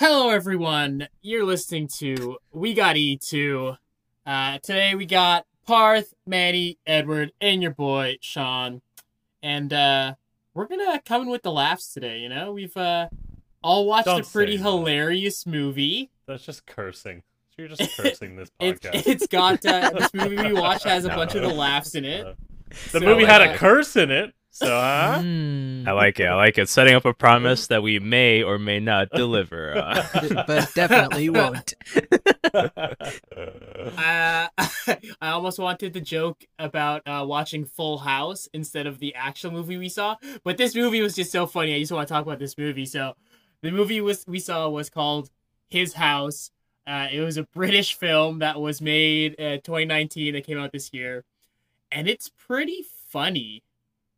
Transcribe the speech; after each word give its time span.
Hello, 0.00 0.30
everyone. 0.30 1.08
You're 1.20 1.44
listening 1.44 1.86
to 1.98 2.38
We 2.52 2.72
Got 2.72 2.96
E2. 2.96 3.76
Uh, 4.24 4.58
today 4.62 4.94
we 4.94 5.04
got 5.04 5.44
Parth, 5.66 6.14
Manny, 6.26 6.78
Edward, 6.86 7.32
and 7.38 7.60
your 7.60 7.72
boy 7.72 8.16
Sean, 8.22 8.80
and 9.42 9.70
uh, 9.74 10.14
we're 10.54 10.68
gonna 10.68 11.02
come 11.04 11.20
in 11.20 11.28
with 11.28 11.42
the 11.42 11.52
laughs 11.52 11.92
today. 11.92 12.20
You 12.20 12.30
know, 12.30 12.50
we've 12.50 12.74
uh, 12.78 13.08
all 13.62 13.84
watched 13.84 14.06
Don't 14.06 14.26
a 14.26 14.30
pretty 14.30 14.52
say 14.56 14.62
that. 14.62 14.70
hilarious 14.70 15.44
movie. 15.44 16.08
That's 16.26 16.46
just 16.46 16.64
cursing. 16.64 17.22
You're 17.58 17.68
just 17.68 17.94
cursing 17.98 18.36
this 18.36 18.48
It, 18.58 18.80
podcast. 18.80 19.02
it's 19.06 19.26
got 19.26 19.66
uh, 19.66 19.90
this 19.98 20.14
movie 20.14 20.36
we 20.36 20.54
watched 20.54 20.84
has 20.88 21.04
a 21.04 21.08
No. 21.08 21.16
bunch 21.16 21.34
of 21.34 21.42
the 21.42 21.48
laughs 21.50 21.94
in 21.94 22.06
it. 22.06 22.24
Uh, 22.26 22.32
the 22.70 23.00
So, 23.00 23.00
movie 23.00 23.26
had 23.26 23.42
uh, 23.42 23.52
a 23.52 23.58
curse 23.58 23.96
in 23.96 24.10
it, 24.10 24.32
so 24.50 24.66
huh? 24.66 25.18
Mm, 25.22 25.86
I 25.86 25.92
like 25.92 26.18
it. 26.20 26.26
I 26.26 26.34
like 26.34 26.58
it. 26.58 26.68
Setting 26.68 26.94
up 26.94 27.04
a 27.04 27.14
promise 27.14 27.68
that 27.68 27.82
we 27.82 27.98
may 27.98 28.42
or 28.42 28.58
may 28.58 28.80
not 28.80 29.08
deliver. 29.14 29.76
Uh, 29.76 30.04
but 30.46 30.72
definitely 30.74 31.30
won't. 31.30 31.74
Uh, 32.52 34.48
I 34.56 34.98
almost 35.22 35.58
wanted 35.58 35.94
to 35.94 36.00
joke 36.00 36.44
about 36.58 37.02
uh, 37.06 37.24
watching 37.26 37.64
Full 37.64 37.98
House 37.98 38.48
instead 38.52 38.86
of 38.86 38.98
the 38.98 39.14
actual 39.14 39.52
movie 39.52 39.76
we 39.76 39.88
saw, 39.88 40.16
but 40.44 40.56
this 40.56 40.74
movie 40.74 41.00
was 41.00 41.14
just 41.14 41.30
so 41.32 41.46
funny. 41.46 41.74
I 41.74 41.78
just 41.78 41.92
want 41.92 42.08
to 42.08 42.12
talk 42.12 42.24
about 42.26 42.38
this 42.38 42.58
movie. 42.58 42.86
So, 42.86 43.14
the 43.62 43.70
movie 43.70 44.00
was 44.00 44.24
we 44.26 44.40
saw 44.40 44.68
was 44.68 44.90
called 44.90 45.30
His 45.68 45.94
House. 45.94 46.50
Uh, 46.86 47.06
it 47.12 47.20
was 47.20 47.36
a 47.36 47.44
British 47.44 47.94
film 47.94 48.40
that 48.40 48.60
was 48.60 48.80
made 48.80 49.34
uh, 49.40 49.58
2019. 49.58 50.34
that 50.34 50.44
came 50.44 50.58
out 50.58 50.72
this 50.72 50.92
year, 50.92 51.24
and 51.92 52.08
it's 52.08 52.28
pretty 52.28 52.84
funny. 53.08 53.62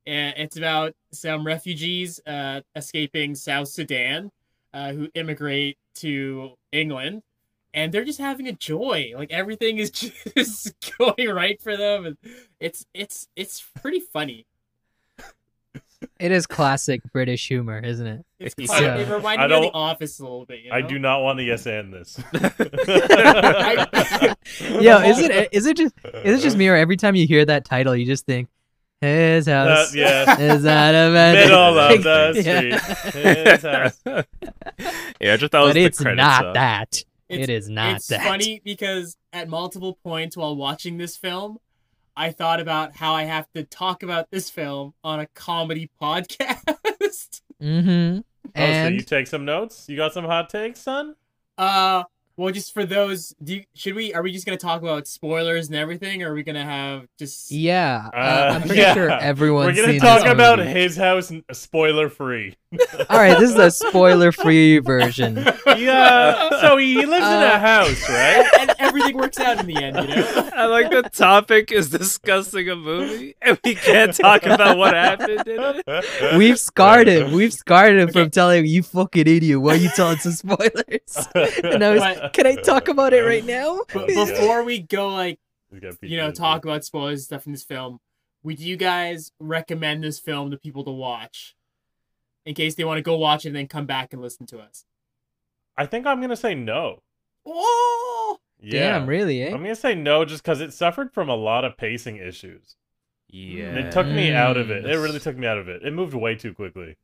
Uh, 0.07 0.35
it's 0.37 0.57
about 0.57 0.95
some 1.13 1.47
refugees 1.47 2.21
uh, 2.27 2.61
escaping 2.75 3.35
South 3.35 3.69
Sudan 3.69 4.31
uh, 4.75 4.93
who 4.93 5.09
immigrate 5.15 5.79
to 5.97 6.53
England 6.73 7.23
and 7.75 7.93
they're 7.93 8.05
just 8.05 8.19
having 8.19 8.49
a 8.49 8.53
joy. 8.53 9.13
Like 9.17 9.31
everything 9.33 9.79
is 9.79 9.91
just 10.37 10.75
going 10.99 11.29
right 11.31 11.59
for 11.63 11.75
them, 11.77 12.05
and 12.05 12.17
it's 12.61 12.85
it's 12.93 13.29
it's 13.37 13.65
pretty 13.81 14.01
funny. 14.01 14.45
It 16.19 16.33
is 16.33 16.47
classic 16.49 17.01
British 17.13 17.47
humor, 17.49 17.79
isn't 17.79 18.07
it? 18.07 18.25
It's 18.41 18.55
Yeah. 18.59 18.67
kind 18.67 19.01
it 19.03 19.09
reminded 19.09 19.45
I 19.45 19.47
me 19.47 19.55
of 19.55 19.61
The 19.63 19.71
don't- 19.71 19.75
Office 19.75 20.19
a 20.19 20.23
little 20.25 20.45
bit. 20.45 20.61
You 20.65 20.71
know? 20.71 20.77
I 20.77 20.83
do 20.83 20.99
not 20.99 21.23
want 21.23 21.39
to 21.39 21.45
yes 21.45 21.65
and 21.67 21.95
this. 21.95 22.19
I- 22.35 23.87
Yo, 24.81 24.99
is 24.99 25.19
it 25.21 25.49
is 25.53 25.67
it 25.67 25.77
just 25.77 25.95
is 26.25 26.41
it 26.41 26.43
just 26.43 26.57
me 26.57 26.69
or 26.69 26.75
every 26.77 26.97
time 26.97 27.15
you 27.15 27.27
hear 27.27 27.45
that 27.45 27.65
title 27.65 27.95
you 27.97 28.05
just 28.05 28.27
think 28.27 28.49
his 29.03 29.49
Uh, 29.49 29.67
house 29.67 29.95
yeah. 29.95 30.39
is 30.41 30.65
out 30.65 30.95
of 30.95 31.13
a 31.15 31.33
Middle 31.35 31.79
of 31.79 32.03
the 32.03 32.43
Yeah. 32.45 33.51
His 33.53 33.63
house. 33.63 34.01
yeah, 35.21 35.35
I 35.35 35.37
just 35.37 35.53
thought 35.53 35.63
it 35.63 35.67
was 35.67 35.69
But 35.69 35.75
the 35.75 35.85
it's 35.85 36.01
not 36.01 36.55
that. 36.55 37.05
It's- 37.29 37.45
it 37.49 37.51
is 37.51 37.69
not 37.69 37.97
it's 37.97 38.07
that. 38.09 38.23
funny 38.23 38.61
because 38.65 39.17
at 39.33 39.49
multiple 39.49 39.99
points 40.05 40.37
while 40.37 40.55
watching 40.55 40.99
this 40.99 41.17
film, 41.17 41.59
I 42.15 42.31
thought 42.31 42.61
about 42.61 42.95
how 42.97 43.15
I 43.15 43.25
have 43.25 43.51
to 43.55 43.65
talk 43.65 44.03
about 44.03 44.31
this 44.31 44.51
film 44.51 44.93
on 45.03 45.19
a 45.21 45.27
comedy 45.29 45.91
podcast. 46.03 47.41
Mm-hmm. 47.63 48.19
Oh, 48.19 48.51
so 48.55 48.61
And 48.63 48.95
you 48.97 49.01
take 49.01 49.27
some 49.29 49.45
notes? 49.47 49.89
You 49.89 49.97
got 49.97 50.13
some 50.13 50.25
hot 50.27 50.51
takes, 50.51 50.81
son? 50.81 51.15
uh, 51.59 52.05
well, 52.37 52.53
just 52.53 52.73
for 52.75 52.85
those, 52.85 53.35
do 53.43 53.57
you, 53.57 53.65
should 53.75 53.95
we? 53.95 54.13
Are 54.15 54.23
we 54.23 54.33
just 54.33 54.47
gonna 54.47 54.57
talk 54.59 54.83
about 54.83 55.07
spoilers 55.07 55.69
and 55.69 55.77
everything, 55.77 56.23
or 56.23 56.33
are 56.33 56.35
we 56.35 56.43
gonna 56.43 56.65
have 56.65 57.07
just? 57.19 57.51
yeah, 57.51 58.09
uh, 58.13 58.17
Uh, 58.17 58.53
I'm 58.55 58.61
pretty 58.63 58.81
yeah. 58.81 58.95
sure 58.95 59.11
everyone's 59.11 59.77
We're 59.77 59.83
gonna 59.83 59.93
seen 59.95 60.01
talk 60.01 60.23
this 60.23 60.33
about 60.33 60.59
movie. 60.59 60.71
his 60.71 60.97
house, 60.97 61.33
spoiler 61.53 62.09
free. 62.09 62.57
All 63.11 63.19
right, 63.19 63.39
this 63.39 63.51
is 63.51 63.57
a 63.57 63.71
spoiler-free 63.71 64.79
version. 64.79 65.45
Yeah. 65.77 66.49
So 66.63 66.77
he 66.79 66.97
lives 67.05 67.27
in 67.27 67.33
a 67.33 67.47
Uh, 67.55 67.59
house, 67.59 68.09
right? 68.09 68.47
and 68.61 68.73
everything 68.79 69.17
works 69.17 69.39
out 69.39 69.59
in 69.61 69.67
the 69.67 69.83
end, 69.83 69.97
you 70.09 70.17
know. 70.17 70.51
I 70.55 70.67
like 70.67 70.91
the 70.91 71.03
topic 71.03 71.71
is 71.73 71.91
discussing 71.91 72.69
a 72.71 72.77
movie, 72.77 73.35
and 73.43 73.59
we 73.65 73.75
can't 73.75 74.15
talk 74.15 74.45
about 74.47 74.79
what 74.79 74.95
happened 74.95 75.47
in 75.47 75.83
it. 75.87 76.37
We've 76.39 76.59
scarred 76.59 77.09
him. 77.09 77.33
We've 77.33 77.53
scarred 77.53 77.99
him 77.99 78.11
from 78.11 78.31
telling 78.31 78.61
him, 78.61 78.67
you 78.67 78.83
fucking 78.83 79.27
idiot. 79.27 79.61
Why 79.61 79.73
are 79.75 79.77
you 79.77 79.91
telling 79.95 80.19
some 80.19 80.33
spoilers? 80.33 81.29
And 81.65 81.83
I 81.85 81.91
was, 81.91 82.01
But- 82.01 82.22
can 82.29 82.47
I 82.47 82.55
talk 82.57 82.89
about 82.89 83.13
it 83.13 83.23
right 83.23 83.45
now? 83.45 83.81
But 83.93 84.09
Yeah. 84.11 84.25
before 84.27 84.63
we 84.65 84.81
go, 84.81 85.09
like 85.09 85.39
you 85.73 85.81
know, 85.81 86.31
PTSD. 86.31 86.35
talk 86.35 86.65
about 86.65 86.85
spoilers 86.85 87.21
and 87.21 87.25
stuff 87.25 87.47
in 87.47 87.53
this 87.53 87.65
film, 87.65 87.99
would 88.43 88.61
you 88.61 88.77
guys 88.77 89.33
recommend 89.41 90.05
this 90.05 90.19
film 90.19 90.51
to 90.51 90.57
people 90.57 90.85
to 90.85 90.91
watch, 90.91 91.55
in 92.45 92.55
case 92.55 92.75
they 92.75 92.85
want 92.85 92.99
to 92.99 93.03
go 93.03 93.17
watch 93.17 93.45
it 93.45 93.49
and 93.49 93.57
then 93.57 93.69
come 93.69 93.87
back 93.87 94.13
and 94.13 94.21
listen 94.21 94.47
to 94.47 94.59
us? 94.59 94.85
I 95.77 95.87
think 95.87 96.07
I'm 96.07 96.21
gonna 96.21 96.37
say 96.37 96.55
no. 96.55 97.03
Oh, 97.47 98.39
Yeah. 98.61 98.99
Damn, 98.99 99.07
really, 99.09 99.43
eh? 99.43 99.49
I'm 99.53 99.63
gonna 99.63 99.75
say 99.75 99.95
no, 99.95 100.25
just 100.25 100.43
because 100.43 100.61
it 100.61 100.73
suffered 100.73 101.13
from 101.13 101.29
a 101.29 101.35
lot 101.35 101.65
of 101.65 101.77
pacing 101.77 102.17
issues. 102.17 102.77
Yeah, 103.29 103.75
it 103.79 103.93
took 103.93 104.07
me 104.07 104.31
out 104.33 104.57
of 104.59 104.71
it. 104.71 104.85
It 104.85 104.95
Mm. 104.97 105.03
really 105.03 105.19
took 105.21 105.37
me 105.39 105.47
out 105.47 105.57
of 105.59 105.69
it. 105.69 105.83
It 105.83 105.93
moved 105.95 106.13
way 106.15 106.35
too 106.35 106.53
quickly. 106.53 106.97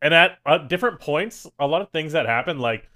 And 0.00 0.14
at, 0.14 0.38
at 0.46 0.68
different 0.68 1.00
points, 1.00 1.46
a 1.58 1.66
lot 1.66 1.82
of 1.82 1.90
things 1.90 2.12
that 2.12 2.24
happened, 2.26 2.60
like 2.60 2.88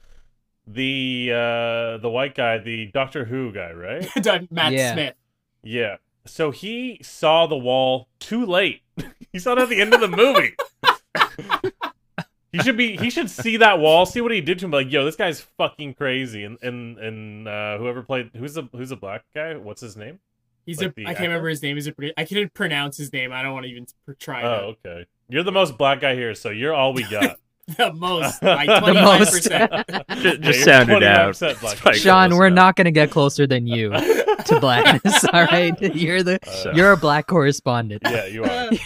the 0.72 1.30
uh 1.32 1.96
the 1.98 2.10
white 2.10 2.34
guy, 2.34 2.58
the 2.58 2.86
Doctor 2.92 3.24
Who 3.24 3.52
guy, 3.52 3.72
right? 3.72 4.08
Matt 4.50 4.72
Yeah. 4.72 4.92
Smith. 4.92 5.14
yeah. 5.62 5.96
So 6.26 6.50
he 6.50 7.00
saw 7.02 7.46
the 7.46 7.56
wall 7.56 8.08
too 8.18 8.44
late. 8.44 8.82
he 9.32 9.38
saw 9.38 9.52
it 9.52 9.58
at 9.58 9.68
the 9.68 9.80
end 9.80 9.94
of 9.94 10.00
the 10.00 10.08
movie. 10.08 10.54
he 12.52 12.58
should 12.58 12.76
be 12.76 12.96
he 12.96 13.10
should 13.10 13.30
see 13.30 13.56
that 13.58 13.78
wall, 13.78 14.04
see 14.06 14.20
what 14.20 14.32
he 14.32 14.40
did 14.40 14.58
to 14.60 14.66
him, 14.66 14.70
like, 14.70 14.90
yo, 14.92 15.04
this 15.04 15.16
guy's 15.16 15.40
fucking 15.40 15.94
crazy. 15.94 16.44
And 16.44 16.58
and 16.62 16.98
and 16.98 17.48
uh 17.48 17.78
whoever 17.78 18.02
played 18.02 18.30
who's 18.36 18.54
the 18.54 18.64
who's 18.72 18.90
the 18.90 18.96
black 18.96 19.24
guy? 19.34 19.56
What's 19.56 19.80
his 19.80 19.96
name? 19.96 20.18
He's 20.66 20.78
Like 20.80 20.90
a. 20.90 20.92
the 20.94 21.04
can't 21.04 21.16
actor? 21.16 21.22
remember 21.24 21.48
his 21.48 21.62
name. 21.62 21.76
He's 21.76 21.86
a. 21.86 21.92
pretty- 21.92 22.12
I 22.18 22.24
couldn't 22.24 22.52
pronounce 22.54 22.96
his 22.98 23.12
name. 23.12 23.32
I 23.32 23.42
don't 23.42 23.54
want 23.54 23.64
to 23.64 23.70
even 23.70 23.86
try. 24.18 24.42
Oh, 24.42 24.74
okay. 24.86 25.06
You're 25.28 25.42
the 25.42 25.52
most 25.52 25.78
black 25.78 26.00
guy 26.00 26.14
here, 26.14 26.34
so 26.34 26.50
you're 26.50 26.74
all 26.74 26.92
we 26.92 27.02
got. 27.04 27.38
The 27.76 27.92
most 27.92 28.40
by 28.42 28.66
The 28.66 28.80
twenty 28.80 29.00
five 29.00 29.18
most. 29.20 29.30
percent. 29.32 29.72
just, 29.88 30.24
Yeah, 30.24 30.32
you're 30.42 30.52
sound 30.54 30.90
it 30.90 31.02
out. 31.02 31.34
25% 31.34 31.60
black. 31.60 31.72
It's 31.72 31.80
probably 31.80 32.00
Sean, 32.00 32.36
we're 32.36 32.50
not 32.50 32.76
gonna 32.76 32.90
get 32.90 33.10
closer 33.10 33.46
than 33.46 33.66
you 33.66 33.90
to 33.90 34.58
blackness. 34.60 35.24
All 35.32 35.44
right, 35.44 35.80
you're 35.94 36.22
the 36.22 36.38
Uh, 36.66 36.72
you're 36.72 36.92
a 36.92 36.96
black 36.96 37.26
correspondent. 37.26 38.02
Yeah, 38.04 38.26
you 38.26 38.44
are. 38.44 38.48
Alright. 38.48 38.80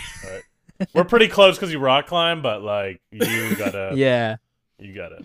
We're 0.93 1.05
pretty 1.05 1.29
close 1.29 1.57
because 1.57 1.73
you 1.73 1.79
rock 1.79 2.07
climb, 2.07 2.43
but 2.43 2.63
like 2.63 3.01
you 3.11 3.55
gotta, 3.57 3.93
Yeah, 3.95 4.37
you 4.79 4.95
gotta. 4.95 5.25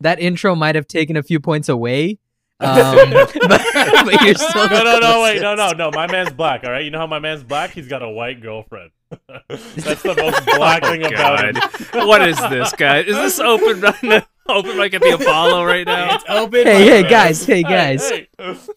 that 0.00 0.18
intro 0.20 0.54
might 0.54 0.74
have 0.74 0.86
taken 0.88 1.16
a 1.16 1.22
few 1.22 1.38
points 1.38 1.68
away, 1.68 2.18
um, 2.60 3.10
but, 3.10 3.32
but 3.34 4.22
you're 4.22 4.34
still 4.34 4.68
No, 4.68 4.82
no, 4.82 4.98
no, 4.98 5.22
wait, 5.22 5.40
no, 5.42 5.54
no, 5.54 5.72
no. 5.72 5.90
My 5.92 6.06
man's 6.10 6.32
black. 6.32 6.64
All 6.64 6.70
right, 6.70 6.82
you 6.84 6.90
know 6.90 6.98
how 6.98 7.06
my 7.06 7.18
man's 7.18 7.42
black? 7.44 7.70
He's 7.70 7.88
got 7.88 8.02
a 8.02 8.08
white 8.08 8.40
girlfriend. 8.40 8.90
That's 9.48 10.02
the 10.02 10.14
most 10.16 10.44
black 10.46 10.82
thing 10.84 11.04
oh, 11.04 11.08
about 11.08 11.44
him. 11.44 11.54
God. 11.92 12.06
what 12.06 12.26
is 12.28 12.38
this, 12.48 12.72
guy? 12.72 12.98
Is 13.00 13.16
this 13.16 13.40
open 13.40 13.82
open 14.48 14.76
mic 14.76 14.94
at 14.94 15.00
the 15.02 15.16
Apollo 15.20 15.64
right 15.64 15.86
now? 15.86 16.14
It's 16.14 16.24
open. 16.28 16.66
Hey, 16.66 16.78
mic. 16.84 16.88
hey, 16.92 17.02
guys, 17.10 17.44
hey, 17.44 17.56
Hey, 17.56 17.62
guys. 17.62 18.08
hey. 18.08 18.28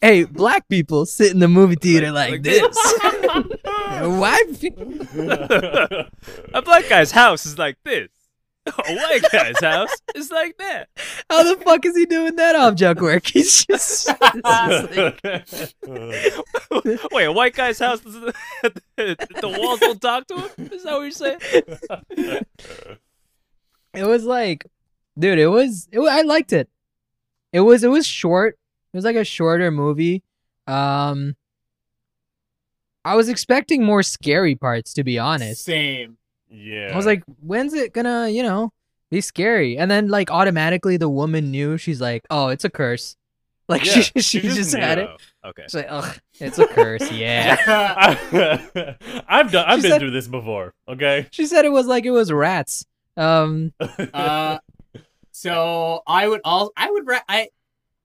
Hey, 0.01 0.23
black 0.23 0.67
people 0.69 1.05
sit 1.05 1.31
in 1.31 1.39
the 1.39 1.47
movie 1.47 1.75
theater 1.75 2.11
like, 2.11 2.31
Like 2.31 2.43
this. 2.43 2.75
Why? 4.01 4.41
A 6.53 6.61
black 6.61 6.89
guy's 6.89 7.11
house 7.11 7.45
is 7.45 7.57
like 7.57 7.77
this. 7.83 8.09
A 8.87 8.95
white 8.95 9.21
guy's 9.31 9.59
house 9.59 9.89
is 10.15 10.31
like 10.31 10.57
that. 10.57 10.87
How 11.29 11.43
the 11.43 11.61
fuck 11.63 11.85
is 11.85 11.97
he 11.97 12.05
doing 12.05 12.37
that 12.37 12.55
object 12.55 13.01
work? 13.01 13.27
He's 13.27 13.65
just. 13.65 14.09
it's 14.09 15.23
like- 15.83 17.03
Wait, 17.11 17.25
a 17.25 17.31
white 17.31 17.53
guy's 17.55 17.79
house, 17.79 17.99
the, 18.01 18.33
the 18.97 19.57
walls 19.59 19.79
don't 19.81 20.01
talk 20.01 20.27
to 20.27 20.35
him? 20.35 20.69
Is 20.71 20.83
that 20.83 20.93
what 20.93 21.01
you're 21.01 21.11
saying? 21.11 21.39
it 23.93 24.05
was 24.05 24.23
like, 24.23 24.65
dude, 25.19 25.39
it 25.39 25.47
was. 25.47 25.87
It, 25.91 25.99
wa- 25.99 26.07
I 26.09 26.21
liked 26.21 26.53
it. 26.53 26.69
It 27.51 27.59
was. 27.61 27.83
It 27.83 27.89
was 27.89 28.07
short. 28.07 28.57
It 28.93 28.97
was 28.97 29.05
like 29.05 29.15
a 29.15 29.25
shorter 29.25 29.71
movie. 29.71 30.23
Um, 30.67 31.35
I 33.05 33.15
was 33.15 33.27
expecting 33.27 33.83
more 33.83 34.03
scary 34.03 34.55
parts, 34.55 34.93
to 34.93 35.03
be 35.03 35.19
honest. 35.19 35.65
Same. 35.65 36.17
Yeah. 36.53 36.91
I 36.93 36.95
was 36.95 37.05
like, 37.05 37.23
when's 37.41 37.73
it 37.73 37.93
gonna, 37.93 38.29
you 38.29 38.43
know, 38.43 38.71
be 39.11 39.19
scary? 39.21 39.77
And 39.77 39.89
then 39.91 40.07
like 40.07 40.31
automatically 40.31 40.97
the 40.97 41.09
woman 41.09 41.51
knew 41.51 41.77
she's 41.77 41.99
like, 41.99 42.23
oh, 42.29 42.47
it's 42.49 42.63
a 42.63 42.69
curse. 42.69 43.15
Like 43.69 43.85
Yeah, 43.85 43.93
she, 44.01 44.21
she, 44.21 44.41
just, 44.41 44.75
had 44.75 44.99
it. 44.99 45.09
Okay. 45.45 45.63
She's 45.63 45.75
like, 45.75 45.87
ugh, 45.89 46.19
it's 46.33 46.59
a 46.59 46.67
curse. 46.67 47.09
Yeah. 47.13 47.55
I've 49.27 49.51
done. 49.53 49.65
I've 49.65 49.77
She 49.79 49.83
been 49.83 49.91
said- 49.91 49.99
through 49.99 50.11
this 50.11 50.27
before. 50.27 50.73
Okay. 50.87 51.27
she 51.31 51.45
said 51.47 51.63
it 51.63 51.71
was 51.71 51.87
like 51.87 52.05
it 52.05 52.11
was 52.11 52.29
rats. 52.29 52.85
Um, 53.15 53.71
uh, 53.79 54.57
so 55.31 56.01
I 56.05 56.27
would 56.27 56.41
all 56.43 56.71
I 56.75 56.91
would 56.91 57.07
re- 57.07 57.21
I 57.29 57.47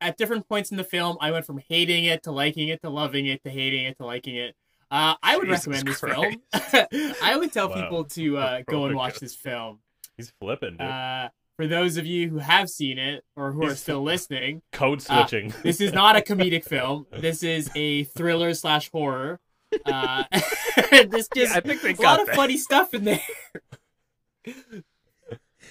at 0.00 0.16
different 0.16 0.48
points 0.48 0.70
in 0.70 0.76
the 0.76 0.84
film 0.84 1.16
I 1.20 1.30
went 1.32 1.44
from 1.44 1.58
hating 1.68 2.04
it 2.04 2.22
to 2.22 2.30
liking 2.30 2.68
it 2.68 2.80
to 2.82 2.88
loving 2.90 3.26
it 3.26 3.42
to 3.44 3.50
hating 3.50 3.84
it 3.84 3.96
to 3.98 4.06
liking 4.06 4.36
it. 4.36 4.54
Uh, 4.90 5.14
I 5.22 5.36
would 5.36 5.48
Jesus 5.48 5.66
recommend 5.66 5.88
this 5.88 5.98
Christ. 6.00 6.38
film. 6.52 7.16
I 7.22 7.36
would 7.36 7.52
tell 7.52 7.68
Wow. 7.68 7.74
people 7.82 8.04
to 8.04 8.38
uh, 8.38 8.62
go 8.68 8.82
Oh 8.82 8.86
and 8.86 8.96
watch 8.96 9.18
this 9.20 9.34
film. 9.34 9.80
He's 10.16 10.32
flipping. 10.40 10.80
Uh, 10.80 11.28
for 11.56 11.66
those 11.66 11.96
of 11.96 12.06
you 12.06 12.28
who 12.30 12.38
have 12.38 12.68
seen 12.70 12.98
it 12.98 13.24
or 13.36 13.52
who 13.52 13.64
are 13.66 13.74
still 13.74 14.02
listening, 14.02 14.62
Code 14.72 15.04
Uh, 15.08 15.26
switching. 15.26 15.52
this 15.62 15.80
is 15.80 15.92
not 15.92 16.16
a 16.16 16.20
comedic 16.20 16.64
film. 16.64 17.06
This 17.12 17.42
is 17.42 17.70
a 17.74 18.04
thriller 18.04 18.54
slash 18.54 18.90
horror. 18.90 19.40
Uh, 19.84 20.24
this 21.10 21.28
just 21.34 21.54
I 21.54 21.60
think 21.60 21.82
they 21.82 21.90
a 21.90 21.92
lot 21.96 22.18
got 22.18 22.20
of 22.28 22.34
funny 22.34 22.56
stuff 22.56 22.94
in 22.94 23.04
there. 23.04 23.20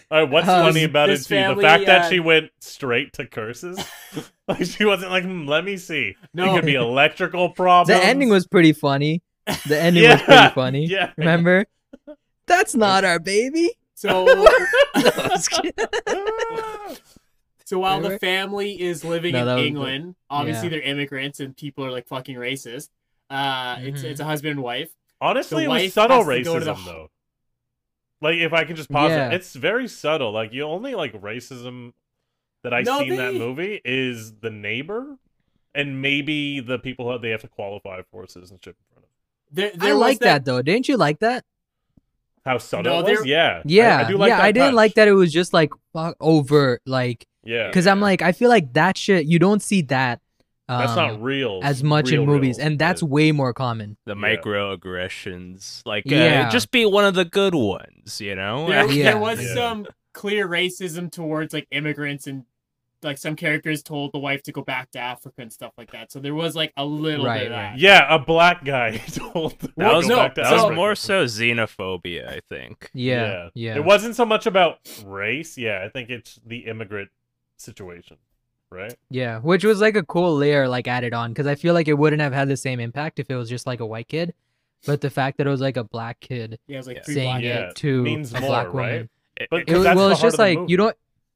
All 0.09 0.21
right, 0.21 0.29
what's 0.29 0.47
Uh, 0.47 0.63
funny 0.63 0.83
about 0.85 1.09
it 1.09 1.13
this 1.13 1.27
too? 1.27 1.35
The 1.35 1.41
family, 1.41 1.63
fact 1.63 1.85
that 1.87 2.01
uh, 2.05 2.09
she 2.09 2.19
went 2.21 2.49
straight 2.61 3.11
to 3.13 3.25
curses. 3.27 3.77
like 4.47 4.63
she 4.65 4.85
wasn't 4.85 5.11
like, 5.11 5.23
hmm, 5.25 5.45
let 5.47 5.65
me 5.65 5.75
see. 5.77 6.15
No. 6.33 6.45
It 6.51 6.55
could 6.55 6.65
be 6.65 6.75
electrical 6.87 7.49
problems. 7.49 7.87
The 7.99 8.05
ending 8.05 8.29
was 8.29 8.47
pretty 8.47 8.71
funny. 8.73 9.21
The 9.67 9.77
ending 9.81 10.03
Yeah, 10.03 10.13
was 10.13 10.21
pretty 10.23 10.49
funny. 10.55 10.85
yeah. 10.85 11.11
Remember? 11.17 11.65
That's 12.47 12.73
not 12.75 13.03
our 13.03 13.19
baby. 13.19 13.71
So, 13.95 14.23
No, 14.25 14.47
I 14.95 15.27
was 15.31 15.47
kidding. 15.49 15.73
so 17.65 17.79
while 17.79 17.99
the 17.99 18.17
family 18.19 18.79
is 18.81 19.03
living 19.03 19.33
No, 19.33 19.39
in 19.41 19.45
that 19.47 19.55
was- 19.55 19.65
England, 19.65 20.15
obviously 20.29 20.65
yeah. 20.67 20.69
they're 20.71 20.81
immigrants 20.81 21.39
and 21.41 21.55
people 21.57 21.83
are 21.85 21.91
like 21.91 22.07
fucking 22.07 22.35
racist. 22.37 22.89
Uh, 23.29 23.77
it's 23.81 24.01
Mhm. 24.03 24.05
it's 24.05 24.19
a 24.21 24.25
husband 24.25 24.51
and 24.51 24.61
wife. 24.63 24.89
Honestly, 25.19 25.65
The 25.65 25.71
it 25.71 25.83
was 25.83 25.93
subtle 25.93 26.23
has 26.23 26.27
to 26.37 26.43
go 26.43 26.59
to 26.59 26.65
the 26.65 26.73
racism 26.75 26.85
though. 26.85 27.11
Like 28.21 28.35
if 28.37 28.53
I 28.53 28.63
can 28.63 28.75
just 28.75 28.89
pause 28.89 29.11
Yeah. 29.11 29.27
it, 29.29 29.33
it's 29.35 29.53
very 29.53 29.87
subtle. 29.87 30.31
Like 30.31 30.53
you 30.53 30.63
only 30.63 30.95
like 30.95 31.13
racism 31.21 31.93
that 32.63 32.73
I 32.73 32.81
No, 32.81 32.99
see 32.99 33.09
in 33.09 33.15
that 33.17 33.33
movie 33.35 33.79
is 33.85 34.33
the 34.39 34.49
neighbor 34.49 35.17
and 35.75 36.01
maybe 36.01 36.59
the 36.59 36.79
people 36.79 37.09
that 37.11 37.21
they 37.21 37.29
have 37.29 37.41
to 37.41 37.47
qualify 37.47 38.01
for 38.11 38.25
citizenship 38.27 38.75
in 38.79 38.85
front 38.93 39.05
of. 39.05 39.55
There, 39.55 39.71
I 39.73 39.85
there 39.87 39.95
was 39.95 40.01
like 40.01 40.19
that 40.19 40.45
though. 40.45 40.61
Didn't 40.61 40.87
you 40.87 40.97
like 40.97 41.19
that? 41.19 41.45
How 42.45 42.57
subtle 42.57 42.91
No, 42.93 42.99
it 42.99 43.11
was? 43.11 43.19
there- 43.19 43.27
Yeah. 43.27 43.57
I- 43.59 43.61
Yeah, 43.65 44.03
I, 44.05 44.09
do 44.09 44.17
like 44.17 44.29
yeah. 44.29 44.37
that 44.37 44.43
I 44.45 44.51
didn't 44.51 44.67
touch. 44.69 44.75
like 44.75 44.93
that. 44.95 45.07
It 45.07 45.13
was 45.13 45.31
just 45.31 45.53
like 45.53 45.71
fuck 45.93 46.15
overt, 46.19 46.81
like 46.85 47.27
Yeah. 47.43 47.67
because 47.67 47.85
I'm 47.87 47.99
like 48.01 48.21
I 48.21 48.31
feel 48.31 48.49
like 48.49 48.73
that 48.73 48.97
shit. 48.97 49.25
You 49.27 49.37
don't 49.37 49.61
see 49.61 49.81
that. 49.83 50.21
Um, 50.69 50.79
That's 50.79 50.95
not 50.97 51.21
real. 51.21 51.61
as 51.63 51.81
much 51.81 52.11
real, 52.11 52.23
in 52.23 52.27
movies, 52.27 52.57
real. 52.57 52.67
and 52.67 52.79
that's 52.79 53.01
Yeah. 53.01 53.07
way 53.07 53.31
more 53.31 53.53
common. 53.53 53.95
The 54.05 54.15
Yeah. 54.15 54.35
microaggressions, 54.35 55.81
like 55.85 56.05
uh, 56.11 56.15
Yeah. 56.15 56.49
just 56.49 56.71
be 56.71 56.85
one 56.85 57.05
of 57.05 57.13
the 57.13 57.25
good 57.25 57.55
ones, 57.55 58.19
you 58.19 58.35
know. 58.35 58.67
There, 58.67 58.91
Yeah. 58.91 59.03
there 59.11 59.17
was 59.19 59.41
Yeah. 59.41 59.53
some 59.53 59.87
clear 60.13 60.47
racism 60.47 61.11
towards 61.11 61.53
like 61.53 61.67
immigrants 61.71 62.27
and 62.27 62.43
like 63.03 63.19
some 63.19 63.35
characters 63.35 63.83
told 63.83 64.11
the 64.11 64.17
wife 64.17 64.41
to 64.41 64.51
go 64.51 64.61
back 64.63 64.89
to 64.91 64.99
Africa 64.99 65.35
and 65.43 65.53
stuff 65.53 65.71
like 65.77 65.91
that. 65.91 66.11
So 66.11 66.19
there 66.19 66.33
was 66.33 66.55
like 66.55 66.73
a 66.75 66.83
little 66.83 67.25
Right, 67.25 67.43
bit 67.43 67.51
of 67.51 67.57
right. 67.57 67.71
that. 67.73 67.79
Yeah, 67.79 68.13
a 68.13 68.17
black 68.17 68.65
guy 68.65 68.97
told 69.11 69.59
them 69.59 69.71
That 69.77 69.89
to 69.91 69.95
was 69.95 70.07
go 70.07 70.15
no, 70.15 70.21
back 70.23 70.35
to 70.35 70.41
that 70.41 70.51
was 70.51 70.75
more 70.75 70.95
so 70.95 71.25
xenophobia, 71.25 72.27
I 72.27 72.39
think. 72.49 72.89
Yeah, 72.93 73.49
yeah. 73.53 73.75
It 73.75 73.85
wasn't 73.85 74.15
so 74.15 74.25
much 74.25 74.45
about 74.47 74.79
race. 75.05 75.57
Yeah, 75.59 75.83
I 75.85 75.89
think 75.89 76.09
it's 76.09 76.39
the 76.45 76.65
immigrant 76.65 77.09
situation, 77.57 78.17
right? 78.71 78.95
Yeah, 79.09 79.39
which 79.39 79.63
was 79.63 79.81
like 79.81 79.95
a 79.95 80.03
cool 80.03 80.35
layer 80.35 80.67
like 80.67 80.87
added 80.87 81.13
on 81.13 81.31
because 81.31 81.47
I 81.47 81.55
feel 81.55 81.73
like 81.73 81.87
it 81.87 81.97
wouldn't 81.97 82.21
have 82.21 82.33
had 82.33 82.47
the 82.49 82.57
same 82.57 82.79
impact 82.79 83.19
if 83.19 83.29
it 83.29 83.35
was 83.35 83.49
just 83.49 83.65
like 83.67 83.79
a 83.79 83.85
white 83.85 84.07
kid, 84.07 84.33
but 84.85 85.01
the 85.01 85.09
fact 85.09 85.37
that 85.37 85.47
it 85.47 85.49
was 85.49 85.61
like 85.61 85.77
a 85.77 85.83
black 85.83 86.19
kid 86.19 86.59
Yeah, 86.67 86.75
it 86.75 86.77
was 86.79 86.87
like 86.87 87.05
saying 87.05 87.29
black 87.29 87.43
Yeah. 87.43 87.69
it 87.69 87.75
to 87.77 88.01
means 88.03 88.33
a 88.33 88.39
more, 88.41 88.49
black 88.49 88.65
right? 88.73 88.73
woman. 88.91 89.09
It- 89.37 89.47
But 89.51 89.61
it- 89.61 89.69
It, 89.69 89.77
was- 89.77 89.85
well, 89.85 90.09
it's 90.09 90.21
just 90.21 90.37
like 90.39 90.59
you 90.67 90.77
don't. 90.77 90.95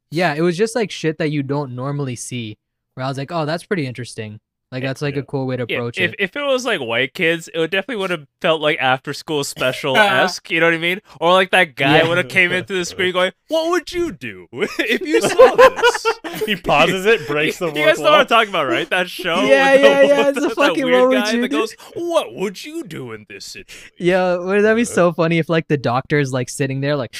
Yeah, 0.09 0.33
it 0.33 0.41
was 0.41 0.57
just 0.57 0.75
like 0.75 0.91
shit 0.91 1.17
that 1.19 1.31
you 1.31 1.41
don't 1.43 1.73
normally 1.75 2.15
see. 2.17 2.57
Where 2.95 3.05
I 3.05 3.07
was 3.09 3.17
like, 3.17 3.31
oh, 3.31 3.45
that's 3.45 3.63
pretty 3.63 3.85
interesting. 3.87 4.41
Like 4.71 4.83
that's 4.83 5.01
like 5.01 5.15
yeah. 5.15 5.21
a 5.21 5.23
cool 5.23 5.47
way 5.47 5.57
to 5.57 5.65
yeah, 5.67 5.75
approach 5.75 5.97
if, 5.97 6.11
it. 6.11 6.15
if 6.19 6.35
it 6.37 6.43
was 6.43 6.63
like 6.65 6.79
white 6.79 7.13
kids, 7.13 7.49
it 7.53 7.59
would 7.59 7.71
definitely 7.71 7.97
would 7.97 8.09
have 8.09 8.25
felt 8.39 8.61
like 8.61 8.77
after 8.79 9.13
school 9.13 9.43
special 9.43 9.97
esque. 9.97 10.45
Uh-huh. 10.47 10.53
you 10.53 10.59
know 10.61 10.67
what 10.67 10.73
I 10.75 10.77
mean? 10.77 11.01
Or 11.19 11.33
like 11.33 11.51
that 11.51 11.75
guy 11.75 11.97
Yeah. 11.97 12.07
would 12.07 12.17
have 12.17 12.29
came 12.29 12.53
into 12.53 12.73
the 12.73 12.85
screen 12.85 13.11
going, 13.11 13.33
"What 13.49 13.69
would 13.71 13.91
you 13.91 14.13
do 14.13 14.47
if 14.53 15.01
you 15.01 15.19
saw 15.21 15.55
this?" 15.55 16.43
he 16.45 16.55
pauses 16.55 17.05
it, 17.05 17.27
breaks 17.27 17.59
the 17.59 17.67
you 17.67 17.73
guys 17.73 17.97
know 17.99 18.05
what 18.05 18.11
wall. 18.11 18.19
I'm 18.21 18.27
talking 18.27 18.49
about, 18.49 18.67
right? 18.69 18.89
That 18.89 19.09
show. 19.09 19.41
Yeah, 19.43 19.73
with 19.73 19.81
the- 19.81 19.87
yeah, 19.87 20.01
yeah, 20.03 20.27
with 20.27 20.37
it's 20.37 20.45
a 20.45 20.49
fucking 20.55 20.85
weird 20.85 20.99
what 21.01 21.09
would 21.09 21.23
guy 21.25 21.31
you 21.33 21.41
that 21.41 21.51
do? 21.51 21.57
goes, 21.57 21.73
"What 21.95 22.33
would 22.33 22.63
you 22.63 22.83
do 22.85 23.11
in 23.11 23.25
this 23.27 23.43
situation?" 23.43 23.91
Yeah, 23.99 24.37
would 24.37 24.61
that 24.63 24.75
be 24.75 24.85
so 24.85 25.11
funny 25.11 25.37
if 25.39 25.49
like 25.49 25.67
the 25.67 25.77
doctor 25.77 26.17
is 26.17 26.31
like 26.31 26.47
sitting 26.47 26.79
there 26.79 26.95
like, 26.95 27.13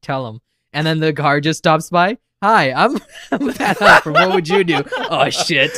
tell 0.00 0.26
him, 0.28 0.40
and 0.72 0.86
then 0.86 1.00
the 1.00 1.12
car 1.12 1.42
just 1.42 1.58
stops 1.58 1.90
by. 1.90 2.16
Hi, 2.42 2.72
I'm 2.72 2.98
I'm 3.32 3.52
Pat 3.54 3.78
Hopper. 3.78 4.12
What 4.12 4.32
would 4.34 4.48
you 4.48 4.64
do? 4.64 4.82
Oh 5.10 5.28
shit. 5.30 5.72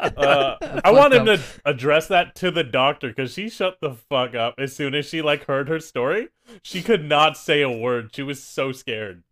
Uh, 0.00 0.80
I 0.84 0.90
want 0.92 1.12
him 1.14 1.26
to 1.26 1.40
address 1.64 2.08
that 2.08 2.34
to 2.36 2.50
the 2.50 2.64
doctor 2.64 3.08
because 3.08 3.32
she 3.32 3.48
shut 3.48 3.78
the 3.80 3.94
fuck 3.94 4.34
up 4.34 4.54
as 4.58 4.74
soon 4.74 4.94
as 4.94 5.06
she 5.06 5.22
like 5.22 5.44
heard 5.46 5.68
her 5.68 5.80
story. 5.80 6.28
She 6.62 6.82
could 6.82 7.04
not 7.04 7.36
say 7.36 7.62
a 7.62 7.70
word. 7.70 8.10
She 8.14 8.22
was 8.22 8.42
so 8.42 8.72
scared. 8.72 9.22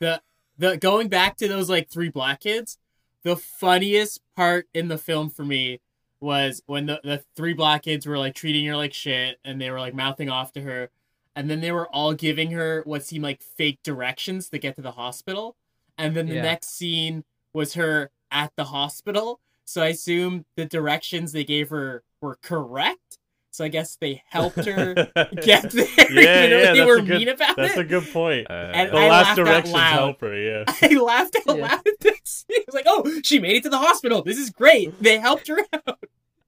The 0.00 0.20
the 0.58 0.76
going 0.76 1.08
back 1.08 1.36
to 1.38 1.48
those 1.48 1.70
like 1.70 1.88
three 1.88 2.08
black 2.08 2.40
kids, 2.40 2.78
the 3.22 3.36
funniest 3.36 4.20
part 4.36 4.66
in 4.74 4.88
the 4.88 4.98
film 4.98 5.30
for 5.30 5.44
me 5.44 5.80
was 6.20 6.62
when 6.66 6.86
the, 6.86 7.00
the 7.02 7.24
three 7.36 7.52
black 7.54 7.82
kids 7.82 8.06
were 8.06 8.18
like 8.18 8.34
treating 8.34 8.66
her 8.66 8.76
like 8.76 8.92
shit 8.92 9.38
and 9.44 9.60
they 9.60 9.70
were 9.70 9.80
like 9.80 9.94
mouthing 9.94 10.28
off 10.28 10.52
to 10.52 10.60
her 10.60 10.88
and 11.34 11.50
then 11.50 11.60
they 11.60 11.72
were 11.72 11.88
all 11.88 12.12
giving 12.14 12.50
her 12.52 12.82
what 12.84 13.04
seemed 13.04 13.24
like 13.24 13.42
fake 13.42 13.80
directions 13.82 14.48
to 14.50 14.58
get 14.58 14.76
to 14.76 14.82
the 14.82 14.92
hospital 14.92 15.56
and 15.98 16.14
then 16.14 16.26
the 16.26 16.34
Yeah. 16.36 16.42
next 16.42 16.68
scene 16.76 17.24
was 17.52 17.74
her 17.74 18.10
at 18.30 18.52
the 18.56 18.64
hospital 18.66 19.40
so 19.64 19.82
i 19.82 19.88
assume 19.88 20.44
the 20.56 20.64
directions 20.64 21.32
they 21.32 21.44
gave 21.44 21.70
her 21.70 22.02
were 22.20 22.38
correct 22.42 23.18
so 23.50 23.64
i 23.64 23.68
guess 23.68 23.96
they 24.00 24.22
helped 24.30 24.64
her 24.64 24.94
get 25.42 25.70
there 25.70 25.86
Yeah, 26.10 26.44
even 26.44 26.50
though 26.50 26.58
yeah, 26.58 26.72
they 26.72 26.78
that's 26.78 26.86
were 26.86 26.96
a 26.98 27.02
good- 27.02 27.18
mean 27.18 27.28
about 27.28 27.56
That's 27.56 27.74
it 27.76 27.80
a 27.80 27.84
good 27.84 28.06
point. 28.12 28.46
Uh, 28.50 28.52
And 28.74 28.90
the 28.90 28.96
I 28.98 29.08
last 29.08 29.36
directions 29.36 29.72
loud. 29.74 29.92
help 29.92 30.20
her. 30.20 30.34
Yeah. 30.38 30.64
I 30.82 30.88
laughed 30.94 31.36
out 31.48 31.56
Yeah. 31.56 31.66
loud 31.66 31.86
at 31.86 32.00
this. 32.00 32.44
It 32.48 32.64
was 32.66 32.74
like, 32.74 32.84
oh, 32.86 33.20
she 33.24 33.38
made 33.38 33.56
it 33.56 33.62
to 33.64 33.70
the 33.70 33.78
hospital. 33.78 34.22
This 34.22 34.36
is 34.38 34.50
great. 34.50 35.00
They 35.02 35.18
helped 35.18 35.48
her 35.48 35.58
out. 35.72 35.98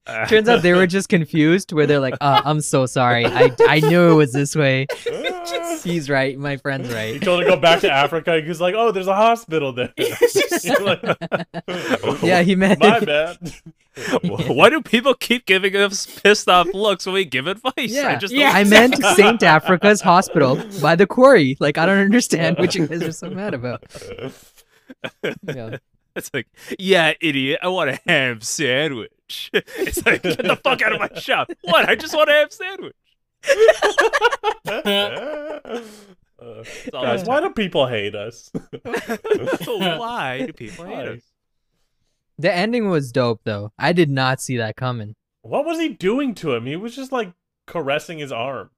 Turns 0.27 0.47
out 0.47 0.61
they 0.61 0.73
were 0.73 0.87
just 0.87 1.09
confused. 1.09 1.71
Where 1.71 1.87
they're 1.87 1.99
like, 1.99 2.15
uh, 2.21 2.41
"I'm 2.45 2.61
so 2.61 2.85
sorry. 2.85 3.25
I 3.25 3.51
I 3.67 3.79
knew 3.79 4.11
it 4.11 4.15
was 4.15 4.33
this 4.33 4.55
way. 4.55 4.87
He's 5.83 6.09
right. 6.09 6.37
My 6.37 6.57
friend's 6.57 6.93
right. 6.93 7.07
he 7.07 7.13
right." 7.13 7.21
told 7.21 7.39
her 7.43 7.49
to 7.49 7.55
go 7.55 7.59
back 7.61 7.81
to 7.81 7.91
Africa. 7.91 8.39
He 8.41 8.47
was 8.47 8.61
like, 8.61 8.75
"Oh, 8.75 8.91
there's 8.91 9.07
a 9.07 9.15
hospital 9.15 9.73
there." 9.73 9.93
It's 9.97 10.65
Yeah, 12.23 12.41
he 12.41 12.55
meant. 12.55 12.79
My 12.79 12.99
bad. 12.99 13.37
Why 14.23 14.69
do 14.69 14.81
people 14.81 15.13
keep 15.13 15.45
giving 15.45 15.75
us 15.75 16.05
pissed 16.05 16.49
off 16.49 16.67
looks 16.73 17.05
when 17.05 17.15
we 17.15 17.25
give 17.25 17.47
advice? 17.47 17.73
I 17.77 17.83
Yeah. 17.85 18.15
just 18.17 18.33
Yeah. 18.33 18.51
I 18.53 18.63
meant 18.65 19.01
Saint 19.15 19.41
Africa's 19.41 20.01
Hospital 20.01 20.61
by 20.81 20.95
the 20.95 21.07
quarry. 21.07 21.55
Like 21.59 21.77
I 21.77 21.85
don't 21.85 21.99
understand 21.99 22.57
what 22.57 22.75
you 22.75 22.87
guys 22.87 23.03
are 23.03 23.11
so 23.13 23.29
mad 23.29 23.53
about. 23.53 23.83
Yeah. 25.47 25.77
It's 26.15 26.33
like, 26.33 26.47
yeah, 26.79 27.13
idiot. 27.21 27.59
I 27.61 27.67
want 27.69 27.89
a 27.89 27.99
ham 28.07 28.39
sandwich. 28.41 29.11
It's 29.53 30.05
like, 30.05 30.23
get 30.23 30.37
the 30.37 30.59
fuck 30.63 30.81
out 30.81 30.93
of 30.93 30.99
my 30.99 31.19
shop. 31.19 31.49
What? 31.61 31.89
I 31.89 31.95
just 31.95 32.13
want 32.13 32.29
to 32.29 32.33
have 32.33 32.53
sandwich. 32.53 32.95
Uh, 36.37 36.63
guys, 36.91 37.23
why 37.23 37.39
do 37.39 37.49
people 37.49 37.87
hate 37.87 38.13
us? 38.13 38.51
So 39.63 39.77
why 39.77 40.43
do 40.45 40.53
people 40.53 40.85
hate 40.85 40.93
Why? 40.93 41.07
us? 41.07 41.21
The 42.37 42.53
ending 42.53 42.89
was 42.89 43.11
dope 43.11 43.41
though. 43.45 43.71
I 43.79 43.93
did 43.93 44.09
not 44.09 44.41
see 44.41 44.57
that 44.57 44.75
coming. 44.75 45.15
What 45.43 45.65
was 45.65 45.79
he 45.79 45.89
doing 45.89 46.35
to 46.35 46.53
him? 46.53 46.65
He 46.65 46.75
was 46.75 46.95
just 46.95 47.11
like 47.11 47.31
caressing 47.67 48.19
his 48.19 48.31
arm. 48.31 48.69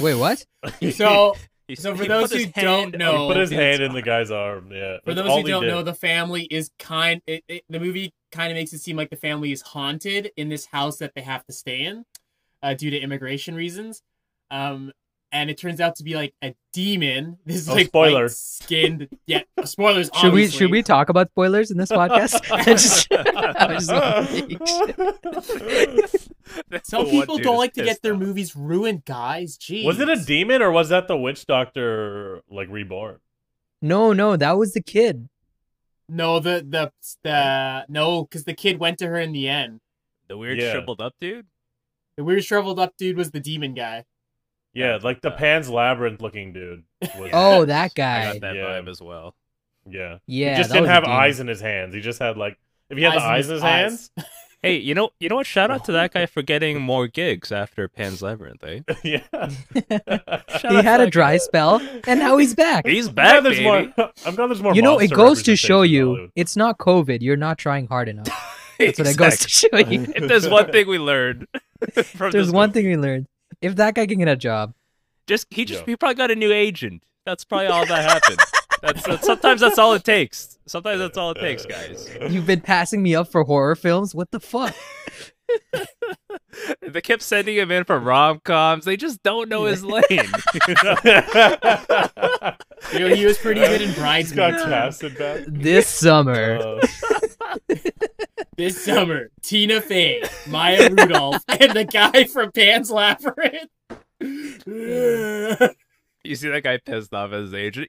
Wait, 0.00 0.16
what? 0.16 0.44
so, 0.92 1.34
He- 1.70 1.76
So 1.76 1.94
for 1.96 2.02
he 2.02 2.08
those 2.08 2.28
put 2.30 2.38
his 2.38 2.46
who 2.46 2.62
don't 2.62 2.96
know- 2.98 3.28
he 3.28 3.34
put 3.34 3.40
his 3.40 3.50
hand 3.50 3.82
in 3.82 3.92
the 3.92 4.02
guy's 4.02 4.30
arm. 4.30 4.70
Yeah. 4.72 4.98
for 5.04 5.14
those 5.14 5.26
who 5.32 5.42
don't 5.48 5.62
did. 5.62 5.68
know, 5.68 5.82
the 5.82 5.94
family 5.94 6.42
is 6.44 6.70
kind. 6.78 7.22
It, 7.26 7.44
it, 7.48 7.64
the 7.68 7.80
movie 7.80 8.12
kind 8.32 8.50
of 8.50 8.56
makes 8.56 8.72
it 8.72 8.78
seem 8.80 8.96
like 8.96 9.10
the 9.10 9.16
family 9.16 9.52
is 9.52 9.62
haunted 9.62 10.30
in 10.36 10.48
this 10.48 10.66
house 10.66 10.98
that 10.98 11.14
they 11.14 11.22
have 11.22 11.44
to 11.46 11.52
stay 11.52 11.82
in, 11.84 12.04
uh, 12.62 12.74
due 12.74 12.90
to 12.90 12.98
immigration 12.98 13.54
reasons. 13.54 14.02
Um, 14.50 14.92
and 15.32 15.48
it 15.50 15.58
turns 15.58 15.80
out 15.80 15.96
to 15.96 16.02
be 16.04 16.14
like 16.14 16.34
a 16.42 16.54
demon. 16.72 17.38
This 17.46 17.56
is 17.56 17.68
Oh, 17.68 17.74
like 17.74 17.86
spoiler. 17.88 18.28
skinned. 18.28 19.08
Yeah, 19.26 19.42
spoilers. 19.64 20.10
Should 20.20 20.32
we 20.32 20.48
should 20.48 20.70
we 20.70 20.82
talk 20.82 21.08
about 21.08 21.30
spoilers 21.30 21.70
in 21.70 21.78
this 21.78 21.90
podcast? 21.90 22.42
Just, 22.64 23.06
I 23.12 23.74
just 23.78 23.90
wanna 23.92 24.28
make 24.32 24.68
sure. 24.68 26.20
That's 26.68 26.88
Some 26.88 27.06
people 27.06 27.38
don't 27.38 27.58
like 27.58 27.74
to 27.74 27.84
get 27.84 28.02
their 28.02 28.14
off. 28.14 28.18
movies 28.20 28.56
ruined, 28.56 29.04
guys. 29.04 29.56
Jeez. 29.56 29.84
was 29.84 30.00
it 30.00 30.08
a 30.08 30.16
demon 30.16 30.62
or 30.62 30.70
was 30.72 30.88
that 30.88 31.06
the 31.08 31.16
witch 31.16 31.46
doctor 31.46 32.42
like 32.50 32.68
reborn? 32.68 33.18
No, 33.82 34.12
no, 34.12 34.36
that 34.36 34.58
was 34.58 34.72
the 34.72 34.82
kid. 34.82 35.28
No, 36.08 36.40
the 36.40 36.64
the 36.68 36.92
the 37.22 37.86
no, 37.88 38.24
because 38.24 38.44
the 38.44 38.52
kid 38.54 38.78
went 38.80 38.98
to 38.98 39.06
her 39.06 39.16
in 39.16 39.32
the 39.32 39.48
end. 39.48 39.80
The 40.28 40.36
weird 40.36 40.58
Yeah. 40.60 40.72
shriveled 40.72 41.00
up 41.00 41.14
dude? 41.20 41.46
The 42.16 42.24
weird 42.24 42.44
shriveled 42.44 42.78
up 42.80 42.96
dude 42.98 43.16
was 43.16 43.30
the 43.30 43.40
demon 43.40 43.74
guy. 43.74 44.04
Yeah, 44.74 44.98
like 45.02 45.20
the 45.20 45.32
Uh, 45.32 45.36
Pan's 45.36 45.68
Labyrinth 45.68 46.20
looking 46.20 46.52
dude. 46.52 46.84
Was, 47.18 47.30
Oh, 47.32 47.64
that 47.64 47.94
guy. 47.94 48.20
I 48.20 48.24
guy. 48.24 48.32
got 48.34 48.40
that 48.42 48.54
Yeah. 48.56 48.62
vibe 48.62 48.88
as 48.88 49.00
well. 49.02 49.34
yeah. 49.88 50.18
Yeah, 50.26 50.50
he 50.56 50.56
just 50.62 50.72
didn't 50.72 50.88
have 50.88 51.04
eyes 51.04 51.40
in 51.40 51.46
his 51.48 51.60
hands. 51.60 51.94
He 51.94 52.00
just 52.00 52.18
had 52.20 52.36
like 52.36 52.58
if 52.88 52.96
he 52.98 53.04
had 53.04 53.14
the 53.14 53.22
eyes 53.22 53.48
in 53.48 53.54
his 53.54 53.62
eyes. 53.62 53.70
hands, 53.82 54.10
Hey, 54.62 54.76
you 54.76 54.94
know, 54.94 55.08
you 55.18 55.30
know 55.30 55.36
what? 55.36 55.46
Shout 55.46 55.70
out 55.70 55.86
to 55.86 55.92
that 55.92 56.12
guy 56.12 56.26
for 56.26 56.42
getting 56.42 56.80
more 56.92 57.06
gigs 57.08 57.50
after 57.50 57.88
Pan's 57.88 58.20
Labyrinth. 58.20 58.62
Eh? 58.62 58.80
yeah. 59.02 59.22
He 60.68 60.74
had 60.82 61.00
a 61.00 61.08
dry 61.08 61.32
guy. 61.32 61.38
spell, 61.38 61.80
and 62.06 62.20
now 62.20 62.36
he's 62.36 62.54
back. 62.54 62.86
He's 62.86 63.08
I'm 63.08 63.14
glad 63.14 63.32
back, 63.32 63.42
there's 63.42 63.56
baby. 63.56 63.64
more. 63.96 64.10
I'm 64.26 64.34
glad 64.34 64.46
there's 64.48 64.62
more. 64.62 64.74
you 64.74 64.82
know, 64.82 64.98
it 64.98 65.10
goes 65.12 65.42
to 65.44 65.56
show 65.56 65.80
you 65.82 66.06
Hollywood. 66.08 66.32
it's 66.36 66.56
not 66.56 66.76
COVID. 66.78 67.22
You're 67.22 67.36
not 67.38 67.56
trying 67.58 67.86
hard 67.86 68.08
enough. 68.10 68.28
That's 68.78 68.98
what 68.98 69.08
it 69.08 69.16
goes 69.16 69.38
to 69.38 69.48
show 69.48 69.78
you. 69.78 70.12
if 70.14 70.28
there's 70.28 70.48
one 70.48 70.70
thing 70.70 70.88
we 70.88 70.98
learned 70.98 71.46
from 71.94 72.30
There's 72.30 72.46
this 72.48 72.50
one 72.52 72.68
movie, 72.70 72.80
thing 72.82 72.90
we 72.90 72.96
learned. 72.98 73.26
If 73.62 73.76
that 73.76 73.94
guy 73.94 74.06
can 74.06 74.18
get 74.18 74.28
a 74.28 74.36
job, 74.36 74.74
just 75.26 75.46
he 75.50 75.64
just 75.64 75.80
Yeah. 75.80 75.86
he 75.92 75.96
probably 75.96 76.14
got 76.14 76.30
a 76.30 76.34
new 76.36 76.52
agent. 76.52 77.02
That's 77.26 77.44
probably 77.44 77.66
all 77.68 77.84
that 77.86 78.04
happened. 78.10 78.38
That's, 78.82 79.02
that's 79.06 79.26
sometimes 79.26 79.60
that's 79.60 79.78
all 79.78 79.92
it 79.94 80.04
takes. 80.04 80.58
Sometimes 80.66 80.98
that's 81.00 81.18
all 81.18 81.32
it 81.32 81.38
takes, 81.40 81.66
guys. 81.66 82.08
you've 82.30 82.46
been 82.46 82.62
passing 82.62 83.02
me 83.02 83.14
up 83.14 83.28
for 83.30 83.44
horror 83.44 83.76
films. 83.76 84.14
What 84.14 84.30
the 84.30 84.40
fuck? 84.40 84.74
They 86.82 87.00
kept 87.00 87.22
sending 87.22 87.56
him 87.56 87.70
in 87.70 87.84
for 87.84 87.98
rom 87.98 88.40
coms. 88.44 88.84
They 88.84 88.96
just 88.96 89.22
don't 89.22 89.48
know 89.48 89.64
his 89.64 89.84
lane. 89.84 90.02
You 92.92 92.98
know, 93.00 93.14
he 93.14 93.24
was 93.26 93.38
pretty 93.38 93.60
good 93.60 93.80
in 93.82 93.88
He's 93.88 93.96
got 94.32 94.52
Bridesmaids. 94.52 94.62
casted 94.64 95.18
back. 95.18 95.40
This 95.46 95.86
summer, 95.86 96.56
Uh, 96.58 96.86
This 98.56 98.84
summer, 98.84 99.30
Tina 99.42 99.80
Fey, 99.80 100.22
Maya 100.48 100.90
Rudolph, 100.90 101.42
and 101.48 101.72
the 101.72 101.84
guy 101.84 102.24
from 102.24 102.52
Pan's 102.52 102.90
Labyrinth. 102.90 103.70
You 106.22 106.34
see 106.36 106.50
that 106.50 106.62
guy 106.62 106.76
pissed 106.76 107.14
off 107.14 107.32
at 107.32 107.40
his 107.40 107.54
agent. 107.54 107.88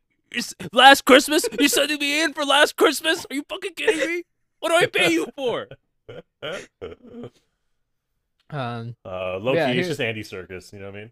Last 0.71 1.03
Christmas, 1.03 1.45
you 1.59 1.67
sending 1.67 1.99
me 1.99 2.23
in 2.23 2.31
for 2.31 2.45
last 2.45 2.77
Christmas? 2.77 3.25
Are 3.29 3.33
you 3.35 3.43
fucking 3.49 3.73
kidding 3.75 3.97
me? 4.09 4.23
What 4.61 4.69
do 4.69 4.75
I 4.75 4.85
pay 4.85 5.11
you 5.11 5.27
for? 5.35 5.67
um, 8.49 8.95
uh, 9.03 9.37
low 9.37 9.53
Yeah, 9.53 9.67
key, 9.67 9.73
here's- 9.73 9.77
it's 9.79 9.87
just 9.89 9.99
Andy 9.99 10.23
Serkis. 10.23 10.71
You 10.71 10.79
know 10.79 10.85
what 10.91 10.95
I 10.95 10.99
mean? 10.99 11.11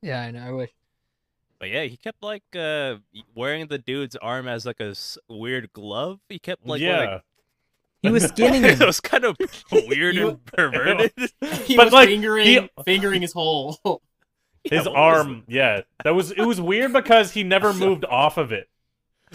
yeah, 0.00 0.22
I 0.22 0.30
know. 0.30 0.40
I 0.40 0.52
wish. 0.52 0.70
But 1.58 1.68
yeah, 1.68 1.82
he 1.84 1.98
kept 1.98 2.22
like 2.22 2.44
uh 2.56 2.96
wearing 3.34 3.66
the 3.66 3.76
dude's 3.76 4.16
arm 4.16 4.48
as 4.48 4.64
like 4.64 4.80
a 4.80 4.94
weird 5.28 5.70
glove. 5.74 6.20
He 6.30 6.38
kept 6.38 6.66
like 6.66 6.80
yeah. 6.80 6.98
wearing- 6.98 7.20
He 8.02 8.10
was 8.10 8.24
skinning 8.24 8.64
it 8.64 8.80
was 8.80 9.00
kind 9.00 9.24
of 9.24 9.36
weird 9.70 10.14
You- 10.14 10.28
and 10.30 10.46
perverted. 10.46 11.12
He 11.64 11.76
But, 11.76 11.86
was 11.86 11.92
like, 11.92 12.08
fingering, 12.08 12.46
he- 12.46 12.70
fingering 12.84 13.22
his 13.22 13.32
hole. 13.32 13.78
His 14.64 14.84
what 14.84 14.92
was 14.94 15.24
arm, 15.26 15.44
yeah, 15.48 15.80
that 16.04 16.14
was 16.14 16.32
it 16.32 16.42
was 16.42 16.60
weird 16.60 16.92
because 16.92 17.32
he 17.32 17.42
never 17.44 17.72
moved 17.72 18.04
off 18.04 18.36
of 18.36 18.52
it. 18.52 18.68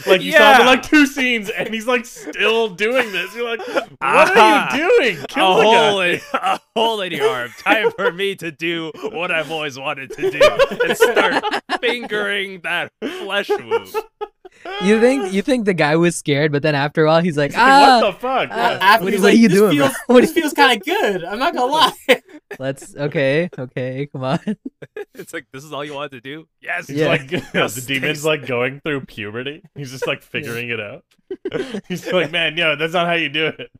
Like 0.05 0.21
you 0.21 0.31
saw 0.33 0.53
him 0.53 0.61
in 0.61 0.65
like 0.67 0.83
two 0.83 1.07
scenes, 1.07 1.49
and 1.49 1.73
he's 1.73 1.87
like 1.87 2.05
still 2.05 2.67
doing 2.69 3.11
this. 3.11 3.33
You're 3.33 3.49
like, 3.57 3.67
what 3.67 3.89
Ah. 4.01 4.69
are 4.69 4.77
you 4.77 4.87
doing? 4.99 5.25
Kill 5.27 5.55
the 5.57 5.63
hole 5.63 5.99
in 6.01 6.19
a 6.33 6.59
hole 6.75 7.01
in 7.01 7.11
your 7.11 7.27
arm. 7.27 7.49
Time 7.57 7.89
for 7.97 8.11
me 8.11 8.35
to 8.35 8.51
do 8.51 8.91
what 9.13 9.31
I've 9.31 9.49
always 9.49 9.79
wanted 9.79 10.11
to 10.11 10.29
do 10.29 10.41
and 10.83 10.95
start 10.95 11.43
fingering 11.81 12.59
that 12.61 12.91
flesh 13.01 13.49
wound. 13.49 13.95
You 14.83 14.99
think 14.99 15.31
you 15.33 15.41
think 15.41 15.65
the 15.65 15.73
guy 15.73 15.95
was 15.95 16.15
scared, 16.15 16.51
but 16.51 16.61
then 16.61 16.75
after 16.75 17.03
a 17.05 17.07
while 17.07 17.21
he's 17.21 17.37
like, 17.37 17.53
Like, 17.53 17.61
ah, 17.61 17.99
what 18.01 18.13
the 18.13 18.19
fuck? 18.19 18.49
Yeah. 18.49 18.77
After 18.81 19.03
what 19.05 19.13
he's 19.13 19.21
are 19.21 19.25
like, 19.25 19.37
you 19.37 19.47
this 19.49 19.57
doing. 19.59 19.71
Feels, 19.77 19.93
What 20.07 20.21
this 20.21 20.31
feels 20.33 20.53
kind 20.53 20.79
of 20.79 20.85
good. 20.85 21.23
I'm 21.23 21.39
not 21.39 21.53
gonna 21.53 21.71
lie. 21.71 22.21
let's 22.59 22.95
okay, 22.95 23.49
okay, 23.57 24.07
come 24.11 24.23
on. 24.23 24.39
It's 25.17 25.33
like 25.33 25.45
this 25.53 25.63
is 25.63 25.71
all 25.71 25.83
you 25.85 25.93
wanted 25.93 26.11
to 26.11 26.21
do. 26.21 26.47
Yes. 26.61 26.87
He's 26.87 26.97
Yeah. 26.97 27.07
like 27.07 27.31
Yes, 27.53 27.75
the 27.75 27.81
demon's 27.81 28.25
like 28.25 28.45
going 28.45 28.81
through 28.81 29.05
puberty. 29.05 29.61
He's 29.75 29.91
just 29.91 30.05
like 30.07 30.21
figuring 30.21 30.69
it 30.69 30.79
out. 30.79 31.03
He's 31.87 32.05
like, 32.11 32.31
man, 32.31 32.57
yo, 32.57 32.75
that's 32.75 32.93
not 32.93 33.07
how 33.07 33.13
you 33.13 33.29
do 33.29 33.51
it. 33.57 33.71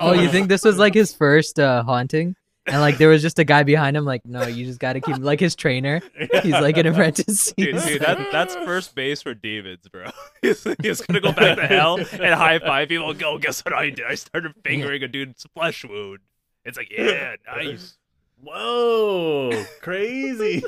Oh, 0.00 0.12
you 0.12 0.28
think 0.28 0.48
this 0.48 0.64
was 0.64 0.78
like 0.78 0.94
his 0.94 1.14
first 1.14 1.58
uh, 1.60 1.82
haunting? 1.84 2.34
And 2.66 2.80
like 2.80 2.96
there 2.96 3.10
was 3.10 3.20
just 3.20 3.38
a 3.38 3.44
guy 3.44 3.62
behind 3.62 3.94
him, 3.96 4.04
like, 4.06 4.24
no, 4.24 4.46
you 4.46 4.64
just 4.64 4.80
gotta 4.80 5.00
keep 5.00 5.18
like 5.18 5.38
his 5.38 5.54
trainer. 5.54 6.00
He's 6.42 6.52
like 6.52 6.78
an 6.78 6.86
apprentice. 6.88 7.52
Dude, 7.56 7.76
dude, 7.82 8.00
that, 8.00 8.28
that's 8.32 8.54
first 8.54 8.94
base 8.94 9.20
for 9.20 9.34
David's, 9.34 9.86
bro. 9.88 10.06
He's, 10.42 10.66
he's 10.82 11.00
gonna 11.02 11.20
go 11.20 11.32
back 11.32 11.58
to 11.58 11.66
hell 11.66 11.96
and 11.98 12.34
high 12.34 12.58
five 12.58 12.88
people. 12.88 13.12
Go, 13.12 13.36
guess 13.38 13.62
what 13.64 13.74
I 13.74 13.90
did? 13.90 14.06
I 14.06 14.14
started 14.14 14.54
fingering 14.64 15.02
a 15.02 15.08
dude's 15.08 15.44
flesh 15.54 15.84
wound. 15.84 16.20
It's 16.64 16.78
like, 16.78 16.90
yeah, 16.90 17.36
nice. 17.46 17.98
Whoa, 18.42 19.64
crazy! 19.80 20.62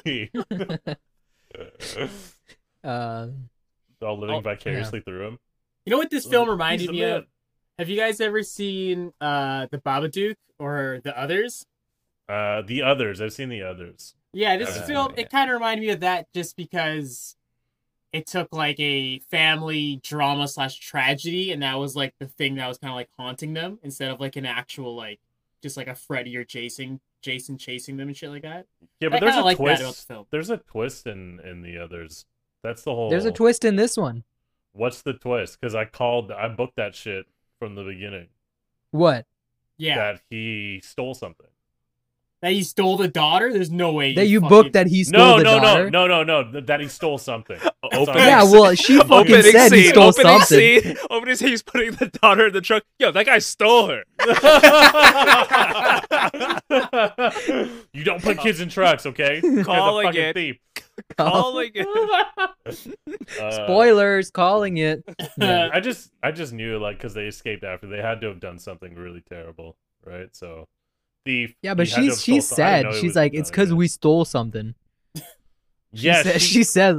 Um, 2.85 3.49
All 4.03 4.19
living 4.19 4.37
Oh, 4.37 4.41
vicariously 4.41 5.01
through 5.01 5.27
him. 5.27 5.39
You 5.85 5.93
know 5.93 5.99
what 5.99 6.11
this 6.11 6.27
film 6.27 6.49
reminded 6.49 6.91
me 6.91 7.03
of? 7.05 7.25
Have 7.79 7.89
you 7.89 7.97
guys 7.97 8.21
ever 8.21 8.43
seen 8.43 9.13
uh 9.21 9.67
the 9.71 9.79
Babadook 9.79 10.37
or 10.59 11.01
the 11.05 11.19
others? 11.19 11.67
Uh, 12.29 12.63
the 12.63 12.83
others. 12.83 13.21
I've 13.21 13.33
seen 13.33 13.49
the 13.49 13.63
others. 13.63 14.15
Yeah, 14.33 14.57
this 14.57 14.75
Yeah, 14.77 14.83
film 14.87 15.13
yeah. 15.17 15.23
it 15.23 15.31
kind 15.31 15.51
of 15.51 15.55
reminded 15.55 15.83
me 15.87 15.91
of 15.91 16.01
that 16.01 16.33
just 16.35 16.57
because 16.57 17.37
it 18.13 18.27
took 18.27 18.49
like 18.53 18.79
a 18.81 19.19
family 19.31 20.01
drama 20.03 20.49
slash 20.49 20.79
tragedy, 20.79 21.53
and 21.53 21.63
that 21.63 21.75
was 21.79 21.95
like 21.97 22.15
the 22.19 22.27
thing 22.27 22.57
that 22.57 22.67
was 22.69 22.79
kind 22.79 22.91
of 22.91 22.97
like 22.97 23.09
haunting 23.17 23.55
them 23.55 23.79
instead 23.83 24.11
of 24.11 24.21
like 24.21 24.37
an 24.37 24.47
actual 24.47 24.95
like 24.97 25.21
just 25.63 25.77
like 25.77 25.89
a 25.89 25.95
Freddy 25.95 26.37
or 26.37 26.45
Jason 26.45 27.01
Jason 27.23 27.59
chasing 27.59 27.97
them 27.97 28.09
and 28.09 28.17
shit 28.17 28.31
like 28.31 28.43
that. 28.43 28.67
Yeah, 29.01 29.09
I 29.09 29.11
but 29.13 29.21
there's 29.21 29.37
a 29.37 29.41
like 29.43 29.59
that 29.59 29.63
about 29.65 29.79
the 29.79 29.85
twist. 29.85 30.09
film. 30.09 30.27
There's 30.31 30.51
a 30.51 30.57
twist 30.59 31.07
in 31.07 31.41
in 31.45 31.63
the 31.63 31.79
others. 31.79 32.27
That's 32.63 32.83
the 32.83 32.95
whole. 32.95 33.11
there's 33.11 33.25
a 33.25 33.33
twist 33.33 33.65
in 33.65 33.77
this 33.77 33.97
one. 33.97 34.25
What's 34.73 35.03
the 35.03 35.15
twist? 35.15 35.59
Because 35.61 35.75
I 35.75 35.87
called, 35.87 36.31
I 36.31 36.49
booked 36.49 36.77
that 36.77 36.95
shit 36.95 37.25
from 37.59 37.75
the 37.77 37.83
beginning. 37.83 38.27
What? 38.91 39.25
Yeah, 39.79 39.97
That 40.13 40.21
he 40.29 40.81
stole 40.85 41.15
something. 41.15 41.47
That 42.47 42.53
he 42.53 42.63
stole 42.63 42.97
the 42.97 43.09
daughter. 43.09 43.53
There's 43.53 43.73
no 43.73 43.91
way 43.93 44.15
That 44.15 44.29
you 44.29 44.39
fucking- 44.41 44.49
booked 44.49 44.73
that 44.75 44.87
he 44.87 45.03
stole 45.03 45.21
No, 45.21 45.39
the 45.39 45.43
no, 45.43 45.59
daughter? 45.61 45.91
no, 45.91 46.07
no, 46.07 46.23
no, 46.23 46.43
no. 46.45 46.61
That 46.61 46.79
he 46.79 46.87
stole 46.87 47.19
something. 47.19 47.59
Opening 47.93 48.23
Yeah, 48.23 48.45
well, 48.45 48.73
she 48.77 48.97
fucking 48.99 49.13
Opening 49.13 49.43
said 49.43 49.73
he 49.73 49.89
stole 49.89 50.05
opening 50.11 50.39
something. 50.41 50.81
scene, 50.83 50.97
opening 51.11 51.35
scene, 51.35 51.49
he's 51.49 51.65
putting 51.65 51.91
the 51.93 52.07
daughter 52.07 52.47
in 52.47 52.53
the 52.53 52.61
truck. 52.61 52.85
Yo, 53.01 53.11
that 53.11 53.27
guy 53.27 53.41
stole 53.41 53.89
her. 53.89 54.05
you 57.93 58.05
don't 58.05 58.23
put 58.23 58.39
kids 58.39 58.61
in 58.61 58.69
trucks, 58.69 59.07
okay? 59.07 59.41
Calling 59.65 60.15
it. 60.15 60.35
thief. 60.35 60.59
Calling 61.19 61.73
it. 61.75 62.77
Spoilers, 63.55 64.31
calling 64.31 64.77
it. 64.79 65.03
yeah, 65.39 65.69
I 65.73 65.81
just, 65.81 66.11
I 66.23 66.31
just 66.31 66.53
knew 66.53 66.79
like 66.79 66.99
because 66.99 67.15
they 67.15 67.25
escaped 67.27 67.65
after 67.65 67.87
they 67.89 68.01
had 68.01 68.21
to 68.21 68.29
have 68.29 68.39
done 68.41 68.59
something 68.59 68.95
really 68.95 69.23
terrible, 69.29 69.77
right? 70.05 70.29
So, 70.35 70.67
thief. 71.27 71.55
Yeah, 71.63 71.75
but 71.75 71.87
he 71.87 71.93
had 71.93 72.01
to 72.05 72.17
she 72.17 72.17
she 72.17 72.41
stole 72.41 72.57
some- 72.57 72.65
I 72.67 72.77
didn't 72.83 72.93
said 72.95 73.01
she's 73.03 73.17
like 73.17 73.35
it's 73.35 73.51
uh, 73.51 73.53
because 73.53 73.75
we 73.75 73.89
stole 73.89 74.25
something. 74.25 74.75
She 75.95 76.07
Yeah, 76.07 76.23
said, 76.23 76.41
she, 76.43 76.49
she 76.55 76.65
said 76.65 76.97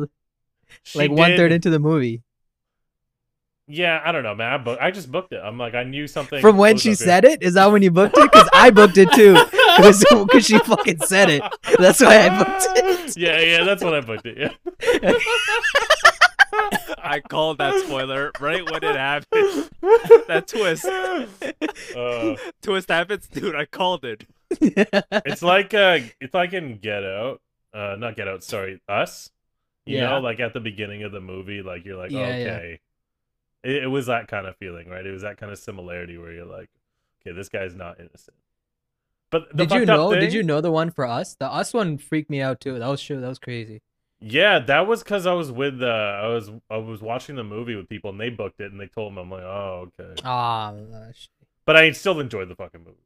like 0.96 1.12
one 1.12 1.36
third 1.36 1.52
into 1.52 1.70
the 1.70 1.80
movie. 1.80 2.24
Yeah, 3.70 4.02
I 4.04 4.14
don't 4.14 4.24
know, 4.24 4.34
man. 4.34 4.54
I, 4.54 4.58
book, 4.58 4.80
I 4.82 4.92
just 4.92 5.12
booked 5.12 5.34
it. 5.34 5.42
I'm 5.44 5.58
like, 5.58 5.76
I 5.76 5.84
knew 5.84 6.08
something. 6.08 6.40
From 6.40 6.56
when 6.58 6.78
she 6.78 6.90
here. 6.90 6.96
said 6.96 7.26
it, 7.26 7.44
is 7.44 7.56
that 7.56 7.70
when 7.70 7.82
you 7.82 7.92
booked 7.92 8.18
it? 8.18 8.32
Because 8.32 8.48
I 8.54 8.70
booked 8.72 8.98
it 8.98 9.12
too. 9.14 9.36
Because 9.78 10.46
she 10.46 10.58
fucking 10.58 11.02
said 11.02 11.30
it. 11.30 11.44
That's 11.78 12.00
why 12.02 12.28
I 12.28 12.30
booked 12.44 12.66
it. 12.78 13.18
yeah, 13.26 13.40
yeah, 13.40 13.64
that's 13.64 13.84
when 13.84 13.94
I 13.94 14.02
booked 14.02 14.26
it. 14.26 14.38
Yeah. 14.40 15.14
I 16.98 17.22
called 17.28 17.58
that 17.60 17.74
spoiler 17.86 18.32
right 18.40 18.64
when 18.70 18.84
it 18.84 18.96
happened. 18.96 19.70
That 20.28 20.48
twist. 20.48 20.86
Uh, 21.96 22.36
Twist 22.62 22.90
happens, 22.90 23.28
dude. 23.28 23.56
I 23.56 23.66
called 23.66 24.04
it. 24.04 24.26
it's 24.60 25.42
like 25.42 25.74
uh, 25.74 26.00
it's 26.20 26.34
like 26.34 26.54
in 26.54 26.78
Get 26.78 27.04
Out. 27.04 27.42
Uh, 27.74 27.96
not 27.98 28.16
Get 28.16 28.28
Out. 28.28 28.44
Sorry, 28.44 28.82
Us. 28.88 29.32
You 29.86 29.98
Yeah. 29.98 30.10
know, 30.10 30.20
like 30.20 30.40
at 30.40 30.54
the 30.54 30.60
beginning 30.60 31.04
of 31.04 31.12
the 31.12 31.22
movie, 31.22 31.62
like 31.62 31.86
you're 31.86 31.98
like, 31.98 32.12
Yeah, 32.12 32.36
yeah. 32.38 32.46
okay. 32.56 32.80
It, 33.64 33.84
it 33.84 33.88
was 33.88 34.08
that 34.08 34.28
kind 34.28 34.46
of 34.48 34.56
feeling, 34.58 34.90
right? 34.90 35.06
It 35.06 35.12
was 35.12 35.22
that 35.22 35.38
kind 35.38 35.52
of 35.52 35.58
similarity 35.60 36.18
where 36.18 36.32
you're 36.34 36.46
like, 36.46 36.70
okay, 37.22 37.36
this 37.36 37.50
guy's 37.50 37.74
not 37.76 38.00
innocent. 38.00 38.36
But 39.30 39.50
the 39.52 39.66
Did 39.66 39.72
you 39.72 39.80
fucked 39.86 39.90
up 39.90 39.98
know? 40.12 40.20
Did 40.20 40.34
you 40.34 40.44
know 40.44 40.62
the 40.62 40.72
one 40.72 40.90
for 40.92 41.06
us? 41.06 41.36
The 41.36 41.46
us 41.52 41.74
one 41.74 41.98
freaked 41.98 42.30
me 42.30 42.42
out 42.42 42.60
too. 42.60 42.78
That 42.80 42.88
was 42.88 43.00
sure. 43.00 43.20
That 43.20 43.28
was 43.30 43.40
crazy. 43.40 43.82
Yeah, 44.20 44.60
that 44.60 44.88
was 44.88 45.04
because 45.04 45.26
I 45.28 45.34
was 45.34 45.52
with 45.52 45.82
uh, 45.82 45.86
I 45.86 46.28
was 46.28 46.50
I 46.70 46.78
was 46.78 47.02
watching 47.02 47.36
the 47.36 47.44
movie 47.44 47.76
with 47.76 47.88
people 47.88 48.10
and 48.10 48.20
they 48.20 48.30
booked 48.30 48.60
it 48.60 48.72
and 48.72 48.80
they 48.82 48.88
told 48.88 49.14
me 49.14 49.22
I'm 49.22 49.30
like, 49.30 49.44
oh 49.44 49.90
okay. 50.00 50.22
Ah, 50.24 50.74
But 51.66 51.76
I 51.76 51.92
still 51.92 52.20
enjoyed 52.20 52.50
the 52.50 52.56
fucking 52.56 52.84
movie. 52.84 52.98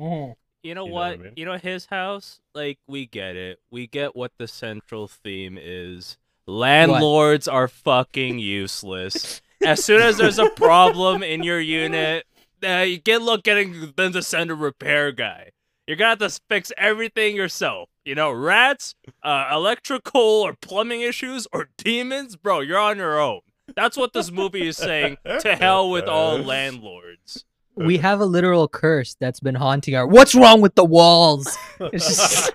mm-hmm. 0.00 0.32
You 0.62 0.74
know 0.74 0.84
You 0.84 0.90
know 0.90 0.94
what? 0.94 1.10
what 1.10 1.20
I 1.20 1.22
mean? 1.22 1.32
You 1.36 1.44
know 1.44 1.58
his 1.58 1.86
house? 1.86 2.40
Like 2.54 2.78
we 2.86 3.06
get 3.06 3.36
it. 3.36 3.60
We 3.70 3.86
get 3.86 4.16
what 4.16 4.32
the 4.38 4.48
central 4.48 5.08
theme 5.08 5.58
is. 5.60 6.16
Landlords 6.46 7.48
are 7.48 7.68
fucking 7.68 8.38
useless. 8.38 9.40
as 9.64 9.84
soon 9.84 10.00
as 10.02 10.16
there's 10.16 10.38
a 10.38 10.46
problem 10.50 11.22
in 11.22 11.42
your 11.42 11.60
unit, 11.60 12.24
uh, 12.66 12.78
you 12.86 12.98
get 12.98 13.22
look 13.22 13.42
getting 13.44 13.92
them 13.96 14.12
to 14.12 14.22
send 14.22 14.50
a 14.50 14.54
repair 14.54 15.12
guy. 15.12 15.50
You're 15.86 15.96
gonna 15.96 16.10
have 16.10 16.18
to 16.34 16.40
fix 16.48 16.72
everything 16.76 17.36
yourself. 17.36 17.88
You 18.06 18.14
know, 18.14 18.30
rats, 18.30 18.94
uh, 19.24 19.48
electrical 19.52 20.20
or 20.20 20.54
plumbing 20.54 21.00
issues, 21.00 21.48
or 21.52 21.70
demons, 21.76 22.36
bro. 22.36 22.60
You're 22.60 22.78
on 22.78 22.98
your 22.98 23.18
own. 23.20 23.40
That's 23.74 23.96
what 23.96 24.12
this 24.12 24.30
movie 24.30 24.68
is 24.68 24.76
saying. 24.76 25.18
To 25.40 25.56
hell 25.60 25.90
with 25.90 26.04
all 26.06 26.38
landlords. 26.38 27.44
we 27.74 27.98
have 27.98 28.20
a 28.20 28.24
literal 28.24 28.68
curse 28.68 29.16
that's 29.18 29.40
been 29.40 29.56
haunting 29.56 29.96
our. 29.96 30.06
What's 30.06 30.36
wrong 30.36 30.60
with 30.60 30.76
the 30.76 30.84
walls? 30.84 31.58
Just- 31.92 32.52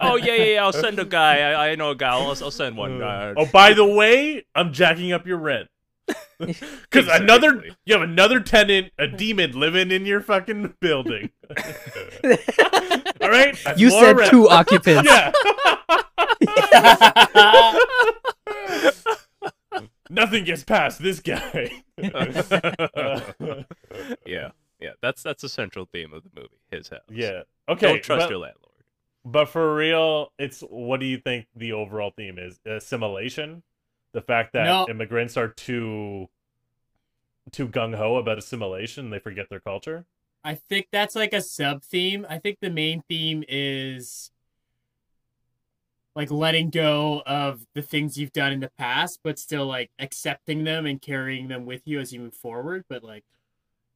oh 0.00 0.16
yeah, 0.16 0.34
yeah, 0.34 0.44
yeah. 0.54 0.64
I'll 0.64 0.72
send 0.72 0.98
a 0.98 1.04
guy. 1.04 1.52
I, 1.52 1.68
I 1.72 1.74
know 1.74 1.90
a 1.90 1.94
guy. 1.94 2.14
I'll, 2.14 2.28
I'll 2.28 2.50
send 2.50 2.78
one. 2.78 3.02
Uh, 3.02 3.34
oh, 3.36 3.44
by 3.52 3.74
the 3.74 3.84
way, 3.84 4.46
I'm 4.54 4.72
jacking 4.72 5.12
up 5.12 5.26
your 5.26 5.36
rent. 5.36 5.68
Because 6.38 7.08
another, 7.08 7.64
you 7.86 7.94
have 7.94 8.02
another 8.02 8.40
tenant, 8.40 8.92
a 8.98 9.06
demon 9.06 9.58
living 9.58 9.90
in 9.90 10.04
your 10.04 10.20
fucking 10.20 10.74
building. 10.80 11.30
All 11.50 13.30
right, 13.30 13.56
That's 13.64 13.80
you 13.80 13.90
said 13.90 14.18
rent. 14.18 14.30
two 14.30 14.48
occupants. 14.48 15.08
Yeah. 15.08 15.32
Nothing 20.10 20.44
gets 20.44 20.62
past 20.62 21.02
this 21.02 21.20
guy. 21.20 21.82
yeah, 21.98 22.10
yeah. 24.78 24.90
That's 25.00 25.22
that's 25.22 25.42
the 25.42 25.48
central 25.48 25.88
theme 25.90 26.12
of 26.12 26.22
the 26.22 26.30
movie. 26.34 26.48
His 26.70 26.88
house. 26.88 27.00
yeah. 27.10 27.42
Okay. 27.68 27.88
Don't 27.88 28.02
trust 28.02 28.24
but, 28.24 28.30
your 28.30 28.38
landlord. 28.38 28.72
but 29.24 29.48
for 29.48 29.74
real, 29.74 30.32
it's 30.38 30.60
what 30.60 31.00
do 31.00 31.06
you 31.06 31.18
think 31.18 31.46
the 31.56 31.72
overall 31.72 32.12
theme 32.16 32.38
is? 32.38 32.60
Assimilation. 32.66 33.62
The 34.16 34.22
fact 34.22 34.54
that 34.54 34.64
No. 34.64 34.86
immigrants 34.88 35.36
are 35.36 35.48
too 35.48 36.30
too 37.52 37.68
gung 37.68 37.94
ho 37.94 38.16
about 38.16 38.38
assimilation, 38.38 39.10
they 39.10 39.18
forget 39.18 39.50
their 39.50 39.60
culture. 39.60 40.06
I 40.42 40.54
think 40.54 40.88
that's 40.90 41.14
like 41.14 41.34
a 41.34 41.42
sub 41.42 41.82
theme. 41.82 42.24
I 42.26 42.38
think 42.38 42.60
the 42.62 42.70
main 42.70 43.02
theme 43.10 43.44
is 43.46 44.30
like 46.14 46.30
letting 46.30 46.70
go 46.70 47.22
of 47.26 47.66
the 47.74 47.82
things 47.82 48.16
you've 48.16 48.32
done 48.32 48.52
in 48.52 48.60
the 48.60 48.70
past, 48.78 49.20
but 49.22 49.38
still 49.38 49.66
like 49.66 49.90
accepting 49.98 50.64
them 50.64 50.86
and 50.86 51.02
carrying 51.02 51.48
them 51.48 51.66
with 51.66 51.82
you 51.84 52.00
as 52.00 52.10
you 52.10 52.20
move 52.20 52.34
forward. 52.34 52.86
But 52.88 53.04
like, 53.04 53.24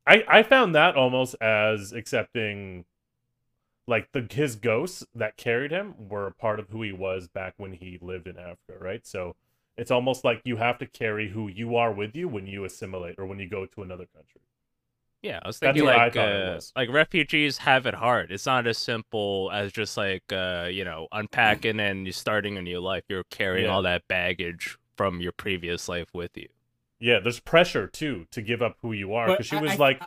I 0.06 0.22
I 0.28 0.42
found 0.42 0.74
that 0.74 0.96
almost 0.96 1.34
as 1.40 1.92
accepting 1.94 2.84
like 3.86 4.12
the 4.12 4.28
his 4.30 4.54
ghosts 4.54 5.02
that 5.14 5.38
carried 5.38 5.70
him 5.70 5.94
were 6.10 6.26
a 6.26 6.32
part 6.34 6.60
of 6.60 6.68
who 6.68 6.82
he 6.82 6.92
was 6.92 7.26
back 7.26 7.54
when 7.56 7.72
he 7.72 7.98
lived 8.02 8.26
in 8.26 8.36
Africa, 8.36 8.78
right? 8.78 9.06
So 9.06 9.34
it's 9.80 9.90
almost 9.90 10.24
like 10.24 10.42
you 10.44 10.56
have 10.56 10.78
to 10.78 10.86
carry 10.86 11.28
who 11.30 11.48
you 11.48 11.76
are 11.76 11.92
with 11.92 12.14
you 12.14 12.28
when 12.28 12.46
you 12.46 12.64
assimilate 12.64 13.16
or 13.18 13.26
when 13.26 13.38
you 13.40 13.48
go 13.48 13.66
to 13.66 13.82
another 13.82 14.06
country. 14.14 14.40
Yeah, 15.22 15.40
I 15.42 15.46
was 15.48 15.58
thinking 15.58 15.84
what 15.84 15.96
like 15.96 16.14
thought 16.14 16.28
uh, 16.32 16.60
like 16.76 16.88
refugees 16.90 17.58
have 17.58 17.86
it 17.86 17.94
hard. 17.94 18.32
It's 18.32 18.46
not 18.46 18.66
as 18.66 18.78
simple 18.78 19.50
as 19.52 19.72
just 19.72 19.96
like 19.96 20.22
uh, 20.32 20.68
you 20.70 20.84
know 20.84 21.08
unpacking 21.12 21.80
and 21.80 22.06
you 22.06 22.12
starting 22.12 22.56
a 22.56 22.62
new 22.62 22.80
life. 22.80 23.04
You're 23.08 23.24
carrying 23.24 23.66
Yeah. 23.66 23.72
all 23.72 23.82
that 23.82 24.08
baggage 24.08 24.78
from 24.96 25.20
your 25.20 25.32
previous 25.32 25.88
life 25.88 26.08
with 26.14 26.36
you. 26.36 26.48
Yeah, 26.98 27.18
there's 27.20 27.40
pressure 27.40 27.86
too 27.86 28.26
to 28.30 28.42
give 28.42 28.62
up 28.62 28.76
who 28.82 28.92
you 28.92 29.14
are 29.14 29.28
because 29.28 29.46
she 29.46 29.56
I- 29.56 29.60
was 29.62 29.72
I- 29.72 29.76
like 29.76 30.02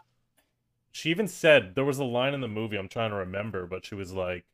she 0.91 1.09
even 1.09 1.27
said 1.27 1.75
there 1.75 1.85
was 1.85 1.99
a 1.99 2.03
line 2.03 2.33
in 2.33 2.41
the 2.41 2.47
movie 2.47 2.77
I'm 2.77 2.87
trying 2.89 3.09
to 3.11 3.15
remember, 3.17 3.65
but 3.65 3.85
she 3.85 3.95
was 3.95 4.13
like 4.13 4.45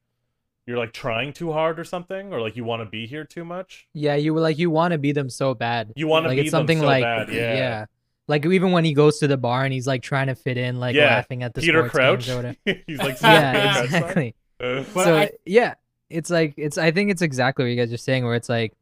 you're 0.70 0.78
like 0.78 0.94
trying 0.94 1.34
too 1.34 1.52
hard 1.52 1.80
or 1.80 1.84
something 1.84 2.32
or 2.32 2.40
like 2.40 2.56
you 2.56 2.64
want 2.64 2.82
to 2.84 2.86
be 2.86 3.08
here 3.08 3.26
too 3.26 3.44
much. 3.44 3.88
Yeah, 3.94 4.14
you 4.16 4.36
were 4.36 4.40
like 4.40 4.60
you 4.60 4.70
want 4.70 4.92
to 4.92 5.00
be 5.00 5.12
them 5.12 5.28
so 5.30 5.56
bad. 5.56 5.92
You 5.96 6.08
want 6.08 6.26
to 6.26 6.28
like 6.30 6.36
be 6.38 6.42
it's 6.44 6.52
something 6.52 6.78
them 6.78 6.84
so 6.84 6.88
like 6.88 7.04
bad, 7.04 7.34
yeah. 7.34 7.86
Like 8.28 8.46
even 8.46 8.72
when 8.72 8.86
he 8.86 8.94
goes 8.94 9.18
to 9.20 9.28
the 9.28 9.38
bar 9.38 9.64
and 9.64 9.74
he's 9.74 9.88
like 9.88 10.04
trying 10.04 10.28
to 10.28 10.36
fit 10.36 10.58
in, 10.58 10.80
like 10.80 10.96
Yeah, 10.96 11.16
laughing 11.16 11.42
at 11.42 11.56
the 11.56 11.62
Peter 11.62 11.80
sports 11.80 11.92
Crouch. 11.96 12.20
games 12.28 12.30
or 12.30 12.36
whatever. 12.36 12.82
He's 12.88 13.00
like 13.00 13.20
yeah, 13.24 13.52
Peter 13.52 13.64
Crouch 13.64 13.76
sign. 13.76 13.86
exactly. 13.86 14.36
Uh, 14.62 14.84
so 14.94 15.18
I- 15.18 15.32
yeah, 15.46 15.74
it's 16.12 16.30
like 16.30 16.54
it's. 16.58 16.78
I 16.78 16.92
think 16.92 17.10
it's 17.10 17.22
exactly 17.22 17.64
what 17.66 17.70
you 17.70 17.78
guys 17.78 17.92
are 17.94 17.98
saying, 17.98 18.26
where 18.26 18.36
it's 18.36 18.50
like 18.50 18.74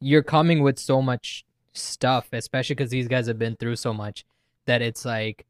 you're 0.00 0.22
coming 0.22 0.62
with 0.62 0.78
so 0.78 1.00
much 1.02 1.44
stuff, 1.74 2.28
especially 2.32 2.74
because 2.74 2.90
these 2.90 3.08
guys 3.08 3.26
have 3.26 3.38
been 3.38 3.54
through 3.56 3.76
so 3.76 3.92
much 3.92 4.24
that 4.66 4.80
it's 4.82 5.04
like 5.04 5.44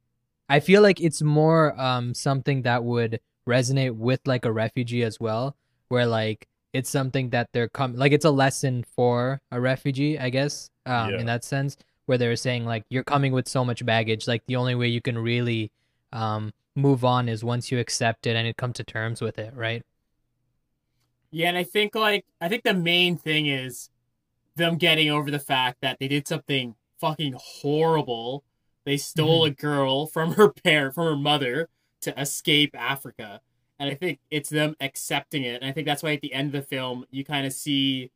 I 0.49 0.59
feel 0.61 0.83
like 0.83 1.01
it's 1.01 1.23
more 1.23 1.81
um 1.81 2.13
something 2.13 2.63
that 2.63 2.83
would 2.85 3.21
resonate 3.49 3.95
with 3.95 4.21
like 4.27 4.45
a 4.45 4.53
refugee 4.53 5.03
as 5.05 5.19
well, 5.21 5.57
where 5.93 6.07
like 6.07 6.47
it's 6.73 6.89
something 6.89 7.29
that 7.31 7.49
they're 7.53 7.69
coming 7.69 7.99
like 7.99 8.13
it's 8.13 8.25
a 8.25 8.31
lesson 8.31 8.83
for 8.97 9.39
a 9.51 9.61
refugee, 9.61 10.19
I 10.19 10.31
guess, 10.31 10.71
um, 10.87 11.11
Yeah. 11.11 11.21
in 11.21 11.27
that 11.27 11.45
sense, 11.45 11.77
where 12.07 12.17
they're 12.19 12.35
saying 12.37 12.65
like 12.65 12.85
you're 12.89 13.05
coming 13.05 13.33
with 13.33 13.47
so 13.47 13.63
much 13.65 13.85
baggage, 13.85 14.27
like 14.27 14.43
the 14.47 14.57
only 14.57 14.75
way 14.75 14.89
you 14.89 15.03
can 15.03 15.19
really 15.19 15.71
um 16.13 16.53
move 16.75 17.05
on 17.05 17.29
is 17.29 17.45
once 17.45 17.71
you 17.71 17.79
accept 17.79 18.27
it 18.27 18.35
and 18.37 18.47
it 18.49 18.57
come 18.57 18.73
to 18.73 18.85
terms 18.85 19.21
with 19.21 19.39
it, 19.39 19.53
right? 19.55 19.83
yeah, 21.31 21.49
and 21.49 21.57
I 21.59 21.65
think 21.65 21.95
like 21.95 22.25
I 22.41 22.49
think 22.49 22.63
the 22.65 22.75
main 22.75 23.17
thing 23.17 23.47
is 23.47 23.91
them 24.57 24.77
getting 24.77 25.11
over 25.11 25.31
the 25.31 25.39
fact 25.39 25.79
that 25.83 25.99
they 25.99 26.09
did 26.09 26.27
something 26.29 26.75
fucking 27.01 27.35
horrible. 27.39 28.45
They 28.85 28.97
stole 28.97 29.45
a 29.45 29.51
girl 29.51 30.07
from 30.07 30.33
her 30.33 30.49
parent, 30.65 30.95
from 30.95 31.05
her 31.07 31.17
mother, 31.17 31.69
to 32.03 32.19
escape 32.21 32.75
Africa. 32.77 33.41
And 33.79 33.91
I 33.91 33.95
think 33.95 34.21
it's 34.31 34.49
them 34.49 34.77
accepting 34.81 35.43
it. 35.43 35.61
And 35.61 35.65
I 35.65 35.73
think 35.73 35.87
that's 35.87 36.03
why 36.03 36.13
at 36.13 36.21
the 36.21 36.33
end 36.33 36.55
of 36.55 36.61
the 36.61 36.67
film 36.67 37.05
you 37.11 37.25
kind 37.25 37.47
of 37.47 37.53
see 37.53 38.11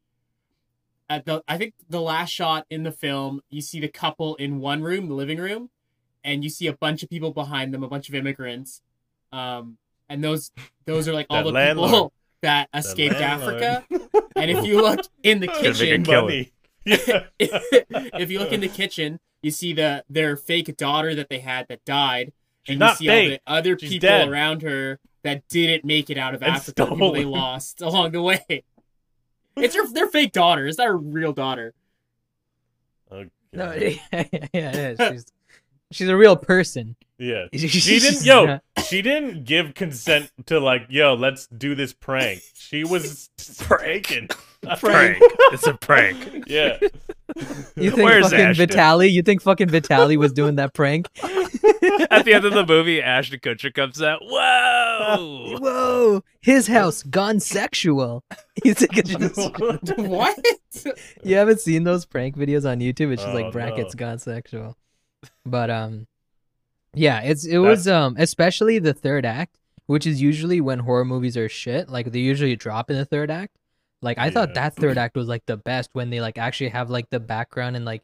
at 1.09 1.25
the 1.25 1.43
I 1.49 1.59
think 1.59 1.75
the 1.89 2.01
last 2.01 2.31
shot 2.31 2.67
in 2.71 2.83
the 2.83 2.93
film, 2.93 3.41
you 3.51 3.61
see 3.61 3.81
the 3.81 3.89
couple 3.89 4.37
in 4.37 4.61
one 4.61 4.83
room, 4.83 5.09
the 5.09 5.15
living 5.15 5.39
room, 5.39 5.71
and 6.25 6.45
you 6.45 6.51
see 6.51 6.67
a 6.67 6.73
bunch 6.73 7.03
of 7.03 7.11
people 7.11 7.33
behind 7.33 7.73
them, 7.75 7.83
a 7.83 7.89
bunch 7.89 8.09
of 8.09 8.15
immigrants. 8.15 8.83
Um 9.33 9.79
and 10.09 10.23
those 10.23 10.53
those 10.85 11.09
are 11.09 11.13
like 11.13 11.27
all 11.31 11.43
the 11.43 11.51
landlord. 11.51 11.91
people 11.91 12.13
that 12.43 12.69
escaped. 12.75 13.17
Africa. 13.17 13.85
And 14.37 14.51
if 14.51 14.67
you 14.67 14.83
look 14.83 15.01
in 15.23 15.41
the 15.41 15.47
Gonna 15.47 15.61
make 15.63 15.71
a 15.71 15.75
kitchen, 15.75 16.05
kill 16.05 16.31
Yeah. 16.85 17.25
if 17.39 18.31
you 18.31 18.39
look 18.39 18.53
in 18.53 18.61
the 18.61 18.69
kitchen, 18.69 19.19
you 19.41 19.51
see 19.51 19.73
the 19.73 20.05
their 20.11 20.37
fake 20.37 20.77
daughter 20.77 21.15
that 21.15 21.31
they 21.31 21.39
had 21.39 21.69
that 21.69 21.83
died, 21.87 22.27
She's 22.27 22.46
and 22.69 22.79
not 22.79 23.01
you 23.01 23.11
see 23.11 23.11
all 23.25 23.29
the 23.29 23.41
other 23.47 23.79
She's 23.79 23.91
people 23.91 24.09
dead. 24.09 24.29
around 24.29 24.63
her 24.63 24.99
that 25.23 25.47
didn't 25.49 25.85
make 25.85 26.11
it 26.11 26.19
out 26.19 26.35
of 26.35 26.43
And 26.43 26.53
Africa, 26.57 26.87
people 26.87 27.13
they 27.13 27.25
lost 27.27 27.81
along 27.83 28.13
the 28.13 28.23
way. 28.23 28.65
It's 29.57 29.75
her, 29.75 29.87
their 29.93 30.09
fake 30.09 30.33
daughter. 30.33 30.67
It's 30.67 30.79
not 30.79 30.87
her 30.89 30.97
real 30.97 31.33
daughter. 31.33 31.75
Okay. 33.11 33.31
No, 33.53 33.73
yeah, 33.75 33.97
yeah, 34.13 34.47
yeah. 34.53 35.11
She's 35.11 35.27
she's 35.91 36.09
a 36.09 36.17
real 36.17 36.37
person. 36.37 36.97
Yeah. 37.19 37.47
She 37.55 37.69
She 37.69 37.99
didn't 37.99 38.25
yo, 38.25 38.61
she 38.87 39.01
didn't 39.03 39.45
give 39.45 39.75
consent 39.75 40.31
to 40.47 40.61
like, 40.61 40.87
yo, 40.91 41.15
let's 41.15 41.47
do 41.47 41.75
this 41.75 41.93
prank. 41.95 42.43
She 42.55 42.85
was 42.85 43.31
taken. 43.69 44.29
Prank. 44.79 45.19
it's 45.53 45.67
a 45.67 45.75
prank. 45.75 46.45
Yeah. 46.47 46.79
You 47.77 47.91
think 47.91 47.97
Where's 48.09 48.25
fucking 48.31 48.41
Ashton? 48.47 48.67
Vitali? 48.69 49.09
You 49.09 49.23
think 49.23 49.43
fucking 49.43 49.69
Vitali 49.69 50.17
was 50.17 50.33
doing 50.33 50.57
that 50.57 50.73
prank? 50.75 51.09
At 52.11 52.25
the 52.25 52.33
end 52.35 52.45
of 52.45 52.53
the 52.55 52.65
movie, 52.67 53.03
Ashton 53.03 53.41
Kutcher 53.41 53.73
comes 53.73 54.01
out. 54.03 54.21
Whoa! 54.23 55.59
Whoa, 55.61 56.23
his 56.41 56.67
house 56.67 57.03
gone 57.03 57.41
sexual. 57.41 58.25
You 58.65 58.75
think 58.75 58.97
it's 58.97 59.11
just 59.11 59.99
what? 59.99 60.39
you 61.23 61.37
haven't 61.37 61.61
seen 61.61 61.85
those 61.85 62.07
prank 62.07 62.37
videos 62.37 62.69
on 62.69 62.81
YouTube? 62.81 63.13
It's 63.13 63.23
just 63.23 63.35
Oh, 63.35 63.41
like 63.41 63.53
brackets 63.53 63.95
no. 63.95 63.99
gone 63.99 64.19
sexual. 64.19 64.77
But 65.45 65.71
um, 65.71 66.07
yeah, 66.95 67.21
it's 67.21 67.45
it 67.45 67.59
was 67.59 67.87
um 67.87 68.17
especially 68.19 68.79
the 68.79 68.95
third 68.95 69.27
act, 69.27 69.57
which 69.87 70.07
is 70.07 70.23
usually 70.23 70.61
when 70.61 70.79
horror 70.81 71.05
movies 71.05 71.37
are 71.37 71.49
shit. 71.49 71.89
Like 71.89 72.13
they 72.13 72.21
usually 72.21 72.57
drop 72.57 72.91
in 72.91 72.97
the 72.97 73.05
third 73.05 73.31
act. 73.31 73.57
Like 74.07 74.19
I 74.19 74.31
thought 74.31 74.55
that 74.55 74.75
third 74.77 74.97
act 74.99 75.17
was 75.17 75.29
like 75.29 75.45
the 75.47 75.57
best 75.59 75.91
when 75.93 76.11
they 76.11 76.21
like 76.21 76.39
actually 76.39 76.71
have 76.71 76.89
like 76.91 77.11
the 77.11 77.21
background 77.21 77.77
and 77.77 77.85
like 77.85 78.03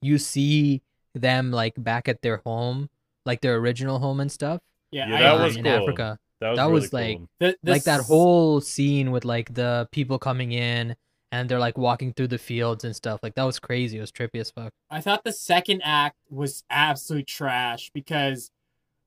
you 0.00 0.16
see 0.16 0.80
them 1.14 1.50
like 1.50 1.74
back 1.76 2.08
at 2.08 2.22
their 2.22 2.38
home, 2.46 2.88
like 3.26 3.40
their 3.42 3.56
original 3.56 3.98
home 3.98 4.20
and 4.20 4.30
stuff. 4.32 4.60
Yeah, 4.90 5.08
Yeah, 5.08 5.18
that 5.22 5.34
agree. 5.34 5.44
was 5.46 5.56
in 5.56 5.64
cool. 5.64 5.72
Africa. 5.72 6.18
That 6.40 6.48
was, 6.50 6.56
That 6.56 6.62
really 6.64 6.72
was, 6.80 6.90
cool. 6.90 7.00
like, 7.00 7.18
The- 7.40 7.56
the 7.62 7.70
like 7.72 7.84
that 7.84 8.00
whole 8.02 8.60
scene 8.60 9.10
with 9.10 9.24
like 9.24 9.52
the 9.52 9.88
people 9.92 10.18
coming 10.18 10.52
in 10.52 10.96
and 11.32 11.48
they're 11.48 11.58
like 11.60 11.76
walking 11.78 12.12
through 12.14 12.28
the 12.28 12.38
fields 12.38 12.82
and 12.84 12.96
stuff. 12.96 13.20
Like 13.22 13.34
that 13.34 13.44
was 13.44 13.58
crazy. 13.58 13.98
It 13.98 14.00
was 14.00 14.10
trippy 14.10 14.40
as 14.40 14.50
fuck. 14.50 14.72
I 14.90 15.00
thought 15.00 15.22
the 15.24 15.32
second 15.32 15.82
act 15.84 16.16
was 16.30 16.64
absolute 16.70 17.26
trash 17.26 17.90
because 17.92 18.50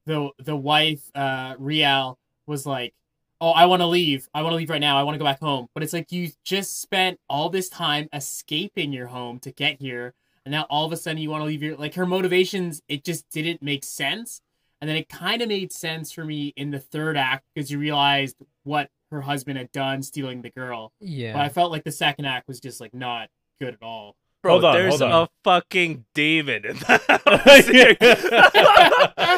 the 0.06 0.30
the 0.38 0.56
wife 0.56 1.10
uh 1.16 1.56
Rial 1.58 2.18
was 2.46 2.66
like, 2.66 2.94
"Oh, 3.44 3.52
I 3.52 3.66
want 3.66 3.82
to 3.82 3.86
leave. 3.88 4.30
I 4.34 4.42
want 4.42 4.54
to 4.54 4.58
leave 4.58 4.70
right 4.70 4.80
now. 4.80 4.98
I 4.98 5.04
want 5.04 5.16
to 5.16 5.20
go 5.20 5.26
back 5.26 5.42
home." 5.42 5.68
But 5.74 5.84
it's 5.84 5.94
like 5.94 6.12
you 6.12 6.32
just 6.46 6.80
spent 6.82 7.20
all 7.30 7.50
this 7.50 7.68
time 7.68 8.08
escaping 8.14 8.94
your 8.94 9.08
home 9.08 9.40
to 9.40 9.52
get 9.52 9.82
here, 9.82 10.14
and 10.46 10.52
now 10.54 10.66
all 10.70 10.86
of 10.86 10.94
a 10.94 10.98
sudden 10.98 11.22
you 11.22 11.30
want 11.30 11.42
to 11.42 11.46
leave 11.46 11.62
your 11.62 11.76
like 11.76 11.96
her 11.96 12.06
motivations. 12.06 12.82
It 12.88 13.04
just 13.04 13.30
didn't 13.30 13.62
make 13.62 13.84
sense, 13.84 14.42
and 14.80 14.90
then 14.90 14.96
it 14.96 15.10
kind 15.10 15.42
of 15.42 15.50
made 15.50 15.74
sense 15.74 16.12
for 16.12 16.24
me 16.24 16.54
in 16.56 16.72
the 16.72 16.80
third 16.80 17.18
act 17.18 17.46
because 17.54 17.70
you 17.70 17.80
realized 17.80 18.38
what 18.64 18.90
her 19.12 19.22
husband 19.22 19.58
had 19.58 19.72
done, 19.72 20.04
stealing 20.04 20.42
the 20.42 20.50
girl. 20.50 20.94
Yeah. 21.00 21.34
But 21.34 21.42
I 21.42 21.50
felt 21.50 21.72
like 21.72 21.84
the 21.84 21.92
second 21.92 22.26
act 22.26 22.48
was 22.48 22.60
just 22.60 22.82
like 22.82 22.94
not 22.94 23.30
good 23.60 23.74
at 23.74 23.84
all. 23.84 24.16
Bro, 24.44 24.52
Hold 24.52 24.66
on, 24.66 24.76
there's 24.76 25.00
hold 25.00 25.02
on. 25.04 25.24
a 25.24 25.30
fucking 25.46 26.04
demon 26.14 26.66
in 26.66 26.76
the 26.76 26.86
house. 27.08 27.64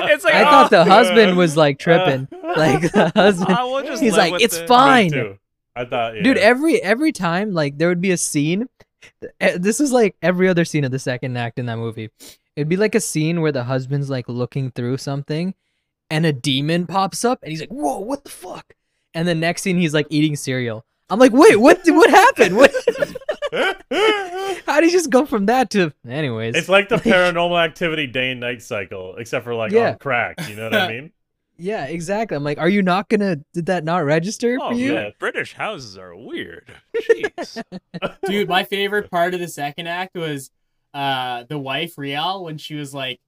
it's 0.09 0.23
like 0.23 0.33
I 0.33 0.43
thought 0.43 0.65
oh, 0.65 0.69
the 0.69 0.83
husband 0.83 1.37
was 1.37 1.55
like 1.55 1.77
tripping. 1.77 2.27
like 2.57 2.91
the 2.91 3.11
husband 3.15 3.55
I 3.55 3.63
will 3.65 3.83
just 3.83 4.01
He's 4.01 4.17
like, 4.17 4.41
it's 4.41 4.57
it." 4.57 4.67
Fine. 4.67 5.37
I 5.75 5.85
thought, 5.85 6.15
yeah. 6.15 6.23
Dude, 6.23 6.39
every 6.39 6.81
every 6.81 7.11
time 7.11 7.53
like 7.53 7.77
there 7.77 7.87
would 7.87 8.01
be 8.01 8.09
a 8.11 8.17
scene 8.17 8.67
eh, 9.39 9.57
this 9.59 9.79
is 9.79 9.91
like 9.91 10.15
every 10.23 10.47
other 10.47 10.65
scene 10.65 10.83
of 10.83 10.91
the 10.91 10.99
second 10.99 11.37
act 11.37 11.59
in 11.59 11.67
that 11.67 11.77
movie. 11.77 12.09
It'd 12.55 12.69
be 12.69 12.77
like 12.77 12.95
a 12.95 12.99
scene 12.99 13.41
where 13.41 13.51
the 13.51 13.65
husband's 13.65 14.09
like 14.09 14.27
looking 14.27 14.71
through 14.71 14.97
something 14.97 15.53
and 16.09 16.25
a 16.25 16.33
demon 16.33 16.87
pops 16.87 17.23
up 17.23 17.43
and 17.43 17.51
he's 17.51 17.59
like, 17.59 17.69
Whoa, 17.69 17.99
what 17.99 18.23
the 18.23 18.31
fuck? 18.31 18.73
And 19.13 19.27
the 19.27 19.35
next 19.35 19.61
scene 19.61 19.77
he's 19.77 19.93
like 19.93 20.07
eating 20.09 20.35
cereal. 20.35 20.83
I'm 21.09 21.19
like, 21.19 21.31
wait, 21.31 21.57
what 21.59 21.79
what 21.85 22.09
happened? 22.09 22.57
What 22.57 22.73
how 24.65 24.79
did 24.81 24.85
you 24.85 24.91
just 24.91 25.09
go 25.09 25.25
from 25.25 25.45
that 25.47 25.69
to 25.71 25.93
anyways? 26.07 26.55
It's 26.55 26.69
like 26.69 26.89
the 26.89 26.95
paranormal 26.97 27.63
activity 27.63 28.07
day 28.07 28.31
and 28.31 28.39
night 28.39 28.61
cycle, 28.61 29.15
except 29.17 29.43
for 29.43 29.53
like 29.55 29.71
Yeah. 29.71 29.91
on 29.91 29.97
crack. 29.97 30.35
You 30.49 30.55
know 30.55 30.65
what 30.65 30.75
I 30.75 30.87
mean? 30.91 31.11
yeah, 31.57 31.85
exactly. 31.85 32.35
I'm 32.35 32.43
like, 32.43 32.57
are 32.57 32.69
you 32.69 32.81
not 32.81 33.09
gonna 33.09 33.37
did 33.53 33.67
that 33.67 33.83
not 33.83 33.99
register 33.99 34.57
Oh 34.61 34.69
for 34.71 34.75
you? 34.75 34.93
man. 34.93 35.13
British 35.19 35.53
houses 35.53 35.97
are 35.97 36.15
weird. 36.15 36.69
Jeez. 36.95 37.63
Dude, 38.27 38.49
my 38.49 38.63
favorite 38.63 39.09
part 39.09 39.33
of 39.33 39.39
the 39.39 39.47
second 39.47 39.87
act 39.87 40.15
was 40.15 40.51
uh 40.93 41.43
the 41.47 41.57
wife 41.57 41.97
Rial 41.97 42.43
when 42.43 42.57
she 42.57 42.75
was 42.75 42.93
like, 42.93 43.19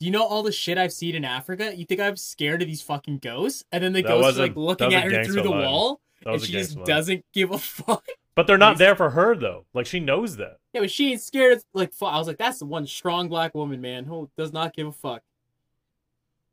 "Do 0.00 0.06
you 0.06 0.12
know 0.12 0.22
all 0.24 0.42
the 0.42 0.52
shit 0.52 0.78
I've 0.78 0.92
seen 0.92 1.14
in 1.14 1.24
Africa? 1.24 1.74
You 1.76 1.84
think 1.84 2.00
I'm 2.00 2.16
scared 2.16 2.62
of 2.62 2.68
these 2.68 2.82
fucking 2.82 3.18
ghosts?" 3.18 3.64
And 3.72 3.82
then 3.84 3.92
the 3.92 4.02
That 4.02 4.08
ghost 4.08 4.30
is 4.30 4.38
like 4.38 4.56
looking 4.56 4.94
at 4.94 5.04
her 5.10 5.24
through 5.24 5.42
the 5.42 5.50
line. 5.50 5.62
wall, 5.64 6.00
and 6.24 6.40
she 6.42 6.52
just 6.52 6.76
line. 6.76 6.86
doesn't 6.86 7.24
give 7.34 7.50
a 7.50 7.58
fuck. 7.58 8.04
But 8.34 8.46
they're 8.46 8.58
not 8.58 8.78
there 8.78 8.96
for 8.96 9.10
her 9.10 9.36
though. 9.36 9.64
Like 9.74 9.86
she 9.86 10.00
knows 10.00 10.36
that. 10.36 10.58
Yeah, 10.72 10.80
but 10.80 10.90
she 10.90 11.12
ain't 11.12 11.20
scared. 11.20 11.58
Of, 11.58 11.64
like, 11.72 11.92
I 12.02 12.18
was 12.18 12.26
like, 12.26 12.38
that's 12.38 12.58
the 12.58 12.66
one 12.66 12.86
strong 12.86 13.28
black 13.28 13.54
woman, 13.54 13.80
man, 13.80 14.04
who 14.04 14.28
does 14.36 14.52
not 14.52 14.74
give 14.74 14.88
a 14.88 14.92
fuck. 14.92 15.22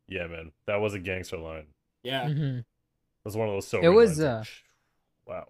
Yeah, 0.07 0.27
man. 0.27 0.51
That 0.67 0.81
was 0.81 0.93
a 0.93 0.99
gangster 0.99 1.37
line. 1.37 1.67
Yeah, 2.03 2.25
Mhm. 2.25 2.59
It 2.59 2.65
was 3.25 3.37
one 3.37 3.47
of 3.47 3.53
those 3.55 3.67
so. 3.67 3.79
It 3.81 3.89
was, 3.89 4.19
uh, 4.19 4.43
wow. 5.27 5.47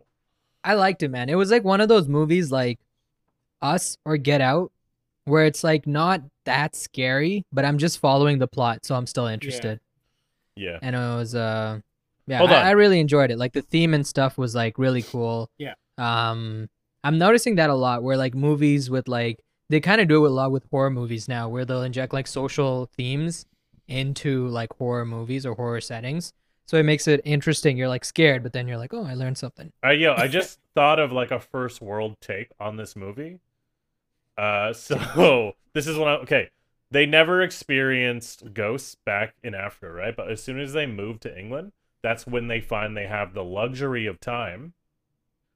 I 0.63 0.73
liked 0.75 1.03
it, 1.03 1.09
man. 1.09 1.29
It 1.29 1.35
was 1.35 1.49
like 1.51 1.63
one 1.63 1.81
of 1.81 1.87
those 1.89 2.07
movies 2.07 2.51
like 2.51 2.79
Us 3.61 3.97
or 4.05 4.17
Get 4.17 4.41
Out, 4.41 4.71
where 5.25 5.45
it's 5.45 5.63
like 5.63 5.87
not 5.87 6.21
that 6.45 6.75
scary, 6.75 7.45
but 7.51 7.65
I'm 7.65 7.77
just 7.77 7.99
following 7.99 8.39
the 8.39 8.47
plot, 8.47 8.85
so 8.85 8.95
I'm 8.95 9.07
still 9.07 9.27
interested. 9.27 9.79
Yeah. 10.55 10.79
And 10.81 10.95
it 10.95 10.99
was 10.99 11.33
uh 11.35 11.79
yeah, 12.27 12.37
Hold 12.37 12.51
I, 12.51 12.61
on. 12.61 12.67
I 12.67 12.71
really 12.71 12.99
enjoyed 12.99 13.31
it. 13.31 13.37
Like 13.37 13.53
the 13.53 13.61
theme 13.61 13.93
and 13.93 14.05
stuff 14.05 14.37
was 14.37 14.53
like 14.53 14.77
really 14.77 15.01
cool. 15.01 15.49
Yeah. 15.57 15.73
Um 15.97 16.69
I'm 17.03 17.17
noticing 17.17 17.55
that 17.55 17.69
a 17.69 17.75
lot 17.75 18.03
where 18.03 18.17
like 18.17 18.35
movies 18.35 18.89
with 18.89 19.07
like 19.07 19.39
they 19.69 19.79
kind 19.79 20.01
of 20.01 20.07
do 20.07 20.25
it 20.25 20.29
a 20.29 20.33
lot 20.33 20.51
with 20.51 20.65
horror 20.69 20.89
movies 20.89 21.27
now 21.27 21.47
where 21.47 21.65
they'll 21.65 21.83
inject 21.83 22.13
like 22.13 22.27
social 22.27 22.89
themes 22.97 23.45
into 23.87 24.47
like 24.49 24.73
horror 24.77 25.05
movies 25.05 25.45
or 25.45 25.55
horror 25.55 25.81
settings. 25.81 26.33
So 26.65 26.77
it 26.77 26.83
makes 26.83 27.07
it 27.07 27.21
interesting. 27.25 27.77
You're 27.77 27.89
like 27.89 28.05
scared, 28.05 28.43
but 28.43 28.53
then 28.53 28.67
you're 28.67 28.77
like, 28.77 28.93
"Oh, 28.93 29.03
I 29.03 29.13
learned 29.13 29.37
something." 29.37 29.71
Uh, 29.83 29.89
yo, 29.89 30.13
I 30.15 30.27
just 30.29 30.59
thought 30.73 30.99
of 30.99 31.11
like 31.11 31.31
a 31.31 31.39
first 31.39 31.81
world 31.81 32.15
take 32.21 32.49
on 32.59 32.77
this 32.77 32.95
movie. 32.95 33.39
Uh, 34.37 34.73
so 34.73 35.53
this 35.73 35.87
is 35.87 35.97
when 35.97 36.07
I 36.07 36.13
okay. 36.17 36.49
They 36.91 37.05
never 37.05 37.41
experienced 37.41 38.53
ghosts 38.53 38.95
back 39.05 39.35
in 39.43 39.55
Africa, 39.55 39.89
right? 39.93 40.15
But 40.15 40.29
as 40.29 40.43
soon 40.43 40.59
as 40.59 40.73
they 40.73 40.85
moved 40.85 41.21
to 41.21 41.37
England, 41.37 41.71
that's 42.03 42.27
when 42.27 42.47
they 42.47 42.59
find 42.59 42.97
they 42.97 43.07
have 43.07 43.33
the 43.33 43.45
luxury 43.45 44.05
of 44.07 44.19
time, 44.19 44.73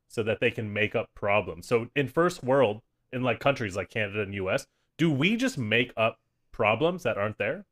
so 0.07 0.23
that 0.23 0.39
they 0.39 0.51
can 0.51 0.71
make 0.73 0.95
up 0.95 1.09
problems. 1.15 1.67
So 1.67 1.87
in 1.95 2.07
first 2.07 2.43
world, 2.43 2.81
in 3.11 3.23
like 3.23 3.39
countries 3.39 3.75
like 3.75 3.89
Canada 3.89 4.21
and 4.21 4.33
U.S., 4.35 4.67
do 4.97 5.11
we 5.11 5.35
just 5.35 5.57
make 5.57 5.91
up 5.97 6.19
problems 6.51 7.03
that 7.03 7.17
aren't 7.17 7.37
there? 7.37 7.65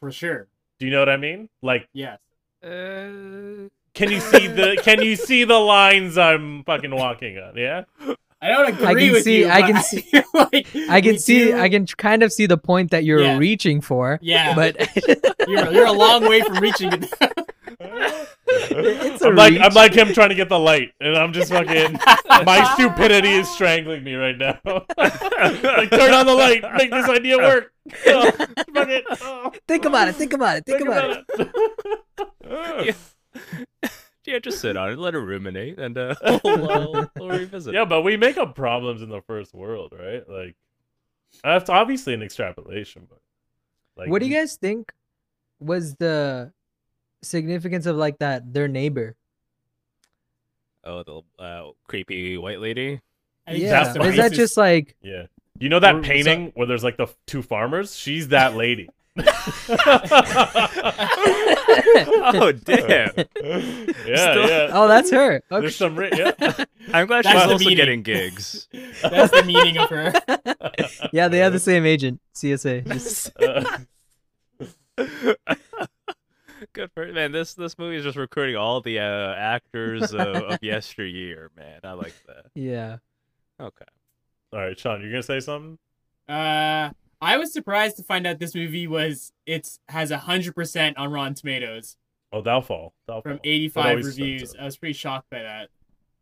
for 0.00 0.10
sure. 0.10 0.48
Do 0.80 0.86
you 0.86 0.92
know 0.92 0.98
what 0.98 1.08
I 1.08 1.16
mean? 1.16 1.48
Like 1.62 1.88
Yes. 1.92 2.18
Uh, 2.62 3.68
Can 3.94 4.10
you 4.10 4.18
see 4.32 4.48
the 4.48 4.80
Can 4.82 5.00
you 5.02 5.14
see 5.14 5.44
the 5.44 5.58
lines 5.58 6.18
I'm 6.18 6.64
fucking 6.64 6.90
walking 6.94 7.38
on? 7.38 7.56
Yeah. 7.56 7.84
I 8.40 8.48
don't 8.48 8.66
agree 8.70 8.86
I 8.86 8.94
can 8.94 9.12
with 9.12 9.22
see- 9.22 9.38
you. 9.42 9.48
I 9.48 9.62
can 9.62 9.80
see- 9.82 10.22
like 10.34 10.66
I 10.90 11.00
can 11.00 11.18
see 11.20 11.44
do- 11.52 11.56
I 11.60 11.68
can 11.68 11.86
kind 11.86 12.24
of 12.24 12.32
see 12.32 12.46
the 12.46 12.58
point 12.58 12.90
that 12.90 13.04
you're 13.04 13.22
Yeah. 13.22 13.38
reaching 13.38 13.80
for. 13.80 14.18
Yeah, 14.22 14.56
But 14.56 14.76
you're 15.46 15.70
you're 15.72 15.86
a 15.86 15.92
long 15.92 16.22
way 16.28 16.40
from 16.42 16.56
reaching 16.56 16.90
it. 16.92 18.28
It's 18.72 19.22
a 19.22 19.28
I'm 19.28 19.36
like 19.36 19.60
I'm 19.60 19.74
like 19.74 19.94
him 19.94 20.12
trying 20.12 20.30
to 20.30 20.34
get 20.34 20.48
the 20.48 20.58
light, 20.58 20.92
and 21.00 21.16
I'm 21.16 21.32
just 21.32 21.50
fucking. 21.50 21.92
my 22.44 22.74
stupidity 22.74 23.30
is 23.30 23.48
strangling 23.48 24.04
me 24.04 24.14
right 24.14 24.36
now. 24.36 24.58
like 24.66 25.90
turn 25.90 26.14
on 26.14 26.26
the 26.26 26.34
light, 26.34 26.64
make 26.76 26.90
this 26.90 27.08
idea 27.08 27.38
work. 27.38 27.72
Oh, 28.06 28.30
fuck 28.30 28.88
it. 28.88 29.04
Oh, 29.22 29.52
think 29.66 29.84
about 29.84 30.08
it. 30.08 30.16
Think 30.16 30.32
about 30.32 30.56
it. 30.58 30.66
Think, 30.66 30.80
about, 30.82 31.24
it. 31.28 32.96
it. 33.82 33.90
yeah, 34.24 34.38
just 34.38 34.60
sit 34.60 34.76
on 34.76 34.90
it, 34.90 34.98
let 34.98 35.14
it 35.14 35.18
ruminate, 35.18 35.78
and 35.78 35.96
uh, 35.98 36.14
we'll, 36.44 36.70
uh, 36.70 37.06
we'll 37.16 37.28
revisit. 37.28 37.74
yeah, 37.74 37.84
but 37.84 38.02
we 38.02 38.16
make 38.16 38.38
up 38.38 38.54
problems 38.54 39.02
in 39.02 39.08
the 39.08 39.22
first 39.22 39.54
world, 39.54 39.92
right? 39.98 40.28
Like 40.28 40.56
that's 41.42 41.70
obviously 41.70 42.14
an 42.14 42.22
extrapolation, 42.22 43.06
but 43.08 43.18
like, 43.96 44.08
What 44.08 44.20
do 44.20 44.28
you 44.28 44.34
guys 44.34 44.56
think 44.56 44.92
was 45.60 45.94
the 45.96 46.52
significance 47.22 47.86
of 47.86 47.96
like 47.96 48.18
that 48.18 48.52
their 48.52 48.68
neighbor? 48.68 49.16
Oh, 50.84 51.02
the 51.02 51.42
uh, 51.42 51.70
creepy 51.86 52.36
white 52.38 52.60
lady. 52.60 53.00
Yeah, 53.48 53.84
that's 53.84 54.04
is 54.06 54.16
that 54.16 54.32
just 54.32 54.56
like 54.56 54.96
Yeah, 55.02 55.26
you 55.58 55.68
know 55.68 55.80
that 55.80 55.94
Or- 55.96 56.02
so- 56.02 56.08
painting 56.08 56.52
where 56.54 56.66
there's 56.66 56.84
like 56.84 56.96
the 56.96 57.08
two 57.26 57.42
farmers? 57.42 57.94
She's 57.96 58.28
that 58.28 58.54
lady. 58.56 58.88
Oh 62.34 62.52
damn! 62.52 63.10
yeah, 63.16 63.24
Still- 63.34 64.48
yeah. 64.48 64.70
oh 64.72 64.88
that's 64.88 65.10
her. 65.10 65.42
Okay. 65.50 65.60
There's 65.60 65.76
some, 65.76 65.96
ri- 65.96 66.10
yeah. 66.16 66.32
I'm 66.92 67.06
glad 67.06 67.24
That's 67.24 67.28
she's 67.38 67.46
the 67.46 67.52
also 67.52 67.58
meaning. 67.58 67.76
getting 67.76 68.02
gigs. 68.02 68.68
That's 69.02 69.30
the 69.32 69.42
meaning 69.44 69.76
of 69.78 69.90
her. 69.90 70.12
yeah, 71.12 71.28
they 71.28 71.38
have 71.38 71.52
the 71.52 71.58
same 71.60 71.84
agent, 71.84 72.20
CSA. 72.34 72.86
Just- 72.88 73.30
Uh, 73.38 73.78
Good 76.74 76.90
for 76.94 77.06
man. 77.12 77.32
This 77.32 77.54
this 77.54 77.78
movie 77.78 77.96
is 77.96 78.04
just 78.04 78.16
recruiting 78.16 78.56
all 78.56 78.80
the 78.80 78.98
uh, 78.98 79.34
actors 79.34 80.12
of, 80.14 80.20
of 80.36 80.58
yesteryear. 80.62 81.50
Man, 81.56 81.80
I 81.84 81.92
like 81.92 82.14
that. 82.26 82.46
yeah. 82.54 82.96
Okay. 83.60 83.84
all 84.52 84.58
right, 84.60 84.78
Sean, 84.78 85.02
you're 85.02 85.10
gonna 85.10 85.22
say 85.22 85.40
something? 85.40 85.78
Uh, 86.28 86.90
I 87.20 87.36
was 87.36 87.52
surprised 87.52 87.96
to 87.98 88.02
find 88.02 88.26
out 88.26 88.38
this 88.38 88.54
movie 88.54 88.86
was 88.86 89.32
it's 89.46 89.78
has 89.88 90.10
a 90.10 90.18
hundred 90.18 90.54
percent 90.54 90.96
on 90.96 91.10
Rotten 91.12 91.34
Tomatoes 91.34 91.96
Oh, 92.32 92.42
Doubtfall. 92.42 92.92
Doubtful. 93.06 93.22
from 93.22 93.32
It 93.34 93.40
eighty 93.44 93.68
five 93.68 94.02
reviews. 94.04 94.54
I 94.58 94.64
was 94.64 94.76
pretty 94.78 94.94
shocked 94.94 95.28
by 95.30 95.42
that. 95.42 95.68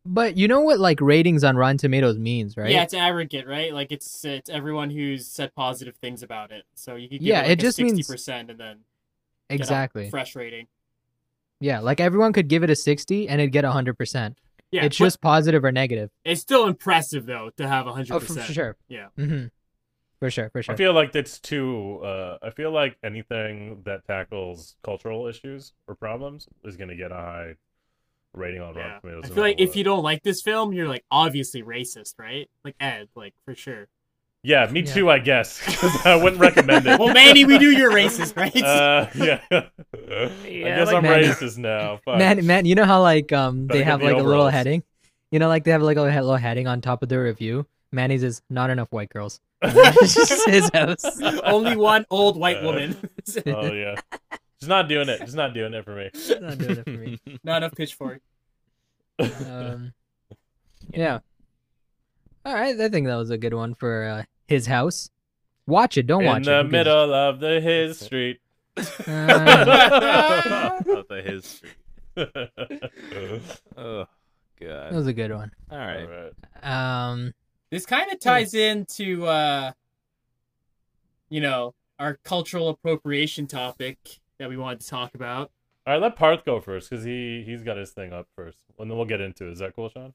But 0.05 0.37
you 0.37 0.49
know 0.49 0.61
what 0.63 0.81
like 0.81 1.01
ratings 1.01 1.45
on 1.45 1.57
Rotten 1.57 1.77
Tomatoes 1.79 2.19
means, 2.19 2.57
right? 2.57 2.71
Yeah, 2.71 2.83
it's 2.83 2.95
aggregate, 2.95 3.47
right? 3.47 3.73
Like 3.73 3.93
it's 3.93 4.25
it's 4.25 4.51
everyone 4.51 4.91
who's 4.91 5.27
said 5.29 5.55
positive 5.55 5.95
things 5.99 6.23
about 6.25 6.51
it. 6.51 6.65
So 6.75 6.97
you 6.97 7.09
could 7.09 7.21
give 7.21 7.29
Yeah, 7.29 7.41
it, 7.41 7.43
like 7.43 7.51
it 7.53 7.61
just 7.61 7.77
sixty 7.77 7.95
means- 7.95 8.07
percent 8.09 8.51
and 8.51 8.59
then 8.59 8.79
get 9.51 9.61
a 9.61 9.63
exactly. 9.63 10.11
fresh 10.11 10.35
rating. 10.37 10.67
Yeah, 11.61 11.81
like 11.81 12.01
everyone 12.01 12.33
could 12.33 12.49
give 12.49 12.63
it 12.63 12.71
a 12.71 12.77
60 12.77 13.29
and 13.29 13.41
it'd 13.41 13.53
get 13.53 13.65
100%. 13.65 14.35
Yeah, 14.73 14.85
it's 14.85 14.97
just 14.97 15.21
positive 15.21 15.65
or 15.65 15.73
negative. 15.73 16.11
it's 16.25 16.41
still 16.41 16.67
impressive 16.67 17.27
though 17.27 17.51
to 17.57 17.67
have 17.67 17.87
hundred 17.87 18.13
Oh, 18.15 18.21
for, 18.21 18.27
percent. 18.27 18.47
for 18.47 18.53
sure. 18.53 18.77
Yeah. 18.89 19.09
Mm-hmm. 19.19 19.47
For 20.21 20.31
sure, 20.31 20.49
for 20.51 20.63
sure. 20.63 20.75
I 20.75 20.77
feel 20.77 20.93
like 20.93 21.13
that's 21.13 21.39
too. 21.41 21.99
Uh, 22.05 22.39
I 22.43 22.51
feel 22.51 22.71
like 22.71 22.97
anything 23.03 23.83
that 23.85 24.07
tackles 24.07 24.77
cultural 24.85 25.27
issues 25.27 25.73
or 25.89 25.95
problems 25.97 26.47
is 26.63 26.77
gonna 26.77 26.95
get 26.95 27.11
a 27.11 27.15
high 27.17 27.55
rating 28.33 28.61
on 28.61 28.75
Rotten 28.75 29.01
Tomatoes. 29.01 29.25
I 29.25 29.35
feel 29.35 29.43
like 29.43 29.59
if 29.61 29.71
what. 29.71 29.77
you 29.77 29.83
don't 29.85 30.03
like 30.05 30.23
this 30.23 30.41
film, 30.41 30.73
you're 30.73 30.87
like 30.89 31.05
obviously 31.11 31.63
racist, 31.65 32.15
right? 32.19 32.49
Like 32.65 32.77
Ed, 32.79 33.09
like 33.17 33.35
for 33.45 33.55
sure. 33.57 33.89
Yeah, 34.43 34.67
me 34.71 34.81
Yeah. 34.81 34.93
too. 34.95 35.11
I 35.11 35.19
guess 35.19 35.61
'cause 35.81 36.07
I 36.07 36.17
wouldn't 36.17 36.41
recommend 36.41 36.87
it. 36.87 36.99
Well, 36.99 37.13
Manny, 37.13 37.45
we 37.45 37.59
do 37.59 37.71
you're 37.71 37.91
racist, 37.93 38.37
right? 38.37 38.55
Uh, 38.63 39.07
yeah. 39.15 39.41
I 39.51 40.31
guess 40.47 40.87
like- 40.87 40.97
I'm 40.97 41.03
Man- 41.03 41.23
racist 41.25 41.59
now. 41.59 42.01
Fuck. 42.05 42.19
man, 42.19 42.47
man, 42.47 42.65
you 42.67 42.75
know 42.75 42.85
how 42.85 43.03
like 43.03 43.33
um 43.33 43.67
Better 43.67 43.79
they 43.79 43.85
have 43.85 44.01
the 44.01 44.07
like 44.07 44.15
a 44.17 44.23
little 44.23 44.49
heading? 44.49 44.83
You 45.31 45.39
know, 45.39 45.49
like 45.49 45.65
they 45.65 45.71
have 45.71 45.83
like 45.83 45.97
a 45.97 46.03
little 46.03 46.37
heading 46.37 46.67
on 46.67 46.81
top 46.81 47.03
of 47.03 47.09
their 47.09 47.23
review. 47.23 47.67
Manny's 47.93 48.23
is 48.23 48.41
not 48.51 48.71
enough 48.71 48.89
white 48.93 49.11
girls. 49.11 49.41
It's 49.63 50.15
just 50.29 50.49
his 50.49 50.71
house. 50.73 51.05
Only 51.45 51.77
one 51.77 52.07
old 52.11 52.37
white 52.39 52.59
Uh, 52.59 52.67
woman. 52.67 52.97
oh 53.47 53.73
yeah. 53.73 53.97
She's 54.61 54.69
not 54.69 54.89
doing 54.89 55.09
it. 55.09 55.21
She's 55.21 55.35
not 55.35 55.55
doing 55.55 55.73
it 55.75 55.85
for 55.85 55.95
me. 55.97 56.11
Not 56.41 56.59
doing 56.59 56.79
it 56.79 56.85
for 56.85 56.91
me. 56.91 57.19
Not 57.45 57.59
enough 57.59 57.75
pitchfork. 57.75 58.21
Um, 59.19 59.93
yeah. 60.93 61.21
All 62.45 62.55
right, 62.55 62.79
I 62.81 62.89
think 62.89 63.07
that 63.07 63.17
was 63.17 63.31
a 63.31 63.39
good 63.39 63.55
one 63.55 63.75
for 63.75 64.05
uh, 64.05 64.23
his 64.49 64.67
house. 64.67 65.11
Watch 65.67 65.97
it, 65.99 66.07
don't 66.07 66.25
watch 66.25 66.47
it. 66.47 66.49
In 66.49 66.53
the 66.53 66.61
it. 66.61 66.63
because- 66.65 66.73
middle 66.73 67.15
of 67.15 67.41
the 67.41 67.61
his 67.61 67.99
street. 68.01 68.41
Uh, 68.77 68.83
of 70.87 71.09
the 71.09 71.23
history. 71.25 71.71
Oh 73.77 74.05
God. 74.61 74.61
that 74.61 74.91
god. 74.91 74.95
was 74.95 75.07
a 75.07 75.13
good 75.13 75.33
one. 75.33 75.51
All 75.71 75.79
right. 75.79 76.07
Alright. 76.07 76.33
Um, 76.63 77.33
This 77.71 77.87
kind 77.87 78.13
of 78.13 78.21
ties 78.21 78.55
into, 78.55 79.27
uh, 79.27 79.73
you 81.29 81.41
know, 81.41 81.75
our 81.99 82.19
cultural 82.25 82.69
appropriation 82.69 83.47
topic 83.47 83.99
that 84.39 84.49
we 84.49 84.57
wanted 84.57 84.81
to 84.81 84.89
talk 84.89 85.15
about. 85.15 85.51
All 85.87 85.95
right, 85.95 86.03
let 86.03 86.17
Parth 86.17 86.45
go 86.45 86.61
first 86.61 86.91
because 86.91 87.05
he 87.05 87.43
he's 87.45 87.63
got 87.63 87.77
his 87.77 87.91
thing 87.91 88.13
up 88.13 88.27
first, 88.37 88.59
and 88.79 88.91
then 88.91 88.97
we'll 88.99 89.07
get 89.07 89.21
into 89.21 89.47
it. 89.49 89.53
Is 89.53 89.59
that 89.61 89.75
cool, 89.75 89.89
Sean? 89.89 90.13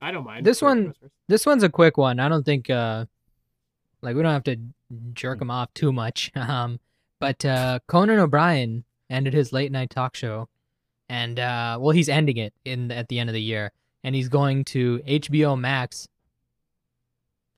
I 0.00 0.10
don't 0.10 0.24
mind. 0.24 0.44
This 0.46 0.60
one- 0.62 0.86
goes. 0.86 1.10
This 1.28 1.46
one's 1.46 1.62
a 1.62 1.68
quick 1.68 1.96
one. 1.96 2.20
I 2.20 2.28
don't 2.28 2.44
think 2.44 2.70
uh 2.70 3.06
like 4.02 4.14
we 4.16 4.22
don't 4.22 4.32
have 4.32 4.44
to 4.44 4.56
jerk 5.14 5.40
him 5.40 5.50
off 5.50 5.72
too 5.74 5.92
much. 5.92 6.30
Um 6.36 6.80
but 7.18 7.44
uh 7.44 7.78
Conan 7.88 8.18
O'Brien 8.18 8.84
ended 9.10 9.32
his 9.34 9.52
late 9.52 9.72
night 9.72 9.90
talk 9.90 10.14
show 10.14 10.48
and 11.08 11.38
uh 11.40 11.78
well 11.80 11.92
he's 11.92 12.08
ending 12.08 12.36
it 12.36 12.52
in 12.64 12.90
at 12.90 13.08
the 13.08 13.18
end 13.18 13.30
of 13.30 13.34
the 13.34 13.42
year 13.42 13.72
and 14.04 14.14
he's 14.14 14.28
going 14.28 14.64
to 14.66 14.98
HBO 15.06 15.58
Max 15.58 16.06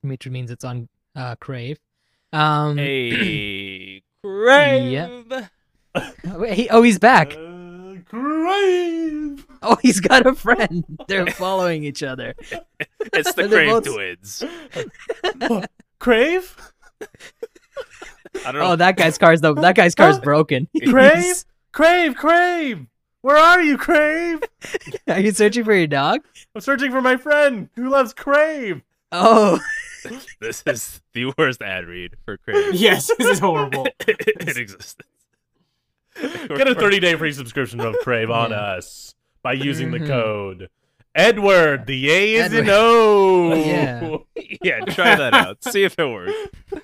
which 0.01 0.27
means 0.27 0.49
it's 0.49 0.63
on 0.63 0.87
uh 1.15 1.35
Crave. 1.35 1.79
Um 2.31 2.77
Hey, 2.77 4.01
Crave. 4.23 5.25
wait, 6.35 6.53
he- 6.53 6.69
oh 6.69 6.81
he's 6.83 6.99
back. 6.99 7.35
Crave. 8.09 9.45
Oh, 9.61 9.77
he's 9.81 9.99
got 9.99 10.25
a 10.25 10.33
friend. 10.33 10.83
They're 11.07 11.27
following 11.27 11.83
each 11.83 12.01
other. 12.01 12.33
It's 13.13 13.33
the 13.33 13.47
They're 13.47 13.69
Crave 13.69 13.69
both- 13.69 13.85
twins. 13.85 14.43
Crave. 15.99 16.55
I 18.45 18.51
don't 18.51 18.55
oh, 18.55 18.59
know. 18.59 18.71
Oh, 18.71 18.75
that 18.75 18.97
guy's 18.97 19.17
car's 19.17 19.41
the 19.41 19.53
that 19.55 19.75
guy's 19.75 19.95
car's 19.95 20.19
broken. 20.19 20.67
Crave. 20.87 21.43
Crave. 21.71 22.15
Crave. 22.15 22.87
Where 23.21 23.37
are 23.37 23.61
you, 23.61 23.77
Crave? 23.77 24.41
Are 25.07 25.19
you 25.19 25.31
searching 25.31 25.65
for 25.65 25.73
your 25.73 25.87
dog? 25.87 26.21
I'm 26.55 26.61
searching 26.61 26.89
for 26.89 27.01
my 27.01 27.17
friend 27.17 27.69
who 27.75 27.89
loves 27.89 28.13
Crave. 28.13 28.81
Oh, 29.11 29.59
this 30.39 30.63
is 30.65 31.01
the 31.13 31.33
worst 31.37 31.61
ad 31.61 31.85
read 31.85 32.15
for 32.23 32.37
Crave 32.37 32.73
Yes, 32.75 33.11
this 33.17 33.27
is 33.27 33.39
horrible. 33.39 33.87
in 34.07 34.57
existence. 34.57 35.03
Get 36.49 36.67
a 36.67 36.75
30 36.75 36.99
day 36.99 37.15
free 37.15 37.31
subscription 37.31 37.79
of 37.79 37.95
Crave 38.03 38.29
on 38.29 38.51
Yeah. 38.51 38.57
us 38.57 39.13
by 39.41 39.53
using 39.53 39.91
the 39.91 39.99
Mhm. 39.99 40.07
code 40.07 40.69
Edward. 41.15 41.85
The 41.87 42.11
A 42.11 42.35
is 42.35 42.53
an 42.53 42.69
Edward. 42.69 42.73
O. 42.73 43.53
Yeah. 43.55 44.17
yeah, 44.61 44.79
try 44.85 45.15
that 45.15 45.33
out. 45.33 45.63
See 45.63 45.83
if 45.83 45.95
it 45.97 46.05
works. 46.07 46.33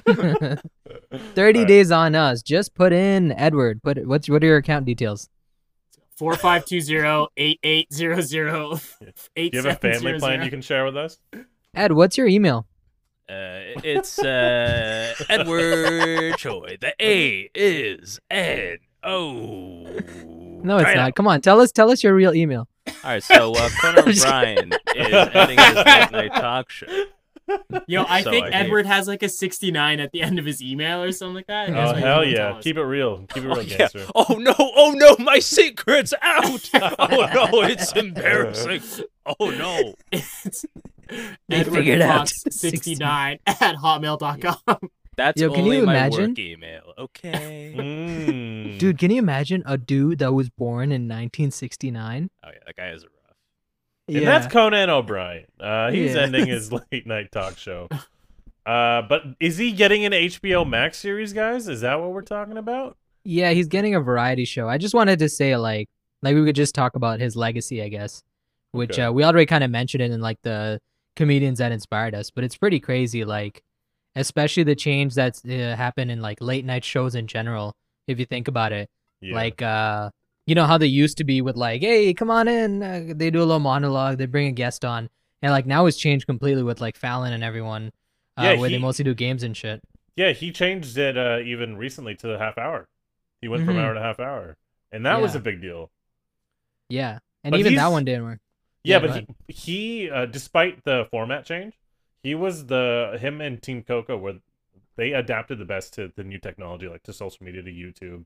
30 1.36 1.60
Alright. 1.60 1.68
days 1.68 1.92
on 1.92 2.16
us. 2.16 2.42
Just 2.42 2.74
put 2.74 2.92
in 2.94 3.32
Edward. 3.34 3.82
Put 3.84 4.06
what's 4.08 4.28
what 4.30 4.44
are 4.44 4.48
your 4.48 4.58
account 4.58 4.86
details? 4.86 5.30
Four 6.18 6.36
five 6.38 6.66
two 6.66 6.80
zero 6.82 7.28
eight 7.38 7.60
eight 7.64 7.94
zero 7.94 8.22
zero 8.22 8.80
eight 9.36 9.52
Do 9.52 9.58
you 9.60 9.64
have 9.64 9.76
a 9.76 9.80
family 9.80 10.18
plan 10.18 10.42
you 10.44 10.50
can 10.50 10.62
share 10.62 10.86
with 10.86 10.96
us? 10.98 11.20
Ed, 11.74 11.92
what's 11.92 12.18
your 12.18 12.28
email? 12.28 12.68
Uh, 13.28 13.76
it's 13.84 14.20
uh, 14.20 15.14
Edward 15.30 16.38
Choi. 16.38 16.78
The 16.80 16.94
A 17.02 17.50
is 17.54 18.20
N 18.30 18.78
O. 19.06 19.88
No, 20.66 20.78
it's 20.80 20.96
not. 20.96 21.16
Come 21.16 21.28
on, 21.28 21.42
tell 21.42 21.62
us 21.62 21.72
tell 21.72 21.92
us 21.92 22.04
your 22.04 22.16
real 22.16 22.34
email. 22.34 22.68
All 22.88 22.94
right, 23.04 23.22
so 23.22 23.54
uh, 23.54 23.70
Conan 23.82 24.00
O'Brien 24.00 24.74
is 24.96 25.14
ending 25.36 25.60
his 25.60 25.76
late 25.76 26.12
night 26.12 26.34
talk 26.34 26.72
show. 26.72 26.88
Yo, 27.86 28.04
I 28.10 28.24
So 28.24 28.32
think 28.32 28.46
I 28.46 28.50
gave- 28.50 28.62
Edward 28.66 28.88
has 28.88 29.08
like 29.08 29.22
a 29.22 29.30
69 29.30 30.00
at 30.00 30.12
the 30.12 30.24
end 30.24 30.40
of 30.40 30.46
his 30.46 30.64
email 30.64 31.04
or 31.04 31.12
something 31.12 31.36
like 31.36 31.46
that. 31.46 31.70
Oh, 31.70 31.74
That's 31.74 31.90
Oh 31.92 31.94
what 31.94 32.02
hell 32.04 32.22
he 32.24 32.32
yeah! 32.34 32.50
told. 32.54 32.64
Keep 32.64 32.78
it 32.78 32.84
real. 32.84 33.18
Keep 33.32 33.44
it 33.44 33.48
real, 33.48 33.58
Oh, 33.58 33.62
yeah. 33.62 33.78
gangster. 33.78 34.06
oh 34.16 34.38
no! 34.40 34.56
Oh 34.58 34.96
no! 34.98 35.16
My 35.24 35.38
secret's 35.38 36.16
out! 36.24 36.70
Oh 36.74 37.30
no! 37.32 37.62
It's 37.62 37.92
embarrassing! 37.94 38.82
Oh 39.40 39.52
no! 39.52 39.94
It's 40.12 40.66
They 41.08 41.58
Edward 41.58 41.76
figured 41.78 42.02
out. 42.02 42.28
Fox 42.30 42.44
69 42.50 43.38
at 43.46 43.76
hotmail.com. 43.76 44.90
That's 45.18 45.42
Yo, 45.42 45.50
can 45.52 45.62
only 45.64 45.78
you 45.78 45.86
my 45.86 45.94
imagine? 45.94 46.30
work 46.32 46.40
email. 46.40 46.94
Okay. 46.98 47.74
Mm. 48.36 48.80
Dude, 48.80 48.98
can 48.98 49.12
you 49.12 49.20
imagine 49.20 49.64
a 49.66 49.78
dude 49.78 50.20
that 50.20 50.34
was 50.34 50.50
born 50.50 50.92
in 50.92 51.04
1969? 51.08 52.30
Oh 52.44 52.48
yeah, 52.52 52.60
that 52.66 52.76
guy 52.76 52.90
is 52.90 53.04
a 53.04 53.08
rough. 53.08 53.14
And 54.18 54.28
that's 54.28 54.52
Conan 54.52 54.90
O'Brien. 54.90 55.46
Uh, 55.60 55.92
he's 55.92 56.14
Yeah. 56.16 56.22
ending 56.22 56.48
his 56.48 56.72
late 56.92 57.06
night 57.08 57.32
talk 57.32 57.58
show. 57.58 57.88
Uh, 58.66 59.02
but 59.04 59.24
is 59.40 59.58
he 59.58 59.72
getting 59.72 60.06
an 60.06 60.12
HBO 60.14 60.68
Max 60.68 60.98
series, 60.98 61.34
guys? 61.34 61.68
Is 61.68 61.82
that 61.82 62.00
what 62.00 62.12
we're 62.12 62.22
talking 62.22 62.58
about? 62.58 62.98
Yeah, 63.24 63.52
he's 63.52 63.68
getting 63.68 63.96
a 63.96 64.00
variety 64.02 64.46
show. 64.46 64.68
I 64.70 64.78
just 64.78 64.94
wanted 64.94 65.20
to 65.20 65.30
say 65.30 65.56
like 65.58 65.88
like 66.22 66.36
we 66.36 66.44
could 66.46 66.56
just 66.56 66.74
talk 66.76 66.96
about 66.96 67.20
his 67.20 67.36
legacy, 67.36 67.82
I 67.82 67.90
guess. 67.90 68.24
Which 68.72 68.92
Okay. 68.94 69.04
uh, 69.04 69.12
we 69.12 69.24
already 69.24 69.46
kind 69.46 69.64
of 69.64 69.72
mentioned 69.72 70.02
it 70.04 70.12
in 70.12 70.20
like 70.22 70.42
the 70.42 70.80
comedians 71.16 71.60
that 71.60 71.72
inspired 71.72 72.14
us, 72.16 72.30
but 72.32 72.44
it's 72.44 72.58
pretty 72.58 72.80
crazy 72.80 73.24
like 73.26 73.64
especially 74.16 74.64
the 74.64 74.76
change 74.76 75.14
that's 75.16 75.44
uh, 75.46 75.76
happened 75.78 76.12
in 76.12 76.22
like 76.22 76.40
late 76.42 76.66
night 76.66 76.84
shows 76.84 77.16
in 77.16 77.28
general 77.28 77.74
if 78.08 78.20
you 78.20 78.26
think 78.26 78.48
about 78.48 78.72
it. 78.72 78.90
Yeah. 79.22 79.36
Like 79.36 79.62
uh 79.62 80.10
you 80.48 80.54
know 80.56 80.66
how 80.66 80.78
they 80.78 80.86
used 80.88 81.18
to 81.18 81.24
be 81.24 81.42
with 81.42 81.56
like, 81.56 81.82
"Hey, 81.82 82.14
come 82.14 82.30
on 82.30 82.48
in." 82.48 82.84
Uh, 82.84 83.14
they 83.16 83.32
do 83.32 83.40
a 83.40 83.46
little 83.50 83.60
monologue, 83.60 84.18
they 84.20 84.28
bring 84.28 84.48
a 84.48 84.52
guest 84.52 84.86
on. 84.86 85.10
And 85.42 85.52
like 85.52 85.66
now 85.66 85.86
it's 85.88 85.98
changed 85.98 86.28
completely 86.28 86.62
with 86.64 86.80
like 86.82 86.96
Fallon 86.98 87.34
and 87.34 87.44
everyone 87.44 87.92
uh, 88.38 88.44
Yeah, 88.44 88.60
where 88.60 88.70
they 88.70 88.78
mostly 88.78 89.04
do 89.06 89.14
games 89.16 89.42
and 89.44 89.56
shit. 89.58 89.82
yeah, 90.16 90.32
he 90.32 90.52
changed 90.52 90.98
it 90.98 91.18
uh, 91.18 91.40
even 91.44 91.78
recently 91.78 92.16
to 92.16 92.28
the 92.28 92.38
half 92.38 92.58
hour. 92.58 92.88
He 93.42 93.48
went 93.48 93.66
from 93.66 93.76
Mhm. 93.76 93.80
hour 93.84 93.94
to 93.96 94.00
half 94.02 94.20
hour, 94.20 94.56
and 94.92 95.06
that 95.06 95.20
was 95.22 95.34
a 95.36 95.40
big 95.40 95.62
deal. 95.62 95.90
Yeah. 96.90 97.20
And 97.44 97.52
But 97.52 97.60
even 97.60 97.76
that 97.76 97.88
one 97.88 98.06
didn't 98.06 98.24
work. 98.26 98.40
Yeah, 98.84 98.98
Yeah, 99.02 99.08
but 99.08 99.28
he, 99.48 99.54
he 99.54 100.10
uh, 100.10 100.26
despite 100.26 100.84
the 100.84 101.08
format 101.12 101.46
change, 101.46 101.74
he 102.26 102.34
was 102.34 102.66
the 102.66 103.20
him 103.22 103.40
and 103.40 103.62
Team 103.62 103.84
Coco 103.84 104.18
were 104.18 104.38
they 104.96 105.14
adapted 105.14 105.60
the 105.60 105.66
best 105.66 105.94
to 105.94 106.12
the 106.16 106.24
new 106.24 106.40
technology, 106.40 106.88
like 106.88 107.04
to 107.04 107.14
social 107.14 107.46
media, 107.46 107.62
to 107.62 107.70
YouTube, 107.72 108.26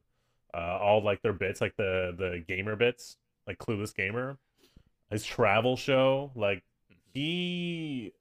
uh, 0.54 0.78
all 0.80 1.04
like 1.04 1.22
their 1.22 1.34
bits, 1.34 1.60
like 1.60 1.76
the 1.76 2.16
the 2.18 2.42
gamer 2.48 2.78
bits, 2.78 3.18
like 3.46 3.58
Clueless 3.58 3.94
Gamer, 3.94 4.38
his 5.12 5.26
travel 5.26 5.76
show, 5.76 6.32
like 6.34 6.64
he 7.14 8.14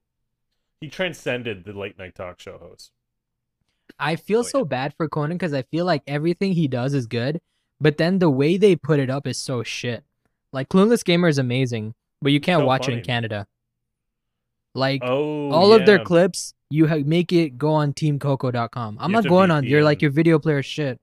he 0.81 0.89
transcended 0.89 1.65
the 1.65 1.73
late 1.73 1.97
night 1.97 2.17
talk 2.17 2.41
show 2.41 2.59
host. 2.59 2.91
I 4.01 4.17
feel 4.17 4.41
Oh, 4.41 4.43
so 4.43 4.65
bad 4.65 4.95
for 4.97 5.09
Conan 5.09 5.37
because 5.37 5.55
I 5.55 5.63
feel 5.63 5.85
like 5.85 6.03
everything 6.09 6.55
he 6.55 6.67
does 6.67 6.93
is 6.93 7.07
good, 7.07 7.41
but 7.81 7.99
then 7.99 8.19
the 8.19 8.31
way 8.31 8.57
they 8.57 8.75
put 8.75 8.99
it 8.99 9.11
up 9.11 9.29
is 9.29 9.39
so 9.39 9.63
shit. 9.63 10.03
Like 10.53 10.71
Clueless 10.71 11.05
Gamer 11.05 11.29
is 11.29 11.39
amazing, 11.39 11.95
but 12.21 12.33
you 12.33 12.41
can't 12.41 12.63
So 12.63 12.67
watch 12.67 12.89
it 12.89 12.95
in 12.95 13.05
Canada. 13.05 13.47
Like 14.79 15.03
Oh, 15.05 15.51
all 15.51 15.73
of 15.73 15.85
their 15.87 15.99
clips, 15.99 16.55
you 16.71 16.87
ha- 16.87 17.03
make 17.05 17.33
it 17.33 17.59
go 17.59 17.73
on 17.75 17.93
TeamCoco.com. 17.93 18.99
I'm 19.01 19.11
You 19.11 19.15
not 19.17 19.23
to 19.25 19.29
going 19.29 19.51
on 19.51 19.65
your 19.65 19.83
like 19.83 20.01
your 20.03 20.11
video 20.11 20.39
player 20.39 20.63
shit. 20.63 21.01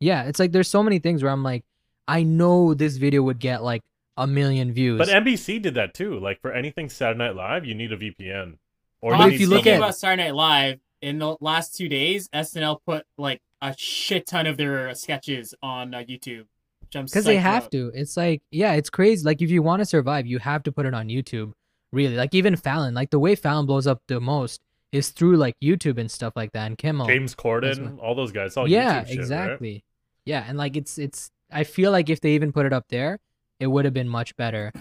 Yeah, 0.00 0.24
it's 0.24 0.38
like 0.38 0.52
there's 0.52 0.68
so 0.68 0.82
many 0.82 0.98
things 0.98 1.22
where 1.22 1.32
I'm 1.32 1.42
like, 1.42 1.64
I 2.08 2.22
know 2.22 2.74
this 2.74 2.96
video 2.98 3.22
would 3.22 3.38
get 3.38 3.62
like 3.62 3.82
a 4.16 4.26
million 4.26 4.72
views. 4.72 4.98
But 4.98 5.08
NBC 5.08 5.60
did 5.60 5.74
that 5.74 5.94
too. 5.94 6.18
Like 6.20 6.40
for 6.40 6.52
anything 6.52 6.88
Saturday 6.88 7.18
Night 7.18 7.34
Live, 7.36 7.64
you 7.64 7.74
need 7.74 7.92
a 7.92 7.96
VPN. 7.96 8.58
Or 9.02 9.12
But 9.16 9.26
you 9.28 9.32
if 9.32 9.40
you 9.40 9.46
look 9.48 9.58
Speaking 9.60 9.72
at- 9.74 9.78
about 9.78 9.96
Saturday 9.96 10.24
Night 10.24 10.34
Live, 10.34 10.80
in 11.02 11.18
the 11.18 11.36
last 11.40 11.76
two 11.76 11.88
days, 11.88 12.28
SNL 12.30 12.78
put 12.86 13.04
like 13.18 13.40
a 13.60 13.74
shit 13.76 14.26
ton 14.26 14.46
of 14.46 14.56
their 14.56 14.94
sketches 14.94 15.54
on 15.62 15.94
uh, 15.94 15.98
YouTube. 15.98 16.44
because 16.92 17.24
they 17.24 17.36
have 17.36 17.68
to. 17.70 17.90
It's 17.94 18.16
like, 18.16 18.42
yeah, 18.50 18.72
it's 18.72 18.90
crazy. 18.90 19.24
Like 19.24 19.42
if 19.42 19.50
you 19.50 19.62
want 19.62 19.80
to 19.80 19.86
survive, 19.86 20.26
you 20.26 20.38
have 20.38 20.62
to 20.64 20.72
put 20.72 20.86
it 20.86 20.94
on 20.94 21.08
YouTube. 21.08 21.52
Really, 21.96 22.14
like 22.16 22.34
even 22.34 22.56
Fallon, 22.56 22.92
like 22.92 23.08
the 23.08 23.18
way 23.18 23.34
Fallon 23.34 23.64
blows 23.64 23.86
up 23.86 24.02
the 24.06 24.20
most 24.20 24.60
is 24.92 25.08
through 25.08 25.38
like 25.38 25.56
YouTube 25.64 25.96
and 25.96 26.10
stuff 26.10 26.34
like 26.36 26.52
that, 26.52 26.66
and 26.66 26.76
Kimmel. 26.76 27.06
James 27.06 27.34
That's 27.34 27.42
Corden, 27.42 27.98
all 28.02 28.14
those 28.14 28.32
guys. 28.32 28.54
All 28.58 28.68
yeah, 28.68 29.00
YouTube 29.00 29.06
shit, 29.06 29.08
right? 29.08 29.18
exactly. 29.18 29.84
Yeah, 30.26 30.44
and 30.46 30.58
like 30.58 30.76
it's 30.76 30.98
it's. 30.98 31.30
I 31.50 31.64
feel 31.64 31.92
like 31.92 32.10
if 32.10 32.20
they 32.20 32.32
even 32.32 32.52
put 32.52 32.66
it 32.66 32.74
up 32.74 32.84
there, 32.90 33.18
it 33.60 33.66
would 33.66 33.86
have 33.86 33.94
been 33.94 34.10
much 34.10 34.36
better. 34.36 34.74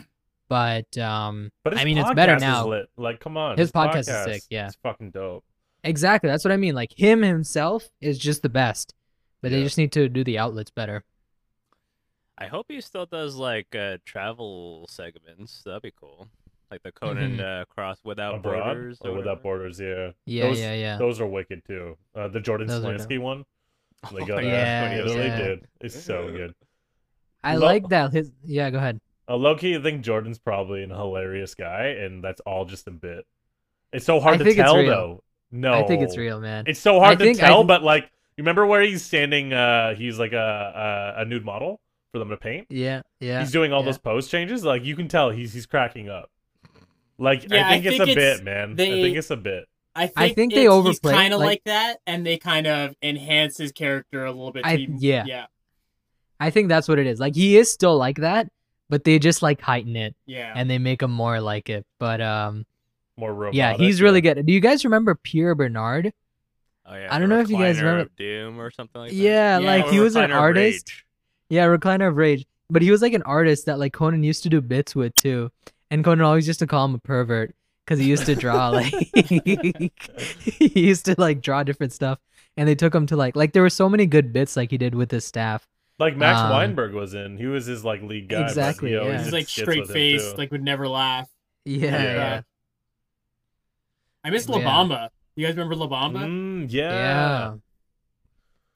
But 0.49 0.97
um, 0.97 1.51
But 1.63 1.77
I 1.77 1.85
mean, 1.85 1.97
it's 1.97 2.13
better 2.13 2.37
now. 2.37 2.67
lit. 2.67 2.89
Like, 2.97 3.21
come 3.21 3.37
on, 3.37 3.57
His 3.57 3.71
podcast 3.71 4.09
is 4.09 4.23
sick, 4.25 4.43
yeah. 4.49 4.67
it's 4.67 4.75
fucking 4.83 5.11
dope. 5.11 5.45
Exactly, 5.85 6.29
that's 6.29 6.43
what 6.43 6.51
I 6.51 6.57
mean. 6.57 6.75
Like 6.75 6.91
him 6.95 7.21
himself 7.21 7.87
is 8.01 8.19
just 8.19 8.41
the 8.41 8.49
best, 8.49 8.93
but 9.41 9.51
they 9.51 9.63
just 9.63 9.77
need 9.77 9.93
to 9.93 10.09
do 10.09 10.25
the 10.25 10.37
outlets 10.37 10.69
better. 10.69 11.05
I 12.37 12.47
hope 12.47 12.65
he 12.67 12.81
still 12.81 13.05
does 13.05 13.35
like 13.37 13.73
uh, 13.73 13.99
travel 14.03 14.85
segments. 14.89 15.61
That'd 15.63 15.81
be 15.81 15.93
cool. 15.97 16.27
Like 16.75 16.83
the 16.83 16.91
Conan 16.91 17.37
Mhm. 17.37 17.61
uh, 17.61 17.65
cross 17.65 17.99
without 18.03 18.35
Abroad 18.35 18.63
borders. 18.63 18.97
or 19.01 19.11
or 19.11 19.13
without 19.17 19.41
borders, 19.41 19.79
yeah. 19.79 20.11
Yeah, 20.25 20.47
those, 20.49 20.59
yeah, 20.59 20.73
yeah. 20.73 20.97
Those 20.97 21.21
are 21.21 21.25
wicked 21.27 21.63
too. 21.65 21.97
Uh, 22.13 22.27
the 22.27 22.39
Jordan 22.41 22.67
Those 22.67 22.83
are 22.83 22.93
Schlansky 22.93 23.19
one. 23.19 23.45
They 24.13 24.21
Oh, 24.21 24.25
got 24.25 24.43
yeah. 24.43 24.91
Yeah, 24.91 24.97
Italy, 24.99 25.25
yeah. 25.25 25.37
dude. 25.37 25.67
It's 25.79 25.97
so 26.03 26.29
good. 26.35 26.53
I 27.43 27.55
Lo- 27.55 27.65
like 27.65 27.87
that. 27.89 28.11
His 28.11 28.31
yeah, 28.43 28.69
go 28.69 28.77
ahead. 28.77 28.99
Uh, 29.29 29.35
low 29.37 29.55
key, 29.55 29.75
I 29.75 29.81
think 29.81 30.03
Jordan's 30.03 30.37
probably 30.37 30.83
an 30.83 30.89
hilarious 30.91 31.55
guy, 31.55 31.85
and 31.87 32.23
that's 32.23 32.41
all 32.41 32.65
just 32.65 32.87
a 32.87 32.91
bit. 32.91 33.25
It's 33.93 34.05
so 34.05 34.19
hard 34.19 34.41
I 34.41 34.43
to 34.43 34.53
tell, 34.53 34.75
though. 34.75 35.23
No, 35.51 35.73
I 35.73 35.87
think 35.87 36.03
it's 36.03 36.17
real, 36.17 36.41
man. 36.41 36.65
It's 36.67 36.79
so 36.79 36.99
hard 36.99 37.21
I 37.21 37.25
to 37.25 37.29
I 37.31 37.33
tell, 37.33 37.57
think- 37.59 37.67
but 37.69 37.81
like, 37.83 38.03
you 38.37 38.41
remember 38.43 38.65
where 38.65 38.81
he's 38.81 39.03
standing? 39.03 39.53
Uh, 39.53 39.95
he's 39.95 40.19
like 40.19 40.33
a, 40.33 41.13
a 41.17 41.21
a 41.21 41.25
nude 41.25 41.45
model 41.45 41.79
for 42.11 42.19
them 42.19 42.29
to 42.29 42.37
paint. 42.37 42.67
Yeah, 42.69 43.01
yeah. 43.19 43.39
he's 43.39 43.51
doing 43.51 43.71
all 43.71 43.79
yeah. 43.81 43.85
those 43.85 43.97
pose 43.97 44.27
changes. 44.27 44.65
Like 44.65 44.83
you 44.83 44.95
can 44.95 45.07
tell 45.07 45.29
he's 45.29 45.53
he's 45.53 45.65
cracking 45.65 46.09
up. 46.09 46.29
Like 47.17 47.49
Yeah, 47.49 47.67
I 47.67 47.73
I 47.75 47.81
think 47.81 47.85
it's 47.85 47.99
a 47.99 48.03
it's- 48.11 48.37
bit, 48.37 48.43
man. 48.45 48.73
I 48.73 48.75
think 48.75 49.17
it's 49.17 49.29
a 49.31 49.37
bit. 49.37 49.65
I 49.97 50.07
think, 50.07 50.17
I 50.17 50.29
think 50.33 50.53
they 50.53 50.67
overplay 50.67 51.11
it, 51.13 51.15
He's 51.15 51.21
kind 51.21 51.33
of 51.33 51.39
like- 51.39 51.47
like, 51.47 51.63
that, 51.65 51.97
and 52.05 52.25
they 52.25 52.37
kind 52.37 52.67
of 52.67 52.95
enhance 53.01 53.57
his 53.57 53.71
character 53.71 54.25
a 54.25 54.31
little 54.31 54.51
bit. 54.51 54.65
I- 54.65 54.75
to 54.77 54.91
yeah. 54.99 55.23
yeah. 55.25 55.45
I 56.39 56.49
think 56.49 56.67
that's 56.67 56.87
what 56.89 56.99
it 56.99 57.07
is. 57.07 57.17
Like 57.19 57.33
he 57.35 57.55
is 57.55 57.71
still 57.71 57.97
like 57.97 58.17
that, 58.17 58.49
but 58.89 59.05
they 59.05 59.19
just 59.19 59.41
like 59.41 59.61
heighten 59.61 59.95
it 59.95 60.13
Yeah. 60.25 60.51
and 60.53 60.69
they 60.69 60.77
make 60.79 61.01
him 61.01 61.11
more 61.11 61.39
like 61.39 61.69
it. 61.69 61.85
But 61.97 62.19
um, 62.19 62.65
More 63.15 63.33
robotic. 63.33 63.57
yeah, 63.57 63.77
he's 63.77 64.01
really 64.01 64.19
good. 64.19 64.45
Do 64.45 64.51
you 64.51 64.59
guys 64.59 64.83
remember 64.83 65.15
Pierre 65.15 65.55
Bernard? 65.55 66.11
Oh 66.85 66.93
yeah. 66.95 67.07
I 67.09 67.17
don't 67.17 67.29
know 67.29 67.39
if 67.39 67.49
you 67.49 67.57
guys 67.57 67.77
Recliner 67.77 67.81
remember- 67.81 68.01
of 68.01 68.15
Doom 68.17 68.59
or 68.59 68.69
something 68.71 68.99
like 69.01 69.11
that. 69.11 69.15
Yeah, 69.15 69.59
Yeah, 69.59 69.65
like 69.65 69.87
he 69.87 70.01
was 70.01 70.17
an 70.17 70.23
Recliner 70.29 70.33
of 70.35 70.39
artist. 70.41 70.89
Rage. 70.89 71.05
Yeah, 71.47 71.65
Recliner 71.67 72.09
of 72.09 72.17
Rage. 72.17 72.45
But 72.69 72.81
he 72.81 72.91
was 72.91 73.01
like 73.01 73.13
an 73.13 73.23
artist 73.23 73.65
that 73.67 73.79
like 73.79 73.93
Conan 73.93 74.23
used 74.23 74.43
to 74.43 74.49
do 74.49 74.59
bits 74.59 74.93
with 74.93 75.15
too. 75.15 75.51
And 75.95 76.03
Conan 76.03 76.25
always 76.25 76.45
used 76.45 76.59
to 76.59 76.67
call 76.67 76.83
him 76.83 76.93
a 76.95 76.99
pervert 76.99 77.55
because 77.85 77.99
he 77.99 78.05
used 78.05 78.25
to 78.25 78.35
draw 78.35 78.67
like 78.81 78.93
he 79.15 80.71
used 80.75 81.05
to 81.05 81.15
like 81.17 81.39
draw 81.39 81.63
different 81.63 81.93
stuff. 81.93 82.19
And 82.57 82.67
they 82.67 82.75
took 82.75 82.93
him 82.93 83.05
to 83.05 83.15
like 83.15 83.33
like 83.37 83.53
there 83.53 83.61
were 83.61 83.69
so 83.69 83.87
many 83.87 84.05
good 84.05 84.33
bits 84.33 84.57
like 84.57 84.71
he 84.71 84.77
did 84.77 84.93
with 84.93 85.09
his 85.09 85.23
staff. 85.23 85.65
Like 85.97 86.17
Max 86.17 86.41
Um, 86.41 86.49
Weinberg 86.51 86.93
was 86.93 87.13
in. 87.13 87.37
He 87.37 87.45
was 87.45 87.65
his 87.65 87.85
like 87.85 88.01
lead 88.01 88.27
guy. 88.27 88.41
but 88.41 88.47
Exactly, 88.49 88.89
he 88.89 88.97
always 88.97 89.13
yeah. 89.13 89.23
He's 89.23 89.31
like 89.31 89.47
straight 89.47 89.79
with 89.79 89.89
him, 89.91 89.93
faced, 89.93 90.37
like 90.37 90.51
would 90.51 90.63
never 90.63 90.85
laugh. 90.89 91.29
Yeah, 91.63 91.91
Yeah. 91.91 92.13
yeah. 92.13 92.41
I 94.25 94.29
miss 94.31 94.49
Yeah. 94.49 94.55
La 94.57 94.61
Bamba. 94.61 95.09
You 95.37 95.45
guys 95.47 95.55
remember 95.55 95.75
La 95.75 95.87
Bamba? 95.87 96.25
Mm, 96.25 96.67
Yeah. 96.69 96.91
yeah. 96.91 97.53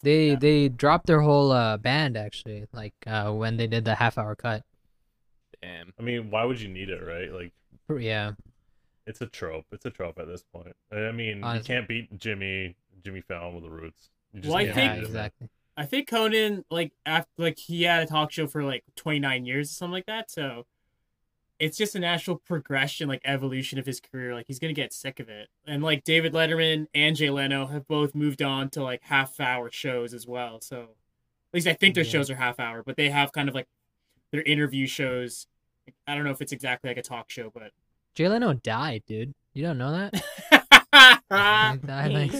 They 0.03 0.29
Yeah. 0.29 0.35
they 0.39 0.69
dropped 0.69 1.07
their 1.07 1.19
whole 1.19 1.51
uh 1.51 1.75
band 1.75 2.15
actually, 2.15 2.63
like 2.71 2.93
uh 3.05 3.29
when 3.33 3.57
they 3.57 3.67
did 3.67 3.83
the 3.83 3.95
half 3.95 4.17
hour 4.17 4.35
cut. 4.35 4.63
Damn. 5.61 5.93
I 5.99 6.01
mean, 6.01 6.29
why 6.31 6.43
would 6.45 6.59
you 6.61 6.69
need 6.69 6.89
it, 6.89 7.01
right? 7.05 7.31
Like, 7.31 7.51
Yeah. 8.01 8.31
it's 9.05 9.21
a 9.21 9.27
trope. 9.27 9.65
It's 9.71 9.85
a 9.85 9.89
trope 9.89 10.19
at 10.19 10.27
this 10.27 10.43
point. 10.43 10.75
I 10.91 11.11
mean, 11.11 11.43
Honestly. 11.43 11.73
you 11.73 11.79
can't 11.79 11.87
beat 11.87 12.17
Jimmy 12.17 12.75
Jimmy 13.03 13.21
Fallon 13.21 13.55
with 13.55 13.63
the 13.63 13.69
Roots. 13.69 14.09
You 14.33 14.41
just 14.41 14.49
Well, 14.53 14.57
I 14.59 14.65
can't 14.65 14.75
Yeah, 14.77 14.93
think- 14.95 15.05
exactly. 15.05 15.49
I 15.77 15.85
think 15.85 16.09
Conan, 16.09 16.65
like 16.69 16.91
after, 17.05 17.31
like 17.37 17.57
he 17.57 17.83
had 17.83 18.03
a 18.03 18.05
talk 18.05 18.31
show 18.31 18.45
for 18.47 18.63
like 18.63 18.83
29 18.97 19.45
years 19.45 19.69
or 19.71 19.73
something 19.73 19.93
like 19.93 20.05
that. 20.07 20.29
So 20.29 20.65
it's 21.57 21.77
just 21.77 21.95
a 21.95 21.99
natural 21.99 22.37
progression, 22.37 23.07
like 23.07 23.21
evolution 23.23 23.79
of 23.79 23.85
his 23.85 23.99
career. 24.01 24.33
Like 24.33 24.47
he's 24.47 24.59
gonna 24.59 24.73
get 24.73 24.91
sick 24.93 25.19
of 25.21 25.29
it. 25.29 25.47
And 25.65 25.81
like 25.81 26.03
David 26.03 26.33
Letterman 26.33 26.87
and 26.93 27.15
Jay 27.15 27.29
Leno 27.29 27.67
have 27.67 27.87
both 27.87 28.13
moved 28.13 28.41
on 28.41 28.69
to 28.71 28.83
like 28.83 29.03
half 29.03 29.39
hour 29.39 29.71
shows 29.71 30.13
as 30.13 30.27
well. 30.27 30.59
So 30.61 30.81
at 30.83 31.53
least 31.53 31.67
I 31.67 31.73
think 31.73 31.95
their 31.95 32.03
Yeah. 32.03 32.09
shows 32.11 32.29
are 32.29 32.35
half 32.35 32.59
hour, 32.59 32.83
but 32.83 32.97
they 32.97 33.09
have 33.09 33.31
kind 33.31 33.47
of 33.47 33.55
like 33.55 33.67
their 34.31 34.41
interview 34.43 34.85
shows. 34.87 35.47
I 36.07 36.15
don't 36.15 36.23
know 36.23 36.31
if 36.31 36.41
it's 36.41 36.51
exactly 36.51 36.89
like 36.89 36.97
a 36.97 37.01
talk 37.01 37.29
show, 37.29 37.51
but 37.53 37.71
Jay 38.15 38.27
Leno 38.27 38.53
died, 38.53 39.03
dude. 39.07 39.33
You 39.53 39.63
don't 39.63 39.77
know 39.77 39.91
that? 39.91 40.23
He 40.91 41.87
died, 41.87 42.11
like, 42.11 42.31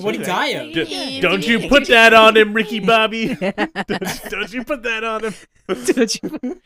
What'd 0.00 0.20
he 0.20 0.26
die 0.26 0.46
of? 0.48 0.72
D- 0.74 1.20
don't 1.20 1.46
you 1.46 1.68
put 1.68 1.86
that 1.88 2.12
on 2.12 2.36
him, 2.36 2.52
Ricky 2.52 2.80
Bobby. 2.80 3.34
don't, 3.36 4.20
don't 4.28 4.52
you 4.52 4.64
put 4.64 4.82
that 4.82 5.04
on 5.04 5.24
him. 5.24 5.34
Don't 5.68 6.22
you- 6.22 6.60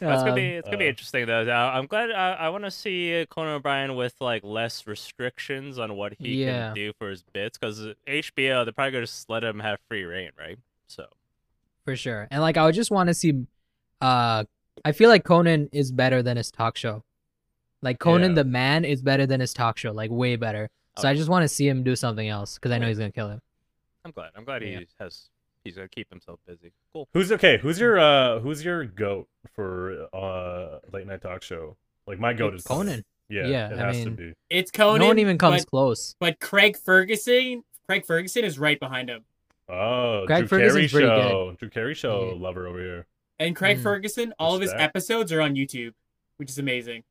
That's 0.00 0.22
gonna 0.22 0.34
be 0.34 0.52
Um, 0.52 0.58
it's 0.58 0.66
gonna 0.66 0.78
be 0.78 0.86
uh, 0.86 0.88
interesting 0.90 1.26
though. 1.26 1.42
Uh, 1.46 1.72
I'm 1.74 1.86
glad 1.86 2.10
I, 2.10 2.32
I 2.34 2.48
want 2.48 2.64
to 2.64 2.70
see 2.70 3.26
Conan 3.30 3.54
O'Brien 3.54 3.94
with 3.94 4.14
like 4.20 4.42
less 4.44 4.86
restrictions 4.86 5.78
on 5.78 5.96
what 5.96 6.14
he 6.18 6.44
Yeah. 6.44 6.68
can 6.68 6.74
do 6.74 6.92
for 6.98 7.10
his 7.10 7.22
bits 7.22 7.58
because 7.58 7.80
HBO 8.08 8.64
they're 8.64 8.72
probably 8.72 8.92
gonna 8.92 9.06
just 9.06 9.28
let 9.28 9.44
him 9.44 9.60
have 9.60 9.78
free 9.88 10.04
reign, 10.04 10.30
right? 10.38 10.58
So 10.86 11.06
for 11.84 11.96
sure. 11.96 12.28
And 12.30 12.40
like 12.40 12.56
I 12.56 12.64
would 12.64 12.74
just 12.74 12.90
want 12.90 13.08
to 13.08 13.14
see 13.14 13.44
uh 14.00 14.44
I 14.84 14.92
feel 14.92 15.08
like 15.08 15.24
Conan 15.24 15.68
is 15.72 15.92
better 15.92 16.22
than 16.22 16.36
his 16.36 16.50
talk 16.50 16.76
show. 16.76 17.04
Like 17.82 17.98
Conan 17.98 18.30
Yeah. 18.30 18.36
the 18.36 18.44
man 18.44 18.84
is 18.84 19.02
better 19.02 19.26
than 19.26 19.40
his 19.40 19.52
talk 19.52 19.76
show, 19.78 19.92
like 19.92 20.10
way 20.10 20.36
better. 20.36 20.70
So 20.98 21.08
I 21.08 21.14
just 21.14 21.28
want 21.28 21.42
to 21.42 21.48
see 21.48 21.66
him 21.66 21.82
do 21.82 21.96
something 21.96 22.28
else 22.28 22.54
because 22.54 22.70
I 22.70 22.78
know 22.78 22.86
he's 22.88 22.98
gonna 22.98 23.12
kill 23.12 23.28
him. 23.30 23.40
I'm 24.04 24.10
glad. 24.12 24.30
I'm 24.36 24.44
glad 24.44 24.62
Yeah. 24.62 24.80
he 24.80 24.86
has 25.00 25.28
he's 25.64 25.76
gonna 25.76 25.88
keep 25.88 26.08
himself 26.10 26.38
busy. 26.46 26.72
Cool. 26.92 27.08
Who's 27.12 27.32
okay? 27.32 27.58
Who's 27.58 27.78
your 27.80 27.98
uh 27.98 28.40
who's 28.40 28.64
your 28.64 28.84
goat 28.84 29.28
for 29.54 30.06
uh 30.12 30.78
late 30.92 31.06
night 31.06 31.22
talk 31.22 31.42
show? 31.42 31.76
Like 32.06 32.18
my 32.18 32.32
goat 32.32 32.54
is 32.54 32.62
Conan. 32.64 33.04
Yeah, 33.28 33.46
Yeah, 33.46 33.72
it 33.72 33.78
I 33.78 33.86
has 33.86 33.96
mean- 33.96 34.04
to 34.04 34.10
be. 34.10 34.32
it's 34.50 34.70
Conan. 34.70 35.00
no 35.00 35.06
one 35.08 35.18
even 35.18 35.38
comes 35.38 35.64
But, 35.64 35.70
close. 35.70 36.14
but 36.20 36.38
Craig 36.40 36.76
Ferguson, 36.76 37.64
Craig 37.86 38.04
Ferguson 38.04 38.44
is 38.44 38.58
right 38.58 38.78
behind 38.78 39.08
him. 39.08 39.24
Oh, 39.68 40.24
Craig 40.26 40.46
Drew 40.48 40.58
Carey 40.58 40.68
Ferguson's 40.70 40.92
pretty 40.92 41.06
good. 41.06 41.28
show. 41.30 41.56
Drew 41.58 41.70
Carey 41.70 41.94
show 41.94 42.28
Yeah. 42.34 42.40
lover 42.42 42.66
over 42.66 42.78
here. 42.78 43.06
And 43.42 43.56
Craig 43.56 43.78
Mm. 43.78 43.82
Ferguson, 43.82 44.34
all 44.38 44.54
of 44.54 44.60
his 44.60 44.70
Respect. 44.70 44.82
episodes 44.96 45.32
are 45.32 45.40
on 45.40 45.54
YouTube, 45.54 45.94
which 46.36 46.48
is 46.50 46.58
amazing. 46.58 47.02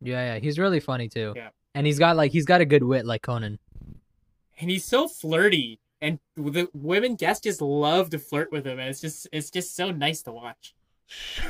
Yeah, 0.00 0.34
yeah, 0.34 0.38
he's 0.40 0.58
really 0.58 0.80
funny 0.80 1.08
too. 1.08 1.32
Yeah. 1.36 1.48
And 1.74 1.86
he's 1.86 1.98
got 1.98 2.16
like 2.16 2.32
he's 2.32 2.44
got 2.46 2.60
a 2.60 2.64
good 2.64 2.82
wit 2.82 3.04
like 3.06 3.22
Conan. 3.22 3.58
And 4.58 4.70
he's 4.70 4.84
so 4.84 5.08
flirty, 5.08 5.78
and 6.00 6.18
the 6.36 6.68
women 6.74 7.16
guests 7.16 7.42
just 7.42 7.60
love 7.60 8.10
to 8.10 8.18
flirt 8.18 8.50
with 8.52 8.66
him, 8.66 8.78
and 8.78 8.88
it's 8.88 9.00
just 9.00 9.28
it's 9.32 9.50
just 9.50 9.74
so 9.76 9.90
nice 9.90 10.22
to 10.22 10.32
watch. 10.32 10.74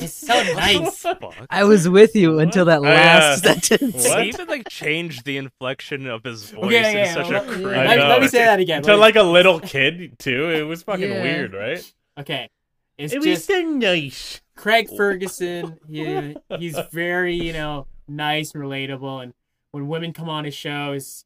It's 0.00 0.12
so 0.14 0.34
nice. 0.54 1.04
I 1.50 1.64
was 1.64 1.88
with 1.88 2.14
you 2.16 2.38
until 2.38 2.64
that 2.66 2.80
Oh, 2.80 2.84
yeah. 2.84 2.88
last 2.90 3.42
sentence. 3.68 4.08
What? 4.08 4.22
He 4.22 4.28
even 4.28 4.46
like 4.48 4.68
changed 4.68 5.24
the 5.24 5.36
inflection 5.36 6.06
of 6.06 6.22
his 6.24 6.50
voice 6.50 6.64
Okay, 6.66 6.90
in 6.90 6.96
yeah, 6.98 7.14
such 7.14 7.30
yeah, 7.30 7.40
a 7.40 7.42
let- 7.42 7.46
crazy. 7.48 7.74
I 7.74 7.96
Let, 7.96 8.08
let 8.08 8.20
me 8.20 8.28
say 8.28 8.44
that 8.44 8.60
again. 8.60 8.82
to 8.82 8.96
like 8.96 9.16
a 9.16 9.22
little 9.22 9.60
kid 9.60 10.18
too. 10.18 10.50
It 10.50 10.62
was 10.62 10.82
fucking 10.82 11.10
Yeah. 11.10 11.22
weird, 11.22 11.52
right? 11.54 11.92
okay, 12.18 12.48
it's 12.98 13.14
it 13.14 13.22
just 13.22 13.46
so 13.46 13.60
nice. 13.62 14.40
Craig 14.56 14.88
Ferguson. 14.96 15.78
He, 15.88 16.36
he's 16.58 16.78
very 16.92 17.34
you 17.34 17.52
know 17.52 17.86
nice 18.08 18.52
and 18.54 18.62
relatable, 18.62 19.22
and 19.22 19.34
when 19.70 19.88
women 19.88 20.12
come 20.12 20.28
on 20.28 20.44
his 20.44 20.54
show, 20.54 20.92
he's, 20.92 21.04
he's 21.14 21.24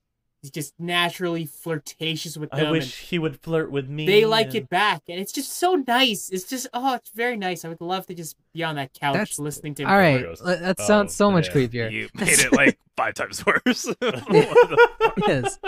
just 0.51 0.75
naturally 0.79 1.47
flirtatious 1.47 2.37
with 2.37 2.51
them. 2.51 2.67
I 2.67 2.71
wish 2.71 2.99
he 2.99 3.19
would 3.19 3.41
flirt 3.41 3.71
with 3.71 3.89
me. 3.89 4.07
they 4.07 4.25
like 4.25 4.55
it 4.55 4.69
back, 4.69 5.03
and 5.09 5.21
it's 5.21 5.33
just 5.33 5.53
so 5.53 5.75
nice. 5.87 6.31
It's 6.31 6.45
just 6.45 6.67
oh, 6.75 6.95
it's 6.95 7.11
very 7.11 7.37
nice. 7.37 7.65
I 7.65 7.69
would 7.69 7.81
love 7.81 8.07
to 8.07 8.15
just 8.15 8.37
be 8.53 8.63
on 8.65 8.77
that 8.77 8.93
couch 8.93 9.15
That's- 9.15 9.39
listening 9.39 9.75
to 9.77 9.83
him. 9.85 9.89
All 9.89 9.97
right, 9.97 10.23
Gross. 10.23 10.41
le- 10.41 10.57
that 10.57 10.77
Oh, 10.81 10.85
sounds 10.87 11.15
so 11.15 11.31
much 11.31 11.49
yeah. 11.49 11.55
creepier. 11.55 11.93
You 11.93 12.09
made 12.15 12.39
it 12.41 12.53
like 12.53 12.79
five 12.97 13.15
times 13.15 13.45
worse. 13.47 13.85
What 13.87 13.99
the 14.01 14.89
fuck? 14.99 15.15
yes, 15.29 15.59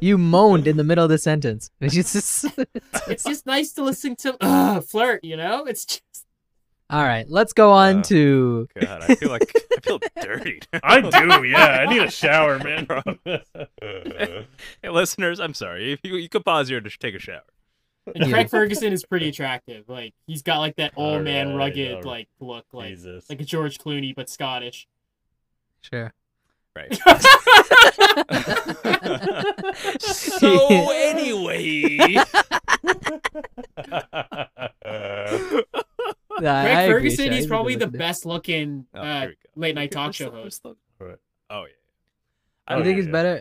you 0.00 0.16
moaned 0.18 0.66
in 0.66 0.76
the 0.76 0.84
middle 0.84 1.04
of 1.04 1.10
the 1.10 1.18
sentence. 1.18 1.70
It's 1.80 1.94
just 1.94 2.46
It's 3.08 3.24
just 3.24 3.46
nice 3.46 3.72
to 3.74 3.82
listen 3.82 4.16
to 4.16 4.36
uh, 4.40 4.80
flirt. 4.80 5.24
You 5.24 5.36
know, 5.36 5.64
it's 5.64 5.84
just 5.84 6.02
all 6.90 7.02
right. 7.04 7.24
Let's 7.28 7.52
go 7.52 7.72
on 7.72 7.98
Uh, 7.98 8.02
to 8.04 8.68
God, 8.80 9.02
I 9.08 9.14
feel 9.14 9.30
like 9.30 9.52
I 9.76 9.80
feel 9.80 9.98
dirty. 10.20 10.60
I 10.82 11.00
do, 11.00 11.44
yeah. 11.44 11.86
I 11.88 11.92
need 11.92 12.02
a 12.02 12.10
shower, 12.10 12.58
man. 12.58 12.86
Hey, 14.82 14.88
listeners, 14.90 15.40
I'm 15.40 15.54
sorry. 15.54 15.92
If 15.92 16.00
you 16.02 16.16
you 16.16 16.28
could 16.28 16.44
pause 16.44 16.68
here 16.68 16.80
to 16.80 16.88
sh- 16.90 16.98
take 16.98 17.14
a 17.14 17.18
shower. 17.18 17.42
and 18.14 18.30
Craig 18.32 18.48
Ferguson 18.48 18.92
is 18.92 19.04
pretty 19.04 19.28
attractive. 19.28 19.88
Like 19.88 20.14
he's 20.26 20.42
got 20.42 20.58
like 20.58 20.76
that 20.76 20.92
old 20.96 21.22
man 21.22 21.54
rugged 21.54 21.90
alright. 21.90 22.04
like 22.06 22.28
look, 22.40 22.64
like 22.72 22.88
Jesus. 22.90 23.28
like 23.30 23.40
a 23.40 23.44
George 23.44 23.78
Clooney 23.78 24.14
but 24.14 24.28
Scottish. 24.30 24.88
sure. 25.82 26.12
Right. 26.76 26.94
so 30.00 30.56
anyway, 30.92 32.16
Yeah, 36.44 36.60
I 36.60 36.64
Craig 36.64 36.76
agree, 36.90 37.10
Ferguson, 37.10 37.32
he's 37.32 37.46
probably 37.46 37.74
the 37.76 37.86
best 37.86 38.26
looking 38.26 38.86
Oh, 38.94 39.00
uh, 39.00 39.20
here 39.22 39.34
late 39.56 39.74
night 39.74 39.90
talk 39.90 40.14
show 40.14 40.30
host. 40.30 40.64
Right. 40.98 41.16
Oh 41.50 41.64
yeah. 41.64 41.72
I 42.68 42.74
Oh, 42.74 42.76
think 42.78 42.88
yeah, 42.88 42.94
he's 42.96 43.06
yeah. 43.06 43.12
better. 43.12 43.34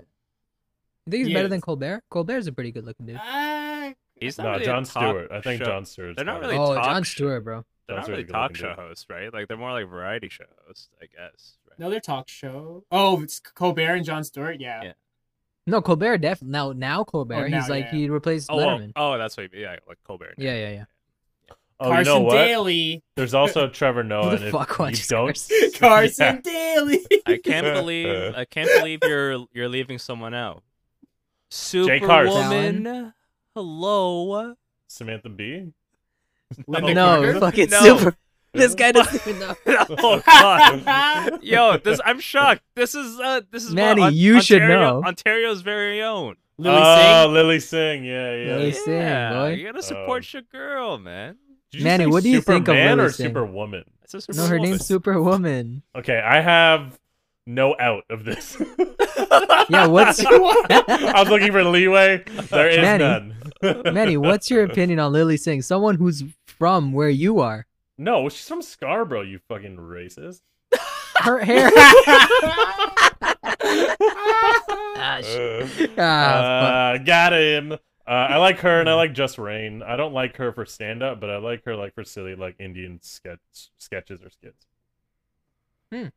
You 1.06 1.12
think 1.12 1.20
he's 1.22 1.28
He 1.28 1.34
better 1.34 1.46
is. 1.46 1.50
than 1.52 1.62
Colbert? 1.62 2.04
Colbert's 2.10 2.48
a 2.48 2.52
pretty 2.52 2.72
good 2.72 2.86
looking 2.86 3.06
dude. 3.08 3.18
Uh, 3.18 3.94
He's 4.20 4.38
not 4.38 4.44
no, 4.44 4.50
really 4.52 4.64
a 4.64 4.66
John 4.66 4.84
talk 4.84 5.04
Stewart. 5.04 5.32
I 5.32 5.42
think 5.42 5.60
show- 5.62 5.66
Jon 5.66 5.86
Stewart. 5.86 6.16
They're 6.16 6.26
not 6.26 6.42
really 6.42 6.58
oh, 6.58 6.76
talk 6.76 6.84
Jon 6.86 7.04
Stewart, 7.06 7.44
bro. 7.44 7.66
They're 7.88 7.96
John's 7.98 8.08
not 8.08 8.12
really 8.12 8.24
really 8.24 8.34
talk 8.34 8.56
show 8.56 8.68
looking 8.70 8.84
hosts, 8.84 9.06
right? 9.10 9.34
Like 9.34 9.48
they're 9.48 9.58
more 9.58 9.72
like 9.72 9.88
variety 9.90 10.30
show 10.30 10.44
hosts, 10.68 10.90
I 11.02 11.06
guess. 11.06 11.58
Right? 11.70 11.78
another 11.80 12.00
talk 12.00 12.28
show. 12.28 12.84
Oh, 12.92 13.22
it's 13.22 13.40
Colbert 13.40 13.96
and 13.96 14.06
Jon 14.06 14.24
Stewart. 14.24 14.60
Yeah. 14.60 14.84
Yeah. 14.84 14.94
No, 15.66 15.82
Colbert 15.82 16.18
definitely. 16.18 16.52
Now, 16.52 16.72
now 16.74 17.04
Colbert. 17.04 17.36
Oh, 17.36 17.48
now, 17.48 17.60
he's 17.62 17.70
like 17.70 17.86
yeah. 17.86 17.92
he 17.92 18.10
replaced 18.10 18.50
Oh, 18.52 18.60
oh, 18.60 18.64
Letterman. 18.64 18.92
oh, 18.96 19.18
that's 19.18 19.38
what. 19.38 19.50
He, 19.54 19.62
Yeah, 19.62 19.78
like 19.88 19.98
Colbert. 20.04 20.36
Yeah, 20.38 20.56
yeah, 20.56 20.70
yeah. 20.72 20.86
Oh, 21.82 21.88
Carson 21.89 22.13
you 22.13 22.20
know 22.20 22.26
what? 22.26 22.34
Daly. 22.36 23.04
There's 23.15 23.34
also 23.34 23.70
Trevor 23.70 24.04
Noah. 24.04 24.32
Who 24.32 24.38
the 24.38 24.46
if 24.48 24.52
fuck 24.52 24.70
you 24.78 24.84
watches 24.84 25.08
don't. 25.08 25.26
Carson? 25.28 25.72
Carson 25.76 26.42
Daly. 26.42 27.06
I 27.26 27.38
can't 27.38 27.74
believe 27.74 28.34
I 28.36 28.46
can't 28.46 28.70
believe 28.78 29.00
you're 29.04 29.46
you're 29.54 29.70
leaving 29.70 29.98
someone 29.98 30.34
out. 30.34 30.62
Jay 31.50 32.00
Carson. 32.00 32.34
Superwoman. 32.44 33.13
Hello. 33.56 34.56
Samantha 34.88 35.30
Bee. 35.30 35.72
Linda 36.68 36.94
no, 36.94 37.06
Carter? 37.22 37.39
fucking 37.39 37.70
No. 37.70 37.80
super. 37.80 38.18
This 38.54 38.74
guy 38.74 38.92
doesn't 38.92 39.15
even 39.28 39.39
know. 39.39 39.56
oh 39.68 40.22
god. 40.26 41.43
Yo, 41.43 41.78
this 41.78 42.01
I'm 42.03 42.20
shocked. 42.20 42.64
This 42.76 42.95
is 42.95 43.20
uh 43.20 43.41
this 43.51 43.64
is 43.64 43.74
Manny, 43.74 44.01
what, 44.01 44.08
On- 44.08 44.14
you 44.16 44.41
should 44.41 44.64
know. 44.64 45.03
Ontario's 45.06 45.62
very 45.62 46.01
own. 46.01 46.36
Lilly 46.58 46.76
Singh. 46.76 46.84
oh, 46.86 47.24
Singh. 47.26 47.34
Lilly 47.34 47.60
Singh. 47.60 48.03
Yeah, 48.03 48.36
yeah. 48.36 48.56
Lilly 48.58 48.72
Singh, 48.74 49.30
boy. 49.34 49.53
You 49.53 49.66
gotta 49.66 49.84
support 49.84 50.24
Um, 50.24 50.30
your 50.34 50.41
girl, 50.41 50.97
man. 50.97 51.38
Manny, 51.74 52.05
what 52.07 52.24
do 52.24 52.30
you 52.30 52.41
think 52.41 52.67
of 52.67 52.74
Superman 52.74 52.97
Lilly 52.97 53.07
or 53.09 53.11
Singh? 53.11 53.28
Superwoman? 53.28 53.84
It's 54.03 54.30
a 54.30 54.34
No, 54.34 54.47
her 54.47 54.59
name's 54.59 54.86
Superwoman. 54.86 55.84
Okay, 55.95 56.20
I 56.20 56.39
have 56.41 56.99
no 57.45 57.76
out 57.80 58.05
of 58.09 58.24
this. 58.26 58.61
Yeah, 59.70 59.86
what's 59.86 60.26
I 60.28 61.13
was 61.20 61.30
looking 61.30 61.51
for 61.51 61.63
leeway. 61.63 62.24
There 62.49 62.67
is 62.70 62.78
Manny. 62.78 63.03
none. 63.03 63.36
Manny? 63.93 64.17
What's 64.17 64.49
your 64.49 64.63
opinion 64.63 64.97
on 64.99 65.11
Lilly 65.13 65.38
Singh? 65.38 65.61
Someone 65.61 65.95
who's 65.97 66.24
from 66.47 66.91
where 66.91 67.09
you 67.09 67.39
are. 67.39 67.67
No, 67.95 68.28
she's 68.30 68.47
from 68.47 68.63
Scarborough. 68.63 69.22
You 69.22 69.39
fucking 69.47 69.78
racist. 69.78 70.41
Her 71.17 71.38
hair. 71.39 71.70
ah, 73.61 75.20
Uh, 75.22 75.67
ah, 75.97 76.01
uh, 76.93 76.97
got 76.97 77.34
him. 77.34 77.78
Uh, 78.10 78.28
I 78.32 78.38
like 78.38 78.57
her 78.62 78.80
and 78.80 78.89
I 78.89 78.95
like 78.95 79.14
Jus 79.14 79.38
Reign. 79.38 79.84
I 79.84 79.95
don't 79.95 80.14
like 80.14 80.36
her 80.38 80.51
for 80.51 80.66
stand 80.66 81.03
up, 81.03 81.20
but 81.20 81.30
I 81.30 81.38
like 81.38 81.64
her 81.66 81.76
like 81.76 81.93
for 81.93 82.03
silly 82.03 82.34
like 82.34 82.55
Indian 82.60 82.99
sketch 83.03 83.39
sketches 83.78 84.24
or 84.24 84.32
skits. 84.32 84.66
fuck. 85.91 86.12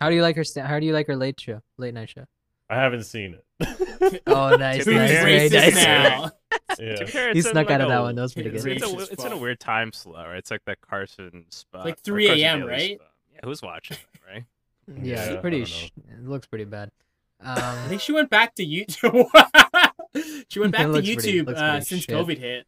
How 0.00 0.08
do 0.08 0.14
you 0.14 0.22
like 0.22 0.36
her? 0.36 0.44
Sta- 0.44 0.66
how 0.66 0.78
do 0.78 0.86
you 0.86 0.92
like 0.92 1.06
her 1.08 1.16
late 1.16 1.40
show? 1.40 1.60
Late 1.78 1.94
night 1.94 2.10
show. 2.10 2.26
I 2.70 2.76
haven't 2.76 3.04
seen 3.04 3.34
it. 3.34 4.22
Oh, 4.26 4.56
nice, 4.56 4.84
Who's 4.84 4.94
nice, 4.96 5.10
very 5.10 5.48
nice. 5.48 5.74
now? 5.76 6.30
yeah. 6.78 6.94
To 6.96 7.30
He 7.34 7.40
snuck 7.42 7.54
like, 7.54 7.70
out 7.70 7.80
of 7.82 7.86
a- 7.86 7.90
that 7.90 8.00
one. 8.02 8.14
That 8.16 8.22
was 8.22 8.34
pretty 8.34 8.50
it's 8.50 8.64
good. 8.64 8.76
It's, 8.82 8.86
a, 8.92 8.98
it's 9.12 9.24
in 9.24 9.32
a 9.32 9.36
weird 9.36 9.60
time 9.60 9.92
slot, 9.92 10.26
right? 10.28 10.38
It's 10.38 10.50
like 10.50 10.64
that 10.66 10.80
Carson 10.80 11.44
spot. 11.50 11.84
like 11.84 11.98
3 12.00 12.42
a.m., 12.42 12.64
right? 12.64 12.96
spot. 12.96 13.08
Yeah, 13.34 13.40
who's 13.44 13.62
watching 13.62 13.96
that, 13.96 14.32
right? 14.32 14.44
Yeah, 15.02 15.14
Yeah, 15.16 15.24
it's 15.32 15.40
pretty. 15.40 15.64
Sh- 15.64 15.92
it 16.08 16.26
looks 16.28 16.46
pretty 16.46 16.64
bad. 16.64 16.90
I 17.40 17.82
Um, 17.82 17.88
think 17.88 18.00
she 18.00 18.12
went 18.12 18.30
back 18.30 18.54
to 18.56 18.66
YouTube. 18.66 19.26
she 20.48 20.60
went 20.60 20.72
back 20.72 20.82
to 20.82 20.88
looks 20.88 21.06
pretty- 21.14 21.40
YouTube 21.42 21.48
uh, 21.48 21.80
since 21.80 22.02
shit. 22.04 22.14
COVID 22.14 22.38
hit. 22.38 22.66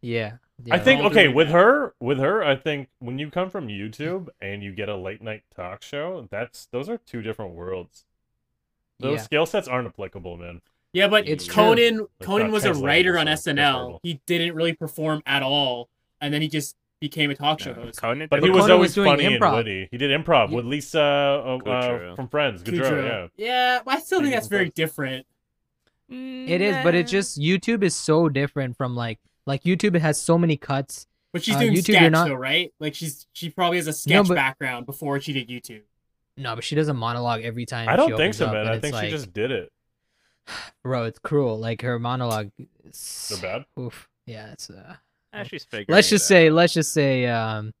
yeah. 0.00 0.34
I 0.70 0.78
think 0.78 1.02
okay 1.02 1.26
with 1.28 1.48
that. 1.48 1.54
her 1.54 1.94
with 1.98 2.18
her 2.18 2.44
I 2.44 2.54
think 2.54 2.88
when 3.00 3.18
you 3.18 3.28
come 3.28 3.50
from 3.50 3.66
YouTube 3.66 4.28
and 4.40 4.62
you 4.62 4.72
get 4.72 4.88
a 4.88 4.96
late 4.96 5.20
night 5.20 5.42
talk 5.54 5.82
show 5.82 6.28
that's 6.30 6.66
those 6.66 6.88
are 6.88 6.96
two 6.98 7.22
different 7.22 7.54
worlds. 7.54 8.04
Those 9.00 9.16
Yeah. 9.18 9.22
skill 9.22 9.46
sets 9.46 9.66
aren't 9.66 9.88
applicable, 9.88 10.36
man. 10.36 10.60
Yeah, 10.92 11.08
but 11.08 11.26
It's. 11.28 11.48
Conan 11.48 12.06
It's 12.18 12.26
Conan 12.26 12.46
not 12.46 12.52
was 12.52 12.64
a 12.66 12.72
writer 12.74 13.18
on 13.18 13.26
SNL. 13.26 13.98
He 14.04 14.20
didn't 14.26 14.54
really 14.54 14.74
perform 14.74 15.22
at 15.26 15.42
all, 15.42 15.88
and 16.20 16.32
then 16.32 16.40
he 16.40 16.46
just 16.46 16.76
became 17.08 17.30
a 17.30 17.34
talk 17.34 17.60
show 17.60 17.70
Yeah. 17.70 17.76
host. 17.84 18.00
Conan 18.00 18.28
But 18.30 18.36
did 18.40 18.44
he 18.46 18.50
was 18.50 18.60
Conan 18.62 18.72
always 18.74 18.88
was 18.90 18.94
doing 18.94 19.10
funny 19.10 19.24
improv. 19.24 19.46
and 19.48 19.56
witty. 19.56 19.88
He 19.90 19.98
did 19.98 20.10
improv 20.10 20.48
Yeah. 20.50 20.56
with 20.56 20.64
Lisa 20.66 21.00
uh, 21.00 21.56
uh, 21.58 22.14
from 22.16 22.28
Friends. 22.28 22.62
Kudrow, 22.62 22.90
Kudrow. 22.90 23.30
yeah. 23.36 23.46
Yeah, 23.46 23.80
but 23.84 23.94
I 23.96 24.00
still 24.00 24.20
think 24.20 24.32
that's 24.34 24.48
very 24.48 24.70
different. 24.70 25.26
It 26.08 26.60
is, 26.60 26.76
but 26.84 26.94
it's 26.94 27.10
just 27.10 27.38
YouTube 27.40 27.82
is 27.82 27.94
so 27.96 28.28
different 28.28 28.76
from 28.76 28.94
like 28.94 29.18
like 29.46 29.62
YouTube 29.64 29.98
has 29.98 30.20
so 30.20 30.36
many 30.38 30.56
cuts. 30.56 31.06
But 31.32 31.42
she's 31.42 31.56
Uh, 31.56 31.60
doing 31.60 31.72
YouTube, 31.74 31.96
sketch 31.96 32.12
not- 32.12 32.28
though, 32.28 32.34
right? 32.34 32.72
Like 32.78 32.94
she's 32.94 33.26
she 33.32 33.50
probably 33.50 33.78
has 33.78 33.86
a 33.86 33.92
sketch 33.92 34.28
but- 34.28 34.34
background 34.34 34.86
before 34.86 35.20
she 35.20 35.32
did 35.32 35.48
YouTube. 35.48 35.82
No, 36.36 36.54
but 36.54 36.64
she 36.64 36.74
does 36.74 36.88
a 36.88 36.94
monologue 36.94 37.42
every 37.42 37.64
time. 37.66 37.88
I 37.88 37.96
don't 37.96 38.08
think 38.08 38.20
opens 38.20 38.36
so, 38.38 38.50
man. 38.52 38.66
I 38.68 38.78
think 38.80 38.94
like, 38.94 39.04
she 39.06 39.10
just 39.10 39.32
did 39.32 39.50
it. 39.50 39.72
bro, 40.82 41.04
it's 41.04 41.18
cruel. 41.18 41.58
Like 41.58 41.80
her 41.82 41.98
monologue. 41.98 42.50
is- 42.84 43.28
They're 43.40 43.50
bad. 43.58 43.64
Oof. 43.78 44.08
Yeah, 44.26 44.52
it's. 44.52 44.68
uh 44.70 44.96
Ah, 45.34 45.42
she's 45.44 45.64
figuring 45.64 45.86
Let's 45.94 46.08
it 46.08 46.10
just 46.10 46.24
out. 46.26 46.28
say, 46.28 46.50
let's 46.50 46.72
just 46.74 46.92
say, 46.92 47.26
um, 47.26 47.72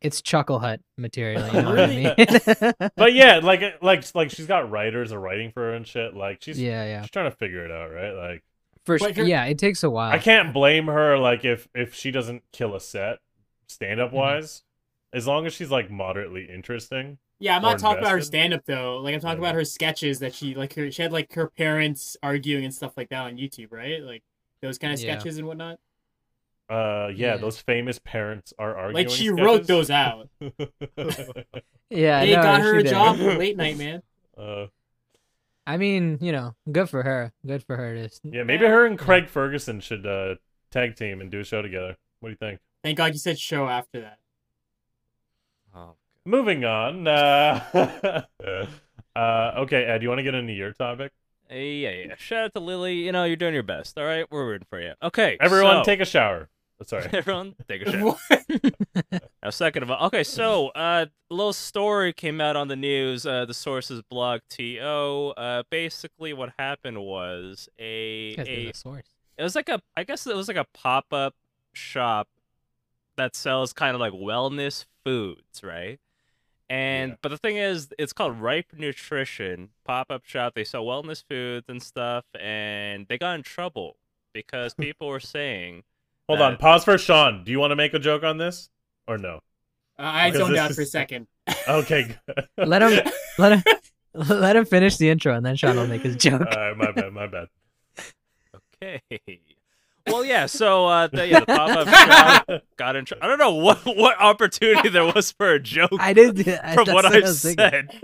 it's 0.00 0.20
Chuckle 0.20 0.58
Hut 0.58 0.80
material. 0.98 1.46
You 1.46 1.62
know 1.62 1.70
what 1.70 1.80
I 1.80 1.86
mean? 1.86 2.90
But 2.96 3.14
yeah, 3.14 3.38
like 3.42 3.62
like 3.82 4.04
like 4.14 4.30
she's 4.30 4.46
got 4.46 4.70
writers 4.70 5.12
are 5.12 5.18
writing 5.20 5.50
for 5.50 5.60
her 5.62 5.72
and 5.72 5.86
shit. 5.86 6.14
Like 6.14 6.42
she's 6.42 6.60
yeah, 6.60 6.84
yeah. 6.84 7.00
she's 7.02 7.10
trying 7.10 7.30
to 7.30 7.36
figure 7.36 7.64
it 7.64 7.70
out, 7.70 7.90
right? 7.90 8.12
Like 8.12 8.44
For 8.84 8.98
sure. 8.98 9.10
Yeah, 9.24 9.44
it 9.46 9.58
takes 9.58 9.82
a 9.82 9.88
while. 9.90 10.12
I 10.12 10.18
can't 10.18 10.52
blame 10.52 10.86
her. 10.88 11.16
Like 11.18 11.44
if 11.44 11.68
if 11.74 11.94
she 11.94 12.10
doesn't 12.10 12.42
kill 12.52 12.74
a 12.74 12.80
set, 12.80 13.18
stand 13.66 13.98
Mm-hmm. 13.98 14.08
up 14.08 14.12
wise, 14.12 14.62
as 15.12 15.26
long 15.26 15.46
as 15.46 15.54
she's 15.54 15.70
like 15.70 15.90
moderately 15.90 16.50
interesting. 16.52 17.16
Yeah, 17.40 17.56
I'm 17.56 17.62
not 17.62 17.78
talking 17.78 17.98
about 18.00 18.12
her 18.12 18.20
stand 18.20 18.52
up 18.52 18.64
though. 18.66 18.98
Like 18.98 19.14
I'm 19.14 19.20
talking 19.20 19.42
Yeah. 19.42 19.48
about 19.48 19.54
her 19.56 19.64
sketches 19.64 20.18
that 20.18 20.34
she 20.34 20.54
like 20.54 20.74
her 20.74 20.90
she 20.90 21.00
had 21.00 21.12
like 21.12 21.32
her 21.32 21.48
parents 21.48 22.16
arguing 22.22 22.64
and 22.66 22.74
stuff 22.74 22.92
like 22.98 23.08
that 23.08 23.20
on 23.20 23.36
YouTube, 23.38 23.72
right? 23.72 24.02
Like 24.02 24.22
those 24.60 24.76
kind 24.78 24.92
of 24.92 25.00
Yeah. 25.00 25.14
sketches 25.18 25.38
and 25.38 25.46
whatnot. 25.46 25.78
Uh, 26.68 27.08
yeah, 27.14 27.34
Yeah. 27.34 27.36
those 27.36 27.58
famous 27.60 27.98
parents 27.98 28.52
are 28.58 28.76
arguing. 28.76 29.06
Like 29.06 29.14
she 29.14 29.28
wrote 29.30 29.66
those 29.66 29.90
out. 29.90 30.28
Yeah, 31.90 32.24
They 32.24 32.34
no, 32.34 32.42
got 32.42 32.60
her 32.62 32.76
a 32.76 32.82
did. 32.82 32.90
job 32.90 33.18
late 33.18 33.56
night, 33.56 33.76
man. 33.78 34.02
uh, 34.38 34.66
I 35.66 35.76
mean, 35.76 36.18
you 36.20 36.32
know, 36.32 36.54
good 36.72 36.88
for 36.90 37.02
her. 37.02 37.32
Good 37.46 37.62
for 37.62 37.76
her. 37.76 38.08
To... 38.08 38.20
yeah, 38.24 38.42
maybe 38.42 38.66
her 38.66 38.84
and 38.86 38.98
Craig 38.98 39.28
Ferguson 39.28 39.80
should 39.80 40.04
uh 40.06 40.36
tag 40.70 40.96
team 40.96 41.20
and 41.20 41.30
do 41.30 41.40
a 41.40 41.44
show 41.44 41.62
together. 41.62 41.96
What 42.20 42.28
do 42.28 42.32
you 42.32 42.36
think? 42.36 42.60
Thank 42.82 42.98
God 42.98 43.12
you 43.12 43.18
said 43.18 43.38
show 43.38 43.68
after 43.68 44.00
that. 44.00 44.18
Oh, 45.76 45.94
Moving 46.24 46.64
on. 46.64 47.06
Uh, 47.06 48.24
uh, 49.16 49.52
okay, 49.58 49.84
Ed, 49.84 50.02
you 50.02 50.08
want 50.08 50.18
to 50.18 50.22
get 50.24 50.34
into 50.34 50.52
your 50.52 50.72
topic? 50.72 51.12
Uh, 51.50 51.54
yeah, 51.54 51.90
yeah. 51.90 52.14
Shout 52.18 52.44
out 52.44 52.54
to 52.54 52.60
Lilly. 52.60 52.94
You 52.94 53.12
know, 53.12 53.24
you're 53.24 53.36
doing 53.36 53.54
your 53.54 53.62
best. 53.62 53.98
All 53.98 54.04
right, 54.04 54.24
we're 54.30 54.46
rooting 54.46 54.66
for 54.70 54.80
you. 54.80 54.94
Okay, 55.02 55.36
Everyone, 55.40 55.76
so- 55.76 55.84
take 55.84 56.00
a 56.00 56.04
shower. 56.06 56.48
Oh, 56.80 56.84
sorry. 56.84 57.08
Everyone, 57.12 57.54
take 57.68 57.82
a 57.82 57.90
shower. 57.92 58.16
A 59.42 59.52
second 59.52 59.82
of 59.84 59.90
all. 59.90 60.06
Okay, 60.06 60.24
so 60.24 60.68
uh, 60.70 61.06
a 61.30 61.34
little 61.34 61.52
story 61.52 62.12
came 62.12 62.40
out 62.40 62.56
on 62.56 62.68
the 62.68 62.76
news. 62.76 63.24
Uh, 63.26 63.44
the 63.44 63.54
sources 63.54 64.02
blog 64.10 64.40
to. 64.50 65.32
Uh, 65.36 65.62
basically, 65.70 66.32
what 66.32 66.52
happened 66.58 66.98
was 67.02 67.68
a 67.78 68.34
a 68.38 68.68
a 68.70 68.74
source. 68.74 69.04
it 69.38 69.42
was 69.42 69.54
like 69.54 69.68
a 69.68 69.80
I 69.96 70.04
guess 70.04 70.26
it 70.26 70.34
was 70.34 70.48
like 70.48 70.56
a 70.56 70.66
pop 70.74 71.12
up 71.12 71.34
shop 71.74 72.28
that 73.16 73.36
sells 73.36 73.72
kind 73.72 73.94
of 73.94 74.00
like 74.00 74.12
wellness 74.12 74.84
foods, 75.04 75.62
right? 75.62 76.00
And 76.70 77.10
Yeah. 77.12 77.16
but 77.22 77.28
the 77.28 77.38
thing 77.38 77.56
is, 77.58 77.88
it's 77.98 78.12
called 78.14 78.40
Ripe 78.40 78.72
Nutrition 78.76 79.68
pop 79.84 80.10
up 80.10 80.24
shop. 80.24 80.54
They 80.54 80.64
sell 80.64 80.84
wellness 80.84 81.22
foods 81.28 81.66
and 81.68 81.82
stuff, 81.82 82.24
and 82.40 83.06
they 83.08 83.18
got 83.18 83.34
in 83.36 83.42
trouble 83.42 83.96
because 84.32 84.72
people 84.80 85.06
were 85.08 85.20
saying 85.20 85.84
Hold 86.28 86.40
Uh, 86.40 86.44
on. 86.44 86.56
Pause 86.56 86.84
for 86.84 86.98
Sean. 86.98 87.44
Do 87.44 87.50
you 87.52 87.60
want 87.60 87.70
to 87.72 87.76
make 87.76 87.94
a 87.94 87.98
joke 87.98 88.22
on 88.24 88.38
this 88.38 88.70
or 89.06 89.18
no? 89.18 89.40
Uh, 89.98 90.02
I 90.02 90.30
Because 90.30 90.40
zoned 90.46 90.54
this 90.54 90.60
out 90.60 90.70
is- 90.70 90.76
for 90.76 90.82
a 90.82 90.86
second. 90.86 91.26
Okay. 91.68 92.16
good. 92.26 92.68
Let 92.68 92.82
him, 92.82 93.12
let 93.38 93.52
him, 93.58 93.62
let 94.14 94.56
him 94.56 94.64
finish 94.64 94.96
the 94.96 95.10
intro, 95.10 95.34
and 95.34 95.44
then 95.44 95.56
Sean 95.56 95.76
will 95.76 95.86
make 95.86 96.02
his 96.02 96.16
joke. 96.16 96.40
All 96.40 96.46
right, 96.56 96.76
my 96.76 96.90
bad. 96.92 97.12
My 97.12 97.26
bad. 97.26 97.48
Okay. 98.82 99.00
Well, 100.06 100.24
yeah. 100.24 100.46
So 100.46 100.86
uh, 100.86 101.06
the, 101.06 101.26
yeah, 101.26 101.40
the 101.40 101.46
pop 101.46 101.70
up 101.70 101.88
shop 101.88 102.62
got 102.76 102.96
in. 102.96 103.04
Tr- 103.06 103.14
I 103.22 103.26
don't 103.26 103.38
know 103.38 103.54
what 103.54 103.78
what 103.86 104.20
opportunity 104.20 104.88
there 104.90 105.04
was 105.04 105.32
for 105.32 105.52
a 105.52 105.58
joke 105.60 105.92
I 105.98 106.12
did. 106.12 106.46
I, 106.48 106.74
from 106.74 106.84
that's 106.84 106.92
what 106.92 107.04
what 107.04 107.06
I 107.06 107.20
was 107.20 107.42
thinking. 107.42 107.56
said. 107.70 108.02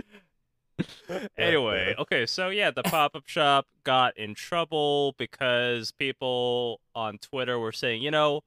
anyway, 1.39 1.95
okay. 1.99 2.26
So 2.26 2.51
yeah, 2.51 2.70
the 2.70 2.83
pop 2.83 3.14
up 3.14 3.26
shop 3.26 3.66
got 3.85 4.16
in 4.16 4.35
trouble 4.35 5.14
because 5.18 5.93
people 5.93 6.81
on 6.95 7.18
Twitter 7.18 7.59
were 7.59 7.72
saying, 7.72 8.03
you 8.03 8.11
know, 8.11 8.43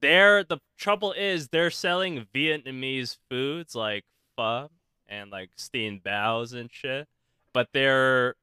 they're 0.00 0.44
the 0.44 0.58
trouble 0.76 1.12
is 1.12 1.48
they're 1.48 1.70
selling 1.70 2.26
Vietnamese 2.34 3.16
foods 3.30 3.74
like 3.74 4.04
pho 4.36 4.70
and 5.08 5.30
like 5.30 5.50
steamed 5.56 6.02
baos 6.02 6.52
and 6.52 6.70
shit, 6.72 7.08
but 7.52 7.68
they're 7.72 8.34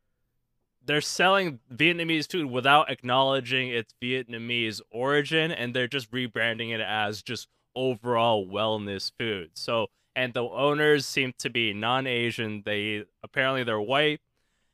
they're 0.85 1.01
selling 1.01 1.59
Vietnamese 1.73 2.29
food 2.29 2.45
without 2.45 2.91
acknowledging 2.91 3.69
its 3.69 3.93
Vietnamese 4.01 4.81
origin, 4.91 5.51
and 5.51 5.73
they're 5.73 5.87
just 5.87 6.11
rebranding 6.11 6.73
it 6.73 6.81
as 6.81 7.21
just 7.21 7.47
overall 7.75 8.45
wellness 8.45 9.11
food. 9.17 9.51
So, 9.53 9.87
and 10.15 10.33
the 10.33 10.43
owners 10.43 11.05
seem 11.05 11.33
to 11.39 11.49
be 11.49 11.73
non-Asian. 11.73 12.63
They 12.65 13.03
apparently 13.23 13.63
they're 13.63 13.79
white, 13.81 14.21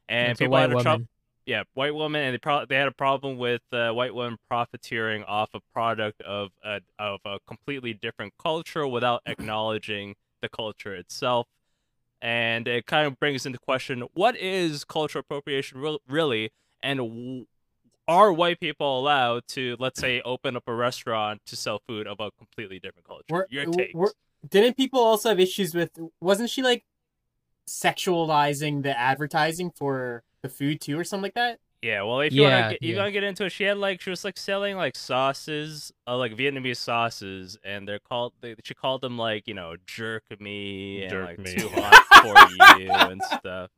and 0.08 0.32
It's 0.32 0.40
people 0.40 0.52
white 0.54 0.62
had 0.70 0.72
a 0.72 0.84
trou- 0.84 0.92
woman. 0.94 1.08
yeah, 1.46 1.64
white 1.74 1.96
woman, 1.96 2.22
and 2.22 2.34
they 2.34 2.38
probably 2.38 2.66
they 2.68 2.76
had 2.76 2.88
a 2.88 2.92
problem 2.94 3.38
with 3.38 3.62
uh, 3.72 3.92
white 3.92 4.14
women 4.14 4.38
profiteering 4.50 5.24
off 5.24 5.50
a 5.54 5.60
product 5.74 6.22
of 6.22 6.50
a 6.64 6.82
of 6.98 7.20
a 7.26 7.40
completely 7.48 7.94
different 7.94 8.34
culture 8.42 8.88
without 8.88 9.22
acknowledging 9.26 10.16
the 10.42 10.50
culture 10.50 10.94
itself, 10.96 11.48
and 12.22 12.68
it 12.68 12.86
kind 12.86 13.08
of 13.08 13.20
brings 13.20 13.46
into 13.46 13.60
question 13.60 14.04
what 14.14 14.36
is 14.38 14.84
cultural 14.84 15.22
appropriation 15.22 15.80
real 15.80 16.00
really, 16.08 16.52
and 16.84 17.00
w- 17.00 17.46
are 18.08 18.34
white 18.34 18.60
people 18.60 19.00
allowed 19.00 19.44
to 19.48 19.76
let's 19.80 20.00
say 20.00 20.20
open 20.22 20.56
up 20.56 20.64
a 20.68 20.74
restaurant 20.74 21.42
to 21.46 21.56
sell 21.56 21.80
food 21.88 22.08
of 22.08 22.20
a 22.20 22.32
completely 22.38 22.80
different 22.80 23.06
culture? 23.08 23.24
We're- 23.30 23.46
Your 23.50 23.66
we're- 23.94 24.12
Didn't 24.48 24.78
people 24.78 25.00
also 25.00 25.30
have 25.30 25.40
issues 25.40 25.74
with? 25.76 25.92
Wasn't 26.22 26.50
she 26.50 26.62
like 26.62 26.86
sexualizing 27.68 28.84
the 28.84 28.98
advertising 28.98 29.72
for 29.72 30.24
the 30.44 30.50
food 30.50 30.82
too, 30.82 31.00
or 31.00 31.04
something 31.04 31.24
like 31.24 31.34
that? 31.36 31.60
Yeah, 31.82 32.04
well, 32.04 32.20
if 32.20 32.36
you 32.36 32.42
Yeah, 32.42 32.44
wanna 32.44 32.70
get, 32.72 32.84
you 32.84 32.94
yeah. 32.94 32.98
wanna 32.98 33.12
get 33.12 33.24
into 33.24 33.46
it, 33.46 33.52
she 33.52 33.64
had 33.64 33.78
like 33.78 34.02
she 34.02 34.10
was 34.10 34.26
like 34.26 34.38
selling 34.38 34.76
like 34.76 34.98
sauces, 34.98 35.94
uh, 36.08 36.18
like 36.18 36.36
Vietnamese 36.36 36.78
sauces, 36.78 37.58
and 37.64 37.88
they're 37.88 38.00
called 38.00 38.34
they, 38.42 38.56
she 38.66 38.74
called 38.74 39.02
them 39.02 39.18
like 39.18 39.48
you 39.48 39.54
know 39.54 39.78
jerk 39.88 40.24
me 40.40 41.04
and 41.04 41.12
Jerk 41.12 41.22
like 41.22 41.38
me. 41.38 41.56
too 41.56 41.70
hot 41.70 42.04
for 42.22 42.44
you 42.44 43.08
and 43.08 43.24
stuff. 43.24 43.70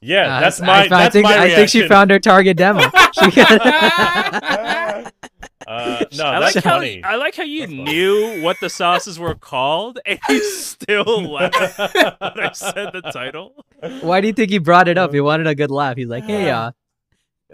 Yeah, 0.00 0.28
Uh, 0.28 0.40
that's 0.40 0.60
my. 0.60 0.84
I, 0.84 0.88
that's 0.88 1.08
think 1.08 1.22
my 1.22 1.36
I 1.36 1.50
think 1.50 1.68
she 1.68 1.82
found 1.82 2.10
her 2.10 2.18
target 2.18 2.56
demo. 2.56 2.90
She 5.70 5.84
Uh, 5.90 6.04
no, 6.16 6.26
I 6.26 6.40
that's 6.40 6.56
like 6.56 6.64
how 6.64 6.70
funny. 6.78 7.04
I 7.04 7.16
like 7.16 7.36
how 7.36 7.44
you 7.44 7.60
That's 7.60 7.72
funny. 7.72 7.84
knew 7.84 8.42
what 8.42 8.56
the 8.60 8.68
sauces 8.68 9.18
were 9.18 9.34
called, 9.34 10.00
and 10.04 10.18
you 10.28 10.42
still 10.42 11.22
laughed 11.22 11.78
when 11.78 12.40
I 12.40 12.50
said 12.52 12.92
the 12.92 13.02
title. 13.12 13.64
Why 14.00 14.20
do 14.20 14.26
you 14.26 14.32
think 14.32 14.50
he 14.50 14.58
brought 14.58 14.88
it 14.88 14.98
up? 14.98 15.12
He 15.12 15.20
wanted 15.20 15.46
a 15.46 15.54
good 15.54 15.70
laugh. 15.70 15.96
He's 15.96 16.08
like, 16.08 16.24
hey, 16.24 16.50
uh, 16.50 16.72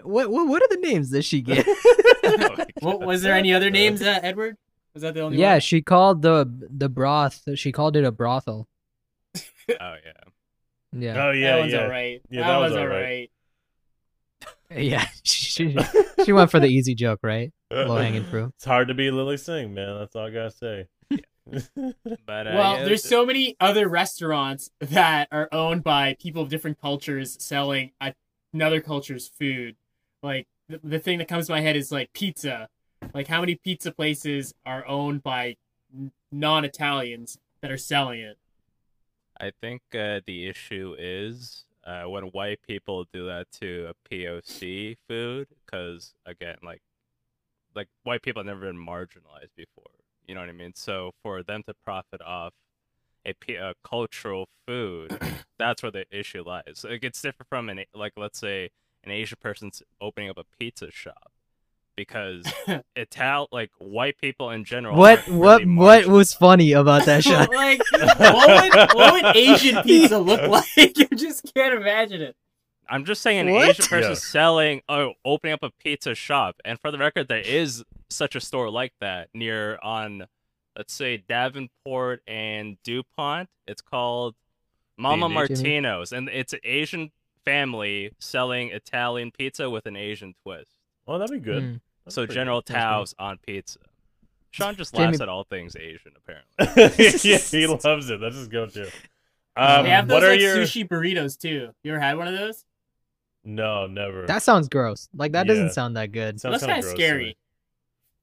what 0.03 0.29
what 0.29 0.47
what 0.47 0.61
are 0.63 0.67
the 0.69 0.81
names 0.81 1.11
that 1.11 1.23
she 1.23 1.41
get? 1.41 1.65
What, 2.81 3.01
was 3.01 3.23
there 3.23 3.33
any 3.33 3.53
other 3.53 3.71
names, 3.71 4.01
uh, 4.01 4.19
Edward? 4.21 4.57
Was 4.93 5.01
that 5.01 5.13
the 5.15 5.21
only 5.21 5.37
one? 5.37 5.41
yeah, 5.41 5.53
one? 5.53 5.59
she 5.61 5.81
called 5.81 6.21
the 6.21 6.45
the 6.69 6.89
broth. 6.89 7.41
She 7.55 7.71
called 7.71 7.95
it 7.95 8.03
a 8.03 8.11
brothel. 8.11 8.67
Oh 9.35 9.41
yeah. 9.69 10.11
Yeah, 10.93 11.25
Oh 11.25 11.31
yeah, 11.31 11.51
that 11.51 11.59
one's 11.59 11.73
yeah. 11.73 11.81
alright. 11.81 12.21
Yeah, 12.29 12.41
that, 12.41 12.47
that 12.47 12.57
was 12.57 12.71
was 12.71 12.79
alright. 12.79 13.31
Alright. 14.71 14.85
yeah. 14.85 15.07
She, 15.23 15.75
she 16.25 16.33
went 16.33 16.51
for 16.51 16.59
the 16.59 16.67
easy 16.67 16.93
joke, 16.93 17.19
right? 17.23 17.51
Low 17.71 17.95
hanging 17.97 18.23
fruit. 18.29 18.51
It's 18.55 18.65
hard 18.65 18.87
to 18.89 18.93
be 18.93 19.09
Lilly 19.09 19.37
Singh, 19.37 19.73
man. 19.73 19.97
That's 19.97 20.15
all 20.15 20.27
I 20.27 20.29
gotta 20.29 20.51
say. 20.51 20.87
But 21.49 22.47
uh, 22.47 22.51
Well, 22.53 22.77
yeah, 22.77 22.83
there's 22.83 23.03
so 23.03 23.25
many 23.25 23.55
other 23.59 23.87
restaurants 23.87 24.69
that 24.79 25.29
are 25.31 25.47
owned 25.51 25.83
by 25.83 26.15
people 26.19 26.41
of 26.43 26.49
different 26.49 26.79
cultures 26.79 27.37
selling 27.39 27.91
a- 28.01 28.13
another 28.53 28.81
culture's 28.81 29.27
food. 29.29 29.75
Like 30.21 30.47
the, 30.69 30.79
the 30.83 30.99
thing 30.99 31.17
that 31.19 31.27
comes 31.27 31.47
to 31.47 31.53
my 31.53 31.61
head 31.61 31.75
is 31.75 31.91
like 31.91 32.11
pizza. 32.13 32.67
Like 33.13 33.27
how 33.27 33.39
many 33.39 33.55
pizza 33.55 33.91
places 33.91 34.53
are 34.65 34.85
owned 34.85 35.23
by 35.23 35.55
non-Italians 36.31 37.37
that 37.61 37.71
are 37.71 37.77
selling 37.77 38.19
it? 38.19 38.37
I 39.39 39.51
think 39.61 39.81
uh, 39.93 40.19
the 40.25 40.47
issue 40.47 40.95
is 40.97 41.63
uh, 41.87 42.03
when 42.03 42.25
white 42.25 42.59
people 42.67 43.05
do 43.13 43.25
that 43.25 43.47
to 43.61 43.89
a 43.89 44.13
POC 44.13 44.97
food, 45.07 45.47
because 45.65 46.13
again, 46.25 46.57
like, 46.61 46.81
like 47.73 47.87
white 48.03 48.21
people 48.21 48.41
have 48.41 48.47
never 48.47 48.61
been 48.61 48.77
marginalized 48.77 49.55
before. 49.55 49.85
You 50.27 50.35
know 50.35 50.41
what 50.41 50.49
I 50.49 50.53
mean? 50.53 50.73
So 50.75 51.11
for 51.23 51.41
them 51.43 51.63
to 51.67 51.73
profit 51.73 52.21
off 52.21 52.53
a, 53.25 53.33
P- 53.33 53.55
a 53.55 53.73
cultural 53.83 54.49
food, 54.67 55.17
that's 55.57 55.81
where 55.81 55.91
the 55.91 56.05
issue 56.11 56.43
lies. 56.45 56.85
Like 56.87 57.03
it's 57.03 57.21
different 57.21 57.47
from 57.47 57.69
an 57.69 57.85
like 57.95 58.13
let's 58.17 58.39
say 58.39 58.69
an 59.03 59.11
Asian 59.11 59.37
person's 59.41 59.81
opening 60.01 60.29
up 60.29 60.37
a 60.37 60.43
pizza 60.59 60.91
shop. 60.91 61.31
Because 61.97 62.45
Ital 62.95 63.49
like 63.51 63.71
white 63.79 64.17
people 64.21 64.51
in 64.51 64.63
general. 64.63 64.95
What 64.95 65.27
aren't 65.27 65.39
what 65.39 65.59
really 65.63 65.75
what 65.75 66.07
was 66.07 66.33
funny 66.33 66.71
about 66.71 67.05
that 67.07 67.23
shot? 67.25 67.49
like 67.51 67.81
what 67.91 68.63
would, 68.63 68.93
what 68.95 69.13
would 69.13 69.35
Asian 69.35 69.83
pizza 69.83 70.19
look 70.19 70.41
like? 70.49 70.65
you 70.97 71.07
just 71.07 71.51
can't 71.53 71.73
imagine 71.73 72.21
it. 72.21 72.35
I'm 72.89 73.03
just 73.03 73.21
saying 73.21 73.47
an 73.49 73.53
What? 73.53 73.69
Asian 73.71 73.85
person 73.87 74.11
Yeah. 74.11 74.15
selling, 74.15 74.81
oh, 74.87 75.13
opening 75.25 75.53
up 75.55 75.63
a 75.63 75.71
pizza 75.71 76.15
shop. 76.15 76.55
And 76.63 76.79
for 76.79 76.89
the 76.91 76.97
record, 76.97 77.27
there 77.27 77.39
is 77.41 77.83
such 78.09 78.35
a 78.35 78.39
store 78.39 78.69
like 78.69 78.93
that 79.01 79.27
near 79.33 79.77
on, 79.83 80.27
let's 80.77 80.93
say 80.93 81.17
Davenport 81.17 82.21
and 82.27 82.77
Dupont. 82.83 83.49
It's 83.67 83.81
called 83.81 84.35
Mama 84.97 85.27
Martino's, 85.27 86.13
and 86.13 86.29
it's 86.29 86.53
an 86.53 86.59
Asian 86.63 87.11
family 87.43 88.11
selling 88.19 88.69
Italian 88.69 89.31
pizza 89.31 89.69
with 89.69 89.85
an 89.85 89.95
Asian 89.97 90.35
twist. 90.43 90.71
oh, 91.07 91.17
that'd 91.17 91.33
be 91.33 91.39
good. 91.43 91.63
Mm. 91.63 91.81
That's 92.07 92.15
so 92.15 92.25
General 92.25 92.61
That's 92.61 92.71
good. 92.71 92.79
Tao's 92.79 93.15
on 93.19 93.37
pizza. 93.45 93.79
Sean 94.51 94.75
just 94.75 94.93
Jamie- 94.95 95.07
laughs 95.07 95.21
at 95.21 95.29
all 95.29 95.43
things 95.43 95.75
Asian, 95.75 96.13
apparently. 96.15 97.05
yeah, 97.29 97.37
he 97.51 97.67
loves 97.67 98.09
it. 98.09 98.19
That's 98.21 98.35
his 98.35 98.47
go-to. 98.47 98.89
Um, 99.57 99.83
they 99.83 99.89
have 99.89 100.07
those 100.07 100.15
what 100.15 100.23
are 100.23 100.29
like 100.31 100.39
your? 100.39 100.55
sushi 100.57 100.87
burritos 100.87 101.37
too. 101.37 101.69
You 101.83 101.91
ever 101.91 101.99
had 101.99 102.17
one 102.17 102.27
of 102.27 102.33
those? 102.37 102.63
No, 103.43 103.87
never. 103.87 104.25
That 104.25 104.41
sounds 104.43 104.67
gross. 104.69 105.09
Like 105.15 105.33
that 105.33 105.45
Yeah. 105.47 105.53
doesn't 105.53 105.73
sound 105.73 105.97
that 105.97 106.11
good. 106.11 106.39
Sounds 106.39 106.53
That's 106.53 106.63
kinda 106.63 106.73
kind 106.75 106.79
of 106.79 106.83
gross 106.85 106.93
to 106.93 106.97
me. 106.97 107.03
scary. 107.05 107.37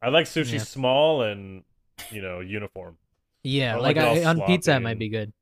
I 0.03 0.09
like 0.09 0.27
sushi 0.27 0.53
Yeah. 0.55 0.59
small 0.61 1.23
and 1.23 1.63
you 2.11 2.23
know 2.23 2.41
uniform. 2.41 2.97
Yeah, 3.43 3.77
Or 3.77 3.81
like, 3.81 3.97
like 3.97 4.07
I, 4.19 4.25
on 4.25 4.41
pizza 4.43 4.75
it 4.77 4.81
might 4.81 4.99
be 4.99 5.09
good. 5.11 5.33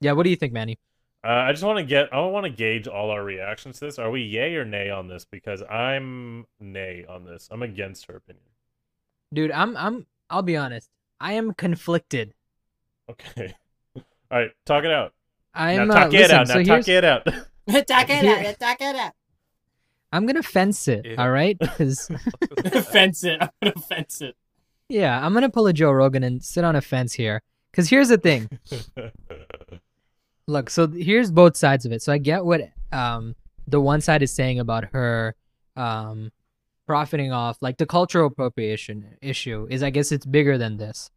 Yeah, 0.00 0.12
what 0.12 0.22
do 0.22 0.30
you 0.30 0.36
think, 0.36 0.52
Manny? 0.52 0.78
Uh, 1.22 1.28
I 1.28 1.52
just 1.52 1.62
want 1.62 1.78
to 1.78 1.84
get. 1.84 2.12
I 2.14 2.20
want 2.20 2.44
to 2.44 2.50
gauge 2.50 2.88
all 2.88 3.10
our 3.10 3.22
reactions 3.22 3.78
to 3.78 3.86
this. 3.86 3.98
Are 3.98 4.10
we 4.10 4.22
yay 4.22 4.54
or 4.54 4.64
nay 4.64 4.88
on 4.88 5.06
this? 5.06 5.26
Because 5.30 5.62
I'm 5.62 6.46
nay 6.58 7.04
on 7.08 7.24
this. 7.24 7.48
I'm 7.50 7.62
against 7.62 8.06
her 8.06 8.16
opinion. 8.16 8.44
Dude, 9.32 9.50
I'm 9.50 9.76
I'm 9.76 10.06
I'll 10.30 10.42
be 10.42 10.56
honest. 10.56 10.88
I 11.20 11.34
am 11.34 11.52
conflicted. 11.52 12.32
Okay. 13.10 13.54
All 13.96 14.38
right, 14.38 14.50
talk 14.64 14.84
it 14.84 14.90
out. 14.90 15.12
I'm 15.52 15.88
now 15.88 15.94
uh, 15.94 15.98
talk 16.04 16.14
it 16.14 16.18
listen, 16.20 16.36
out. 16.36 16.48
Now 16.48 16.54
so 16.54 16.62
talk 16.62 16.86
here's, 16.86 16.88
it 16.88 17.04
out. 17.04 17.26
Talk 17.86 18.10
it 18.10 18.24
out, 18.24 18.58
talk 18.58 18.80
it 18.80 18.96
out. 18.96 19.12
I'm 20.12 20.26
gonna 20.26 20.42
fence 20.42 20.88
it, 20.88 21.04
Ew. 21.04 21.14
all 21.16 21.30
right? 21.30 21.56
Because 21.56 22.10
fence 22.90 23.22
it. 23.22 23.40
I'm 23.40 23.50
gonna 23.62 23.80
fence 23.86 24.20
it. 24.22 24.34
yeah, 24.88 25.24
I'm 25.24 25.32
gonna 25.34 25.50
pull 25.50 25.68
a 25.68 25.72
Joe 25.72 25.92
Rogan 25.92 26.24
and 26.24 26.42
sit 26.42 26.64
on 26.64 26.74
a 26.74 26.80
fence 26.80 27.12
here. 27.12 27.42
Because 27.70 27.88
here's 27.88 28.08
the 28.08 28.18
thing. 28.18 28.48
Look, 30.46 30.70
so 30.70 30.88
here's 30.88 31.30
both 31.30 31.56
sides 31.56 31.86
of 31.86 31.92
it. 31.92 32.02
So 32.02 32.12
I 32.12 32.18
get 32.18 32.44
what 32.44 32.62
um 32.92 33.34
the 33.66 33.80
one 33.80 34.00
side 34.00 34.22
is 34.22 34.32
saying 34.32 34.58
about 34.58 34.84
her 34.92 35.34
um 35.76 36.32
profiting 36.86 37.32
off 37.32 37.56
like 37.60 37.78
the 37.78 37.86
cultural 37.86 38.26
appropriation 38.26 39.16
issue 39.22 39.66
is 39.70 39.82
I 39.82 39.90
guess 39.90 40.10
it's 40.12 40.26
bigger 40.26 40.58
than 40.58 40.76
this. 40.76 41.10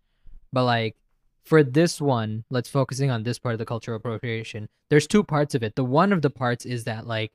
But 0.51 0.65
like 0.65 0.95
for 1.43 1.63
this 1.63 1.99
one, 1.99 2.45
let's 2.49 2.69
focusing 2.69 3.09
on 3.09 3.23
this 3.23 3.39
part 3.39 3.53
of 3.53 3.59
the 3.59 3.65
cultural 3.65 3.97
appropriation. 3.97 4.69
There's 4.89 5.07
two 5.07 5.23
parts 5.23 5.55
of 5.55 5.63
it. 5.63 5.75
The 5.75 5.83
one 5.83 6.13
of 6.13 6.21
the 6.21 6.29
parts 6.29 6.65
is 6.65 6.83
that 6.85 7.07
like 7.07 7.31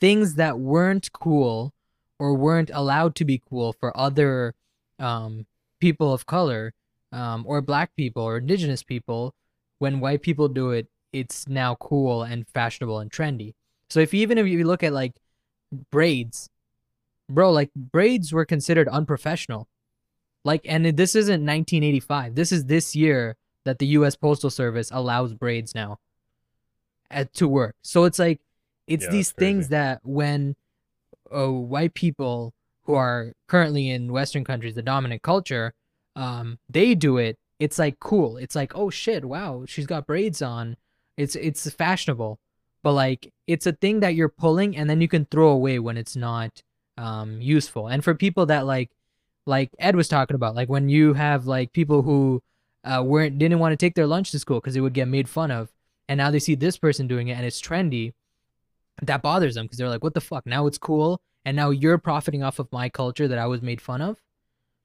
things 0.00 0.34
that 0.34 0.58
weren't 0.58 1.12
cool 1.12 1.72
or 2.18 2.34
weren't 2.34 2.70
allowed 2.74 3.14
to 3.16 3.24
be 3.24 3.42
cool 3.48 3.72
for 3.72 3.96
other 3.96 4.54
um 4.98 5.46
people 5.80 6.12
of 6.12 6.26
color 6.26 6.74
um 7.12 7.44
or 7.46 7.60
black 7.62 7.94
people 7.96 8.22
or 8.22 8.38
indigenous 8.38 8.82
people 8.82 9.34
when 9.78 10.00
white 10.00 10.22
people 10.22 10.48
do 10.48 10.72
it 10.72 10.88
it's 11.12 11.48
now 11.48 11.74
cool 11.76 12.22
and 12.22 12.46
fashionable 12.48 12.98
and 12.98 13.10
trendy. 13.10 13.54
So 13.90 14.00
if 14.00 14.12
even 14.12 14.38
if 14.38 14.46
you 14.46 14.64
look 14.64 14.82
at 14.82 14.92
like 14.92 15.14
braids, 15.90 16.50
bro, 17.28 17.50
like 17.50 17.70
braids 17.74 18.32
were 18.32 18.44
considered 18.44 18.88
unprofessional. 18.88 19.68
Like, 20.44 20.62
and 20.64 20.84
this 20.96 21.14
isn't 21.14 21.44
1985. 21.44 22.34
This 22.34 22.52
is 22.52 22.66
this 22.66 22.94
year 22.94 23.36
that 23.64 23.78
the 23.78 23.86
U.S. 23.88 24.16
Postal 24.16 24.50
Service 24.50 24.90
allows 24.92 25.34
braids 25.34 25.74
now 25.74 25.98
at, 27.10 27.34
to 27.34 27.48
work. 27.48 27.76
So 27.82 28.04
it's 28.04 28.18
like, 28.18 28.40
it's 28.86 29.04
Yeah, 29.04 29.10
these 29.10 29.32
things 29.32 29.68
that 29.68 30.00
when 30.04 30.56
uh, 31.34 31.50
white 31.50 31.94
people 31.94 32.54
who 32.84 32.94
are 32.94 33.32
currently 33.48 33.90
in 33.90 34.12
Western 34.12 34.44
countries, 34.44 34.74
the 34.74 34.82
dominant 34.82 35.22
culture, 35.22 35.74
um, 36.16 36.58
they 36.70 36.94
do 36.94 37.18
it. 37.18 37.38
It's 37.58 37.78
like 37.78 38.00
cool. 38.00 38.36
It's 38.36 38.54
like, 38.54 38.72
oh 38.74 38.88
shit, 38.88 39.24
wow, 39.24 39.64
she's 39.66 39.86
got 39.86 40.06
braids 40.06 40.40
on. 40.40 40.76
It's 41.18 41.36
it's 41.36 41.68
fashionable, 41.70 42.38
but 42.82 42.92
like 42.92 43.32
it's 43.46 43.66
a 43.66 43.72
thing 43.72 44.00
that 44.00 44.14
you're 44.14 44.30
pulling 44.30 44.76
and 44.76 44.88
then 44.88 45.00
you 45.02 45.08
can 45.08 45.26
throw 45.26 45.48
away 45.50 45.78
when 45.78 45.98
it's 45.98 46.16
not 46.16 46.62
um 46.96 47.42
useful. 47.42 47.88
And 47.88 48.02
for 48.02 48.14
people 48.14 48.46
that 48.46 48.64
like 48.64 48.90
like 49.44 49.70
Ed 49.78 49.96
was 49.96 50.08
talking 50.08 50.36
about, 50.36 50.54
like 50.54 50.68
when 50.70 50.88
you 50.88 51.14
have 51.14 51.46
like 51.46 51.72
people 51.72 52.02
who 52.02 52.42
uh 52.84 53.02
weren't 53.04 53.36
didn't 53.38 53.58
want 53.58 53.72
to 53.72 53.76
take 53.76 53.96
their 53.96 54.06
lunch 54.06 54.30
to 54.30 54.38
school 54.38 54.60
because 54.60 54.76
it 54.76 54.80
would 54.80 54.94
get 54.94 55.08
made 55.08 55.28
fun 55.28 55.50
of, 55.50 55.70
and 56.08 56.18
now 56.18 56.30
they 56.30 56.38
see 56.38 56.54
this 56.54 56.78
person 56.78 57.08
doing 57.08 57.28
it 57.28 57.34
and 57.36 57.44
it's 57.44 57.60
trendy, 57.60 58.12
that 59.02 59.22
bothers 59.22 59.54
them 59.56 59.64
because 59.66 59.78
they're 59.78 59.88
like, 59.88 60.04
what 60.04 60.14
the 60.14 60.20
fuck? 60.20 60.46
Now 60.46 60.66
it's 60.68 60.78
cool, 60.78 61.20
and 61.44 61.56
now 61.56 61.70
you're 61.70 61.98
profiting 61.98 62.42
off 62.44 62.58
of 62.60 62.70
my 62.72 62.88
culture 62.88 63.26
that 63.28 63.38
I 63.38 63.46
was 63.46 63.60
made 63.62 63.80
fun 63.80 64.00
of. 64.00 64.22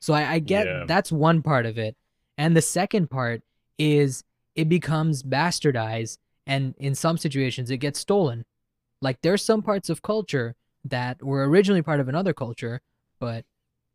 So 0.02 0.14
I, 0.14 0.34
I 0.34 0.40
get 0.40 0.66
Yeah. 0.66 0.86
that's 0.88 1.12
one 1.12 1.42
part 1.44 1.66
of 1.68 1.78
it, 1.78 1.96
and 2.38 2.58
the 2.58 2.62
second 2.62 3.10
part 3.12 3.44
is 3.78 4.24
it 4.56 4.70
becomes 4.70 5.24
bastardized, 5.24 6.18
and 6.46 6.76
in 6.78 6.96
some 6.96 7.18
situations 7.18 7.72
it 7.72 7.78
gets 7.78 8.00
stolen. 8.00 8.46
Like 9.02 9.22
there's 9.22 9.44
some 9.44 9.62
parts 9.62 9.90
of 9.90 10.02
culture 10.02 10.56
that 10.86 11.24
were 11.24 11.48
originally 11.48 11.82
part 11.82 12.00
of 12.00 12.08
another 12.08 12.34
culture, 12.34 12.82
but 13.20 13.46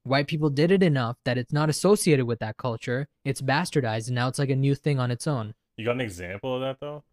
white 0.04 0.26
people 0.26 0.50
did 0.50 0.70
it 0.70 0.82
enough 0.82 1.16
that 1.24 1.38
it's 1.38 1.52
not 1.52 1.68
associated 1.68 2.26
with 2.26 2.38
that 2.40 2.56
culture. 2.56 3.08
It's 3.24 3.42
bastardized, 3.42 4.06
and 4.08 4.14
now 4.14 4.28
it's 4.28 4.38
like 4.38 4.50
a 4.50 4.56
new 4.56 4.74
thing 4.74 4.98
on 4.98 5.10
its 5.10 5.26
own. 5.26 5.54
you 5.76 5.84
got 5.84 5.92
an 5.92 6.00
example 6.00 6.54
of 6.54 6.60
that 6.62 6.80
though? 6.80 7.04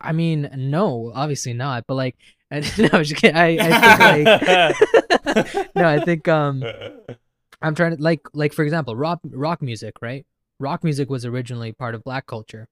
I 0.00 0.12
mean, 0.12 0.50
no, 0.54 1.10
obviously 1.14 1.52
not. 1.52 1.84
But 1.86 1.94
like, 1.94 2.16
no, 2.50 2.88
I'm 2.92 3.04
just 3.04 3.16
kidding. 3.16 3.36
I, 3.36 3.56
I 3.60 4.26
think 4.26 5.26
like, 5.26 5.74
no, 5.74 5.88
I 5.88 6.00
think 6.04 6.28
um, 6.28 6.64
I'm 7.62 7.74
trying 7.74 7.96
to 7.96 8.02
like, 8.02 8.20
like 8.32 8.52
for 8.52 8.62
example, 8.64 8.94
rock 8.96 9.20
rock 9.30 9.62
music, 9.62 9.96
right? 10.00 10.26
Rock 10.58 10.84
music 10.84 11.08
was 11.08 11.24
originally 11.24 11.72
part 11.72 11.94
of 11.94 12.04
black 12.04 12.26
culture. 12.26 12.68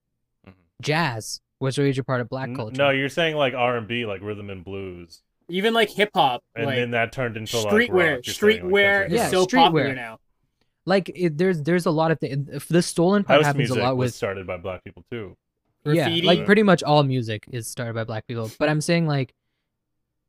mm-hmm. 0.47 0.59
Jazz 0.83 1.41
was 1.61 1.79
originally 1.79 2.05
part 2.05 2.21
of 2.21 2.29
black 2.29 2.55
culture. 2.55 2.77
No, 2.77 2.91
you're 2.91 3.09
saying 3.09 3.37
like 3.37 3.55
R 3.55 3.77
and 3.77 3.87
B, 3.89 4.07
like 4.07 4.21
rhythm 4.23 4.51
and 4.51 4.65
blues, 4.65 5.23
Even 5.49 5.75
like 5.75 5.91
hip 5.91 6.11
hop, 6.15 6.43
and 6.55 6.67
like 6.67 6.77
then 6.77 6.91
that 6.93 7.13
turned 7.13 7.37
into 7.37 7.59
like 7.61 7.73
streetwear. 7.73 8.17
rock, 8.17 8.27
like, 8.27 8.37
streetwear 8.37 9.01
that's 9.09 9.13
is 9.13 9.17
Yeah, 9.19 9.27
it. 9.27 9.31
so 9.31 9.47
streetwear. 9.47 9.65
popular 9.65 9.95
now. 9.95 10.19
like 10.87 11.11
it, 11.15 11.37
there's 11.39 11.63
there's 11.63 11.87
a 11.87 11.91
lot 11.91 12.11
of 12.11 12.21
things. 12.21 12.67
The 12.69 12.83
stolen 12.83 13.25
part 13.25 13.39
House 13.39 13.47
happens 13.47 13.71
a 13.71 13.75
music 13.75 13.83
lot 13.85 13.97
was 13.97 14.09
with 14.09 14.15
started 14.15 14.47
by 14.47 14.57
black 14.57 14.85
people 14.85 15.05
too. 15.11 15.37
yeah, 15.85 16.09
like 16.25 16.45
pretty 16.47 16.63
much 16.63 16.83
all 16.83 17.03
music 17.03 17.45
is 17.51 17.67
started 17.67 17.95
by 17.95 18.05
black 18.05 18.27
people. 18.27 18.51
But 18.59 18.69
I'm 18.69 18.81
saying 18.81 19.07
like 19.07 19.35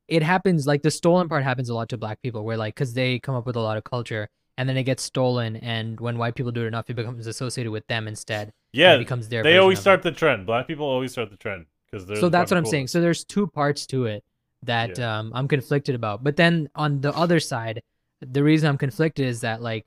it 0.07 0.23
happens 0.23 0.65
like 0.65 0.81
the 0.81 0.89
stolen 0.91 1.29
part 1.29 1.43
happens 1.43 1.69
a 1.69 1.73
lot 1.75 1.89
to 1.89 1.97
black 1.97 2.21
people 2.21 2.43
where 2.43 2.57
like 2.57 2.73
because 2.75 2.93
they 2.93 3.19
come 3.19 3.35
up 3.35 3.45
with 3.45 3.55
a 3.55 3.59
lot 3.59 3.77
of 3.77 3.83
culture 3.83 4.27
and 4.59 4.67
then 4.69 4.77
it 4.77 4.83
gets 4.83 5.01
stolen 5.03 5.55
and 5.57 5.99
when 5.99 6.17
white 6.17 6.35
people 6.35 6.51
do 6.51 6.63
it 6.63 6.67
enough 6.67 6.89
it 6.89 6.95
becomes 6.95 7.25
associated 7.27 7.71
with 7.71 7.85
them 7.87 8.07
instead 8.07 8.51
Yeah, 8.73 8.93
it 8.95 8.99
becomes 8.99 9.29
their 9.29 9.41
they 9.43 9.57
always 9.57 9.77
of 9.77 9.81
it. 9.81 9.87
start 9.87 10.03
the 10.03 10.11
trend. 10.11 10.45
Black 10.45 10.67
people 10.67 10.85
always 10.85 11.11
start 11.13 11.29
the 11.31 11.37
trend 11.37 11.65
because 11.85 12.05
they're 12.05 12.17
so 12.23 12.29
that's 12.29 12.51
what 12.51 12.57
i'm 12.57 12.65
saying 12.75 12.87
so 12.87 13.01
there's 13.01 13.23
two 13.23 13.47
parts 13.47 13.85
to 13.87 14.05
it 14.05 14.23
that 14.63 14.99
um 14.99 15.31
I'm 15.33 15.47
conflicted 15.47 15.95
about. 15.95 16.21
But 16.25 16.35
then 16.35 16.69
on 16.75 16.99
the 16.99 17.13
other 17.23 17.39
side, 17.39 17.81
the 18.19 18.43
reason 18.43 18.67
I'm 18.67 18.77
conflicted 18.77 19.25
is 19.25 19.39
that 19.47 19.61
like, 19.61 19.85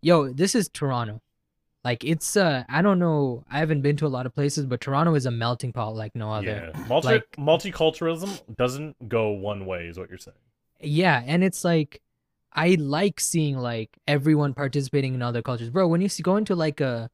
yo, 0.00 0.32
this 0.32 0.54
is 0.54 0.68
Toronto. 0.68 1.20
Like 1.82 2.04
it's 2.04 2.36
uh 2.36 2.62
I 2.68 2.82
don't 2.82 3.00
know 3.00 3.42
I 3.50 3.58
haven't 3.58 3.82
been 3.82 3.96
to 3.96 4.06
a 4.06 4.12
lot 4.16 4.24
of 4.24 4.32
places, 4.32 4.64
but 4.64 4.80
Toronto 4.80 5.12
is 5.16 5.26
a 5.26 5.32
melting 5.32 5.72
pot 5.72 5.96
like 5.96 6.14
no 6.14 6.28
other. 6.32 6.70
Yeah, 6.72 6.86
Multi- 6.86 7.08
Like- 7.08 7.32
multiculturalism 7.36 8.30
doesn't 8.56 9.08
go 9.08 9.30
one 9.30 9.66
way, 9.66 9.86
is 9.88 9.98
what 9.98 10.08
you're 10.08 10.18
saying. 10.18 10.36
Yeah, 10.80 11.22
and 11.26 11.42
it's 11.42 11.64
like 11.64 12.00
I 12.52 12.76
like 12.80 13.20
seeing 13.20 13.58
like 13.58 13.90
everyone 14.06 14.54
participating 14.54 15.14
in 15.14 15.22
other 15.22 15.42
cultures. 15.42 15.70
Bro, 15.70 15.88
when 15.88 16.00
you 16.00 16.08
see, 16.08 16.22
go 16.22 16.36
into 16.36 16.54
like 16.54 16.80
a 16.80 17.10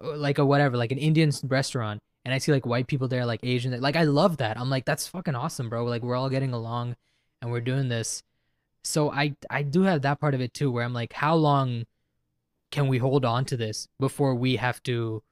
like 0.00 0.38
a 0.38 0.44
whatever, 0.44 0.76
like 0.76 0.92
an 0.92 0.98
Indian 0.98 1.30
restaurant 1.44 2.00
and 2.24 2.34
I 2.34 2.38
see 2.38 2.52
like 2.52 2.66
white 2.66 2.86
people 2.86 3.08
there, 3.08 3.24
like 3.24 3.40
Asian, 3.42 3.78
like 3.80 3.96
I 3.96 4.04
love 4.04 4.38
that. 4.38 4.58
I'm 4.58 4.70
like 4.70 4.84
that's 4.84 5.06
fucking 5.06 5.34
awesome, 5.34 5.68
bro. 5.68 5.84
Like 5.84 6.02
we're 6.02 6.16
all 6.16 6.28
getting 6.28 6.52
along 6.52 6.96
and 7.40 7.50
we're 7.50 7.60
doing 7.60 7.88
this. 7.88 8.22
So 8.84 9.10
I 9.10 9.34
I 9.48 9.62
do 9.62 9.82
have 9.82 10.02
that 10.02 10.20
part 10.20 10.34
of 10.34 10.40
it 10.40 10.54
too 10.54 10.70
where 10.70 10.84
I'm 10.84 10.94
like 10.94 11.12
how 11.12 11.34
long 11.34 11.84
can 12.70 12.88
we 12.88 12.98
hold 12.98 13.24
on 13.24 13.44
to 13.46 13.56
this 13.56 13.88
before 13.98 14.34
we 14.34 14.56
have 14.56 14.82
to 14.84 15.22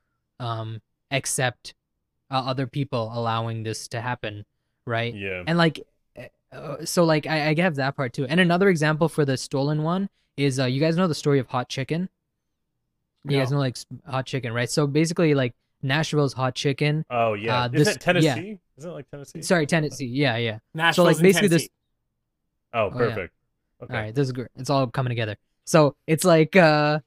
um 0.41 0.81
accept 1.11 1.75
uh, 2.31 2.43
other 2.47 2.67
people 2.67 3.11
allowing 3.15 3.63
this 3.63 3.89
to 3.89 4.01
happen, 4.01 4.45
right? 4.87 5.15
Yeah. 5.15 5.45
and 5.47 5.57
like 5.57 5.81
uh, 6.53 6.85
so 6.85 7.05
like 7.05 7.27
I, 7.27 7.51
I 7.51 7.61
have 7.61 7.77
that 7.77 7.97
part 7.97 8.13
too 8.13 8.27
and 8.27 8.41
another 8.41 8.69
example 8.69 9.09
for 9.09 9.25
the 9.25 9.37
stolen 9.37 9.83
one 9.83 10.09
is 10.37 10.59
uh 10.59 10.65
you 10.65 10.81
guys 10.81 10.97
know 10.97 11.07
the 11.09 11.15
story 11.15 11.39
of 11.39 11.47
hot 11.49 11.69
chicken 11.69 12.09
you 13.25 13.39
guys 13.39 13.51
know 13.51 13.59
like 13.59 13.77
hot 14.07 14.27
chicken 14.27 14.53
right 14.53 14.71
so 14.71 14.87
basically 14.87 15.35
like 15.35 15.55
nashville's 15.83 16.33
hot 16.33 16.55
chicken 16.55 17.05
Oh 17.11 17.35
yeah. 17.35 17.63
uh, 17.65 17.69
is 17.73 17.85
this- 17.87 17.97
it 17.97 18.01
Tennessee? 18.01 18.27
yeah. 18.27 18.55
Is 18.79 18.85
it 18.85 18.89
like 18.91 19.11
Tennessee? 19.11 19.43
sorry 19.43 19.67
tennessee 19.67 20.07
yeah 20.07 20.37
yeah 20.37 20.59
Nashville's 20.75 21.17
like, 21.17 21.23
basically 21.23 21.49
this- 21.49 21.63
Tennessee. 21.63 21.73
Oh, 22.75 22.87
yeah. 22.93 22.97
perfect. 22.97 23.35
Okay. 23.83 23.95
all 23.95 24.01
right 24.03 24.15
this 24.15 24.27
is 24.27 24.33
great 24.33 24.49
it's 24.57 24.71
all 24.71 24.87
coming 24.87 25.11
together 25.11 25.37
so 25.65 25.95
it's 26.07 26.25
like 26.25 26.57
uh 26.57 27.01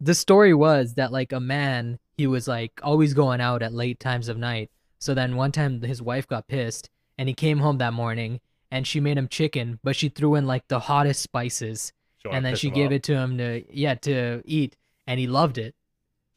the 0.00 0.14
story 0.14 0.54
was 0.54 0.94
that 0.94 1.12
like 1.12 1.32
a 1.32 1.40
man 1.40 1.98
he 2.16 2.26
was 2.26 2.48
like 2.48 2.72
always 2.82 3.14
going 3.14 3.40
out 3.40 3.62
at 3.62 3.72
late 3.72 3.98
times 4.00 4.28
of 4.28 4.36
night 4.38 4.70
so 4.98 5.14
then 5.14 5.36
one 5.36 5.52
time 5.52 5.80
his 5.82 6.02
wife 6.02 6.26
got 6.26 6.48
pissed 6.48 6.90
and 7.16 7.28
he 7.28 7.34
came 7.34 7.58
home 7.58 7.78
that 7.78 7.92
morning 7.92 8.40
and 8.70 8.86
she 8.86 9.00
made 9.00 9.16
him 9.18 9.28
chicken 9.28 9.78
but 9.82 9.96
she 9.96 10.08
threw 10.08 10.34
in 10.34 10.46
like 10.46 10.66
the 10.68 10.78
hottest 10.80 11.22
spices. 11.22 11.92
Wanna 12.24 12.36
and 12.36 12.44
then 12.44 12.52
piss 12.52 12.60
she 12.60 12.68
him 12.68 12.74
gave 12.74 12.86
off. 12.88 12.92
it 12.92 13.02
to 13.04 13.14
him 13.16 13.38
to 13.38 13.64
yeah 13.70 13.94
to 13.94 14.42
eat 14.44 14.76
and 15.06 15.18
he 15.20 15.26
loved 15.26 15.58
it. 15.58 15.74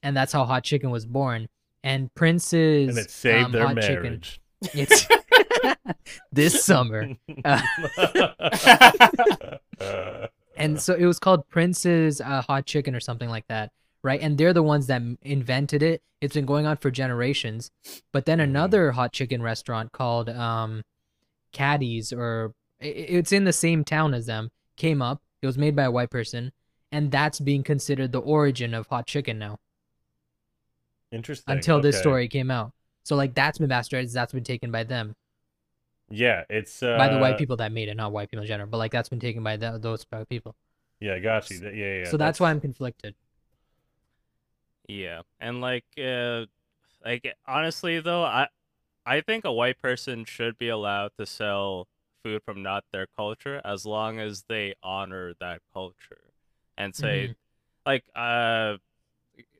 And 0.04 0.16
that's 0.16 0.32
how 0.34 0.46
hot 0.46 0.64
chicken 0.64 0.90
was 0.92 1.06
born. 1.06 1.48
And 1.84 2.14
prince's 2.16 2.90
and 2.90 2.98
it 2.98 3.10
saved 3.12 3.46
um, 3.48 3.52
their 3.52 3.68
hot 3.68 3.82
chicken 3.82 4.04
marriage. 4.04 4.40
it's 4.74 5.08
this 6.32 6.64
summer. 6.64 7.10
Uh, 7.44 7.62
and 10.58 10.80
so 10.82 10.94
it 10.96 11.06
was 11.06 11.20
called 11.20 11.48
prince's 11.50 12.22
uh, 12.22 12.42
hot 12.42 12.66
chicken 12.66 12.96
or 12.96 13.00
something 13.00 13.30
like 13.30 13.48
that 13.48 13.72
right? 14.04 14.20
And 14.22 14.36
they're 14.36 14.52
the 14.52 14.64
ones 14.64 14.88
that 14.88 14.96
m- 14.96 15.20
invented 15.22 15.84
it. 15.84 16.02
It's 16.22 16.34
been 16.34 16.48
going 16.48 16.66
on 16.66 16.78
for 16.78 16.90
generations. 16.90 17.70
But 18.12 18.26
then 18.26 18.40
Mhm. 18.40 18.46
another 18.46 18.92
hot 18.94 19.14
chicken 19.14 19.44
restaurant 19.44 19.92
called 19.92 20.28
um 20.28 20.82
caddy's 21.52 22.14
or 22.14 22.54
i- 22.82 22.86
i- 22.86 22.89
it's 22.89 23.32
in 23.32 23.43
the 23.45 23.54
same 23.54 23.84
town 23.84 24.14
as 24.14 24.26
them 24.26 24.49
came 24.78 25.02
up 25.02 25.22
it 25.41 25.45
was 25.47 25.58
made 25.58 25.76
by 25.76 25.84
a 25.84 25.91
white 25.91 26.10
person 26.10 26.52
and 26.91 27.12
that's 27.12 27.39
being 27.39 27.64
considered 27.64 28.12
the 28.12 28.20
origin 28.22 28.74
of 28.74 28.88
hot 28.88 29.08
chicken 29.08 29.38
now 29.39 29.58
Interesting. 31.12 31.54
until 31.56 31.80
this 31.80 31.97
story 31.97 32.28
came 32.28 32.52
out 32.52 32.72
so 33.04 33.16
like 33.16 33.34
that's 33.34 33.58
been 33.58 33.70
bastardized 33.70 34.14
that's 34.14 34.34
been 34.34 34.43
taken 34.43 34.72
by 34.72 34.84
them 34.84 35.16
Yeah, 36.10 36.43
it's 36.49 36.84
uh, 36.84 36.97
by 36.97 37.08
the 37.08 37.18
white 37.18 37.38
people 37.38 37.56
that 37.58 37.72
made 37.72 37.88
it 37.89 37.95
not 37.95 38.12
white 38.12 38.30
people 38.30 38.43
in 38.43 38.47
general 38.47 38.70
but 38.70 38.78
like 38.78 38.91
that's 38.91 39.10
been 39.10 39.20
taken 39.20 39.43
by 39.43 39.58
th- 39.58 39.82
those 39.82 40.06
people 40.30 40.56
Yeah, 40.99 41.20
got 41.20 41.49
you. 41.49 41.60
Yeah, 41.64 41.70
yeah. 41.72 41.93
yeah, 42.06 42.06
so 42.06 42.18
that's 42.18 42.39
why 42.39 42.49
i'm 42.52 42.62
conflicted 42.62 43.16
Yeah, 44.88 45.22
and 45.39 45.62
like, 45.62 45.86
uh, 45.97 46.45
like 47.06 47.36
honestly 47.47 47.99
though, 48.02 48.24
I, 48.24 48.47
I 49.06 49.22
think 49.22 49.45
a 49.45 49.52
white 49.52 49.80
person 49.80 50.26
should 50.26 50.58
be 50.58 50.70
allowed 50.70 51.12
to 51.18 51.26
sell 51.26 51.88
food 52.24 52.41
from 52.43 52.62
not 52.62 52.84
their 52.91 53.08
culture 53.18 53.60
as 53.66 53.86
long 53.86 54.20
as 54.20 54.43
they 54.47 54.76
honor 54.84 55.34
that 55.39 55.62
culture, 55.74 56.32
and 56.78 56.95
say, 56.95 57.30
Mhm. 57.30 57.36
like, 57.86 58.04
uh, 58.16 58.78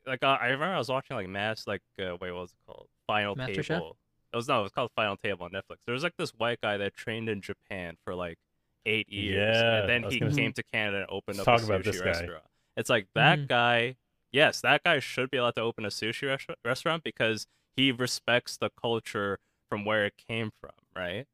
like 0.06 0.22
uh, 0.22 0.38
I 0.40 0.46
remember 0.46 0.74
I 0.74 0.78
was 0.78 0.88
watching 0.88 1.16
like 1.16 1.28
Mass, 1.28 1.66
like, 1.66 1.82
uh, 1.98 2.16
wait, 2.20 2.30
what 2.30 2.42
was 2.42 2.52
it 2.52 2.58
called? 2.66 2.88
Final 3.06 3.34
MasterChef? 3.36 3.66
Table. 3.66 3.96
It 4.32 4.36
was 4.36 4.48
no, 4.48 4.60
it 4.60 4.62
was 4.62 4.72
called 4.72 4.90
Final 4.96 5.16
Table 5.16 5.44
on 5.44 5.50
Netflix. 5.50 5.78
There 5.86 5.92
was 5.92 6.02
like 6.04 6.16
this 6.16 6.30
white 6.30 6.60
guy 6.60 6.76
that 6.76 6.94
trained 6.94 7.28
in 7.28 7.40
Japan 7.40 7.96
for 8.04 8.14
like 8.14 8.38
eight 8.86 9.08
years, 9.08 9.56
Yeah, 9.56 9.80
and 9.80 9.88
then 9.88 10.02
he 10.10 10.18
gonna- 10.20 10.34
came 10.34 10.52
to 10.54 10.62
Canada 10.72 10.98
and 11.02 11.06
opened 11.10 11.38
Let's 11.38 11.48
up 11.48 11.60
a 11.60 11.64
about 11.64 11.80
sushi 11.80 11.84
this 11.84 12.00
guy. 12.00 12.06
restaurant. 12.06 12.44
It's 12.76 12.88
like 12.90 13.08
that 13.14 13.40
Mhm. 13.40 13.48
guy. 13.48 13.96
Yes, 14.30 14.60
that 14.62 14.82
guy 14.82 14.98
should 15.00 15.30
be 15.30 15.36
allowed 15.36 15.56
to 15.56 15.60
open 15.60 15.84
a 15.84 15.88
sushi 15.88 16.26
restaur- 16.28 16.56
restaurant 16.64 17.02
because 17.04 17.46
he 17.76 17.92
respects 17.92 18.56
the 18.56 18.70
culture 18.70 19.38
from 19.68 19.84
where 19.84 20.06
it 20.06 20.14
came 20.28 20.50
from, 20.60 20.72
right? 20.94 21.26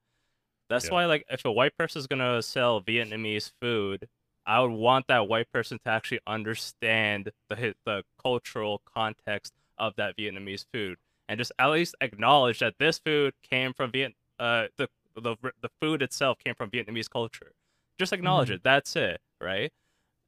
That's 0.69 0.87
Yeah. 0.87 0.91
why, 0.91 1.07
like, 1.07 1.25
if 1.31 1.45
a 1.45 1.53
white 1.53 1.77
person 1.77 2.01
is 2.01 2.07
gonna 2.07 2.43
sell 2.43 2.81
Vietnamese 2.83 3.53
food, 3.61 4.09
I 4.47 4.61
would 4.61 4.71
want 4.71 5.07
that 5.09 5.29
white 5.29 5.51
person 5.53 5.79
to 5.85 5.91
actually 5.91 6.21
understand 6.27 7.33
the 7.49 7.75
the 7.85 8.05
cultural 8.23 8.81
context 8.85 9.55
of 9.79 9.95
that 9.97 10.17
Vietnamese 10.17 10.67
food 10.73 10.99
and 11.29 11.39
just 11.39 11.53
at 11.59 11.69
least 11.69 11.95
acknowledge 12.01 12.61
that 12.61 12.79
this 12.79 12.99
food 12.99 13.35
came 13.43 13.73
from 13.75 13.93
Viet. 13.93 14.15
Uh, 14.39 14.69
the 14.77 14.89
the 15.15 15.37
the 15.61 15.69
food 15.81 16.03
itself 16.03 16.39
came 16.39 16.55
from 16.55 16.71
Vietnamese 16.71 17.11
culture. 17.11 17.53
Just 17.99 18.13
acknowledge 18.13 18.51
Mhm. 18.51 18.55
it. 18.55 18.63
That's 18.63 18.97
it, 18.97 19.21
right? 19.41 19.73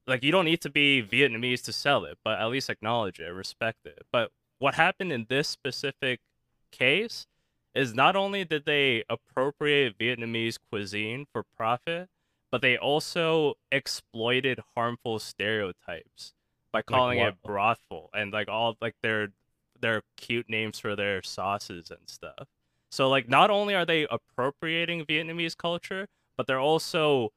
Like 0.07 0.23
you 0.25 0.33
don't 0.33 0.45
need 0.45 0.61
to 0.63 0.71
be 0.71 1.03
Vietnamese 1.03 1.63
to 1.65 1.73
sell 1.73 2.05
it, 2.05 2.19
but 2.25 2.39
at 2.41 2.47
least 2.47 2.71
acknowledge 2.71 3.21
it, 3.21 3.29
respect 3.29 3.87
it. 3.87 4.07
But 4.13 4.33
what 4.61 4.75
happened 4.75 5.13
in 5.13 5.27
this 5.29 5.49
specific 5.49 6.21
case 6.71 7.27
is 7.75 7.95
not 7.95 8.15
only 8.15 8.45
did 8.45 8.67
they 8.67 9.03
appropriate 9.09 9.99
Vietnamese 9.99 10.59
cuisine 10.71 11.27
for 11.33 11.45
profit, 11.57 12.09
but 12.53 12.61
they 12.61 12.77
also 12.77 13.55
exploited 13.73 14.61
harmful 14.77 15.19
stereotypes 15.19 16.35
by 16.73 16.83
calling 16.83 17.19
it 17.19 17.37
what? 17.43 17.43
brothel 17.43 18.11
and 18.15 18.33
like 18.33 18.49
all 18.49 18.77
like 18.81 18.95
their 19.03 19.29
their 19.81 20.03
cute 20.17 20.49
names 20.49 20.79
for 20.79 20.95
their 20.95 21.23
sauces 21.23 21.91
and 21.91 22.01
stuff. 22.07 22.49
So 22.91 23.09
like 23.09 23.29
not 23.29 23.51
only 23.51 23.75
are 23.75 23.87
they 23.87 24.07
appropriating 24.11 25.05
Vietnamese 25.05 25.57
culture, 25.57 26.07
but 26.37 26.47
they're 26.47 26.61
also 26.61 27.31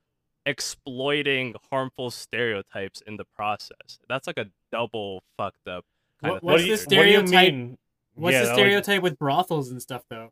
exploiting 0.45 1.55
harmful 1.71 2.11
stereotypes 2.11 3.01
in 3.05 3.15
the 3.17 3.23
process. 3.23 3.99
That's 4.09 4.27
like 4.27 4.37
a 4.37 4.47
double 4.71 5.23
fucked 5.37 5.67
up 5.67 5.85
What- 6.29 6.37
of 6.37 6.43
what's 6.43 6.63
thing. 6.63 6.67
the 6.67 6.95
what 6.97 7.03
do 7.03 7.09
you 7.09 7.17
stereotype- 7.27 7.53
mean? 7.53 7.77
What's 8.15 8.33
Yeah, 8.33 8.41
the 8.41 8.47
like- 8.47 8.55
stereotype 8.55 9.01
with 9.01 9.17
brothels 9.19 9.69
and 9.71 9.81
stuff 9.81 10.03
though? 10.09 10.31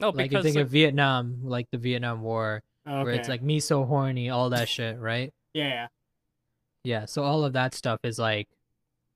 No, 0.00 0.08
like 0.10 0.24
you 0.24 0.28
because 0.30 0.44
think 0.44 0.56
like, 0.56 0.64
of 0.64 0.70
Vietnam, 0.70 1.40
like 1.44 1.70
the 1.70 1.78
Vietnam 1.78 2.22
War, 2.22 2.62
Okay. 2.86 3.02
where 3.04 3.12
it's 3.14 3.28
like 3.28 3.42
me 3.42 3.60
so 3.60 3.84
horny, 3.84 4.28
all 4.30 4.50
that 4.50 4.68
shit, 4.68 4.98
right? 4.98 5.32
yeah, 5.54 5.68
yeah. 5.68 5.86
Yeah, 6.86 7.04
so 7.06 7.22
all 7.22 7.44
of 7.44 7.54
that 7.54 7.72
stuff 7.72 8.00
is 8.02 8.18
like, 8.18 8.46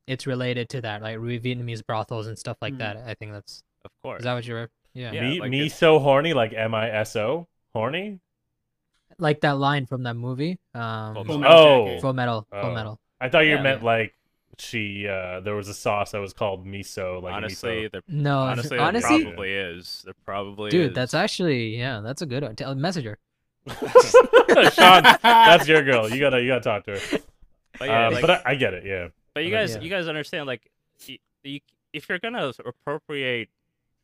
it's 0.07 0.27
related 0.27 0.71
to 0.71 0.81
that, 0.81 1.03
like 1.03 1.19
re- 1.19 1.39
Vietnamese 1.39 1.85
brothels 1.85 2.27
and 2.27 2.39
stuff 2.39 2.57
like 2.63 2.75
Mhm. 2.75 2.79
that. 2.79 2.97
I 2.99 3.13
think 3.15 3.33
that's 3.33 3.63
of 3.85 3.91
course. 4.03 4.21
is 4.21 4.25
that 4.25 4.35
what 4.35 4.47
you're? 4.47 4.71
Yeah, 4.95 5.13
Yeah, 5.13 5.21
me, 5.29 5.41
like 5.41 5.51
me 5.51 5.67
it- 5.67 5.73
so 5.73 5.99
horny, 5.99 6.33
like 6.33 6.53
M 6.55 6.75
I 6.75 6.91
S 6.91 7.15
O, 7.17 7.47
horny. 7.75 8.21
like 9.19 9.41
that 9.41 9.59
line 9.59 9.85
from 9.85 10.05
that 10.05 10.15
movie, 10.15 10.59
um, 10.75 11.15
Full 11.15 11.25
Full 11.25 11.39
Metal 11.39 11.41
Metal 11.41 11.59
Oh, 11.73 11.87
Jacket. 11.87 12.01
Full 12.01 12.13
Metal, 12.15 12.47
Oh. 12.53 12.63
Full 12.63 12.75
Metal. 12.75 13.01
I 13.21 13.29
thought 13.29 13.41
you 13.41 13.57
Yeah. 13.57 13.63
meant 13.63 13.83
like 13.83 14.15
she. 14.59 15.07
uh 15.09 15.41
There 15.41 15.55
was 15.55 15.69
a 15.69 15.75
sauce 15.75 16.13
that 16.13 16.21
was 16.21 16.33
called 16.33 16.67
miso. 16.67 17.23
Like 17.23 17.35
honestly, 17.35 17.71
miso. 17.85 17.91
there 17.93 18.03
No, 18.09 18.39
honestly, 18.51 18.77
there 18.77 18.87
honestly, 18.87 19.25
probably 19.25 19.53
is. 19.53 20.03
There 20.05 20.15
probably 20.25 20.71
dude, 20.71 20.91
is. 20.91 20.95
that's 20.95 21.15
actually 21.15 21.77
yeah, 21.77 22.01
that's 22.01 22.23
a 22.23 22.27
good 22.27 22.43
one. 22.43 22.57
Tell 22.57 22.75
messenger. 22.75 23.19
Sean, 24.73 25.03
that's 25.23 25.69
your 25.69 25.83
girl. 25.83 26.09
You 26.11 26.19
gotta, 26.21 26.41
you 26.41 26.49
gotta 26.49 26.61
talk 26.61 26.85
to 26.85 26.99
her. 26.99 27.19
But 27.79 27.89
yeah, 27.89 28.07
Um, 28.07 28.15
like, 28.15 28.23
but 28.23 28.31
I, 28.31 28.43
I 28.53 28.55
get 28.55 28.75
it. 28.75 28.85
Yeah. 28.85 29.09
But 29.35 29.45
you 29.45 29.51
guys, 29.51 29.75
mean- 29.75 29.83
you 29.85 29.91
guys 29.91 30.09
understand, 30.09 30.47
like, 30.47 30.71
y 31.09 31.19
y 31.45 31.61
if 31.93 32.09
you're 32.09 32.19
gonna 32.19 32.53
appropriate 32.65 33.49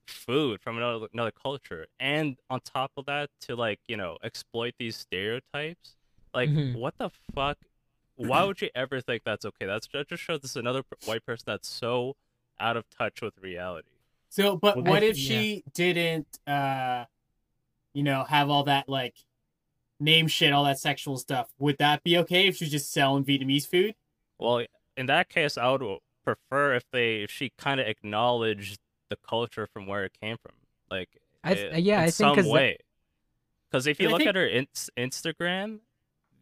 food 0.06 0.60
from 0.60 0.76
another 0.76 1.06
another 1.14 1.32
culture, 1.32 1.86
and 1.98 2.36
on 2.50 2.60
top 2.60 2.92
of 2.96 3.06
that, 3.06 3.30
to 3.42 3.56
like, 3.56 3.80
you 3.88 3.96
know, 3.96 4.18
exploit 4.22 4.74
these 4.78 4.96
stereotypes, 4.96 5.96
like, 6.34 6.50
Mhm. 6.50 6.76
what 6.76 6.94
the 6.98 7.10
fuck? 7.34 7.56
Why 8.16 8.44
would 8.44 8.60
you 8.60 8.70
ever 8.74 9.00
think 9.00 9.22
that's 9.24 9.44
okay? 9.44 9.66
That's 9.66 9.88
that 9.92 10.08
just 10.08 10.22
shows 10.22 10.40
this 10.40 10.56
another 10.56 10.82
white 11.04 11.24
person 11.26 11.44
that's 11.46 11.68
so 11.68 12.16
out 12.60 12.76
of 12.76 12.84
touch 12.90 13.20
with 13.20 13.34
reality. 13.40 13.88
So, 14.28 14.56
but 14.56 14.76
Well, 14.76 14.84
what 14.86 15.02
I- 15.02 15.06
if 15.06 15.16
she 15.16 15.64
didn't, 15.74 16.38
uh, 16.46 17.06
you 17.92 18.02
know, 18.02 18.24
have 18.24 18.50
all 18.50 18.64
that 18.64 18.88
like 18.88 19.16
name 20.00 20.28
shit, 20.28 20.52
all 20.52 20.64
that 20.64 20.78
sexual 20.78 21.16
stuff? 21.16 21.48
Would 21.58 21.78
that 21.78 22.02
be 22.04 22.16
okay 22.18 22.46
if 22.46 22.56
she's 22.56 22.70
just 22.70 22.92
selling 22.92 23.24
Vietnamese 23.24 23.66
food? 23.68 23.94
Well, 24.38 24.64
in 24.96 25.06
that 25.06 25.28
case, 25.28 25.56
I 25.58 25.70
would 25.70 25.98
prefer 26.24 26.74
if 26.74 26.84
they 26.92 27.22
if 27.22 27.30
she 27.30 27.50
kind 27.58 27.80
of 27.80 27.86
acknowledged 27.86 28.78
the 29.08 29.16
culture 29.16 29.66
from 29.66 29.86
where 29.86 30.04
it 30.04 30.12
came 30.20 30.36
from, 30.38 30.54
like 30.90 31.10
I 31.42 31.54
th- 31.54 31.72
i- 31.74 31.76
yeah, 31.78 31.94
in 31.98 32.00
I 32.00 32.04
think 32.04 32.14
some 32.14 32.34
'cause 32.36 32.46
way. 32.46 32.78
Because 33.70 33.86
if 33.86 34.00
you 34.00 34.08
I 34.08 34.12
look 34.12 34.18
think- 34.20 34.28
at 34.28 34.34
her 34.36 34.46
in- 34.46 34.68
Instagram, 34.96 35.80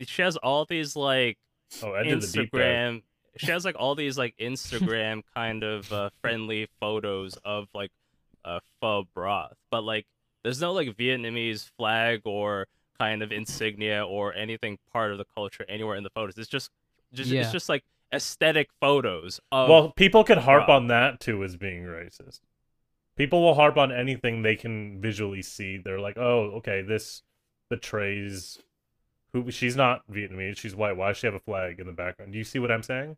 she 0.03 0.23
has 0.23 0.37
all 0.39 0.65
these 0.65 0.97
like 0.97 1.39
Oh, 1.83 1.95
I 1.95 2.03
did 2.03 2.21
the 2.21 2.27
deep 2.27 2.51
dive. 2.53 2.61
Instagram. 2.61 3.03
She 3.39 3.47
has 3.47 3.65
like 3.65 3.77
all 3.79 3.95
these 3.95 4.19
like 4.19 4.37
Instagram 4.39 5.23
kind 5.35 5.63
of 5.65 5.91
uh, 5.93 6.11
friendly 6.21 6.69
photos 6.81 7.39
of 7.45 7.69
like 7.75 7.91
uh, 8.45 8.61
pho 8.81 9.07
broth, 9.15 9.57
but 9.71 9.83
like 9.83 10.07
there's 10.43 10.61
no 10.61 10.73
like 10.73 10.89
Vietnamese 10.97 11.71
flag 11.79 12.21
or 12.25 12.67
kind 12.99 13.23
of 13.23 13.33
insignia 13.33 14.05
or 14.05 14.35
anything 14.35 14.79
part 14.93 15.13
of 15.13 15.19
the 15.19 15.25
culture 15.35 15.65
anywhere 15.69 15.97
in 15.97 16.03
the 16.05 16.11
photos. 16.11 16.37
It's 16.37 16.49
just, 16.49 16.71
just 17.13 17.31
Yeah. 17.31 17.41
it's 17.43 17.53
just 17.53 17.69
like 17.69 17.85
aesthetic 18.13 18.69
photos 18.81 19.41
of 19.51 19.69
Well, 19.69 19.91
people 19.93 20.25
could 20.25 20.39
harp 20.39 20.69
Wow. 20.69 20.77
on 20.77 20.87
that 20.89 21.19
too 21.21 21.43
as 21.43 21.57
being 21.57 21.85
racist. 21.85 22.41
People 23.17 23.41
will 23.43 23.55
harp 23.55 23.77
on 23.79 23.91
anything 23.93 24.43
they 24.43 24.57
can 24.57 25.01
visually 25.01 25.43
see. 25.43 25.77
They're 25.79 26.01
like, 26.01 26.19
"Oh, 26.19 26.51
okay, 26.57 26.83
this 26.83 27.23
betrays 27.71 28.59
who 29.33 29.51
she's 29.51 29.77
not 29.77 30.03
Vietnamese. 30.11 30.59
She's 30.59 30.75
white. 30.77 30.97
Why 30.97 31.09
does 31.09 31.19
she 31.19 31.27
have 31.27 31.35
a 31.35 31.41
flag 31.41 31.81
in 31.81 31.87
the 31.87 31.93
background?" 31.93 32.33
Do 32.33 32.39
you 32.39 32.45
see 32.45 32.59
what 32.59 32.71
I'm 32.71 32.83
saying? 32.83 33.17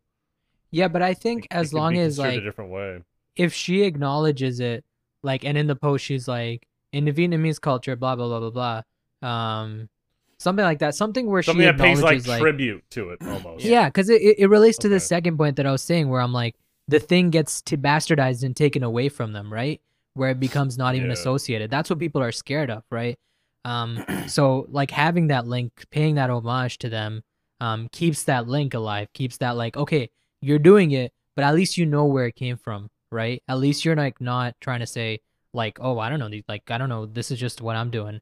Yeah, 0.71 0.87
but 0.87 1.01
I 1.01 1.13
think 1.13 1.47
as 1.51 1.73
long 1.73 1.97
as 1.97 2.19
like 2.19 2.37
a 2.37 2.41
different 2.41 2.71
way. 2.71 3.01
if 3.35 3.53
she 3.53 3.83
acknowledges 3.83 4.59
it, 4.59 4.83
like, 5.23 5.45
and 5.45 5.57
in 5.57 5.67
the 5.67 5.75
post 5.75 6.03
she's 6.05 6.27
like, 6.27 6.67
in 6.91 7.05
the 7.05 7.11
Vietnamese 7.13 7.59
culture, 7.61 7.95
blah 7.95 8.15
blah 8.15 8.27
blah 8.27 8.49
blah 8.49 8.81
blah, 9.21 9.29
um, 9.29 9.89
something 10.37 10.63
like 10.65 10.79
that, 10.79 10.95
something 10.95 11.27
where 11.27 11.41
Something 11.43 11.61
she 11.61 11.65
that 11.65 11.77
pays 11.77 12.01
like 12.01 12.17
acknowledges 12.17 12.27
like, 12.27 12.41
tribute 12.41 12.83
to 12.91 13.09
it 13.11 13.19
almost. 13.27 13.63
yeah, 13.65 13.87
because 13.87 14.09
it, 14.09 14.21
it 14.37 14.47
relates 14.49 14.77
to 14.79 14.89
the 14.89 14.99
second 14.99 15.37
point 15.37 15.55
that 15.57 15.65
I 15.65 15.71
was 15.71 15.81
saying, 15.81 16.09
where 16.09 16.21
I'm 16.21 16.33
like, 16.33 16.55
the 16.87 16.99
thing 16.99 17.29
gets 17.29 17.61
to 17.63 17.77
bastardized 17.77 18.43
and 18.43 18.55
taken 18.55 18.83
away 18.83 19.09
from 19.09 19.33
them, 19.33 19.51
right? 19.51 19.81
Where 20.13 20.29
it 20.29 20.39
becomes 20.39 20.77
not 20.77 20.95
even 20.95 21.07
Yeah. 21.07 21.13
associated. 21.13 21.71
That's 21.71 21.89
what 21.89 21.99
people 21.99 22.21
are 22.21 22.31
scared 22.31 22.69
of, 22.69 22.83
right? 22.89 23.17
Um, 23.65 24.05
so 24.27 24.67
like 24.69 24.91
having 24.91 25.27
that 25.27 25.47
link, 25.47 25.71
paying 25.89 26.15
that 26.15 26.29
homage 26.29 26.77
to 26.79 26.89
them, 26.89 27.23
um, 27.59 27.89
keeps 27.91 28.23
that 28.23 28.47
link 28.47 28.73
alive, 28.73 29.07
keeps 29.13 29.37
that 29.37 29.57
like, 29.57 29.75
okay, 29.75 30.09
you're 30.41 30.59
doing 30.59 30.91
it, 30.91 31.11
but 31.35 31.43
at 31.43 31.55
least 31.55 31.77
you 31.77 31.85
know 31.85 32.05
where 32.05 32.27
it 32.27 32.35
came 32.35 32.57
from, 32.57 32.89
right? 33.11 33.41
At 33.47 33.57
least 33.57 33.83
you're 33.83 33.95
like 33.95 34.21
not 34.21 34.53
trying 34.61 34.81
to 34.81 34.85
say 34.85 35.19
like, 35.51 35.79
oh, 35.81 35.97
I 35.97 36.09
don't 36.09 36.19
know, 36.19 36.29
like 36.47 36.69
I 36.69 36.77
don't 36.77 36.89
know, 36.89 37.07
this 37.07 37.31
is 37.31 37.39
just 37.39 37.59
what 37.61 37.75
I'm 37.75 37.89
doing, 37.89 38.19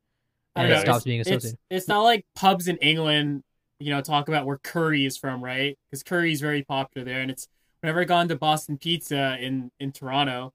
and 0.56 0.72
it 0.72 0.80
stops 0.80 0.88
it's- 0.88 1.04
being 1.04 1.20
it's, 1.20 1.30
associated. 1.30 1.60
it's 1.70 1.88
not 1.88 2.02
like 2.04 2.26
pubs 2.36 2.68
in 2.68 2.78
England, 2.78 3.44
you 3.80 3.90
know, 3.90 4.02
talk 4.02 4.30
about 4.30 4.46
where 4.46 4.60
curry 4.60 5.06
is 5.06 5.18
from, 5.18 5.44
right? 5.44 5.78
Because 5.90 6.04
curry 6.04 6.32
is 6.32 6.40
very 6.40 6.64
popular 6.64 7.04
there, 7.04 7.20
and 7.22 7.30
it's 7.30 7.48
whenever 7.82 8.00
I 8.02 8.06
gone 8.06 8.30
to 8.30 8.36
Boston 8.38 8.78
Pizza 8.78 9.38
in 9.42 9.72
in 9.80 9.92
Toronto, 9.92 10.54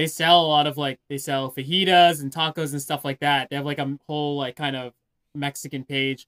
they 0.00 0.06
sell 0.06 0.40
a 0.40 0.48
lot 0.48 0.66
of 0.66 0.78
like 0.78 0.98
they 1.10 1.18
sell 1.18 1.52
fajitas 1.52 2.22
and 2.22 2.32
tacos 2.32 2.72
and 2.72 2.80
stuff 2.80 3.04
like 3.04 3.20
that. 3.20 3.50
They 3.50 3.56
have 3.56 3.66
like 3.66 3.78
a 3.78 3.98
whole 4.06 4.38
like 4.38 4.56
kind 4.56 4.74
of 4.74 4.94
Mexican 5.34 5.84
page, 5.84 6.26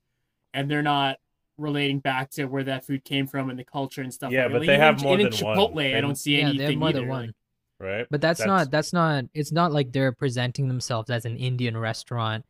and 0.53 0.71
they're 0.71 0.83
not 0.83 1.17
relating 1.57 1.99
back 1.99 2.31
to 2.33 2.45
where 2.45 2.65
that 2.65 2.85
food 2.85 3.03
came 3.03 3.27
from 3.27 3.49
and 3.49 3.59
the 3.59 3.65
culture 3.65 4.03
and 4.03 4.13
stuff. 4.13 4.31
Yeah, 4.31 4.43
like 4.43 4.53
but 4.53 4.59
that. 4.61 4.67
they 4.67 4.75
Even- 4.75 4.81
have 4.83 5.03
more 5.03 5.19
even 5.19 5.33
than 5.33 5.47
one. 5.47 5.57
Chipotle. 5.57 5.97
I 5.97 6.01
don't 6.03 6.17
see 6.17 6.37
yeah, 6.37 6.43
anything 6.43 6.59
they 6.59 6.65
have 6.67 6.77
more 6.77 6.89
either. 6.91 7.01
than 7.01 7.09
one. 7.09 7.35
right. 7.81 8.07
But 8.11 8.21
that's, 8.21 8.45
not 8.45 8.71
that's 8.71 8.93
not 8.93 9.25
it's 9.33 9.53
not 9.53 9.73
like 9.73 9.91
they're 9.91 10.13
presenting 10.13 10.69
themselves 10.69 11.09
as 11.09 11.25
an 11.25 11.39
Indian 11.39 11.75
restaurant 11.75 12.45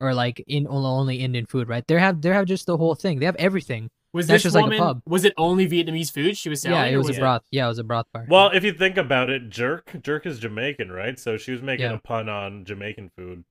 or 0.00 0.14
like 0.14 0.42
in 0.46 0.66
only 0.68 1.16
Indian 1.16 1.46
food, 1.46 1.68
right? 1.68 1.86
They 1.86 1.98
have 1.98 2.20
they 2.20 2.30
have 2.30 2.46
just 2.46 2.66
the 2.66 2.76
whole 2.76 2.94
thing. 2.94 3.18
They 3.18 3.26
have 3.26 3.36
everything. 3.36 3.90
Was 4.12 4.26
That's 4.26 4.42
this 4.42 4.52
just 4.52 4.54
like 4.56 4.62
a 4.62 4.64
woman? 4.64 4.78
pub. 4.78 5.02
Was 5.06 5.24
it 5.24 5.32
only 5.36 5.68
Vietnamese 5.68 6.10
food 6.12 6.36
she 6.36 6.48
was 6.48 6.62
selling? 6.62 6.78
yeah, 6.78 6.86
it 6.86 6.94
or 6.94 6.98
was, 6.98 7.16
a 7.16 7.20
broth. 7.20 7.42
Yeah, 7.52 7.66
it 7.66 7.68
was 7.68 7.78
a 7.78 7.84
broth 7.84 8.06
bar. 8.12 8.26
Well, 8.28 8.50
if 8.52 8.64
you 8.64 8.72
think 8.72 8.96
about 8.96 9.30
it, 9.30 9.50
jerk, 9.50 10.02
jerk 10.02 10.26
is 10.26 10.40
Jamaican, 10.40 10.90
right? 10.90 11.16
So 11.18 11.36
she 11.36 11.52
was 11.52 11.62
making 11.62 11.86
Yeah. 11.86 11.92
a 11.94 11.98
pun 11.98 12.28
on 12.28 12.64
Jamaican 12.64 13.10
food. 13.16 13.44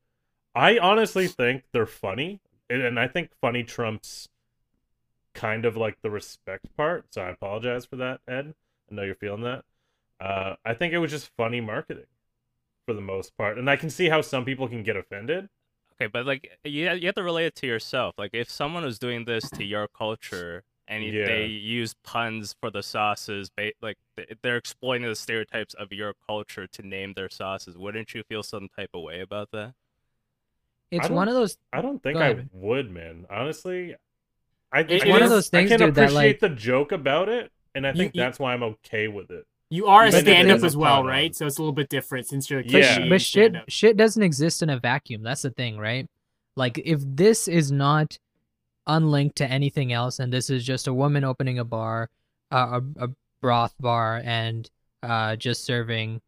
I 0.54 0.78
honestly 0.78 1.28
think 1.28 1.64
they're 1.72 1.86
funny, 1.86 2.42
and 2.70 2.82
and 2.82 3.00
I 3.00 3.08
think 3.08 3.30
funny 3.40 3.64
trumps 3.64 4.28
kind 5.34 5.64
of 5.66 5.78
like 5.78 6.02
the 6.02 6.10
respect 6.10 6.76
part. 6.76 7.06
So 7.14 7.22
I 7.22 7.30
apologize 7.30 7.86
for 7.86 7.96
that, 7.98 8.20
Ed. 8.28 8.54
I 8.92 8.96
know 8.96 9.04
you're 9.04 9.16
feeling 9.16 9.44
that. 9.44 9.64
Uh, 10.20 10.56
I 10.66 10.74
think 10.74 10.92
it 10.94 10.98
was 10.98 11.12
just 11.12 11.30
funny 11.38 11.62
marketing 11.62 12.08
for 12.86 12.94
the 12.94 13.02
most 13.02 13.38
part, 13.38 13.58
and 13.58 13.70
I 13.70 13.78
can 13.78 13.90
see 13.90 14.10
how 14.10 14.20
some 14.22 14.44
people 14.44 14.68
can 14.68 14.84
get 14.84 14.98
offended. 14.98 15.48
Okay, 16.02 16.08
but 16.12 16.26
like 16.26 16.50
you 16.64 16.90
you 16.94 17.08
have 17.08 17.16
to 17.16 17.24
relate 17.24 17.46
it 17.48 17.56
to 17.58 17.68
yourself. 17.68 18.16
Like 18.18 18.32
if 18.34 18.50
someone 18.50 18.84
was 18.86 19.00
doing 19.00 19.26
this 19.26 19.50
to 19.52 19.64
your 19.66 19.88
culture 19.88 20.64
and 20.88 21.04
Yeah. 21.04 21.26
they 21.26 21.46
use 21.46 21.94
puns 22.04 22.56
for 22.60 22.72
the 22.72 22.82
sauces, 22.82 23.52
like 23.82 23.98
they're 24.42 24.58
exploiting 24.58 25.08
the 25.08 25.16
stereotypes 25.16 25.74
of 25.74 25.92
your 25.92 26.14
culture 26.26 26.68
to 26.68 26.82
name 26.88 27.14
their 27.16 27.30
sauces, 27.30 27.78
wouldn't 27.78 28.14
you 28.14 28.24
feel 28.24 28.44
some 28.44 28.70
type 28.76 28.92
of 28.94 29.02
way 29.04 29.20
about 29.22 29.52
that? 29.52 29.74
it's 30.92 31.08
one 31.10 31.28
of 31.28 31.36
those 31.36 31.56
I 31.72 31.82
don't 31.82 32.02
think 32.02 32.18
I 32.18 32.46
would, 32.52 32.90
man. 32.90 33.28
Honestly, 33.30 33.96
I, 34.72 34.80
It's 34.80 35.04
I 35.04 35.08
one 35.10 35.18
can- 35.20 35.24
of 35.26 35.30
those 35.30 35.48
things, 35.50 35.72
I 35.72 35.78
can 35.78 35.88
dude, 35.88 35.96
that, 35.96 36.02
appreciate 36.06 36.16
like- 36.16 36.40
the 36.40 36.50
joke 36.50 36.92
about 36.92 37.30
it, 37.30 37.52
and 37.76 37.86
I 37.86 37.94
think 37.94 38.16
you- 38.16 38.22
that's 38.24 38.40
why 38.40 38.54
I'm 38.54 38.64
okay 38.64 39.08
with 39.08 39.30
it. 39.30 39.46
You 39.72 39.86
are 39.88 40.06
a 40.06 40.08
Even 40.08 40.22
stand 40.22 40.50
up 40.52 40.64
as 40.64 40.76
well, 40.76 40.98
pun 40.98 41.06
right? 41.06 41.36
So 41.36 41.46
it's 41.46 41.58
a 41.58 41.62
little 41.62 41.74
bit 41.74 41.90
different 41.90 42.28
since 42.28 42.50
you're 42.50 42.62
a 42.62 42.64
but, 42.64 42.72
Yeah. 42.72 42.94
sh- 43.06 43.10
but 43.10 43.22
shit 43.22 43.52
stand-up. 43.52 43.64
shit 43.70 43.98
doesn't 43.98 44.24
exist 44.24 44.64
in 44.64 44.70
a 44.70 44.80
vacuum. 44.80 45.22
That's 45.22 45.44
the 45.44 45.52
thing, 45.52 45.78
right? 45.78 46.08
Like 46.56 46.80
if 46.84 47.02
this 47.06 47.48
is 47.48 47.72
not 47.72 48.18
unlinked 48.88 49.36
to 49.38 49.46
anything 49.46 49.94
else 49.94 50.18
and 50.20 50.34
this 50.34 50.50
is 50.50 50.66
just 50.66 50.88
a 50.88 50.94
woman 50.94 51.24
opening 51.24 51.60
a 51.60 51.64
bar, 51.64 52.10
uh, 52.52 52.80
a, 52.98 53.06
a 53.06 53.10
broth 53.42 53.76
bar 53.80 54.22
and 54.26 54.70
uh 55.04 55.36
just 55.36 55.64
serving 55.64 56.20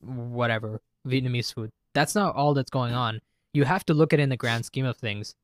whatever 0.00 0.80
Vietnamese 1.06 1.52
food. 1.52 1.70
That's 1.94 2.14
not 2.14 2.34
all 2.36 2.54
that's 2.54 2.70
going 2.70 2.94
on. 2.94 3.20
You 3.52 3.64
have 3.64 3.84
to 3.86 3.94
look 3.94 4.12
at 4.12 4.20
it 4.20 4.22
in 4.22 4.28
the 4.28 4.36
grand 4.36 4.64
scheme 4.64 4.86
of 4.86 4.96
things. 4.96 5.34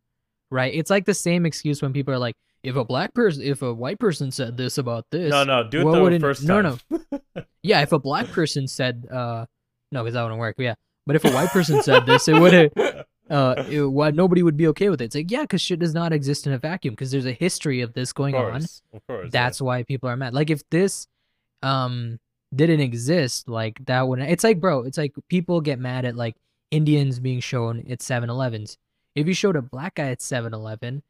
Right? 0.51 0.72
It's 0.74 0.90
like 0.90 1.05
the 1.05 1.14
same 1.14 1.46
excuse 1.46 1.82
when 1.82 1.92
people 1.92 2.14
are 2.14 2.18
like 2.18 2.36
if 2.63 2.77
a 2.77 2.85
black 2.85 3.15
person 3.15 3.43
if 3.43 3.63
a 3.63 3.73
white 3.73 3.99
person 3.99 4.31
said 4.31 4.57
this 4.57 4.79
about 4.79 5.07
this 5.11 5.31
No, 5.31 5.45
no, 5.45 5.69
do 5.69 5.89
it 5.89 5.93
the 5.93 6.03
would 6.03 6.21
first 6.21 6.47
time. 6.47 6.63
no. 6.63 6.79
no, 6.91 7.21
yeah, 7.63 7.83
if 7.83 7.93
a 7.93 7.99
black 7.99 8.27
person 8.29 8.69
said, 8.69 9.07
uh, 9.11 9.47
no, 9.93 10.03
because 10.03 10.15
that 10.15 10.23
wouldn't 10.23 10.41
work. 10.41 10.57
Yeah, 10.59 10.75
but 11.07 11.17
if 11.17 11.25
a 11.25 11.31
white 11.31 11.49
person 11.51 11.83
said 11.83 12.07
this, 12.07 12.29
it 12.29 12.35
would 12.39 12.53
have, 12.53 12.71
uh, 13.31 13.65
it, 13.69 13.83
why 13.83 14.11
nobody 14.11 14.43
would 14.43 14.57
be 14.57 14.69
okay 14.69 14.89
with 14.89 15.01
it. 15.01 15.07
It's 15.07 15.15
like, 15.15 15.31
yeah, 15.31 15.43
because 15.43 15.61
shit 15.61 15.79
does 15.81 15.95
not 15.95 16.13
exist 16.13 16.47
in 16.47 16.53
a 16.53 16.59
vacuum. 16.59 16.93
Because 16.93 17.11
there's 17.11 17.27
a 17.27 17.33
history 17.33 17.81
of 17.81 17.93
this 17.95 18.13
going 18.13 18.35
of 18.35 18.45
on. 18.45 18.63
of 18.93 19.07
course. 19.07 19.25
yeah. 19.25 19.31
That's 19.31 19.61
why 19.61 19.83
people 19.83 20.09
are 20.09 20.17
mad. 20.17 20.35
Like 20.35 20.51
if 20.51 20.69
this, 20.71 21.09
um, 21.63 22.19
didn't 22.55 22.81
exist, 22.81 23.49
like 23.49 23.85
that 23.87 24.07
wouldn't. 24.07 24.31
It's 24.31 24.45
like, 24.45 24.61
bro, 24.61 24.83
it's 24.83 24.99
like 24.99 25.15
people 25.29 25.61
get 25.61 25.79
mad 25.79 26.05
at 26.05 26.17
like 26.17 26.37
Indians 26.71 27.19
being 27.21 27.41
shown 27.41 27.81
at 27.91 28.01
7-Elevens. 28.01 28.77
If 29.15 29.27
you 29.27 29.35
showed 29.35 29.57
a 29.57 29.63
black 29.63 29.97
guy 29.97 30.11
at 30.11 30.19
7-Eleven, 30.21 31.03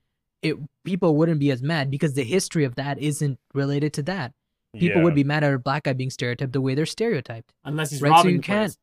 it 0.42 0.56
people 0.84 1.16
wouldn't 1.16 1.38
be 1.40 1.50
as 1.50 1.62
mad 1.62 1.90
because 1.90 2.14
the 2.14 2.24
history 2.24 2.64
of 2.64 2.74
that 2.76 2.98
isn't 2.98 3.38
related 3.54 3.92
to 3.94 4.02
that 4.04 4.32
people 4.74 4.98
Yeah. 4.98 5.04
would 5.04 5.14
be 5.14 5.24
mad 5.24 5.42
at 5.44 5.52
a 5.52 5.58
black 5.58 5.82
guy 5.84 5.92
being 5.92 6.10
stereotyped 6.10 6.52
the 6.52 6.60
way 6.60 6.74
they're 6.74 6.86
stereotyped, 6.86 7.52
unless 7.64 7.90
he's 7.90 8.00
Right, 8.00 8.22
so 8.22 8.28
you 8.28 8.40
can't- 8.40 8.76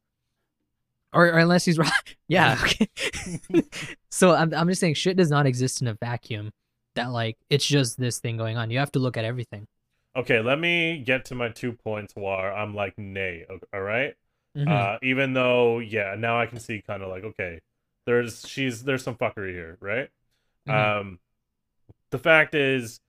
or, 1.13 1.27
or 1.27 1.37
unless 1.39 1.63
he's 1.65 1.77
right. 1.77 1.91
yeah. 2.27 2.59
Okay. 2.61 2.87
so 4.11 4.33
I'm 4.33 4.53
I'm 4.53 4.67
just 4.67 4.81
saying 4.81 4.95
shit 4.95 5.17
does 5.17 5.29
not 5.29 5.45
exist 5.45 5.81
in 5.81 5.87
a 5.87 5.93
vacuum. 5.93 6.51
That 6.95 7.11
like 7.11 7.37
it's 7.49 7.65
just 7.65 7.97
this 7.97 8.19
thing 8.19 8.37
going 8.37 8.57
on. 8.57 8.69
You 8.71 8.79
have 8.79 8.91
to 8.93 8.99
look 8.99 9.17
at 9.17 9.25
everything. 9.25 9.67
Okay, 10.15 10.41
let 10.41 10.59
me 10.59 10.97
get 11.05 11.25
to 11.25 11.35
my 11.35 11.49
two 11.49 11.73
points 11.73 12.13
where 12.15 12.51
I'm 12.53 12.73
like, 12.75 12.97
nay. 12.97 13.45
o- 13.49 13.59
All 13.71 13.81
right? 13.81 14.15
Mhm. 14.57 14.67
Uh, 14.67 14.97
even 15.03 15.33
though, 15.33 15.77
yeah, 15.77 16.15
now 16.17 16.39
I 16.39 16.47
can 16.47 16.59
see 16.59 16.81
kind 16.85 17.03
of 17.03 17.09
like, 17.09 17.23
okay, 17.23 17.59
there's 18.07 18.47
she's 18.47 18.83
there's 18.83 19.03
some 19.03 19.15
fuckery 19.15 19.51
here, 19.51 19.77
right? 19.79 20.09
Mhm. 20.67 20.99
Um, 20.99 21.19
the 22.09 22.19
fact 22.19 22.55
is, 22.55 22.99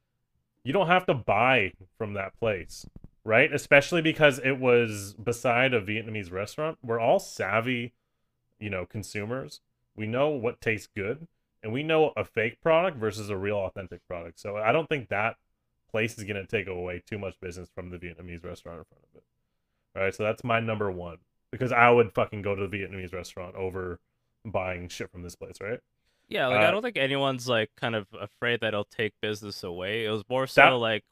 you 0.64 0.72
don't 0.72 0.88
have 0.88 1.06
to 1.06 1.14
buy 1.14 1.72
from 1.96 2.14
that 2.14 2.38
place, 2.38 2.86
right? 3.24 3.52
Especially 3.52 4.02
because 4.02 4.38
it 4.38 4.58
was 4.58 5.14
beside 5.14 5.72
a 5.72 5.80
Vietnamese 5.80 6.32
restaurant. 6.32 6.78
We're 6.82 7.00
all 7.00 7.18
savvy, 7.18 7.94
you 8.58 8.70
know, 8.70 8.84
consumers. 8.84 9.60
We 9.96 10.06
know 10.06 10.28
what 10.28 10.60
tastes 10.60 10.88
good, 10.94 11.26
and 11.62 11.72
we 11.72 11.82
know 11.82 12.12
a 12.16 12.24
fake 12.24 12.60
product 12.60 12.98
versus 12.98 13.30
a 13.30 13.36
real 13.36 13.56
authentic 13.56 14.06
product. 14.06 14.38
So 14.40 14.56
I 14.56 14.72
don't 14.72 14.88
think 14.88 15.08
that 15.08 15.36
place 15.90 16.18
is 16.18 16.24
gonna 16.24 16.46
take 16.46 16.66
away 16.66 17.02
too 17.06 17.18
much 17.18 17.40
business 17.40 17.68
from 17.74 17.90
the 17.90 17.98
Vietnamese 17.98 18.44
restaurant 18.44 18.78
in 18.78 18.84
front 18.84 19.04
of 19.10 19.16
it. 19.16 19.24
All 19.96 20.02
right, 20.02 20.14
so 20.14 20.22
that's 20.22 20.44
my 20.44 20.60
number 20.60 20.90
one 20.90 21.18
because 21.50 21.72
I 21.72 21.90
would 21.90 22.12
fucking 22.12 22.42
go 22.42 22.54
to 22.54 22.66
the 22.66 22.76
Vietnamese 22.76 23.14
restaurant 23.14 23.56
over 23.56 24.00
buying 24.44 24.88
shit 24.88 25.10
from 25.10 25.22
this 25.22 25.34
place, 25.34 25.60
right? 25.60 25.80
Yeah, 26.28 26.46
like 26.48 26.60
Uh, 26.60 26.68
I 26.68 26.70
don't 26.70 26.82
think 26.82 26.96
anyone's 26.98 27.48
like 27.48 27.70
kind 27.76 27.94
of 27.94 28.06
afraid 28.20 28.60
that 28.60 28.68
it'll 28.68 28.84
take 28.84 29.14
business 29.20 29.62
away. 29.62 30.04
It 30.04 30.10
was 30.10 30.22
more 30.28 30.46
so 30.46 30.60
That- 30.62 30.70
like 30.76 31.04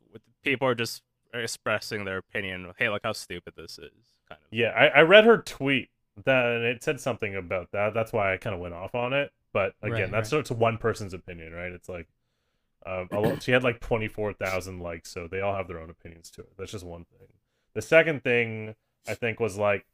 people 0.43 0.69
are 0.69 0.75
just 0.75 1.03
expressing 1.35 2.05
their 2.05 2.19
opinion. 2.19 2.73
Hey, 2.79 2.89
look 2.89 3.03
how 3.05 3.13
stupid 3.13 3.55
this 3.57 3.79
is. 3.79 3.91
Kind 4.29 4.41
of. 4.41 4.49
Yeah, 4.51 4.71
I, 4.71 4.87
I 4.87 5.01
read 5.03 5.25
her 5.25 5.39
tweet 5.39 5.91
that 6.25 6.47
and 6.47 6.65
it 6.65 6.83
said 6.83 7.01
something 7.01 7.35
about 7.35 7.73
that. 7.73 7.95
That's 7.95 8.13
why 8.13 8.33
I 8.33 8.37
kind 8.37 8.55
of 8.55 8.61
went 8.61 8.75
off 8.75 8.95
on 8.95 9.13
it. 9.13 9.33
But 9.53 9.75
again, 9.83 10.03
Right, 10.03 10.11
that's 10.11 10.33
it's 10.33 10.51
one 10.51 10.77
person's 10.79 11.15
opinion, 11.15 11.53
right? 11.53 11.73
It's 11.73 11.89
like 11.89 12.09
um, 12.85 13.09
lot, 13.11 13.43
she 13.43 13.53
had 13.53 13.65
like 13.65 13.81
twenty 13.81 14.07
four 14.09 14.33
thousand 14.33 14.81
likes, 14.81 15.11
so 15.11 15.27
they 15.27 15.41
all 15.41 15.55
have 15.55 15.67
their 15.67 15.81
own 15.81 15.91
opinions 15.91 16.31
to 16.33 16.43
it. 16.43 16.53
That's 16.59 16.73
just 16.73 16.85
one 16.85 17.05
thing. 17.05 17.29
The 17.75 17.83
second 17.83 18.23
thing 18.23 18.75
I 19.09 19.15
think 19.15 19.41
was 19.41 19.57
like, 19.57 19.87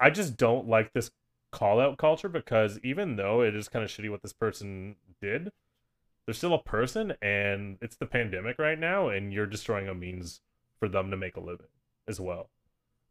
I 0.00 0.10
just 0.10 0.36
don't 0.36 0.68
like 0.68 0.92
this 0.92 1.10
call 1.52 1.80
out 1.80 1.98
culture 1.98 2.28
because 2.28 2.78
even 2.82 3.16
though 3.16 3.42
it 3.42 3.54
is 3.54 3.68
kind 3.68 3.84
of 3.84 3.90
shitty 3.90 4.10
what 4.10 4.22
this 4.22 4.32
person 4.32 4.96
did, 5.20 5.50
they're 6.26 6.34
still 6.34 6.54
a 6.54 6.62
person 6.62 7.14
and 7.22 7.78
it's 7.80 7.96
the 7.96 8.06
pandemic 8.06 8.58
right 8.58 8.78
now 8.78 9.08
and 9.08 9.32
you're 9.32 9.46
destroying 9.46 9.88
a 9.88 9.94
means 9.94 10.40
for 10.78 10.88
them 10.88 11.10
to 11.10 11.16
make 11.16 11.36
a 11.36 11.40
living 11.40 11.68
as 12.08 12.20
well. 12.20 12.50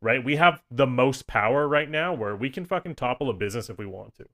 Right? 0.01 0.23
We 0.23 0.35
have 0.35 0.61
the 0.69 0.85
most 0.85 1.25
power 1.25 1.67
right 1.67 1.89
now 1.89 2.13
where 2.13 2.35
we 2.35 2.49
can 2.49 2.65
fucking 2.65 2.95
topple 2.95 3.29
a 3.29 3.33
business 3.33 3.69
if 3.69 3.77
we 3.77 3.85
want 3.85 4.15
to. 4.15 4.25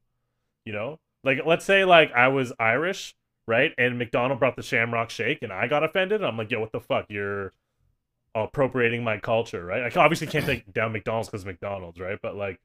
You 0.65 0.73
know? 0.73 0.99
Like 1.23 1.39
let's 1.45 1.65
say 1.65 1.85
like 1.85 2.11
I 2.13 2.27
was 2.29 2.51
Irish, 2.59 3.15
right? 3.47 3.71
And 3.77 3.97
McDonald 3.97 4.39
brought 4.39 4.55
the 4.55 4.63
Shamrock 4.63 5.09
Shake 5.11 5.43
and 5.43 5.53
I 5.53 5.67
got 5.67 5.83
offended. 5.83 6.23
I'm 6.23 6.37
like, 6.37 6.49
"Yo, 6.49 6.59
what 6.59 6.71
the 6.71 6.79
fuck? 6.79 7.05
You're 7.09 7.53
appropriating 8.33 9.03
my 9.03 9.17
culture, 9.17 9.63
right? 9.63 9.95
I 9.95 9.99
obviously 9.99 10.27
can't 10.27 10.45
take 10.45 10.71
down 10.73 10.93
McDonald's 10.93 11.29
because 11.29 11.45
McDonald's, 11.45 11.99
right? 11.99 12.17
But 12.21 12.35
like, 12.35 12.59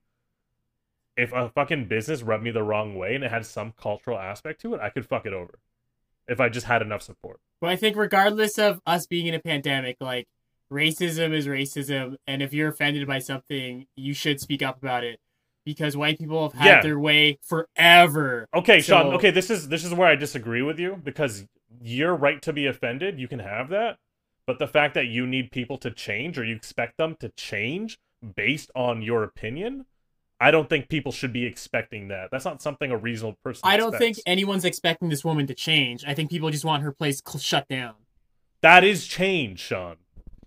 if 1.17 1.33
a 1.33 1.49
fucking 1.49 1.87
business 1.87 2.23
rubbed 2.23 2.45
me 2.45 2.51
the 2.51 2.63
wrong 2.63 2.95
way 2.95 3.15
and 3.15 3.25
it 3.25 3.31
had 3.31 3.47
some 3.47 3.73
cultural 3.81 4.19
aspect 4.19 4.61
to 4.63 4.75
it, 4.75 4.81
I 4.81 4.91
could 4.91 5.07
fuck 5.07 5.27
it 5.27 5.33
over 5.33 5.59
if 6.29 6.41
I 6.41 6.49
just 6.49 6.67
had 6.67 6.83
enough 6.83 7.03
support. 7.03 7.41
But 7.61 7.71
I 7.71 7.77
think 7.77 7.97
regardless 7.97 8.59
of 8.59 8.81
us 8.87 9.07
being 9.07 9.27
in 9.27 9.35
a 9.35 9.41
pandemic, 9.41 9.97
like 10.01 10.27
racism 10.73 11.33
is 11.33 11.47
racism, 11.47 12.17
and 12.27 12.43
if 12.43 12.53
you're 12.53 12.69
offended 12.69 13.07
by 13.07 13.19
something, 13.21 13.87
you 13.97 14.13
should 14.13 14.41
speak 14.41 14.63
up 14.63 14.77
about 14.83 15.05
it 15.05 15.21
because 15.65 15.97
white 15.97 16.19
people 16.19 16.49
have 16.51 16.61
had 16.61 16.67
Yeah. 16.77 16.83
their 16.83 16.99
way 16.99 17.39
forever. 17.43 18.47
Okay, 18.55 18.81
Sean. 18.81 19.15
Okay, 19.15 19.31
this 19.31 19.51
is 19.51 19.69
this 19.69 19.85
is 19.85 19.95
where 19.95 20.09
I 20.09 20.17
disagree 20.17 20.63
with 20.63 20.79
you 20.79 21.01
because 21.03 21.47
you're 21.81 22.15
right 22.15 22.41
to 22.43 22.53
be 22.53 22.67
offended. 22.67 23.19
You 23.19 23.29
can 23.29 23.39
have 23.41 23.69
that, 23.71 23.99
but 24.47 24.59
the 24.59 24.69
fact 24.69 24.95
that 24.95 25.07
you 25.07 25.27
need 25.27 25.51
people 25.51 25.79
to 25.79 25.91
change 25.91 26.39
or 26.39 26.45
you 26.45 26.55
expect 26.55 26.97
them 26.97 27.17
to 27.21 27.29
change 27.31 27.99
based 28.35 28.71
on 28.75 29.03
your 29.03 29.23
opinion, 29.23 29.87
I 30.41 30.51
don't 30.51 30.69
think 30.69 30.89
people 30.89 31.13
should 31.13 31.33
be 31.33 31.45
expecting 31.47 32.09
that. 32.09 32.31
That's 32.31 32.45
not 32.45 32.61
something 32.61 32.91
a 32.91 32.97
reasonable 32.97 33.39
person. 33.43 33.63
I 33.65 33.77
don't 33.77 33.97
think 33.97 34.19
anyone's 34.27 34.65
expecting 34.67 35.09
this 35.09 35.25
woman 35.25 35.47
to 35.47 35.55
change. 35.55 36.05
I 36.07 36.13
think 36.15 36.31
people 36.31 36.51
just 36.51 36.65
want 36.65 36.83
her 36.83 36.93
place 36.93 37.23
cl- 37.27 37.41
shut 37.41 37.69
down. 37.69 37.95
that 38.61 38.85
is 38.85 39.07
change, 39.07 39.61
Sean. 39.61 39.97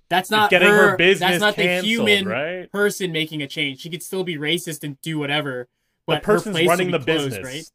That's 0.09 0.31
not 0.31 0.49
Getting 0.49 0.69
her, 0.69 0.97
business 0.97 1.29
That's 1.29 1.39
not 1.41 1.55
canceled, 1.55 1.85
the 1.85 1.87
human 1.89 2.27
right? 2.27 2.71
person 2.71 3.11
making 3.11 3.41
a 3.43 3.47
change. 3.47 3.79
She 3.81 3.89
could 3.91 4.01
still 4.01 4.23
be 4.23 4.37
racist 4.37 4.83
and 4.83 4.99
do 5.01 5.19
whatever, 5.19 5.67
but 6.07 6.21
the 6.21 6.25
person's 6.25 6.55
her 6.55 6.61
place 6.63 6.67
running 6.67 6.91
would 6.91 7.01
the 7.01 7.05
closed, 7.05 7.29
business. 7.29 7.45
right? 7.45 7.71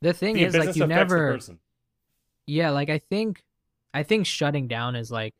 The 0.00 0.12
thing 0.12 0.34
The 0.34 0.42
is, 0.42 0.56
like, 0.56 0.76
you 0.76 0.86
never. 0.86 1.38
Yeah, 2.46 2.70
like 2.70 2.88
I 2.90 2.98
think, 2.98 3.42
I 3.94 4.02
think 4.02 4.26
shutting 4.26 4.68
down 4.68 4.96
is 4.96 5.10
like, 5.10 5.34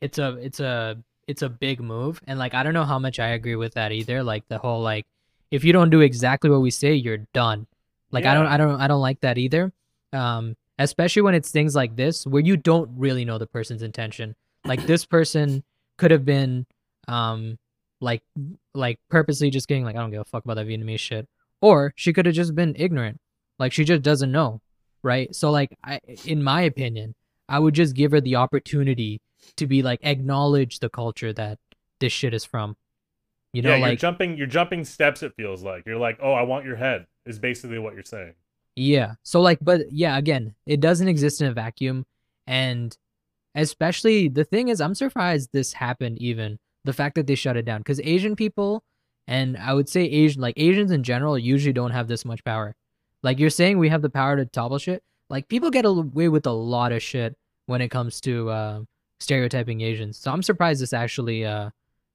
it's 0.00 0.18
a, 0.18 0.36
it's 0.38 0.58
a, 0.60 0.98
it's 1.26 1.42
a 1.42 1.48
big 1.48 1.80
move, 1.80 2.20
and 2.26 2.38
like 2.38 2.54
I 2.54 2.62
don't 2.62 2.74
know 2.74 2.84
how 2.84 2.98
much 2.98 3.18
I 3.18 3.28
agree 3.28 3.56
with 3.56 3.74
that 3.74 3.90
either. 3.92 4.22
Like 4.22 4.46
the 4.48 4.58
whole 4.58 4.80
like, 4.82 5.06
if 5.50 5.64
you 5.64 5.72
don't 5.72 5.90
do 5.90 6.00
exactly 6.00 6.50
what 6.50 6.60
we 6.60 6.70
say, 6.70 6.94
you're 6.94 7.26
done. 7.32 7.66
Like 8.10 8.24
I 8.24 8.34
don't, 8.34 8.46
I 8.46 8.56
don't, 8.56 8.80
I 8.80 8.88
don't 8.88 9.00
like 9.00 9.20
that 9.20 9.38
either. 9.38 9.72
Um, 10.12 10.56
especially 10.78 11.22
when 11.22 11.34
it's 11.34 11.50
things 11.50 11.74
like 11.74 11.96
this 11.96 12.26
where 12.26 12.42
you 12.42 12.56
don't 12.56 12.90
really 12.96 13.24
know 13.24 13.38
the 13.38 13.46
person's 13.46 13.82
intention. 13.82 14.36
Like 14.64 14.86
this 14.86 15.04
person 15.04 15.64
could 15.96 16.10
have 16.10 16.24
been, 16.24 16.66
um, 17.08 17.58
like, 18.00 18.22
like 18.74 19.00
purposely 19.08 19.50
just 19.50 19.68
getting 19.68 19.84
like 19.84 19.96
I 19.96 20.00
don't 20.00 20.10
give 20.10 20.20
a 20.20 20.24
fuck 20.24 20.44
about 20.44 20.54
that 20.54 20.66
Vietnamese 20.66 21.00
shit, 21.00 21.28
or 21.60 21.92
she 21.96 22.12
could 22.12 22.26
have 22.26 22.34
just 22.34 22.54
been 22.54 22.74
ignorant. 22.78 23.20
Like 23.58 23.72
she 23.72 23.84
just 23.84 24.02
doesn't 24.02 24.30
know 24.30 24.60
right? 25.06 25.34
So 25.34 25.50
like 25.50 25.78
I 25.84 26.00
in 26.24 26.42
my 26.42 26.62
opinion, 26.62 27.14
I 27.48 27.60
would 27.60 27.74
just 27.74 27.94
give 27.94 28.10
her 28.10 28.20
the 28.20 28.36
opportunity 28.36 29.20
to 29.56 29.66
be 29.66 29.82
like 29.82 30.00
acknowledge 30.02 30.80
the 30.80 30.90
culture 30.90 31.32
that 31.32 31.58
this 32.00 32.12
shit 32.12 32.34
is 32.34 32.44
from. 32.44 32.76
You 33.56 33.62
know, 33.62 33.74
yeah, 33.74 33.86
you're 33.86 33.96
jumping. 33.96 34.36
You're 34.36 34.46
jumping 34.46 34.84
steps. 34.84 35.22
It 35.22 35.32
feels 35.34 35.62
like 35.62 35.86
you're 35.86 35.96
like, 35.96 36.18
oh, 36.22 36.32
I 36.32 36.42
want 36.42 36.66
your 36.66 36.76
head. 36.76 37.06
Is 37.24 37.38
basically 37.38 37.78
what 37.78 37.94
you're 37.94 38.02
saying. 38.04 38.34
yeah. 38.76 39.14
So 39.22 39.40
like 39.40 39.60
but 39.62 39.90
yeah, 39.90 40.18
again, 40.18 40.54
it 40.66 40.80
doesn't 40.80 41.08
exist 41.08 41.40
in 41.40 41.48
a 41.48 41.54
vacuum 41.54 42.04
and 42.46 42.94
especially 43.54 44.28
the 44.28 44.44
thing 44.44 44.68
is 44.68 44.80
I'm 44.82 44.94
surprised 44.94 45.48
this 45.52 45.72
happened 45.72 46.18
even 46.18 46.58
the 46.84 46.92
fact 46.92 47.14
that 47.14 47.26
they 47.26 47.34
shut 47.34 47.56
it 47.56 47.64
down 47.64 47.82
cuz 47.82 47.98
Asian 48.00 48.36
people 48.36 48.84
and 49.26 49.56
I 49.56 49.72
would 49.72 49.88
say 49.88 50.02
Asian 50.04 50.42
like 50.42 50.58
Asians 50.58 50.90
in 50.90 51.02
general 51.02 51.38
usually 51.38 51.72
don't 51.72 51.92
have 51.92 52.08
this 52.08 52.26
much 52.26 52.44
power. 52.44 52.76
Like 53.22 53.38
you're 53.40 53.48
saying 53.48 53.78
we 53.78 53.88
have 53.88 54.02
the 54.02 54.10
power 54.10 54.36
to 54.36 54.44
topple 54.44 54.78
shit. 54.78 55.02
Like 55.30 55.48
people 55.48 55.70
get 55.70 55.86
away 55.86 56.28
with 56.28 56.46
a 56.46 56.52
lot 56.52 56.92
of 56.92 57.02
shit 57.02 57.34
when 57.64 57.80
it 57.80 57.88
comes 57.88 58.20
to 58.20 58.50
uh, 58.50 58.80
stereotyping 59.18 59.80
Asians. 59.80 60.18
So 60.18 60.30
I'm 60.30 60.42
surprised 60.42 60.82
this 60.82 60.92
actually 60.92 61.44
uh, 61.44 61.70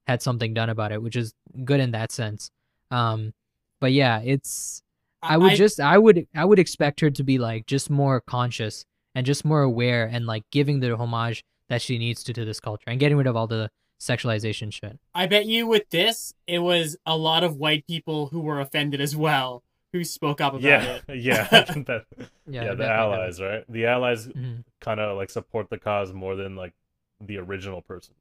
had 0.08 0.22
something 0.22 0.54
done 0.54 0.70
about 0.70 0.91
it, 0.91 1.02
which 1.02 1.16
is 1.16 1.34
good 1.64 1.80
in 1.80 1.91
that 1.91 2.12
sense. 2.12 2.52
Um, 2.89 3.34
but 3.80 3.91
yeah, 3.91 4.20
it's 4.22 4.82
I 5.22 5.38
would 5.38 5.56
just 5.56 5.80
I 5.80 5.97
would 5.97 6.28
I 6.36 6.45
would 6.45 6.60
expect 6.60 6.99
her 7.02 7.10
to 7.12 7.24
be 7.24 7.38
like 7.38 7.66
just 7.68 7.89
more 7.89 8.22
conscious 8.22 8.86
and 9.16 9.26
just 9.26 9.45
more 9.45 9.62
aware 9.62 10.06
and 10.06 10.26
like 10.26 10.43
giving 10.52 10.80
the 10.80 10.95
homage 10.95 11.43
that 11.70 11.82
she 11.82 11.97
needs 11.97 12.24
to 12.24 12.34
to 12.34 12.45
this 12.45 12.60
culture 12.60 12.84
and 12.88 12.99
getting 12.99 13.18
rid 13.18 13.28
of 13.28 13.36
all 13.36 13.47
the 13.47 13.70
sexualization 13.99 14.74
shit. 14.74 14.99
I 15.14 15.28
bet 15.28 15.45
you 15.45 15.68
with 15.68 15.89
this, 15.89 16.34
it 16.47 16.60
was 16.60 16.97
a 17.06 17.16
lot 17.18 17.43
of 17.43 17.56
white 17.58 17.86
people 17.88 18.28
who 18.28 18.39
were 18.41 18.60
offended 18.60 18.99
as 18.99 19.16
well 19.16 19.64
who 19.93 20.04
spoke 20.04 20.39
up 20.41 20.54
about 20.54 20.64
Yeah, 20.64 20.99
it. 21.08 21.16
yeah, 21.22 21.43
that, 21.49 22.06
Yeah, 22.18 22.26
yeah. 22.47 22.64
the 22.70 22.76
definitely, 22.78 22.86
allies, 22.88 23.41
right? 23.41 23.64
The 23.70 23.86
allies 23.86 24.28
Mhm. 24.28 24.64
kind 24.80 24.99
of 24.99 25.18
like 25.18 25.30
support 25.30 25.70
the 25.70 25.78
cause 25.78 26.14
more 26.14 26.36
than 26.36 26.56
like 26.56 26.74
the 27.20 27.38
original 27.38 27.82
person. 27.82 28.16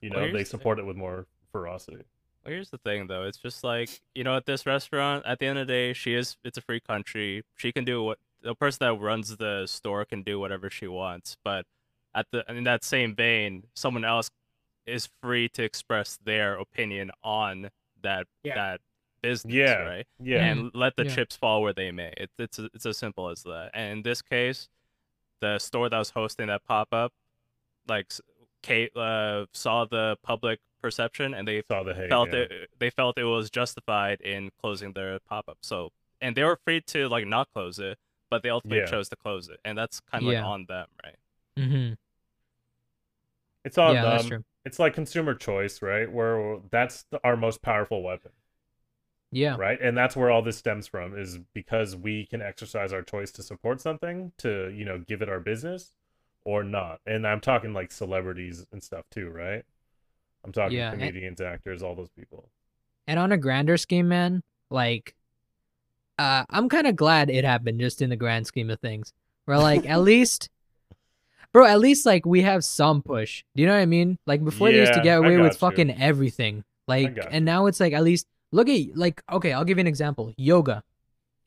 You 0.00 0.10
know, 0.10 0.20
here's 0.20 0.32
they 0.32 0.38
the- 0.40 0.44
support 0.46 0.78
it 0.78 0.86
with 0.86 0.96
more 0.96 1.26
ferocity. 1.52 2.04
Well, 2.44 2.54
here's 2.54 2.70
the 2.70 2.78
thing, 2.78 3.06
though. 3.06 3.24
It's 3.24 3.36
just 3.38 3.62
like 3.64 4.00
you 4.14 4.24
know, 4.24 4.36
at 4.36 4.46
this 4.46 4.64
restaurant, 4.66 5.26
at 5.26 5.38
the 5.38 5.46
end 5.46 5.58
of 5.58 5.66
the 5.66 5.72
day, 5.72 5.92
she 5.92 6.14
is. 6.14 6.36
It's 6.44 6.56
a 6.56 6.62
free 6.62 6.80
country. 6.80 7.42
She 7.56 7.70
can 7.72 7.84
do 7.84 8.02
what 8.02 8.18
the 8.42 8.54
person 8.54 8.78
that 8.80 8.94
runs 8.94 9.36
the 9.36 9.66
store 9.66 10.04
can 10.06 10.22
do 10.22 10.40
whatever 10.40 10.70
she 10.70 10.86
wants. 10.88 11.36
But 11.44 11.66
at 12.14 12.26
the 12.32 12.44
in 12.50 12.64
that 12.64 12.82
same 12.82 13.14
vein, 13.14 13.64
someone 13.74 14.04
else 14.04 14.30
is 14.86 15.10
free 15.22 15.48
to 15.50 15.62
express 15.62 16.18
their 16.24 16.54
opinion 16.54 17.10
on 17.22 17.70
that 18.02 18.26
Yeah. 18.42 18.54
that 18.54 18.80
business, 19.20 19.52
Yeah, 19.54 19.74
right? 19.82 20.06
Yeah, 20.18 20.42
And 20.46 20.70
let 20.74 20.96
the 20.96 21.04
Yeah. 21.04 21.14
chips 21.14 21.36
fall 21.36 21.60
where 21.60 21.74
they 21.74 21.90
may. 21.92 22.14
It's 22.16 22.32
it's 22.38 22.58
it's 22.58 22.86
as 22.86 22.96
simple 22.96 23.28
as 23.28 23.42
that. 23.42 23.70
And 23.74 23.98
in 23.98 24.02
this 24.02 24.22
case, 24.22 24.70
the 25.40 25.58
store 25.58 25.90
that 25.90 25.98
was 25.98 26.08
hosting 26.10 26.46
that 26.46 26.64
pop 26.64 26.88
up, 26.94 27.12
like, 27.86 28.06
s- 28.10 28.22
Kate 28.62 28.94
uh, 28.96 29.46
saw 29.52 29.84
the 29.84 30.16
public 30.22 30.60
perception 30.82 31.34
and 31.34 31.46
they 31.46 31.62
saw 31.70 31.82
the 31.82 31.94
hate. 31.94 32.08
felt 32.08 32.32
yeah. 32.32 32.40
it 32.40 32.70
they 32.78 32.88
felt 32.90 33.18
it 33.18 33.24
was 33.24 33.50
justified 33.50 34.20
in 34.22 34.50
closing 34.60 34.92
their 34.94 35.18
pop-up 35.28 35.58
so 35.60 35.90
and 36.22 36.34
they 36.34 36.42
were 36.42 36.58
free 36.64 36.80
to 36.80 37.06
like 37.08 37.26
not 37.26 37.48
close 37.52 37.78
it 37.78 37.98
but 38.30 38.42
they 38.42 38.48
ultimately 38.48 38.78
Yeah. 38.80 38.86
chose 38.86 39.08
to 39.10 39.16
close 39.16 39.48
it 39.50 39.60
and 39.64 39.76
that's 39.76 40.00
kind 40.00 40.24
of 40.26 40.32
Yeah. 40.32 40.40
like 40.40 40.48
on 40.50 40.64
them 40.68 40.86
right 41.04 41.16
Mhm. 41.58 41.96
It's 43.64 43.76
on 43.76 43.94
yeah, 43.94 44.02
that's 44.04 44.22
them. 44.22 44.30
true. 44.30 44.44
It's 44.64 44.78
like 44.78 44.94
consumer 44.94 45.34
choice, 45.34 45.82
right? 45.82 46.10
Where 46.10 46.60
that's 46.70 47.02
the, 47.10 47.20
our 47.24 47.36
most 47.36 47.60
powerful 47.62 48.02
weapon, 48.02 48.32
Yeah. 49.30 49.56
right? 49.58 49.78
And 49.80 49.96
that's 49.96 50.16
where 50.16 50.30
all 50.30 50.42
this 50.42 50.56
stems 50.56 50.86
from 50.86 51.18
is 51.18 51.38
because 51.52 51.96
we 51.96 52.26
can 52.26 52.40
exercise 52.40 52.92
our 52.92 53.02
choice 53.02 53.30
to 53.32 53.42
support 53.42 53.80
something, 53.82 54.32
to 54.38 54.70
you 54.70 54.84
know, 54.84 54.98
give 54.98 55.20
it 55.22 55.28
our 55.28 55.40
business 55.40 55.92
or 56.44 56.62
not. 56.64 57.00
And 57.06 57.26
I'm 57.26 57.40
talking 57.40 57.72
like 57.72 57.92
celebrities 57.92 58.66
and 58.72 58.82
stuff 58.82 59.04
too, 59.10 59.30
right? 59.30 59.62
I'm 60.44 60.52
talking 60.52 60.78
Yeah, 60.78 60.92
and- 60.92 61.00
comedians, 61.00 61.40
actors, 61.40 61.82
all 61.82 61.94
those 61.94 62.10
people. 62.10 62.48
And 63.06 63.18
on 63.18 63.32
a 63.32 63.36
grander 63.36 63.76
scheme, 63.76 64.08
man, 64.08 64.42
like 64.70 65.14
uh 66.18 66.44
I'm 66.50 66.68
kind 66.68 66.86
of 66.86 66.96
glad 66.96 67.30
it 67.30 67.44
happened 67.44 67.80
just 67.80 68.00
in 68.02 68.10
the 68.10 68.16
grand 68.16 68.46
scheme 68.46 68.70
of 68.70 68.80
things. 68.80 69.12
Where 69.46 69.58
like 69.58 69.88
at 69.88 70.00
least 70.12 70.48
Bro, 71.52 71.66
at 71.66 71.80
least 71.80 72.06
like 72.06 72.24
we 72.24 72.42
have 72.42 72.64
some 72.64 73.02
push. 73.02 73.42
Do 73.56 73.62
you 73.62 73.66
know 73.66 73.74
what 73.74 73.80
I 73.80 73.86
mean? 73.86 74.18
Like 74.24 74.44
before 74.44 74.70
they 74.70 74.78
used 74.78 74.94
to 74.94 75.00
get 75.02 75.18
away 75.18 75.36
with 75.38 75.52
you. 75.54 75.58
fucking 75.58 76.00
everything. 76.00 76.62
Like 76.86 77.18
and 77.30 77.44
now 77.44 77.66
it's 77.66 77.80
like 77.80 77.92
at 77.92 78.04
least 78.04 78.26
look 78.52 78.68
at 78.68 78.96
like 78.96 79.22
okay, 79.32 79.52
I'll 79.52 79.64
give 79.64 79.76
you 79.78 79.82
an 79.82 79.86
example. 79.88 80.32
Yoga. 80.36 80.84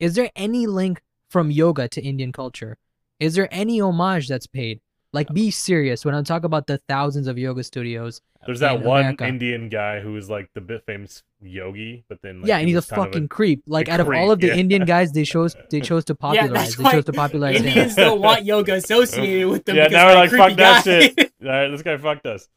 Is 0.00 0.14
there 0.14 0.28
any 0.36 0.66
link 0.66 1.00
from 1.30 1.50
yoga 1.50 1.88
to 1.88 2.02
Indian 2.02 2.32
culture? 2.32 2.76
Is 3.18 3.34
there 3.34 3.48
any 3.50 3.80
homage 3.80 4.28
that's 4.28 4.46
paid? 4.46 4.80
Like 5.14 5.32
be 5.32 5.50
serious 5.50 6.04
when 6.04 6.14
I 6.14 6.22
talk 6.22 6.44
about 6.44 6.66
the 6.66 6.78
thousands 6.88 7.26
of 7.28 7.38
yoga 7.38 7.62
studios. 7.64 8.20
There's 8.46 8.60
that 8.60 8.76
in 8.76 8.82
one 8.82 9.00
America. 9.00 9.26
Indian 9.26 9.68
guy 9.70 10.00
who 10.00 10.16
is 10.18 10.28
like 10.28 10.50
the 10.54 10.60
bit 10.60 10.82
famous 10.84 11.22
yogi, 11.40 12.04
but 12.10 12.18
then 12.22 12.40
like, 12.42 12.48
yeah, 12.48 12.56
he 12.56 12.60
and 12.62 12.68
he's 12.68 12.74
a 12.74 12.78
was 12.78 12.86
kind 12.86 13.00
of 13.00 13.06
fucking 13.14 13.28
creep. 13.28 13.62
Like 13.66 13.88
out 13.88 14.00
of 14.00 14.08
all 14.08 14.30
of 14.32 14.40
the 14.40 14.48
yeah. 14.48 14.54
Indian 14.56 14.84
guys, 14.94 15.12
they 15.12 15.24
chose 15.24 15.56
they 15.70 15.80
chose 15.80 16.04
to 16.06 16.12
Yeah, 16.12 16.16
popularize. 16.20 16.52
that's 16.52 16.76
they 16.76 16.82
why 16.84 16.92
chose 16.92 17.04
to 17.06 17.12
popularize 17.14 17.56
him. 17.60 17.66
Indians 17.68 17.94
don't 17.94 18.20
want 18.20 18.44
yoga 18.44 18.74
associated 18.74 19.48
with 19.48 19.64
them. 19.64 19.76
Yeah, 19.76 19.84
because 19.88 19.92
now 19.96 20.06
they're 20.08 20.16
we're 20.16 20.20
like, 20.20 20.30
creepy 20.30 20.48
fuck 20.48 20.56
that 20.58 20.84
shit. 20.84 21.32
All 21.42 21.48
right, 21.48 21.68
this 21.68 21.82
guy 21.82 21.96
fucked 21.96 22.26
us. 22.26 22.48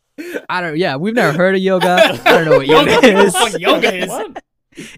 I 0.50 0.62
don't. 0.62 0.78
Yeah, 0.78 0.96
we've 0.98 1.14
never 1.14 1.38
heard 1.38 1.56
of 1.56 1.62
yoga. 1.62 1.96
I 2.26 2.32
don't 2.32 2.46
know 2.46 2.58
what 2.58 2.68
yoga 2.68 2.92
Yoga, 2.92 3.20
is. 3.20 3.34
fuck 3.38 3.60
yoga 3.60 3.96
is. 3.96 4.10
What? 4.10 4.44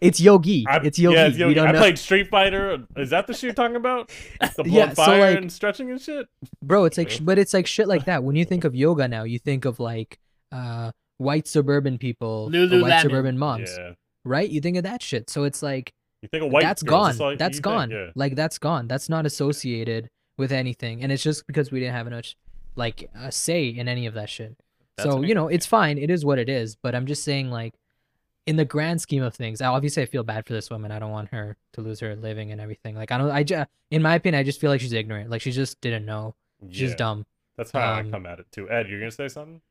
It's 0.02 0.20
yogi. 0.20 0.66
I- 0.68 0.78
it's 0.84 1.00
yogi. 1.00 1.16
Yeah, 1.16 1.28
it's 1.28 1.36
We 1.36 1.42
yogi. 1.42 1.56
don't 1.56 1.68
I 1.68 1.72
know, 1.72 1.80
played 1.80 1.98
Street 2.00 2.28
Fighter. 2.30 2.86
Is 2.98 3.10
that 3.12 3.28
the 3.28 3.34
shit 3.34 3.44
you're 3.44 3.54
talking 3.54 3.76
about? 3.76 4.12
The 4.56 4.64
blood 4.64 4.68
Yeah, 4.68 4.90
so, 4.90 4.96
fire 4.96 5.20
like- 5.32 5.38
and 5.38 5.52
stretching 5.52 5.90
and 5.92 6.02
shit. 6.02 6.28
bro. 6.64 6.86
It's 6.86 6.98
like, 6.98 7.20
but 7.24 7.38
it's 7.40 7.54
like 7.54 7.68
shit 7.68 7.88
like 7.88 8.06
that. 8.06 8.24
When 8.24 8.36
you 8.36 8.46
think 8.46 8.64
of 8.64 8.76
yoga 8.76 9.08
now, 9.08 9.24
you 9.24 9.40
think 9.40 9.66
of 9.66 9.80
like 9.80 10.18
uh 10.52 10.92
white 11.18 11.48
suburban 11.48 11.98
people, 11.98 12.50
or 12.54 12.82
white 12.82 13.02
suburban 13.02 13.38
moms, 13.38 13.70
Yeah, 13.78 13.92
right? 14.26 14.50
You 14.50 14.62
think 14.62 14.78
of 14.78 14.84
that 14.84 15.02
shit. 15.02 15.30
So 15.30 15.44
it's 15.44 15.62
like 15.62 15.92
You 16.22 16.30
think 16.30 16.44
a 16.44 16.48
white 16.48 16.64
that's 16.64 16.84
girl, 16.84 17.06
is 17.06 17.08
gone. 17.08 17.12
this 17.14 17.22
all 17.22 17.32
you 17.32 17.38
that's 17.38 17.56
think? 17.58 17.64
gone. 17.64 17.92
Yeah. 17.92 18.08
Like 18.16 18.36
that's 18.36 18.58
gone. 18.58 18.88
That's 18.88 19.10
not 19.10 19.26
associated 19.26 20.10
with 20.38 20.52
anything, 20.52 21.04
and 21.04 21.12
it's 21.12 21.24
just 21.24 21.46
because 21.48 21.72
we 21.72 21.80
didn't 21.80 21.96
have 21.96 22.08
enough 22.08 22.34
like 22.76 23.10
a 23.16 23.32
say 23.32 23.68
in 23.68 23.88
any 23.88 24.06
of 24.06 24.14
that 24.14 24.30
shit. 24.30 24.56
That's 24.98 25.10
so 25.10 25.18
an 25.18 25.24
you 25.24 25.36
know, 25.36 25.48
it's 25.48 25.66
fine. 25.66 25.98
It 25.98 26.10
is 26.10 26.24
what 26.26 26.40
it 26.40 26.50
is. 26.50 26.76
But 26.82 26.96
I'm 26.96 27.06
just 27.06 27.24
saying, 27.24 27.50
like, 27.52 27.74
in 28.50 28.56
the 28.58 28.66
grand 28.66 29.02
scheme 29.02 29.24
of 29.24 29.36
things, 29.36 29.62
obviously 29.62 30.04
I 30.04 30.08
feel 30.08 30.24
bad 30.24 30.46
for 30.48 30.54
this 30.54 30.70
woman. 30.70 30.92
I 30.92 31.00
don't 31.00 31.12
want 31.12 31.30
her 31.30 31.58
to 31.74 31.82
lose 31.82 32.00
her 32.02 32.16
living 32.16 32.52
and 32.52 32.62
everything. 32.62 32.96
Like, 32.96 33.12
I 33.12 33.18
don't. 33.18 33.32
I 33.32 33.44
just, 33.44 33.70
in 33.92 34.02
my 34.02 34.16
opinion, 34.16 34.40
I 34.40 34.44
just 34.44 34.60
feel 34.62 34.72
like 34.72 34.82
she's 34.82 34.94
ignorant. 34.94 35.30
Like 35.30 35.42
she 35.42 35.52
just 35.52 35.80
didn't 35.82 36.06
know. 36.06 36.36
She's 36.70 36.92
Yeah, 36.92 36.96
dumb. 36.96 37.26
That's 37.58 37.72
how 37.72 37.94
I 37.94 38.02
Um, 38.02 38.12
come 38.12 38.26
at 38.26 38.40
it 38.40 38.52
too. 38.52 38.70
Ed, 38.70 38.90
you're 38.90 39.00
gonna 39.00 39.12
say 39.12 39.28
something? 39.30 39.62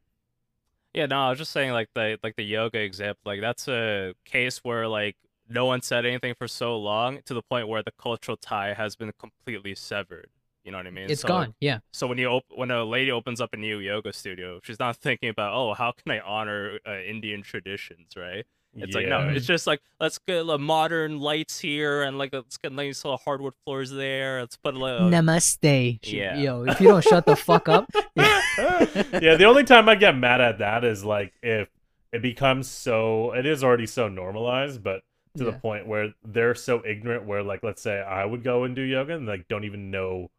Yeah, 0.94 1.06
no, 1.06 1.20
I 1.20 1.30
was 1.30 1.38
just 1.38 1.52
saying 1.52 1.72
like 1.72 1.88
the 1.94 2.18
like 2.22 2.36
the 2.36 2.42
yoga 2.44 2.80
example, 2.80 3.20
like 3.24 3.40
that's 3.40 3.68
a 3.68 4.14
case 4.24 4.58
where 4.64 4.88
like 4.88 5.16
no 5.48 5.66
one 5.66 5.82
said 5.82 6.04
anything 6.06 6.34
for 6.38 6.48
so 6.48 6.76
long 6.78 7.20
to 7.26 7.34
the 7.34 7.42
point 7.42 7.68
where 7.68 7.82
the 7.82 7.92
cultural 7.98 8.36
tie 8.36 8.74
has 8.74 8.96
been 8.96 9.12
completely 9.18 9.74
severed. 9.74 10.30
You 10.64 10.72
know 10.72 10.78
what 10.78 10.86
I 10.86 10.90
mean? 10.90 11.12
It's 11.12 11.22
So, 11.22 11.28
gone. 11.28 11.54
Yeah. 11.60 11.80
So 11.92 12.06
when 12.06 12.18
you 12.18 12.26
op- 12.28 12.44
when 12.54 12.70
a 12.70 12.84
lady 12.84 13.10
opens 13.12 13.40
up 13.40 13.52
a 13.52 13.56
new 13.56 13.78
yoga 13.78 14.12
studio, 14.12 14.60
she's 14.64 14.78
not 14.78 14.96
thinking 14.96 15.28
about 15.28 15.54
oh 15.54 15.74
how 15.74 15.92
can 15.92 16.10
I 16.12 16.20
honor 16.20 16.78
uh, 16.86 16.98
Indian 17.00 17.42
traditions, 17.42 18.16
right? 18.16 18.46
It's 18.74 18.94
like 18.94 19.08
no, 19.08 19.28
it's 19.28 19.46
just 19.46 19.66
like 19.66 19.80
let's 19.98 20.18
get 20.18 20.48
uh, 20.48 20.58
modern 20.58 21.18
lights 21.18 21.58
here 21.58 22.02
and 22.02 22.18
like 22.18 22.32
let's 22.32 22.56
get 22.58 22.72
nice 22.72 23.04
little 23.04 23.18
hardwood 23.18 23.54
floors 23.64 23.90
there. 23.90 24.40
Let's 24.40 24.56
put 24.56 24.74
a 24.74 24.78
little 24.78 25.10
Namaste. 25.10 25.98
Yeah. 26.02 26.36
Yo, 26.36 26.64
if 26.64 26.80
you 26.80 26.88
don't 26.88 27.02
shut 27.02 27.26
the 27.26 27.36
fuck 27.36 27.68
up. 27.68 27.90
yeah, 28.16 29.36
the 29.36 29.44
only 29.44 29.64
time 29.64 29.88
I 29.88 29.94
get 29.94 30.16
mad 30.16 30.40
at 30.40 30.58
that 30.58 30.84
is 30.84 31.04
like 31.04 31.32
if 31.42 31.68
it 32.12 32.22
becomes 32.22 32.68
so 32.68 33.32
it 33.32 33.46
is 33.46 33.64
already 33.64 33.86
so 33.86 34.08
normalized, 34.08 34.82
but 34.82 35.02
to 35.36 35.44
the 35.44 35.52
point 35.52 35.86
where 35.86 36.14
they're 36.24 36.54
so 36.54 36.82
ignorant 36.84 37.24
where 37.24 37.42
like 37.42 37.62
let's 37.62 37.80
say 37.80 38.00
I 38.00 38.24
would 38.24 38.42
go 38.42 38.64
and 38.64 38.74
do 38.74 38.82
yoga 38.82 39.14
and 39.14 39.26
like 39.26 39.46
don't 39.46 39.64
even 39.64 39.90
know 39.90 40.30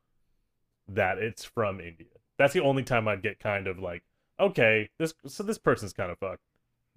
that 0.90 1.18
it's 1.18 1.46
from 1.46 1.80
India. 1.80 2.08
That's 2.38 2.54
the 2.54 2.62
only 2.62 2.84
time 2.84 3.08
I'd 3.08 3.22
get 3.22 3.40
kind 3.40 3.68
of 3.68 3.80
like, 3.80 4.04
okay, 4.40 4.90
this 4.98 5.14
so 5.28 5.44
this 5.44 5.58
person's 5.58 5.94
kind 5.94 6.12
of 6.12 6.20
fucked. 6.20 6.44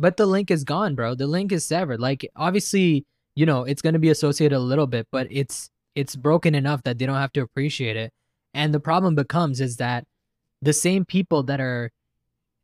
But 0.03 0.16
the 0.16 0.26
link 0.26 0.50
is 0.50 0.64
gone, 0.64 0.96
bro. 0.96 1.14
The 1.14 1.28
link 1.28 1.53
is 1.53 1.64
severed. 1.64 2.00
Like 2.00 2.28
obviously, 2.34 3.07
you 3.36 3.46
know, 3.46 3.62
it's 3.62 3.80
going 3.80 3.92
to 3.92 4.00
be 4.00 4.11
associated 4.11 4.57
a 4.57 4.59
little 4.59 4.88
bit, 4.88 5.07
but 5.12 5.28
it's 5.30 5.70
it's 5.94 6.16
broken 6.16 6.57
enough 6.57 6.82
that 6.82 6.98
they 6.98 7.07
don't 7.07 7.22
have 7.24 7.32
to 7.34 7.40
appreciate 7.40 7.96
it. 7.96 8.12
And 8.53 8.74
the 8.74 8.80
problem 8.80 9.14
becomes 9.14 9.61
is 9.61 9.76
that 9.76 10.05
the 10.61 10.72
same 10.72 11.05
people 11.05 11.44
that 11.44 11.61
are 11.61 11.92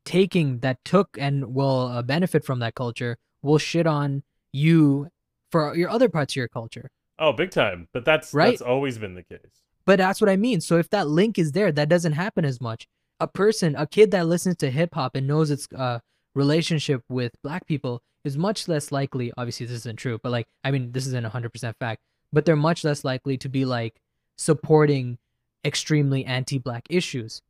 taking 0.05 0.59
that 0.61 0.79
took 0.85 1.17
and 1.17 1.55
will 1.55 1.87
uh, 1.87 2.03
benefit 2.03 2.45
from 2.45 2.59
that 2.59 2.75
culture 2.75 3.17
will 3.41 3.59
shit 3.59 3.87
on 3.87 4.25
you 4.53 5.09
for 5.53 5.77
your 5.77 5.91
other 5.91 6.09
parts 6.09 6.33
of 6.33 6.37
your 6.37 6.49
culture. 6.49 6.91
Oh, 7.21 7.33
big 7.33 7.53
time. 7.53 7.87
But 7.93 8.05
that's 8.05 8.35
Right? 8.35 8.51
that's 8.51 8.63
always 8.63 8.99
been 8.99 9.15
the 9.15 9.23
case. 9.23 9.63
But 9.85 9.99
that's 9.99 10.21
what 10.21 10.29
I 10.29 10.37
mean. 10.37 10.61
So 10.61 10.77
if 10.77 10.91
that 10.91 11.07
link 11.07 11.39
is 11.39 11.53
there, 11.53 11.71
that 11.71 11.89
doesn't 11.89 12.15
happen 12.15 12.45
as 12.45 12.61
much. 12.61 12.89
A 13.21 13.29
person, 13.29 13.77
a 13.77 13.87
kid 13.87 14.11
that 14.11 14.27
listens 14.27 14.57
to 14.57 14.73
hip 14.73 14.95
hop 14.95 15.15
and 15.15 15.29
knows 15.29 15.53
its 15.53 15.69
uh, 15.77 16.01
relationship 16.35 17.03
with 17.09 17.33
black 17.43 17.67
people 17.67 18.03
is 18.25 18.37
much 18.37 18.69
less 18.69 18.91
likely. 18.93 19.33
Obviously, 19.37 19.67
this 19.67 19.77
isn't 19.77 19.99
true, 19.99 20.19
but 20.23 20.31
like, 20.33 20.47
I 20.65 20.71
mean, 20.71 20.93
this 20.93 21.07
isn't 21.07 21.25
100% 21.27 21.75
fact, 21.79 22.01
but 22.33 22.45
they're 22.45 22.57
much 22.57 22.85
less 22.85 23.05
likely 23.05 23.37
to 23.39 23.49
be 23.49 23.65
like 23.65 24.01
supporting 24.37 25.19
extremely 25.65 26.25
anti 26.25 26.59
black 26.59 26.87
issues, 26.89 27.43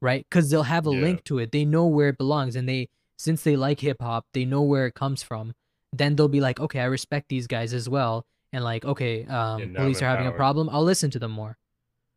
right? 0.00 0.24
Because 0.28 0.50
they'll 0.50 0.62
have 0.64 0.86
a 0.86 0.92
Yeah. 0.94 1.00
link 1.02 1.24
to 1.24 1.38
it. 1.38 1.52
They 1.52 1.64
know 1.64 1.86
where 1.86 2.08
it 2.10 2.18
belongs. 2.18 2.56
And 2.56 2.68
they, 2.68 2.88
since 3.18 3.42
they 3.42 3.56
like 3.56 3.80
hip 3.80 4.00
hop, 4.00 4.26
they 4.32 4.44
know 4.44 4.62
where 4.62 4.86
it 4.86 4.94
comes 4.94 5.22
from. 5.22 5.54
Then 5.92 6.16
they'll 6.16 6.28
be 6.28 6.40
like, 6.40 6.60
okay, 6.60 6.80
I 6.80 6.84
respect 6.84 7.28
these 7.28 7.46
guys 7.46 7.72
as 7.74 7.88
well. 7.88 8.24
And 8.52 8.62
like, 8.64 8.84
okay, 8.84 9.24
um, 9.26 9.74
police 9.74 10.00
are 10.00 10.06
having 10.06 10.26
a 10.26 10.32
problem. 10.32 10.68
I'll 10.70 10.84
listen 10.84 11.10
to 11.10 11.18
them 11.18 11.32
more 11.32 11.58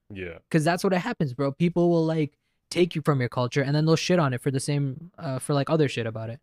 Yeah. 0.09 0.37
because 0.49 0.63
that's 0.63 0.83
what 0.83 0.93
happens, 0.93 1.33
bro. 1.33 1.51
People 1.51 1.89
will 1.89 2.05
like 2.05 2.37
take 2.71 2.95
you 2.95 3.01
from 3.03 3.19
your 3.19 3.29
culture 3.29 3.61
and 3.61 3.75
then 3.75 3.85
they'll 3.85 3.95
shit 3.95 4.17
on 4.17 4.33
it 4.33 4.41
for 4.41 4.49
the 4.49 4.59
same, 4.59 5.11
uh, 5.19 5.37
for 5.37 5.53
like 5.53 5.69
other 5.69 5.87
shit 5.87 6.07
about 6.07 6.29
it. 6.29 6.39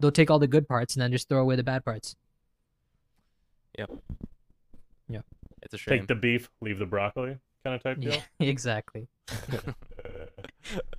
They'll 0.00 0.12
take 0.12 0.30
all 0.30 0.38
the 0.38 0.48
good 0.48 0.68
parts 0.68 0.94
and 0.94 1.02
then 1.02 1.12
just 1.12 1.28
throw 1.28 1.40
away 1.40 1.56
the 1.56 1.62
bad 1.62 1.84
parts. 1.84 2.16
Yep. 3.78 3.90
Yep. 5.08 5.24
It's 5.62 5.74
a 5.74 5.78
shame. 5.78 5.98
Take 6.00 6.08
the 6.08 6.14
beef, 6.14 6.50
leave 6.60 6.78
the 6.78 6.86
broccoli 6.86 7.38
kind 7.64 7.74
of 7.74 7.82
type 7.82 7.98
deal. 7.98 8.12
Yeah, 8.12 8.20
exactly. 8.46 9.08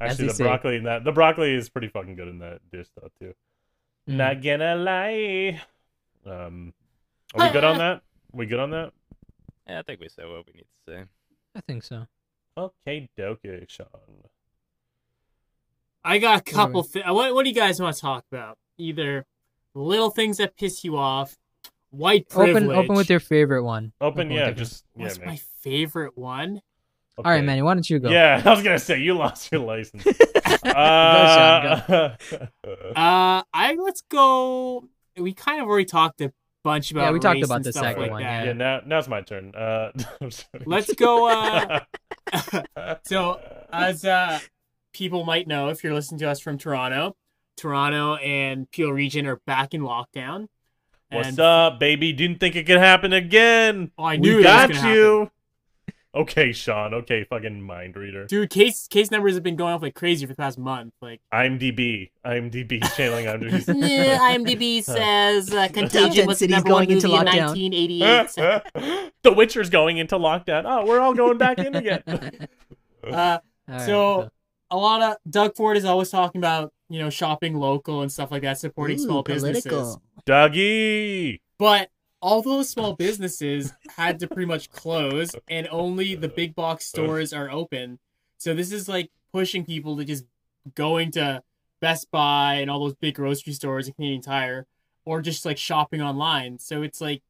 Actually, 0.02 0.16
they 0.16 0.28
the 0.28 0.34
say. 0.34 0.44
broccoli 0.44 0.78
in 0.78 0.84
that 0.84 1.04
the 1.04 1.12
broccoli 1.12 1.54
is 1.54 1.70
pretty 1.70 1.88
fucking 1.88 2.16
good 2.16 2.28
in 2.28 2.40
that 2.40 2.60
dish 2.72 2.88
though 3.00 3.10
too. 3.20 3.34
Mm. 4.10 4.16
Not 4.16 4.42
gonna 4.42 4.76
lie. 4.76 5.62
Um, 6.26 6.74
are 7.36 7.48
we 7.48 7.54
good 7.54 7.64
on 7.64 7.78
that? 7.78 8.02
We 8.32 8.46
good 8.48 8.60
on 8.60 8.72
that? 8.72 8.92
yeah, 9.68 9.80
I 9.80 9.84
think 9.84 10.00
we 10.00 10.10
said 10.10 10.26
what 10.28 10.46
we 10.48 10.54
need 10.54 10.66
to 10.88 10.92
say. 10.92 11.04
I 11.56 11.62
think 11.62 11.84
so. 11.84 12.08
Okay, 12.58 13.10
dokie, 13.18 13.70
Sean. 13.70 13.88
I 16.06 16.18
got 16.20 16.42
a 16.42 16.44
do 16.44 16.52
couple. 16.54 16.84
Th- 16.84 17.06
what 17.08 17.34
What 17.34 17.44
do 17.44 17.50
you 17.50 17.56
guys 17.56 17.82
want 17.82 17.96
to 17.96 18.02
talk 18.02 18.24
about? 18.32 18.58
Either 18.78 19.26
little 19.74 20.10
things 20.10 20.38
that 20.38 20.56
piss 20.56 20.84
you 20.84 20.98
off, 20.98 21.36
white 21.90 22.30
privilege. 22.30 22.64
Open, 22.64 22.76
open 22.76 22.96
with 22.96 23.10
your 23.10 23.20
favorite 23.20 23.64
one. 23.64 23.92
Open, 24.00 24.30
with 24.30 24.38
yeah, 24.38 24.52
just 24.52 24.84
yeah, 24.96 25.04
What's 25.04 25.18
man. 25.20 25.28
my 25.28 25.40
favorite 25.62 26.18
one? 26.18 26.62
All 27.18 27.24
right, 27.24 27.38
Okay. 27.38 27.46
Manny, 27.46 27.62
why 27.62 27.74
don't 27.74 27.90
you 27.90 28.00
go? 28.00 28.10
Yeah, 28.10 28.42
I 28.46 28.50
was 28.52 28.62
gonna 28.62 28.78
say 28.80 29.00
you 29.00 29.14
lost 29.16 29.52
your 29.52 29.62
license. 29.62 30.04
Sean, 30.04 30.66
uh, 30.76 32.16
Uh, 32.96 33.44
I 33.54 33.76
let's 33.80 34.02
go. 34.10 34.84
We 35.18 35.34
kind 35.34 35.62
of 35.62 35.68
already 35.68 35.86
talked 35.86 36.20
a 36.22 36.34
bunch 36.64 36.92
about. 36.92 37.06
Yeah, 37.06 37.12
we 37.12 37.20
talked 37.20 37.42
about 37.44 37.64
the 37.64 37.72
second 37.72 38.02
like 38.02 38.12
one, 38.12 38.22
that. 38.24 38.46
yeah, 38.48 38.54
now 38.54 38.82
now 38.86 39.00
it's 39.00 39.08
my 39.08 39.22
turn. 39.22 39.56
Uh, 39.56 39.92
Let's 40.66 40.94
go, 40.96 41.30
uh, 41.30 41.80
So, 43.04 43.40
As 43.72 44.04
uh, 44.04 44.40
people 44.96 45.26
might 45.26 45.46
know, 45.46 45.68
if 45.68 45.84
you're 45.84 45.94
listening 45.94 46.20
to 46.20 46.30
us 46.30 46.40
from 46.40 46.58
Toronto, 46.58 47.16
Toronto 47.58 48.16
and 48.16 48.70
Peel 48.72 48.92
region 48.92 49.28
are 49.28 49.42
back 49.46 49.74
in 49.74 49.82
lockdown. 49.82 50.48
What's 51.12 51.28
and, 51.30 51.40
up, 51.40 51.80
baby? 51.80 52.14
Didn't 52.14 52.40
think 52.40 52.56
it 52.56 52.66
could 52.66 52.78
happen 52.78 53.12
again. 53.14 53.92
Oh, 53.98 54.06
I 54.06 54.16
knew 54.16 54.38
we 54.38 54.42
it 54.42 54.44
got 54.44 54.72
gonna 54.72 54.94
you. 54.94 55.32
Okay, 56.16 56.54
Sean. 56.54 56.94
Okay, 56.94 57.26
fucking 57.26 57.62
mind 57.62 57.98
reader. 57.98 58.26
Dude, 58.26 58.50
case 58.50 58.88
case 58.88 59.12
numbers 59.12 59.34
have 59.34 59.44
been 59.44 59.58
going 59.58 59.74
up 59.74 59.82
like 59.82 59.96
crazy 59.96 60.26
for 60.26 60.32
the 60.32 60.38
past 60.38 60.58
month. 60.58 60.94
Like, 61.02 61.20
IMDb. 61.34 62.12
IMDb 62.26 62.82
channeling 62.96 63.26
IMDb. 63.26 63.66
yeah, 63.90 64.18
IMDb 64.20 64.82
says 64.84 65.54
uh, 65.54 65.68
Contagion 65.68 66.26
was 66.26 66.40
the 66.40 66.46
City's 66.46 66.56
number 66.56 66.72
one 66.72 66.86
going 66.86 66.98
into 66.98 67.08
movie 67.10 67.20
in 67.20 67.44
1988. 67.44 68.30
So, 68.30 68.62
the 69.24 69.34
Witcher's 69.34 69.70
going 69.70 69.98
into 69.98 70.16
lockdown. 70.16 70.64
Oh, 70.66 70.86
we're 70.86 71.02
all 71.02 71.14
going 71.14 71.38
back 71.38 71.60
in 71.60 71.76
again. 71.76 72.02
uh, 72.08 73.10
All 73.12 73.42
right, 73.68 73.86
So- 73.86 74.30
a 74.72 74.78
lot 74.78 75.02
of 75.02 75.18
Doug 75.30 75.56
Ford 75.56 75.78
is 75.78 75.86
always 75.86 76.10
talking 76.10 76.40
about 76.40 76.74
you 76.90 77.00
know 77.00 77.10
shopping 77.10 77.56
local 77.56 78.02
and 78.02 78.12
stuff 78.12 78.32
like 78.32 78.42
that, 78.44 78.60
supporting 78.60 78.98
small 78.98 79.24
businesses. 79.24 79.98
Dougie. 80.26 81.40
But 81.58 81.90
all 82.22 82.42
those 82.42 82.70
small 82.70 82.94
businesses 82.94 83.74
had 83.96 84.20
to 84.20 84.28
pretty 84.28 84.48
much 84.48 84.72
close, 84.72 85.32
and 85.48 85.68
only 85.72 86.16
the 86.16 86.28
big 86.28 86.56
box 86.56 86.86
uh. 86.86 86.98
stores 86.98 87.34
are 87.34 87.50
open. 87.50 88.00
So 88.38 88.54
this 88.54 88.72
is 88.72 88.88
like 88.88 89.12
pushing 89.32 89.66
people 89.66 89.98
to 89.98 90.06
just 90.06 90.26
going 90.74 91.12
to 91.12 91.44
Best 91.82 92.10
Buy 92.12 92.56
and 92.56 92.70
all 92.72 92.80
those 92.80 92.96
big 92.96 93.16
grocery 93.16 93.54
stores 93.54 93.88
and 93.88 93.96
Canadian 93.96 94.22
Tire, 94.22 94.66
or 95.06 95.22
just 95.22 95.46
like 95.46 95.58
shopping 95.58 96.02
online. 96.02 96.60
So 96.60 96.82
it's 96.82 97.00
like 97.00 97.22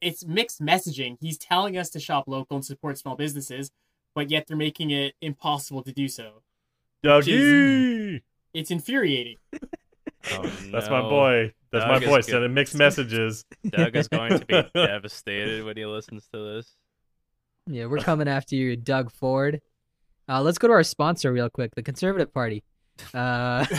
it's 0.00 0.24
mixed 0.24 0.60
messaging. 0.60 1.16
He's 1.20 1.38
telling 1.38 1.76
us 1.76 1.90
to 1.90 2.00
shop 2.00 2.24
local 2.26 2.56
and 2.56 2.64
support 2.64 2.98
small 2.98 3.16
businesses, 3.16 3.70
but 4.14 4.30
yet 4.30 4.46
they're 4.46 4.56
making 4.56 4.90
it 4.90 5.14
impossible 5.20 5.82
to 5.82 5.92
do 5.92 6.08
so. 6.08 6.42
Dougie. 7.04 8.20
It's 8.54 8.70
infuriating. 8.70 9.36
Oh, 10.32 10.42
That's 10.70 10.90
my 10.90 11.00
boy. 11.00 11.54
That's 11.72 11.82
Doug 11.86 11.88
my 11.88 11.96
is 11.96 12.04
boy 12.04 12.16
good. 12.16 12.24
sending 12.26 12.52
mixed 12.52 12.74
messages. 12.74 13.42
Doug 13.66 13.96
is 13.96 14.06
going 14.06 14.38
to 14.38 14.44
be 14.44 14.62
devastated 14.74 15.64
when 15.64 15.78
he 15.78 15.86
listens 15.86 16.28
to 16.34 16.56
this. 16.56 16.76
Yeah, 17.66 17.86
we're 17.86 18.00
coming 18.00 18.28
after 18.28 18.54
you, 18.54 18.76
Doug 18.76 19.10
Ford. 19.10 19.62
Uh, 20.28 20.42
let's 20.42 20.58
go 20.58 20.68
to 20.68 20.74
our 20.74 20.82
sponsor 20.82 21.32
real 21.32 21.48
quick, 21.48 21.74
the 21.74 21.82
Conservative 21.82 22.34
Party. 22.34 22.62
Uh, 23.14 23.64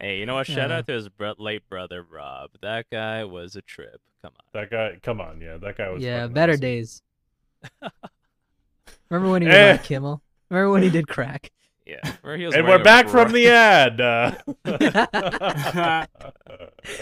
Hey, 0.00 0.18
you 0.18 0.26
know 0.26 0.34
what? 0.34 0.46
Shout 0.46 0.68
Yeah. 0.68 0.76
out 0.78 0.86
to 0.88 0.92
his 0.92 1.08
bro- 1.08 1.34
late 1.38 1.66
brother 1.70 2.02
Rob. 2.02 2.50
That 2.60 2.86
guy 2.92 3.24
was 3.24 3.56
a 3.56 3.62
trip. 3.62 4.02
Come 4.22 4.32
on. 4.34 4.60
That 4.60 4.70
guy, 4.70 4.98
come 5.02 5.18
on, 5.22 5.40
yeah, 5.40 5.56
that 5.56 5.78
guy 5.78 5.88
was. 5.88 6.02
yeah, 6.02 6.26
better 6.26 6.52
awesome. 6.52 6.60
days. 6.60 7.02
Remember 9.12 9.30
when 9.32 9.42
he 9.42 9.48
was 9.48 9.54
Eh. 9.54 9.72
on 9.72 9.78
Kimmel? 9.80 10.22
Remember 10.48 10.70
when 10.72 10.82
he 10.82 10.88
did 10.88 11.06
crack? 11.06 11.50
Yeah, 11.86 12.00
where 12.22 12.36
he 12.38 12.46
was 12.46 12.54
And 12.54 12.66
we're 12.66 12.80
a 12.80 12.82
back 12.82 13.08
from 13.10 13.32
the 13.32 13.48
ad. 13.48 14.00
Uh, 14.00 14.32
oh 14.64 16.06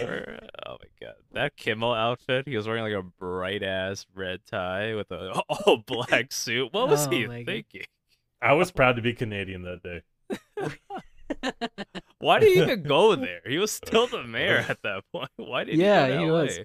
my 0.02 0.88
god, 1.00 1.14
that 1.32 1.56
Kimmel 1.56 1.92
outfit! 1.92 2.48
He 2.48 2.56
was 2.56 2.66
wearing 2.66 2.82
like 2.82 2.94
a 2.94 3.02
bright 3.02 3.62
ass 3.62 4.06
red 4.14 4.40
tie 4.50 4.94
with 4.94 5.10
a 5.12 5.30
all 5.48 5.78
black 5.86 6.32
suit. 6.32 6.72
What 6.72 6.88
was 6.88 7.06
Oh 7.06 7.10
he 7.10 7.26
my 7.26 7.38
God. 7.42 7.46
thinking? 7.46 7.82
I 8.42 8.54
was 8.54 8.72
proud 8.72 8.96
to 8.96 9.02
be 9.02 9.12
Canadian 9.12 9.62
that 9.62 9.82
day. 9.82 10.02
Why 12.18 12.38
did 12.40 12.52
he 12.54 12.60
even 12.62 12.82
go 12.82 13.14
there? 13.14 13.40
He 13.46 13.58
was 13.58 13.70
still 13.70 14.06
the 14.06 14.24
mayor 14.24 14.64
at 14.68 14.82
that 14.82 15.02
point. 15.12 15.30
Why 15.36 15.64
did 15.64 15.76
Yeah, 15.76 16.06
he, 16.08 16.12
go 16.14 16.20
he 16.24 16.30
was. 16.30 16.60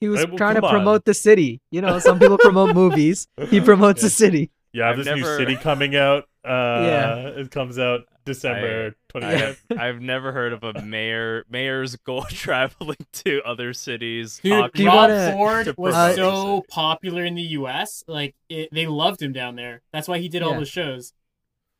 He 0.00 0.08
was 0.08 0.20
Hey, 0.20 0.26
well, 0.26 0.36
trying 0.36 0.56
to 0.56 0.60
come 0.60 0.68
on. 0.68 0.74
promote 0.74 1.04
the 1.06 1.14
city. 1.14 1.60
You 1.70 1.80
know, 1.80 1.98
some 2.00 2.18
people 2.18 2.36
promote 2.38 2.74
movies. 2.74 3.26
He 3.48 3.60
promotes 3.60 4.02
the 4.02 4.10
city. 4.10 4.50
Yeah, 4.76 4.90
I've 4.90 4.96
this 4.98 5.06
never- 5.06 5.20
new 5.20 5.36
city 5.38 5.56
coming 5.56 5.96
out. 5.96 6.24
Uh, 6.44 6.82
Yeah. 6.84 7.16
it 7.40 7.50
comes 7.50 7.78
out 7.78 8.02
December 8.26 8.94
I 9.14 9.18
25th. 9.18 9.56
have, 9.70 9.78
I've 9.78 10.00
never 10.02 10.32
heard 10.32 10.52
of 10.52 10.62
a 10.64 10.82
mayor 10.82 11.44
mayor's 11.48 11.96
go 11.96 12.22
traveling 12.28 12.98
to 13.24 13.40
other 13.44 13.72
cities. 13.72 14.38
Dude, 14.42 14.70
do 14.72 14.86
Rob 14.86 14.94
wanna- 14.94 15.32
Ford 15.32 15.74
was 15.78 15.94
promote 15.94 16.16
so 16.16 16.62
popular 16.68 17.24
in 17.24 17.34
the 17.36 17.42
U.S. 17.42 18.04
Like 18.06 18.34
it, 18.50 18.68
they 18.70 18.86
loved 18.86 19.22
him 19.22 19.32
down 19.32 19.56
there. 19.56 19.80
That's 19.92 20.08
why 20.08 20.18
he 20.18 20.28
did 20.28 20.42
all 20.42 20.58
the 20.58 20.66
shows. 20.66 21.14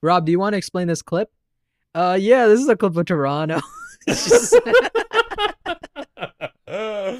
Rob, 0.02 0.24
do 0.24 0.32
you 0.32 0.38
want 0.38 0.54
to 0.54 0.56
explain 0.58 0.88
this 0.88 1.02
clip? 1.02 1.30
Uh, 1.94 2.16
yeah, 2.20 2.46
this 2.46 2.60
is 2.60 2.68
a 2.68 2.76
clip 2.76 2.96
of 2.96 3.04
Toronto. 3.06 3.60
Just- 4.08 4.54
uh, 6.66 7.16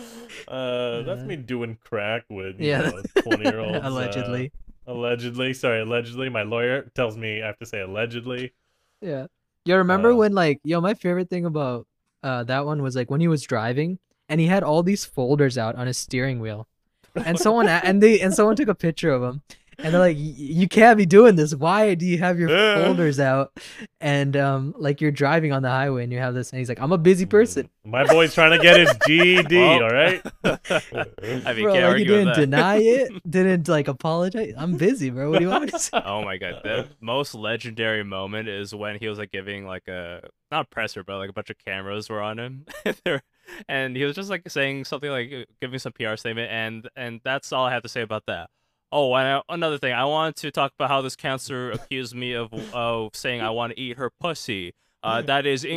that's 1.03 1.23
me 1.23 1.37
doing 1.37 1.79
crack 1.85 2.25
with 2.31 2.61
you 2.61 2.69
Yeah. 2.69 2.81
know, 2.91 3.03
20 3.23 3.45
year 3.45 3.61
olds. 3.61 3.79
allegedly. 3.83 4.53
Allegedly. 4.87 5.53
Sorry, 5.55 5.81
allegedly. 5.81 6.29
My 6.29 6.43
lawyer 6.43 6.91
tells 6.95 7.17
me 7.17 7.43
I 7.43 7.47
have 7.47 7.59
to 7.59 7.67
say 7.67 7.81
allegedly. 7.81 8.53
Yeah. 9.01 9.27
Yo, 9.65 9.77
remember 9.77 10.13
Uh, 10.13 10.17
when 10.17 10.33
like 10.33 10.61
yo, 10.65 10.81
my 10.81 10.95
favorite 10.95 11.29
thing 11.31 11.45
about 11.45 11.87
uh 12.23 12.45
that 12.45 12.65
one 12.65 12.83
was 12.83 12.97
like 12.97 13.11
when 13.11 13.21
he 13.21 13.29
was 13.29 13.43
driving 13.43 13.99
and 14.29 14.41
he 14.41 14.47
had 14.47 14.63
all 14.63 14.83
these 14.83 15.05
folders 15.05 15.59
out 15.59 15.75
on 15.77 15.87
his 15.87 15.99
steering 15.99 16.41
wheel. 16.41 16.67
And 17.15 17.39
someone 17.39 17.69
and 17.69 18.03
they 18.03 18.21
and 18.21 18.35
someone 18.35 18.57
took 18.57 18.69
a 18.69 18.75
picture 18.75 19.11
of 19.11 19.23
him. 19.23 19.43
And 19.79 19.93
they're 19.93 20.01
like, 20.01 20.17
you 20.19 20.67
can't 20.69 20.97
be 20.97 21.05
doing 21.07 21.37
this. 21.37 21.55
Why 21.55 21.95
do 21.95 22.07
you 22.07 22.19
have 22.19 22.39
your 22.39 22.49
folders 22.49 23.21
out? 23.21 23.53
And 24.01 24.37
um, 24.37 24.75
like 24.79 25.01
you're 25.01 25.11
driving 25.11 25.53
on 25.53 25.63
the 25.63 25.69
highway 25.69 26.03
and 26.05 26.13
you 26.13 26.19
have 26.19 26.35
this, 26.35 26.51
and 26.51 26.59
he's 26.59 26.69
like, 26.69 26.81
I'm 26.81 26.93
a 26.93 26.99
busy 26.99 27.27
person. 27.27 27.69
My 27.85 28.05
boy's 28.05 28.35
trying 28.35 28.53
to 28.57 28.59
get 28.59 28.81
his 28.81 28.91
GED, 29.07 29.57
Well- 29.57 29.83
all 29.85 29.91
right? 29.91 30.23
I 30.45 30.61
mean, 30.83 31.13
bro, 31.43 31.43
can't 31.45 31.45
like 31.45 31.65
you 31.65 31.85
argue 31.85 31.87
with 31.87 32.07
didn't 32.07 32.27
that. 32.27 32.37
deny 32.37 32.77
it, 32.79 33.11
didn't 33.31 33.69
like 33.69 33.89
apologize. 33.89 34.55
I'm 34.57 34.77
busy, 34.77 35.11
bro. 35.11 35.31
What 35.31 35.39
do 35.39 35.45
you 35.45 35.51
want 35.51 35.65
me 35.67 35.71
to 35.71 35.79
say? 35.79 36.01
Oh 36.05 36.23
my 36.25 36.37
god, 36.37 36.61
the 36.65 36.89
most 37.01 37.35
legendary 37.35 38.03
moment 38.05 38.49
is 38.49 38.75
when 38.75 38.99
he 38.99 39.09
was 39.09 39.19
like 39.19 39.31
giving 39.31 39.67
like 39.67 39.89
a 39.89 40.21
not 40.51 40.71
presser, 40.71 41.05
but 41.05 41.19
like 41.19 41.31
a 41.31 41.33
bunch 41.33 41.51
of 41.51 41.57
cameras 41.59 42.09
were 42.09 42.23
on 42.23 42.39
him, 42.39 42.65
They're- 43.05 43.23
and 43.69 43.95
he 43.97 44.05
was 44.05 44.17
just 44.17 44.29
like 44.31 44.49
saying 44.51 44.85
something 44.85 45.11
like 45.11 45.49
giving 45.61 45.79
some 45.79 45.93
PR 45.93 46.17
statement, 46.17 46.51
and 46.51 46.89
and 46.97 47.21
that's 47.25 47.53
all 47.53 47.65
I 47.67 47.73
have 47.73 47.83
to 47.85 47.89
say 47.89 48.01
about 48.03 48.25
that. 48.27 48.51
Oh, 48.99 49.15
and 49.15 49.29
I, 49.29 49.43
another 49.55 49.77
thing, 49.77 49.93
I 49.93 50.05
wanted 50.07 50.37
to 50.37 50.51
talk 50.51 50.73
about 50.79 50.89
how 50.89 51.03
this 51.03 51.17
counselor 51.17 51.71
accused 51.73 52.15
me 52.15 52.33
of 52.33 52.51
of 52.75 53.15
saying 53.15 53.43
I 53.43 53.51
want 53.51 53.75
to 53.75 53.79
eat 53.81 53.99
her 53.99 54.11
pussy. 54.21 54.73
Uh, 55.03 55.21
that 55.23 55.45
is 55.47 55.63
That's 55.63 55.71
I- 55.71 55.75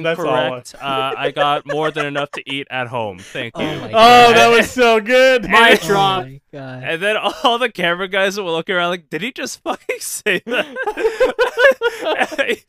incorrect. 0.48 0.76
uh, 0.82 1.14
I 1.16 1.30
got 1.32 1.68
more 1.68 1.92
than 1.92 2.06
enough 2.08 2.32
to 2.32 2.50
eat 2.52 2.66
at 2.72 2.88
home. 2.88 3.20
Thank 3.20 3.56
you. 3.58 3.64
Oh 3.66 3.90
Oh, 3.94 4.34
that 4.34 4.48
was 4.50 4.72
so 4.72 5.00
good. 5.02 5.44
Mic 5.44 5.84
Oh 5.84 5.88
drop. 5.88 6.24
my 6.24 6.40
god. 6.52 6.84
And 6.84 7.02
then 7.02 7.16
all 7.18 7.60
the 7.60 7.70
camera 7.70 8.08
guys 8.08 8.40
were 8.40 8.50
looking 8.50 8.74
around 8.76 8.90
like, 8.92 9.10
did 9.10 9.22
he 9.22 9.32
just 9.32 9.62
fucking 9.62 9.98
say 10.00 10.42
that? 10.48 10.66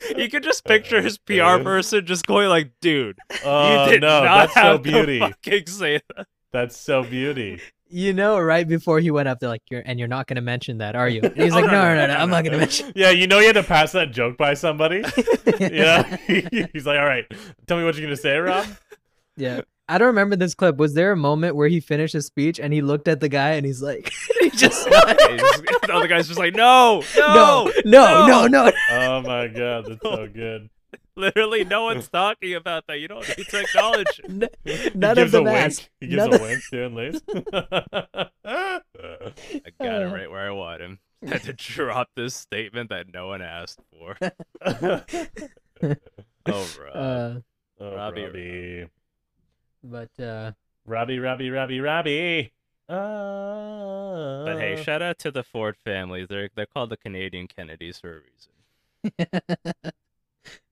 you 0.19 0.29
could 0.29 0.43
just 0.43 0.65
picture 0.65 1.01
his 1.01 1.17
PR 1.19 1.63
person 1.63 2.05
just 2.05 2.27
going 2.27 2.49
like, 2.49 2.73
dude, 2.81 3.19
Oh, 3.45 3.85
you 3.85 3.93
did 3.93 4.01
no, 4.03 4.25
not 4.25 4.49
that's 4.49 4.55
so 4.55 4.79
beauty. 4.79 5.19
to 5.21 5.29
fucking 5.29 5.67
say 5.67 6.01
that. 6.17 6.27
That's 6.53 6.77
so 6.77 7.05
beauty. 7.05 7.61
You 7.93 8.13
know, 8.13 8.39
right 8.39 8.67
before 8.69 9.01
he 9.01 9.11
went 9.11 9.29
up, 9.29 9.41
they're 9.41 9.49
like, 9.49 9.63
"You're 9.71 9.83
and 9.85 9.99
you're 9.99 10.07
not 10.09 10.27
gonna 10.29 10.41
mention 10.41 10.79
that, 10.79 10.95
are 10.95 11.09
you?" 11.09 11.21
And 11.25 11.37
he's 11.37 11.53
Oh, 11.53 11.57
like, 11.57 11.65
no, 11.67 11.73
"No, 11.73 11.83
no, 11.83 11.95
no, 11.95 12.07
no, 12.07 12.07
no, 12.07 12.15
I'm 12.21 12.31
no, 12.31 12.37
not 12.37 12.45
gonna 12.45 12.57
no. 12.57 12.61
mention." 12.61 12.93
Yeah, 12.95 13.11
you 13.11 13.27
know 13.27 13.41
you 13.41 13.47
had 13.47 13.55
to 13.57 13.63
pass 13.65 13.93
that 13.93 14.13
joke 14.13 14.37
by 14.37 14.55
somebody. 14.55 15.03
yeah, 15.61 16.17
he's 16.73 16.87
like, 16.87 16.99
all 17.01 17.05
right, 17.07 17.25
tell 17.67 17.77
me 17.79 17.85
what 17.85 17.97
you're 17.97 18.07
gonna 18.07 18.17
say, 18.17 18.37
Rob. 18.39 18.67
yeah. 19.37 19.63
I 19.89 19.99
don't 19.99 20.07
remember 20.07 20.37
this 20.37 20.55
clip. 20.55 20.77
Was 20.77 20.95
there 20.95 21.11
a 21.11 21.17
moment 21.17 21.57
where 21.57 21.67
he 21.67 21.81
finished 21.81 22.13
his 22.13 22.25
speech 22.25 22.61
and 22.61 22.73
he 22.73 22.81
looked 22.81 23.09
at 23.09 23.19
the 23.19 23.29
guy 23.29 23.55
and 23.55 23.67
he's 23.67 23.83
like, 23.83 24.13
he 24.39 24.49
just 24.51 24.85
the 24.85 25.91
other 25.93 26.07
guy's 26.07 26.29
just 26.29 26.39
like, 26.39 26.55
no, 26.55 27.03
no, 27.19 27.73
no, 27.85 28.27
no, 28.29 28.47
no, 28.47 28.67
no. 28.67 28.73
Oh 28.93 29.21
my 29.23 29.49
god, 29.49 29.87
that's 29.89 30.01
so 30.01 30.29
good. 30.29 30.71
Literally, 31.17 31.65
no 31.65 31.85
one's 31.85 32.09
talking 32.13 32.55
about 32.55 32.87
that. 32.87 32.99
You 33.01 33.09
don't 33.09 33.27
need 33.37 33.47
to 33.49 33.61
acknowledge. 33.61 34.21
N- 34.29 34.49
He 34.65 34.91
None 34.95 35.11
of 35.13 35.17
gives 35.17 35.33
them 35.33 35.47
a 35.47 35.53
wink. 35.53 35.91
He 36.01 36.07
gives 36.07 36.17
None 36.25 36.33
a 36.33 36.35
of- 36.37 36.41
wink 36.43 36.63
to 36.71 36.85
and 36.87 36.95
leaves. 36.95 37.23
I 38.45 38.81
got 39.81 40.03
it 40.03 40.09
Uh. 40.09 40.15
right 40.15 40.31
where 40.31 40.47
I 40.49 40.51
want 40.51 40.81
him. 40.83 40.99
Had 41.27 41.43
to 41.43 41.53
drop 41.53 42.09
this 42.17 42.35
statement 42.35 42.89
that 42.91 43.13
no 43.13 43.27
one 43.29 43.43
asked 43.43 43.81
for. 43.93 44.17
Oh, 46.47 46.67
bro. 46.77 46.91
Uh, 46.93 47.41
oh, 47.81 47.95
Robbie. 47.97 48.23
Robbie. 48.25 48.87
but 49.85 50.19
uh, 50.23 50.53
Robbie, 50.87 51.19
Robbie, 51.19 51.51
Robbie, 51.51 51.81
Robbie. 51.81 52.53
Uh, 52.89 54.45
but 54.45 54.59
hey, 54.59 54.83
shout 54.83 55.03
out 55.03 55.19
to 55.19 55.31
the 55.31 55.43
Ford 55.43 55.77
family. 55.77 56.25
They're 56.27 56.49
they're 56.57 56.67
called 56.67 56.91
the 56.91 56.97
Canadian 56.97 57.47
Kennedys 57.49 57.99
for 58.01 58.17
a 58.17 58.21
reason. 59.15 59.93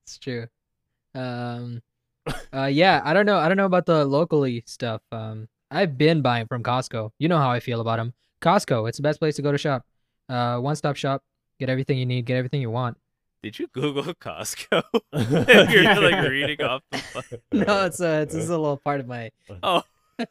It's 0.08 0.18
true. 0.18 0.46
Um, 1.14 1.82
uh, 2.54 2.66
yeah, 2.66 3.02
I 3.04 3.12
don't 3.12 3.26
know. 3.26 3.38
I 3.38 3.48
don't 3.48 3.56
know 3.56 3.66
about 3.66 3.86
the 3.86 4.04
locally 4.04 4.62
stuff. 4.66 5.02
Um, 5.12 5.48
I've 5.70 5.98
been 5.98 6.22
buying 6.22 6.46
from 6.46 6.62
Costco. 6.62 7.10
You 7.18 7.28
know 7.28 7.38
how 7.38 7.50
I 7.50 7.60
feel 7.60 7.80
about 7.80 7.96
them. 7.96 8.14
Costco, 8.40 8.88
it's 8.88 8.98
the 8.98 9.02
best 9.02 9.18
place 9.18 9.36
to 9.36 9.42
go 9.42 9.52
to 9.52 9.58
shop. 9.58 9.84
Uh, 10.28 10.58
one 10.58 10.76
stop 10.76 10.96
shop. 10.96 11.22
Get 11.60 11.68
everything 11.68 11.98
you 11.98 12.06
need. 12.06 12.24
Get 12.24 12.36
everything 12.36 12.60
you 12.60 12.70
want. 12.70 12.96
Did 13.42 13.58
you 13.58 13.66
Google 13.68 14.02
Costco? 14.14 14.82
You're 15.70 16.10
like 16.10 16.28
reading 16.28 16.62
off 16.62 16.82
the 16.90 16.98
phone. 16.98 17.40
No, 17.52 17.84
it's 17.84 18.00
a 18.00 18.22
it's 18.22 18.34
just 18.34 18.48
a 18.48 18.56
little 18.56 18.78
part 18.78 19.00
of 19.00 19.06
my. 19.06 19.30
Oh, 19.62 19.82
you 20.18 20.26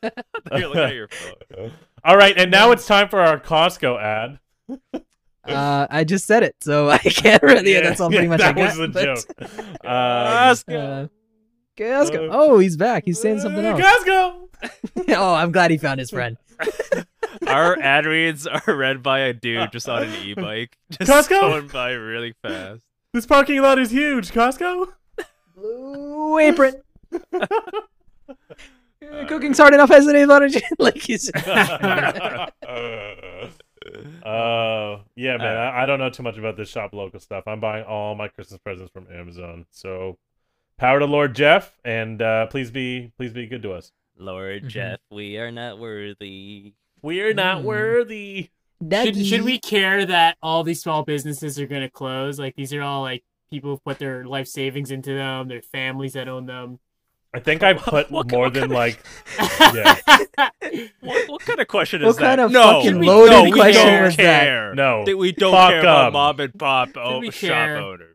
were 0.52 0.60
looking 0.60 0.82
at 0.82 0.94
your 0.96 1.08
phone. 1.08 1.72
All 2.04 2.18
right, 2.18 2.38
and 2.38 2.50
now 2.50 2.72
it's 2.72 2.88
time 2.88 3.10
for 3.10 3.22
our 3.22 3.40
Costco 3.40 4.02
ad. 4.02 4.40
Uh, 5.48 5.88
I 5.90 6.04
just 6.04 6.26
said 6.26 6.44
it, 6.44 6.56
so 6.62 6.90
I 6.92 6.98
can't 7.00 7.42
really. 7.44 7.74
Yeah, 7.74 7.82
that's 7.82 8.00
all 8.02 8.12
yeah, 8.12 8.18
pretty 8.20 8.30
much 8.30 8.40
that 8.40 8.58
I 8.58 8.62
was 8.62 8.78
got. 8.78 8.82
the 8.82 8.88
but- 8.90 9.04
joke. 9.04 9.20
Costco. 9.84 9.84
Uh, 9.86 11.08
Costco. 11.78 12.30
Uh, 12.30 12.34
Oh, 12.34 12.58
he's 12.60 12.76
back. 12.76 13.04
He's 13.06 13.22
saying 13.22 13.40
something 13.40 13.64
uh, 13.66 13.78
else. 13.78 13.82
Costco. 13.82 14.48
oh, 15.16 15.34
I'm 15.36 15.52
glad 15.52 15.70
he 15.72 15.78
found 15.78 16.00
his 16.00 16.10
friend. 16.10 16.38
Our 17.46 17.80
ad 17.80 18.06
reads 18.08 18.48
are 18.48 18.64
read 18.76 19.04
by 19.04 19.20
a 19.20 19.34
dude 19.34 19.72
just 19.72 19.88
on 19.88 20.04
an 20.04 20.14
e-bike, 20.26 20.76
just 20.90 21.10
Costco? 21.12 21.40
going 21.40 21.68
by 21.68 21.92
really 21.92 22.34
fast. 22.42 22.82
This 23.14 23.28
parking 23.28 23.62
lot 23.62 23.78
is 23.78 23.92
huge. 23.92 24.32
Costco. 24.32 24.88
Blue 25.56 26.40
apron. 26.40 26.82
Uh, 29.10 29.26
Cooking's 29.28 29.58
hard 29.60 29.74
enough 29.76 29.92
as 29.92 30.08
it 30.08 30.16
is. 30.16 30.28
Why 30.28 30.40
don't 30.40 30.54
you 30.54 30.62
like 30.80 30.98
he's 30.98 31.32
Uh, 34.24 35.00
yeah, 35.16 35.38
man. 35.38 35.56
Uh, 35.56 35.60
I, 35.60 35.84
I 35.84 35.86
don't 35.86 36.00
know 36.00 36.10
too 36.10 36.24
much 36.24 36.38
about 36.38 36.58
this 36.58 36.70
shop 36.70 36.94
local 36.94 37.20
stuff. 37.20 37.44
I'm 37.48 37.60
buying 37.60 37.86
all 37.86 38.16
my 38.16 38.28
Christmas 38.28 38.60
presents 38.60 38.92
from 38.92 39.08
Amazon. 39.12 39.66
So, 39.72 40.18
power 40.78 41.00
to 41.00 41.06
Lord 41.06 41.36
Jeff, 41.36 41.78
and 41.86 42.22
uh, 42.22 42.48
please 42.48 42.72
be 42.72 43.12
please 43.18 43.34
be 43.34 43.48
good 43.48 43.62
to 43.64 43.74
us. 43.74 43.92
Lord 44.18 44.64
Mhm. 44.64 44.68
Jeff, 44.70 45.00
we 45.12 45.38
are 45.38 45.52
not 45.52 45.80
worthy. 45.80 46.74
We're 47.02 47.34
not 47.34 47.60
Mm. 47.60 47.64
worthy. 47.64 48.50
should, 48.92 49.26
should 49.26 49.42
we 49.44 49.60
care 49.60 50.06
that 50.06 50.38
all 50.42 50.64
these 50.64 50.82
small 50.82 51.04
businesses 51.04 51.60
are 51.60 51.68
gonna 51.68 51.90
close? 51.90 52.40
Like 52.40 52.56
these 52.56 52.74
are 52.74 52.82
all 52.82 53.02
like 53.02 53.24
people 53.50 53.72
who 53.72 53.78
put 53.86 53.98
their 54.00 54.26
life 54.26 54.48
savings 54.48 54.92
into 54.92 55.14
them, 55.14 55.48
their 55.48 55.62
families 55.62 56.14
that 56.14 56.28
own 56.28 56.46
them. 56.48 56.80
I 57.34 57.40
think 57.40 57.62
I 57.64 57.74
put 57.76 58.10
What- 58.12 58.32
more 58.32 58.42
what 58.44 58.54
than 58.54 58.70
kind 58.70 58.72
of- 58.72 58.78
like 58.78 59.04
Yeah. 59.76 59.96
What, 61.02 61.30
what 61.30 61.42
kind 61.42 61.60
of 61.60 61.68
question 61.68 62.02
What 62.02 62.10
is 62.12 62.18
kind 62.18 62.40
that? 62.40 62.50
What 62.50 62.54
kind 62.54 62.56
of 62.56 62.74
no, 62.74 62.82
fucking 62.84 63.02
loaded 63.02 63.32
no, 63.32 63.44
we 63.44 63.52
question 63.52 63.86
don't 63.88 64.04
was 64.04 64.16
that? 64.18 64.76
no. 64.76 65.06
That 65.06 65.18
we 65.18 65.32
don't 65.32 65.52
Fuck 65.52 65.70
care 65.72 65.80
about 65.82 66.08
'em. 66.08 66.14
mom 66.14 66.40
and 66.40 66.54
pop 66.58 66.90
oh, 66.96 67.22
shop 67.24 67.34
care? 67.34 67.78
owners. 67.78 68.14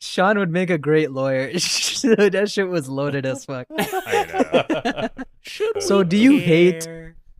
Sean 0.00 0.38
would 0.38 0.50
make 0.50 0.68
a 0.70 0.76
great 0.78 1.10
lawyer. 1.10 1.46
that 1.52 2.46
shit 2.52 2.68
was 2.68 2.88
loaded 2.88 3.24
as 3.24 3.44
fuck. 3.44 3.66
I 3.78 5.08
know. 5.16 5.24
Should 5.40 5.82
So 5.82 6.02
do 6.02 6.16
you 6.16 6.38
hate- 6.40 6.86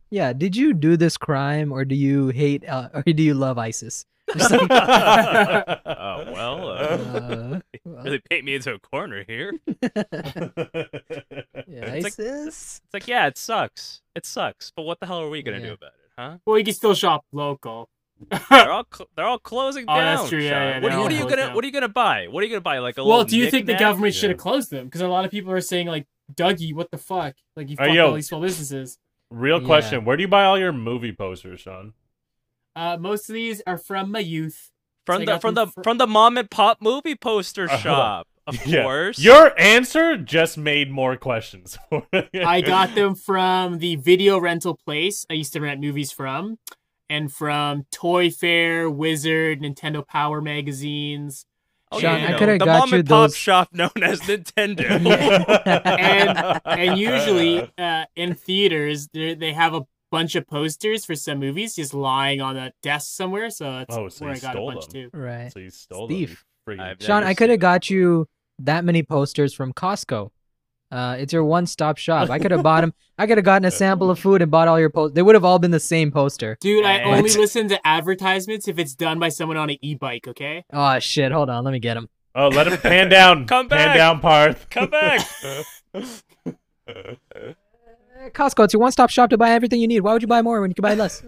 Yeah, 0.09 0.33
did 0.33 0.55
you 0.55 0.73
do 0.73 0.97
this 0.97 1.15
crime 1.17 1.71
or 1.71 1.85
do 1.85 1.95
you 1.95 2.29
hate 2.29 2.67
uh, 2.67 2.89
or 2.93 3.03
do 3.03 3.21
you 3.21 3.33
love 3.35 3.57
ISIS? 3.57 4.05
Just 4.35 4.51
like, 4.51 4.61
Oh 4.71 6.23
well, 6.33 6.67
uh, 6.69 6.73
uh, 6.73 7.59
really 7.85 8.21
paint 8.29 8.45
me 8.45 8.55
into 8.55 8.73
a 8.73 8.79
corner 8.79 9.23
here. 9.27 9.53
yeah, 9.67 9.83
It's 11.67 12.03
like- 12.03 12.05
ISIS. 12.19 12.81
It's 12.83 12.93
like, 12.93 13.07
yeah, 13.07 13.27
it 13.27 13.37
sucks. 13.37 14.01
It 14.15 14.25
sucks. 14.25 14.71
But 14.75 14.83
what 14.83 14.99
the 14.99 15.05
hell 15.05 15.21
are 15.21 15.29
we 15.29 15.41
gonna 15.43 15.59
Yeah. 15.59 15.65
do 15.67 15.73
about 15.73 15.91
it, 15.93 16.11
huh? 16.17 16.37
well, 16.45 16.57
you 16.57 16.63
can 16.65 16.73
still 16.73 16.93
shop 16.95 17.25
local. 17.31 17.89
They're 18.49 18.71
all 18.71 18.85
cl- 18.93 19.09
they're 19.15 19.25
all 19.25 19.39
closing 19.39 19.85
Oh, 19.89 19.95
down. 19.95 20.15
that's 20.17 20.29
true, 20.29 20.39
yeah, 20.39 20.49
yeah, 20.49 20.79
what, 20.79 20.89
they're 20.89 20.99
what 20.99 20.99
all 20.99 21.07
are 21.07 21.11
you 21.11 21.23
gonna 21.23 21.35
down. 21.35 21.53
What 21.55 21.63
are 21.63 21.67
you 21.67 21.73
gonna 21.73 21.89
buy? 21.89 22.27
What 22.29 22.41
are 22.41 22.45
you 22.47 22.51
gonna 22.51 22.61
buy? 22.61 22.79
Like 22.79 22.97
a 22.97 23.03
well, 23.03 23.23
do 23.25 23.37
you 23.37 23.51
think 23.51 23.65
the 23.65 23.73
knick-knack? 23.73 23.89
government 23.91 24.15
should 24.15 24.29
have 24.29 24.39
closed 24.39 24.69
them? 24.71 24.85
Because 24.85 25.01
a 25.01 25.07
lot 25.07 25.25
of 25.25 25.31
people 25.31 25.51
are 25.51 25.59
saying 25.61 25.87
like, 25.87 26.07
Dougie, 26.33 26.73
what 26.73 26.89
the 26.91 26.97
fuck? 26.97 27.35
Like 27.55 27.69
you 27.69 27.75
fucked 27.75 27.97
all 27.99 28.13
these 28.13 28.27
small 28.29 28.41
businesses. 28.41 28.97
Real 29.29 29.59
Yeah. 29.61 29.65
question: 29.67 30.05
Where 30.05 30.15
do 30.17 30.21
you 30.21 30.27
buy 30.29 30.45
all 30.45 30.57
your 30.57 30.71
movie 30.71 31.11
posters, 31.11 31.59
Sean? 31.59 31.93
Uh, 32.75 32.97
most 32.99 33.29
of 33.29 33.33
these 33.33 33.61
are 33.65 33.77
from 33.77 34.11
my 34.11 34.19
youth. 34.19 34.71
from 35.05 35.21
I 35.21 35.25
the 35.25 35.39
from 35.39 35.53
the 35.53 35.67
fr- 35.67 35.83
from 35.83 35.97
the 35.97 36.07
mom 36.07 36.37
and 36.37 36.49
pop 36.49 36.81
movie 36.81 37.15
poster 37.15 37.69
Uh, 37.69 37.77
shop? 37.77 38.27
Of 38.47 38.65
Yeah. 38.67 38.83
course. 38.83 39.17
Your 39.19 39.59
answer 39.59 40.17
just 40.17 40.57
made 40.57 40.91
more 40.91 41.15
questions. 41.17 41.77
I 42.33 42.61
got 42.61 42.93
them 42.95 43.15
from 43.15 43.79
the 43.79 43.95
video 43.95 44.39
rental 44.39 44.75
place 44.85 45.25
I 45.29 45.33
used 45.33 45.53
to 45.53 45.61
rent 45.61 45.79
movies 45.81 46.11
from, 46.11 46.59
and 47.09 47.31
from 47.31 47.85
Toy 47.91 48.29
Fair, 48.29 48.89
Wizard, 48.89 49.61
Nintendo 49.61 50.05
Power 50.05 50.41
magazines. 50.41 51.45
Oh, 51.91 51.99
Sean, 51.99 52.19
you 52.19 52.25
I 52.27 52.31
know, 52.31 52.37
coulda 52.39 52.53
the 52.59 52.65
got 52.65 52.79
mom 52.81 52.89
you 52.89 52.95
and 52.99 53.07
pop 53.07 53.21
those- 53.29 53.35
shop 53.37 53.69
known 53.73 53.91
as 54.03 54.19
Nintendo. 54.21 54.89
and 55.65 56.61
and 56.65 56.99
usually 56.99 57.71
uh, 57.77 58.05
in 58.15 58.33
theaters 58.35 59.07
they 59.13 59.33
they 59.35 59.53
have 59.53 59.73
a 59.75 59.85
bunch 60.15 60.35
of 60.35 60.47
posters 60.47 61.05
for 61.05 61.15
some 61.15 61.39
movies 61.39 61.75
just 61.75 61.93
lying 61.93 62.39
on 62.41 62.55
a 62.57 62.71
desk 62.81 63.07
somewhere. 63.15 63.49
So 63.49 63.65
that's 63.79 63.95
Oh, 63.95 64.09
so 64.09 64.25
where 64.25 64.33
I 64.35 64.39
got 64.39 64.55
a 64.55 64.59
bunch 64.61 64.87
them. 64.87 65.09
too. 65.11 65.17
Right. 65.17 65.51
so 65.51 65.59
you 65.59 65.69
stole 65.69 66.07
Thief. 66.07 66.43
them. 66.67 66.79
you 66.79 66.95
Sean, 67.05 67.23
I 67.23 67.33
could 67.33 67.49
have 67.49 67.59
got 67.59 67.89
you 67.89 68.27
that 68.59 68.83
many 68.85 69.03
posters 69.03 69.53
from 69.53 69.73
Costco. 69.73 70.29
Uh, 70.91 71.15
it's 71.19 71.33
your 71.33 71.43
one-stop 71.43 71.97
shop. 71.97 72.29
I 72.29 72.37
could 72.39 72.51
have 72.51 72.63
bought 72.69 72.81
them. 72.81 72.93
I 73.17 73.27
could 73.27 73.37
have 73.37 73.43
gotten 73.45 73.65
a 73.65 73.71
sample 73.71 74.09
of 74.09 74.17
food 74.19 74.41
and 74.41 74.49
bought 74.51 74.67
all 74.67 74.79
your 74.79 74.89
posts. 74.91 75.15
They 75.15 75.21
would 75.21 75.35
have 75.35 75.43
all 75.43 75.59
been 75.59 75.71
the 75.71 75.79
same 75.79 76.11
poster. 76.11 76.57
Dude, 76.61 76.85
I 76.85 76.99
Hey. 76.99 77.03
only 77.05 77.29
listen 77.33 77.67
to 77.69 77.77
advertisements 77.85 78.67
if 78.67 78.77
it's 78.79 78.93
done 78.95 79.19
by 79.19 79.29
someone 79.29 79.57
on 79.57 79.69
an 79.71 79.77
e-bike. 79.81 80.27
Okay. 80.27 80.63
Oh 80.71 80.99
shit! 80.99 81.31
Hold 81.31 81.49
on, 81.49 81.63
let 81.65 81.71
me 81.71 81.79
get 81.79 81.95
them. 81.95 82.07
Oh, 82.35 82.47
let 82.49 82.67
him 82.67 82.77
pan 82.77 83.09
down. 83.09 83.45
Come 83.53 83.67
back. 83.67 83.87
Pan 83.87 83.97
down, 83.97 84.19
Parth. 84.21 84.69
Come 84.69 84.89
back. 84.89 85.27
Costco, 88.33 88.65
it's 88.65 88.73
your 88.73 88.81
one-stop 88.81 89.09
shop 89.09 89.29
to 89.29 89.37
buy 89.37 89.51
everything 89.51 89.79
you 89.81 89.87
need. 89.87 90.01
Why 90.01 90.13
would 90.13 90.21
you 90.21 90.27
buy 90.27 90.41
more 90.41 90.61
when 90.61 90.71
you 90.71 90.75
can 90.75 90.81
buy 90.83 90.93
less? 90.95 91.23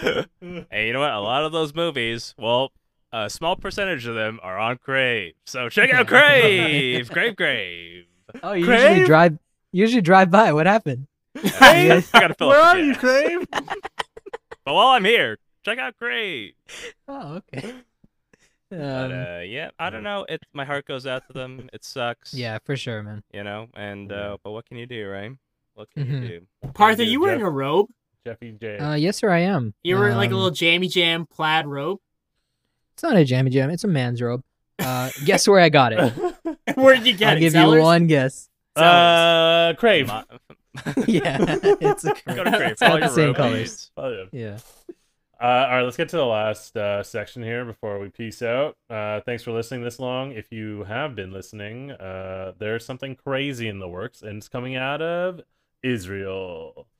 hey, 0.00 0.86
you 0.86 0.92
know 0.92 1.00
what? 1.00 1.12
A 1.12 1.20
lot 1.20 1.44
of 1.44 1.52
those 1.52 1.74
movies, 1.74 2.34
well, 2.38 2.72
a 3.12 3.28
small 3.30 3.56
percentage 3.56 4.06
of 4.06 4.14
them 4.14 4.38
are 4.42 4.58
on 4.58 4.78
Crave. 4.78 5.34
So 5.46 5.68
check 5.68 5.92
out 5.92 6.06
Crave. 6.06 7.10
Crave, 7.10 7.36
Crave. 7.36 8.04
Oh, 8.42 8.52
you 8.52 8.64
Crave? 8.64 8.82
usually 8.90 9.06
drive. 9.06 9.38
Usually 9.72 10.02
drive 10.02 10.30
by. 10.30 10.52
What 10.52 10.66
happened? 10.66 11.06
I 11.36 12.02
gotta 12.12 12.34
fill 12.34 12.48
Where 12.48 12.60
up 12.60 12.76
are 12.76 12.80
the 12.80 12.84
you, 12.86 12.92
gas. 12.94 13.00
Crave? 13.00 13.46
But 14.64 14.74
while 14.74 14.88
I'm 14.88 15.04
here, 15.04 15.38
check 15.64 15.78
out 15.78 15.96
Crave. 15.96 16.52
Oh, 17.06 17.36
okay. 17.54 17.72
But 18.70 18.80
Um, 18.80 19.12
uh, 19.12 19.38
yeah, 19.40 19.70
I 19.78 19.88
don't 19.88 20.02
know. 20.02 20.26
It 20.28 20.42
my 20.52 20.66
heart 20.66 20.84
goes 20.86 21.06
out 21.06 21.26
to 21.28 21.32
them. 21.32 21.70
It 21.72 21.84
sucks. 21.86 22.34
yeah, 22.34 22.58
for 22.66 22.76
sure, 22.76 23.02
man. 23.02 23.22
You 23.32 23.44
know, 23.44 23.68
and 23.74 24.12
uh, 24.12 24.36
but 24.44 24.50
what 24.50 24.66
can 24.66 24.76
you 24.76 24.84
do, 24.86 25.08
right? 25.08 25.32
What 25.78 25.88
can 25.92 26.06
Mhm. 26.06 26.22
you 26.22 26.28
do? 26.28 26.70
Parth, 26.74 26.94
are 26.94 27.04
Dude, 27.04 27.08
you 27.12 27.20
wearing 27.20 27.38
Jeff- 27.38 27.46
a 27.46 27.50
robe? 27.50 27.86
Jeffy 28.26 28.50
J. 28.60 28.78
Uh, 28.78 28.94
yes, 28.94 29.16
sir, 29.18 29.30
I 29.30 29.38
am. 29.42 29.74
You 29.84 29.96
were 29.96 30.12
like 30.12 30.30
a 30.30 30.32
Um, 30.32 30.38
little 30.38 30.50
jammy 30.50 30.88
jam 30.88 31.24
plaid 31.24 31.68
robe. 31.68 32.00
It's 32.94 33.04
not 33.04 33.16
a 33.16 33.24
jammy 33.24 33.50
jam. 33.50 33.70
It's 33.70 33.84
a 33.84 33.88
man's 33.88 34.20
robe. 34.20 34.42
Uh, 34.80 35.10
guess 35.24 35.46
where 35.46 35.60
I 35.60 35.68
got 35.68 35.92
it? 35.92 36.12
Where'd 36.76 37.06
you 37.06 37.16
get 37.16 37.28
it? 37.28 37.34
I'll 37.34 37.38
give 37.38 37.52
Zellers? 37.52 37.76
you 37.76 37.82
one 37.82 38.06
guess. 38.08 38.48
uh, 38.74 39.74
Crave. 39.74 40.10
Yeah, 41.06 41.36
it's 41.80 42.04
a 42.04 42.14
Go 42.26 42.42
to 42.44 42.50
Crave. 42.50 42.70
It's 42.72 42.80
for 42.82 42.86
all 42.86 42.92
all 42.94 42.98
the 42.98 43.06
your 43.06 43.14
same 43.14 43.26
robe 43.28 43.36
colors. 43.36 43.90
Yeah. 43.96 44.24
Yeah. 44.32 44.58
Uh, 45.40 45.44
all 45.44 45.68
right, 45.76 45.82
let's 45.82 45.96
get 45.96 46.08
to 46.08 46.16
the 46.16 46.26
last 46.26 46.76
uh, 46.76 47.00
section 47.04 47.44
here 47.44 47.64
before 47.64 48.00
we 48.00 48.08
peace 48.08 48.42
out. 48.42 48.76
Uh, 48.90 49.20
thanks 49.20 49.44
for 49.44 49.52
listening 49.52 49.84
this 49.84 50.00
long. 50.00 50.32
If 50.32 50.50
you 50.50 50.82
have 50.84 51.14
been 51.14 51.30
listening, 51.32 51.92
uh, 51.92 52.52
there's 52.58 52.84
something 52.84 53.14
crazy 53.14 53.68
in 53.68 53.78
the 53.78 53.88
works, 53.88 54.20
and 54.22 54.38
it's 54.38 54.48
coming 54.48 54.74
out 54.74 55.00
of 55.00 55.40
Israel. 55.82 56.86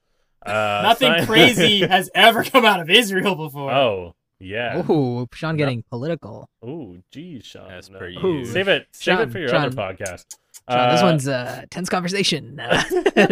Uh, 0.46 0.80
Nothing 0.84 1.12
sci- 1.14 1.26
crazy 1.26 1.80
has 1.86 2.08
ever 2.14 2.44
come 2.44 2.64
out 2.64 2.80
of 2.80 2.88
Israel 2.88 3.34
before. 3.34 3.70
oh, 3.72 4.14
yeah. 4.38 4.82
Oh, 4.88 5.26
Sean 5.34 5.56
getting 5.56 5.82
political. 5.90 6.48
Oh, 6.64 6.96
geez, 7.10 7.44
Sean. 7.44 7.68
As 7.70 7.90
No. 7.90 7.98
per 7.98 8.06
Ooh. 8.24 8.44
Save 8.46 8.68
it. 8.68 8.86
Save 8.92 9.02
Sean, 9.18 9.28
it 9.28 9.32
for 9.32 9.38
your 9.40 9.48
Sean. 9.48 9.64
other 9.66 9.76
podcast. 9.76 10.24
Sean, 10.70 10.90
this 10.90 11.02
Uh, 11.02 11.04
one's 11.04 11.26
a 11.26 11.66
tense 11.70 11.88
conversation. 11.90 12.60
Uh, 13.18 13.26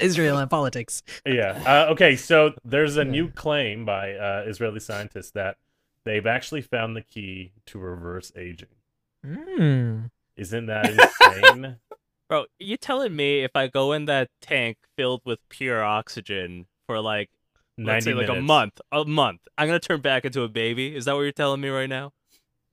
Israel 0.00 0.38
and 0.38 0.48
politics. 0.48 1.02
yeah. 1.26 1.60
Uh, 1.66 1.90
okay, 1.92 2.14
so 2.14 2.52
there's 2.64 2.96
a 2.96 3.04
new 3.04 3.28
claim 3.30 3.84
by 3.84 4.12
uh, 4.14 4.44
Israeli 4.46 4.78
scientists 4.80 5.32
that 5.32 5.56
they've 6.04 6.24
actually 6.26 6.62
found 6.62 6.96
the 6.96 7.02
key 7.02 7.50
to 7.66 7.80
reverse 7.80 8.30
aging. 8.36 8.68
Mm. 9.26 10.10
Isn't 10.36 10.66
that 10.66 10.88
insane? 10.90 11.76
Bro, 12.28 12.46
you 12.58 12.76
telling 12.76 13.14
me 13.14 13.40
if 13.44 13.50
I 13.54 13.66
go 13.66 13.92
in 13.92 14.06
that 14.06 14.28
tank 14.40 14.78
filled 14.96 15.22
with 15.24 15.38
pure 15.50 15.82
oxygen 15.84 16.66
for 16.86 17.00
like 17.00 17.30
let's 17.76 18.06
90 18.06 18.22
say 18.22 18.28
like 18.28 18.38
a 18.38 18.40
month, 18.40 18.80
a 18.90 19.04
month, 19.04 19.40
I'm 19.58 19.68
gonna 19.68 19.78
turn 19.78 20.00
back 20.00 20.24
into 20.24 20.42
a 20.42 20.48
baby? 20.48 20.96
Is 20.96 21.04
that 21.04 21.14
what 21.14 21.20
you're 21.22 21.32
telling 21.32 21.60
me 21.60 21.68
right 21.68 21.88
now? 21.88 22.12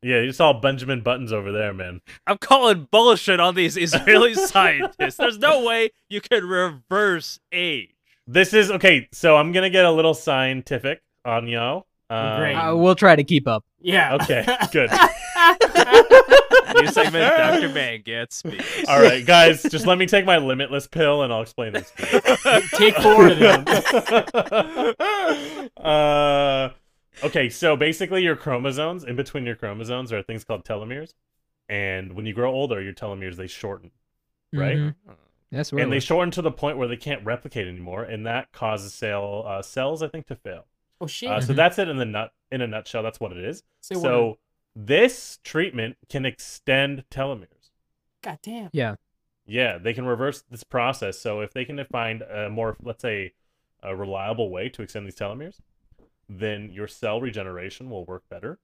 Yeah, 0.04 0.22
you 0.22 0.32
saw 0.32 0.54
Benjamin 0.54 1.02
Buttons 1.02 1.32
over 1.32 1.52
there, 1.52 1.74
man. 1.74 2.02
I'm 2.26 2.40
calling 2.40 2.88
bullshit 2.90 3.40
on 3.40 3.54
these 3.54 3.78
Israeli 3.78 4.34
scientists. 4.48 5.18
There's 5.18 5.38
no 5.38 5.64
way 5.64 5.92
you 6.10 6.22
can 6.22 6.46
reverse 6.46 7.40
age. 7.52 7.90
This 8.26 8.54
is 8.54 8.72
okay. 8.72 9.10
So 9.12 9.36
I'm 9.36 9.52
gonna 9.52 9.70
get 9.70 9.86
a 9.86 9.92
little 9.92 10.14
scientific 10.14 11.02
on 11.26 11.48
yo. 11.48 11.86
Um, 12.10 12.40
Great. 12.40 12.56
Uh, 12.56 12.76
we'll 12.76 12.96
try 12.96 13.16
to 13.16 13.24
keep 13.24 13.48
up. 13.48 13.64
Yeah. 13.80 14.16
Okay, 14.16 14.46
good. 14.72 14.90
New 16.76 16.88
segment, 16.88 17.36
Dr. 17.38 17.70
Man 17.74 18.02
gets 18.02 18.38
speech. 18.38 18.86
All 18.88 19.02
right, 19.02 19.26
guys, 19.26 19.64
just 19.64 19.86
let 19.86 19.98
me 19.98 20.06
take 20.06 20.26
my 20.26 20.38
limitless 20.38 20.88
pill 20.88 21.24
and 21.24 21.32
I'll 21.34 21.42
explain 21.42 21.74
this. 21.74 21.92
Take 22.74 22.96
four 22.98 23.28
of 23.28 23.40
them. 23.40 23.66
uh, 25.78 26.70
okay, 27.24 27.50
so 27.50 27.76
basically, 27.76 28.24
your 28.24 28.36
chromosomes, 28.36 29.04
in 29.04 29.16
between 29.16 29.46
your 29.46 29.56
chromosomes, 29.56 30.12
are 30.12 30.22
things 30.24 30.44
called 30.44 30.64
telomeres, 30.66 31.14
and 31.70 32.14
when 32.14 32.26
you 32.26 32.34
grow 32.34 32.52
older, 32.52 32.82
your 32.82 32.94
telomeres 32.94 33.36
they 33.36 33.48
shorten, 33.48 33.92
right? 34.54 34.78
Mhm. 34.78 34.96
That's 35.52 35.72
where 35.74 35.84
And 35.84 35.92
they 35.92 36.00
shorten 36.00 36.32
to 36.32 36.42
the 36.42 36.52
point 36.52 36.78
where 36.78 36.88
they 36.88 36.96
can't 36.96 37.26
replicate 37.26 37.68
anymore, 37.68 38.04
and 38.04 38.26
that 38.26 38.52
causes 38.54 38.94
cell 38.94 39.44
uh, 39.46 39.62
cells, 39.62 40.02
I 40.02 40.08
think, 40.08 40.28
to 40.28 40.36
fail. 40.36 40.66
Oh 41.02 41.08
shit. 41.08 41.30
Uh, 41.30 41.42
so 41.42 41.52
Mhm. 41.54 41.56
that's 41.58 41.78
it 41.80 41.90
in 41.90 41.98
the 41.98 42.06
nut 42.06 42.32
in 42.52 42.62
a 42.62 42.68
nutshell. 42.68 43.04
That's 43.04 43.20
what 43.20 43.32
it 43.34 43.40
is. 43.44 43.64
Say 43.82 43.96
what? 43.96 44.02
so 44.04 44.38
this 44.76 45.40
treatment 45.44 45.98
can 46.10 46.26
extend 46.26 47.04
telomeres. 47.12 47.72
God 48.22 48.40
damn. 48.42 48.70
yeah. 48.74 48.96
Yeah, 49.46 49.78
they 49.80 49.94
can 49.94 50.06
reverse 50.06 50.44
this 50.50 50.64
process. 50.64 51.20
So 51.20 51.42
if 51.42 51.52
they 51.54 51.66
can 51.66 51.84
find 51.92 52.22
a 52.22 52.50
more, 52.50 52.78
let's 52.82 53.02
say, 53.02 53.34
a 53.84 53.96
reliable 53.96 54.50
way 54.50 54.70
to 54.70 54.82
extend 54.84 55.08
these 55.08 55.16
telomeres, 55.16 55.60
then 56.30 56.70
your 56.72 56.88
cell 56.88 57.20
regeneration 57.20 57.90
will 57.90 58.06
work 58.06 58.24
better. 58.30 58.60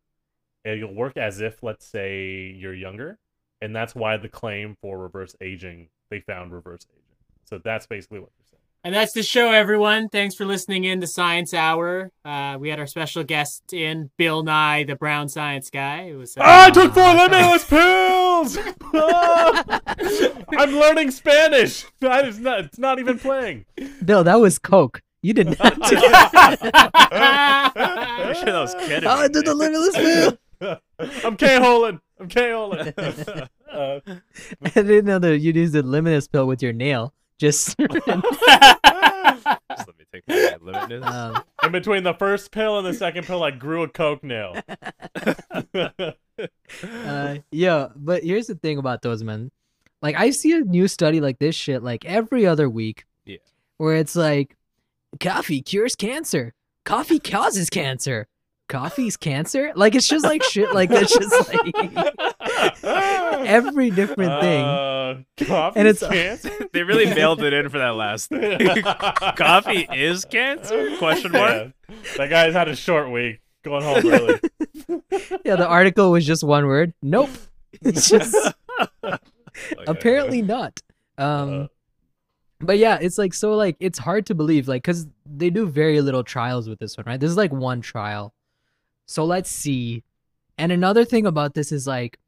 And 0.64 0.80
you'll 0.80 0.94
work 0.94 1.18
as 1.18 1.42
if, 1.42 1.64
let's 1.64 1.86
say, 1.86 2.56
you're 2.58 2.74
younger, 2.74 3.20
and 3.62 3.76
that's 3.76 3.96
why 3.96 4.18
the 4.18 4.30
claim 4.30 4.78
for 4.82 4.98
reverse 4.98 5.36
aging 5.42 5.90
they 6.10 6.20
found 6.20 6.52
reverse 6.52 6.86
aging. 6.90 7.04
So 7.44 7.58
that's 7.58 7.86
basically 7.86 8.20
what 8.20 8.30
they're 8.38 8.46
saying. 8.46 8.47
And 8.88 8.96
that's 8.96 9.12
the 9.12 9.22
show, 9.22 9.52
everyone. 9.52 10.08
Thanks 10.08 10.34
for 10.34 10.46
listening 10.46 10.86
in 10.86 11.02
to 11.02 11.08
Science 11.08 11.54
Hour. 11.54 12.10
Uh, 12.24 12.56
we 12.58 12.70
had 12.70 12.80
our 12.80 12.88
special 12.88 13.22
guest 13.26 13.74
in, 13.74 14.12
Bill 14.16 14.44
Nye, 14.44 14.86
the 14.86 14.96
brown 14.96 15.28
science 15.28 15.70
guy. 15.70 16.04
It 16.04 16.16
was. 16.16 16.38
Uh, 16.38 16.44
I 16.46 16.72
took 16.72 16.94
four 16.94 17.14
limitless 17.14 17.66
pills. 17.66 18.58
I'm 20.58 20.74
learning 20.74 21.12
Spanish. 21.12 21.84
That 22.00 22.30
is 22.30 22.40
not. 22.40 22.62
It's 22.62 22.80
not 22.80 22.98
even 23.00 23.20
playing. 23.20 23.66
Bill, 24.06 24.24
that 24.24 24.40
was 24.40 24.58
Coke. 24.58 25.02
You 25.22 25.34
did 25.34 25.60
not 25.60 25.76
do 25.90 25.98
I'm 26.02 26.58
sure 28.36 28.46
that 28.46 28.54
was 28.54 28.74
ketamine. 28.76 29.04
Oh, 29.06 29.18
I 29.18 29.28
did 29.28 29.44
the 29.44 29.54
man. 29.54 29.58
limitless 29.58 29.98
pill. 29.98 30.80
I'm 31.26 31.36
K-holing. 31.36 32.00
I'm 32.22 32.30
K-holing. 32.30 32.94
uh, 33.70 34.00
I 34.08 34.70
didn't 34.74 35.04
know 35.08 35.20
that 35.20 35.40
you'd 35.40 35.58
use 35.58 35.74
the 35.74 35.84
limitless 35.84 36.30
pill 36.30 36.48
with 36.48 36.64
your 36.64 36.72
nail. 36.72 37.14
Just 37.38 37.78
Just 39.78 39.88
let 39.88 39.98
me 39.98 40.06
take 40.12 40.28
my 40.28 40.58
limited. 40.62 41.04
um, 41.04 41.44
in 41.64 41.72
between 41.72 42.04
the 42.04 42.14
first 42.14 42.52
pill 42.52 42.78
and 42.78 42.88
the 42.88 42.94
second 42.94 43.26
pill, 43.26 43.44
I 43.44 43.52
grew 43.52 43.84
a 43.84 43.88
coke 43.88 44.24
nail. 44.24 44.56
uh, 46.84 47.36
yeah, 47.52 47.88
but 47.96 48.24
here's 48.24 48.48
the 48.48 48.56
thing 48.56 48.78
about 48.78 49.02
those 49.02 49.24
men. 49.24 49.52
Like 50.02 50.16
I 50.16 50.32
see 50.32 50.54
a 50.54 50.62
new 50.62 50.88
study 50.88 51.22
like 51.22 51.40
this 51.40 51.56
shit 51.56 51.84
like 51.84 52.06
every 52.06 52.46
other 52.46 52.70
week. 52.70 53.06
Yeah. 53.26 53.38
Where 53.78 53.96
it's 53.96 54.16
like 54.16 54.56
coffee 55.20 55.62
cures 55.62 55.96
cancer. 55.96 56.54
Coffee 56.86 57.20
causes 57.20 57.70
cancer. 57.70 58.28
Coffee's 58.68 59.16
cancer? 59.18 59.72
Like 59.76 59.96
it's 59.96 60.08
just 60.08 60.26
like 60.26 60.44
shit 60.44 60.74
like 60.74 60.90
that's 60.90 61.18
just 61.18 61.54
like 61.54 61.76
every 62.84 63.90
different 63.92 64.42
thing. 64.42 64.64
Uh, 64.64 65.22
coffee 65.46 65.80
And 65.80 65.88
it's- 65.88 66.12
cancer. 66.12 66.52
they 66.74 66.84
really 66.84 67.06
mailed 67.06 67.42
it 67.42 67.54
in 67.54 67.70
for 67.70 67.78
that 67.80 67.96
last 67.96 68.30
thing. 68.30 68.82
Coffee 69.36 69.88
is 69.94 70.26
cancer? 70.26 70.96
Question 70.98 71.32
mark. 71.32 71.72
Yeah. 71.90 71.96
That 72.18 72.30
guy's 72.30 72.54
had 72.54 72.68
a 72.68 72.76
short 72.76 73.10
week. 73.12 73.40
Going 73.64 73.84
home 73.84 74.06
early. 74.12 74.40
yeah, 75.44 75.56
the 75.56 75.68
article 75.68 76.12
was 76.12 76.26
just 76.26 76.44
one 76.44 76.68
word. 76.68 76.94
Nope. 77.02 77.30
It's 77.82 78.10
just 78.10 78.36
apparently 79.88 80.42
not. 80.42 80.80
Um 81.18 81.54
Uh. 81.64 81.68
but 82.60 82.78
yeah, 82.78 82.98
it's 83.02 83.18
like 83.18 83.34
so 83.34 83.56
like 83.56 83.76
it's 83.80 83.98
hard 84.00 84.26
to 84.28 84.36
believe 84.36 84.68
like 84.68 84.84
cuz 84.84 85.08
they 85.26 85.50
do 85.50 85.66
very 85.68 86.02
little 86.02 86.24
trials 86.24 86.70
with 86.70 86.80
this 86.80 86.96
one, 86.98 87.06
right? 87.08 87.20
This 87.20 87.30
is 87.32 87.38
like 87.38 87.52
one 87.52 87.82
trial. 87.82 88.34
So 89.08 89.26
let's 89.26 89.50
see. 89.50 90.04
And 90.58 90.72
another 90.72 91.06
thing 91.06 91.26
about 91.26 91.54
this 91.54 91.72
is 91.72 91.88
like 91.88 92.20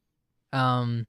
um 0.52 1.06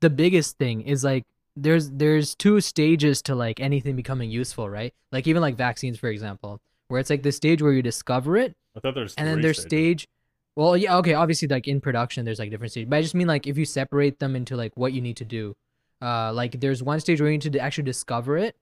the 0.00 0.10
biggest 0.10 0.58
thing 0.58 0.82
is 0.82 1.02
like 1.02 1.24
there's 1.56 1.90
there's 1.90 2.34
two 2.34 2.60
stages 2.60 3.22
to 3.22 3.34
like 3.34 3.60
anything 3.60 3.96
becoming 3.96 4.30
useful, 4.30 4.68
right? 4.68 4.92
Like 5.10 5.26
even 5.26 5.42
like 5.42 5.56
vaccines, 5.56 5.98
for 5.98 6.08
example, 6.08 6.60
where 6.88 7.00
it's 7.00 7.10
like 7.10 7.22
the 7.22 7.32
stage 7.32 7.62
where 7.62 7.72
you 7.72 7.82
discover 7.82 8.36
it, 8.36 8.54
I 8.76 8.80
thought 8.80 8.94
there's 8.94 9.14
and 9.14 9.26
then 9.26 9.40
there's 9.40 9.58
stages. 9.58 10.02
stage. 10.02 10.08
Well, 10.54 10.76
yeah, 10.76 10.96
okay. 10.98 11.14
Obviously, 11.14 11.48
like 11.48 11.66
in 11.66 11.80
production, 11.80 12.24
there's 12.24 12.38
like 12.38 12.50
different 12.50 12.72
stages, 12.72 12.88
but 12.90 12.96
I 12.96 13.02
just 13.02 13.14
mean 13.14 13.26
like 13.26 13.46
if 13.46 13.56
you 13.56 13.64
separate 13.64 14.18
them 14.18 14.36
into 14.36 14.56
like 14.56 14.72
what 14.76 14.92
you 14.92 15.00
need 15.00 15.16
to 15.18 15.24
do, 15.24 15.54
uh, 16.02 16.32
like 16.32 16.60
there's 16.60 16.82
one 16.82 17.00
stage 17.00 17.20
where 17.20 17.30
you 17.30 17.38
need 17.38 17.52
to 17.52 17.58
actually 17.58 17.84
discover 17.84 18.36
it, 18.36 18.56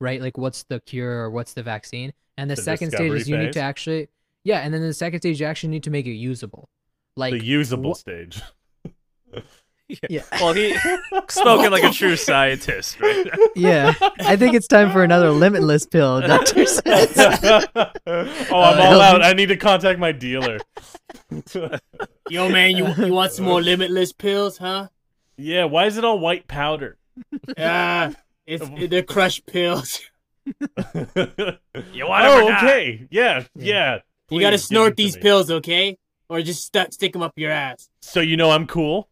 right? 0.00 0.20
Like 0.20 0.38
what's 0.38 0.64
the 0.64 0.80
cure 0.80 1.22
or 1.22 1.30
what's 1.30 1.52
the 1.52 1.62
vaccine, 1.62 2.12
and 2.36 2.50
the, 2.50 2.56
The 2.56 2.62
second 2.62 2.90
stage 2.92 3.12
is 3.12 3.28
you 3.28 3.38
need 3.38 3.52
to 3.52 3.60
actually, 3.60 4.08
yeah, 4.46 4.60
and 4.60 4.72
then 4.72 4.80
the 4.80 4.94
second 4.94 5.18
stage 5.20 5.40
you 5.40 5.46
actually 5.46 5.70
need 5.70 5.82
to 5.82 5.90
make 5.90 6.06
it 6.06 6.12
usable, 6.12 6.68
like 7.16 7.32
the 7.32 7.44
usable 7.44 7.90
wha- 7.90 7.94
stage. 7.94 8.40
yeah, 10.08 10.22
Well, 10.40 10.52
he 10.52 10.76
spoken 11.28 11.72
like 11.72 11.82
a 11.82 11.90
true 11.90 12.14
scientist, 12.14 13.00
right? 13.00 13.26
yeah. 13.56 13.92
I 14.20 14.36
think 14.36 14.54
it's 14.54 14.68
time 14.68 14.92
for 14.92 15.02
another 15.02 15.30
limitless 15.30 15.84
pill, 15.84 16.20
Doctor 16.26 16.64
says. 16.64 17.18
oh, 17.18 17.90
I'm 18.06 18.80
all 18.80 19.00
out. 19.00 19.24
I 19.24 19.32
need 19.32 19.46
to 19.46 19.56
contact 19.56 19.98
my 19.98 20.12
dealer. 20.12 20.58
Yo, 22.28 22.48
man, 22.48 22.76
you 22.76 22.86
you 23.04 23.12
want 23.12 23.32
some 23.32 23.46
more 23.46 23.60
limitless 23.60 24.12
pills, 24.12 24.58
huh? 24.58 24.88
yeah, 25.36 25.64
why 25.64 25.86
is 25.86 25.96
it 25.98 26.04
all 26.04 26.20
white 26.20 26.46
powder? 26.46 26.98
Ah, 27.58 28.12
it's 28.46 28.64
they're 28.88 29.02
crushed 29.02 29.44
pills. 29.46 30.00
You 30.46 30.54
want 32.06 32.26
oh, 32.26 32.48
not? 32.48 32.62
okay. 32.62 33.08
Yeah, 33.10 33.44
yeah. 33.56 33.98
You 34.30 34.40
gotta 34.40 34.58
snort 34.58 34.96
these 34.96 35.16
pills, 35.16 35.50
okay? 35.50 35.98
Or 36.28 36.42
just 36.42 36.64
stu- 36.64 36.86
stick 36.90 37.12
them 37.12 37.22
up 37.22 37.32
your 37.36 37.52
ass. 37.52 37.88
So 38.00 38.20
you 38.20 38.36
know 38.36 38.50
I'm 38.50 38.66
cool. 38.66 39.08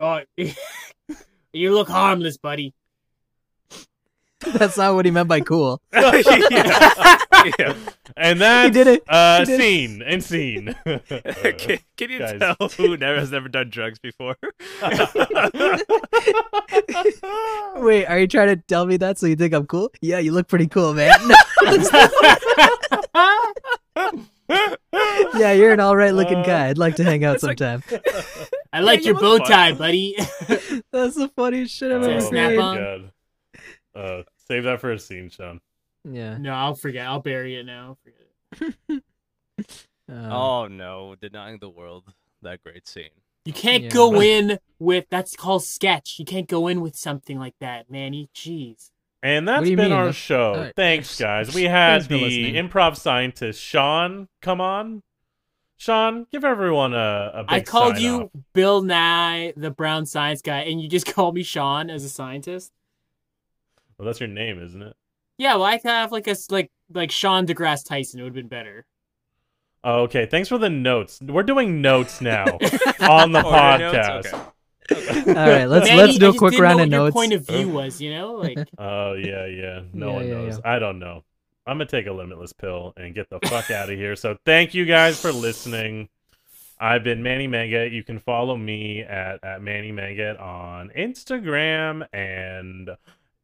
Oh, 0.00 0.20
you 1.52 1.74
look 1.74 1.88
harmless, 1.88 2.36
buddy. 2.36 2.74
That's 4.54 4.76
not 4.78 4.94
what 4.94 5.04
he 5.04 5.10
meant 5.10 5.28
by 5.28 5.40
cool. 5.40 5.80
yeah. 5.92 6.22
yeah. 7.58 7.74
And 8.16 8.40
that's 8.40 8.72
did 8.72 8.86
it. 8.86 9.02
Uh, 9.06 9.40
He 9.40 9.44
did 9.44 9.60
it. 9.60 9.62
scene 9.62 10.02
and 10.02 10.24
scene. 10.24 10.74
can, 10.84 11.78
can 11.96 12.10
you 12.10 12.18
Guys. 12.18 12.38
tell 12.40 12.68
who 12.70 12.96
never 12.96 13.20
has 13.20 13.30
never 13.30 13.48
done 13.50 13.68
drugs 13.68 13.98
before? 13.98 14.36
Wait, 17.76 18.06
are 18.06 18.18
you 18.18 18.26
trying 18.26 18.48
to 18.48 18.56
tell 18.66 18.86
me 18.86 18.96
that 18.96 19.18
so 19.18 19.26
you 19.26 19.36
think 19.36 19.52
I'm 19.52 19.66
cool? 19.66 19.92
Yeah, 20.00 20.18
you 20.18 20.32
look 20.32 20.48
pretty 20.48 20.66
cool, 20.68 20.94
man. 20.94 21.12
yeah, 25.38 25.52
you're 25.52 25.72
an 25.72 25.80
all 25.80 25.96
right 25.96 26.14
looking 26.14 26.38
Uh, 26.38 26.44
guy. 26.44 26.68
I'd 26.68 26.78
like 26.78 26.96
to 26.96 27.04
hang 27.04 27.24
out 27.24 27.36
it's 27.36 27.44
like- 27.44 27.58
sometime. 27.58 27.82
I 28.72 28.80
like 28.80 29.00
you 29.00 29.06
your 29.06 29.14
bow 29.20 29.30
look 29.32 29.42
fun. 29.42 29.50
tie, 29.50 29.72
buddy. 29.72 30.14
That's 30.92 31.16
the 31.16 31.30
funniest 31.34 31.74
shit 31.74 31.90
I've 31.90 32.02
Is 32.02 32.06
it 32.06 32.10
ever 32.12 32.20
snap 32.20 32.50
seen. 32.50 32.60
on? 32.60 32.76
God. 32.76 33.12
Uh, 33.94 34.22
save 34.46 34.62
that 34.64 34.80
for 34.80 34.92
a 34.92 34.98
scene, 34.98 35.28
Sean. 35.28 35.60
Yeah. 36.04 36.38
no, 36.38 36.52
I'll 36.52 36.74
forget. 36.76 37.06
I'll 37.06 37.20
bury 37.20 37.56
it 37.56 37.66
now. 37.66 37.96
Forget 38.04 38.74
it. 38.88 39.02
Um, 40.08 40.32
oh 40.32 40.66
no, 40.68 41.14
denying 41.20 41.58
the 41.60 41.68
world 41.68 42.04
that 42.42 42.62
great 42.62 42.86
scene. 42.88 43.10
You 43.44 43.52
can't 43.52 43.84
Yeah. 43.84 43.90
go 43.90 44.20
in 44.20 44.58
with 44.78 45.06
that's 45.10 45.34
called 45.36 45.64
sketch. 45.64 46.18
You 46.18 46.24
can't 46.24 46.48
go 46.48 46.66
in 46.68 46.80
with 46.80 46.96
something 46.96 47.38
like 47.38 47.54
that, 47.60 47.90
Manny. 47.90 48.28
Jeez. 48.34 48.90
And 49.22 49.46
that's 49.46 49.68
been 49.68 49.76
mean? 49.78 49.92
our 49.92 50.04
That's- 50.06 50.14
show. 50.16 50.54
alright. 50.54 50.76
Thanks, 50.76 51.18
guys. 51.20 51.54
We 51.54 51.64
had 51.64 52.02
the 52.08 52.20
listening. 52.20 52.54
improv 52.54 52.96
scientist 52.96 53.60
Sean 53.62 54.28
come 54.40 54.60
on. 54.60 55.02
Sean, 55.76 56.26
give 56.30 56.44
everyone 56.44 56.92
a, 56.92 57.30
a 57.34 57.42
big 57.44 57.52
I 57.52 57.60
called 57.60 57.94
sign 57.96 58.02
you 58.04 58.20
off. 58.24 58.30
Bill 58.52 58.82
Nye, 58.82 59.54
the 59.56 59.70
brown 59.70 60.04
science 60.04 60.42
guy, 60.42 60.60
and 60.60 60.80
you 60.80 60.88
just 60.88 61.06
called 61.14 61.34
me 61.34 61.42
Sean 61.42 61.88
as 61.90 62.04
a 62.04 62.08
scientist. 62.10 62.70
Well, 63.96 64.06
that's 64.06 64.20
your 64.20 64.28
name, 64.28 64.62
isn't 64.62 64.80
it? 64.82 64.94
Yeah, 65.38 65.54
well, 65.54 65.64
I 65.64 65.78
could 65.78 65.90
have 65.90 66.12
like 66.12 66.26
a 66.28 66.36
like 66.50 66.70
like 66.92 67.10
Sean 67.10 67.46
deGrasse 67.46 67.86
Tyson. 67.86 68.20
It 68.20 68.24
would 68.24 68.30
have 68.30 68.34
been 68.34 68.48
better. 68.48 68.84
Oh, 69.82 70.02
okay. 70.02 70.26
Thanks 70.26 70.50
for 70.50 70.58
the 70.58 70.68
notes. 70.68 71.18
We're 71.22 71.42
doing 71.42 71.80
notes 71.80 72.20
now 72.20 72.44
on 73.00 73.32
the 73.32 73.42
Oh, 73.42 73.76
your 73.78 73.92
podcast. 73.92 74.52
Notes? 74.90 75.08
Okay. 75.10 75.28
All 75.30 75.34
right, 75.34 75.64
let's 75.66 75.88
Manny, 75.88 76.00
let's 76.02 76.18
do 76.18 76.30
a 76.30 76.34
quick 76.34 76.52
didn't 76.52 76.62
know 76.62 76.64
round 76.64 76.78
what 76.78 76.84
of 76.84 76.90
your 76.92 77.00
notes. 77.04 77.14
point 77.14 77.32
of 77.32 77.46
view 77.46 77.68
was, 77.68 78.00
you 78.00 78.10
know, 78.14 78.32
like 78.34 78.58
Oh 78.78 79.14
yeah, 79.14 79.46
yeah. 79.46 79.80
No 79.92 80.08
Yeah, 80.08 80.14
one 80.14 80.26
yeah, 80.28 80.34
knows. 80.34 80.60
yeah. 80.64 80.72
I 80.72 80.78
don't 80.78 80.98
know. 80.98 81.24
I'm 81.66 81.76
gonna 81.78 81.86
take 81.86 82.06
a 82.06 82.12
limitless 82.12 82.52
pill 82.52 82.92
and 82.96 83.14
get 83.14 83.28
the 83.30 83.38
fuck 83.48 83.70
out 83.70 83.90
of 83.90 83.96
here. 83.98 84.16
So 84.16 84.36
thank 84.44 84.74
you 84.74 84.84
guys 84.84 85.20
for 85.20 85.30
listening. 85.32 86.08
I've 86.80 87.04
been 87.04 87.22
Manny 87.22 87.46
Manget. 87.46 87.92
You 87.92 88.02
can 88.02 88.18
follow 88.18 88.56
me 88.56 89.02
at, 89.02 89.44
at 89.44 89.60
Manny 89.62 89.92
Manget 89.92 90.38
on 90.38 90.90
Instagram 90.96 92.06
and 92.12 92.90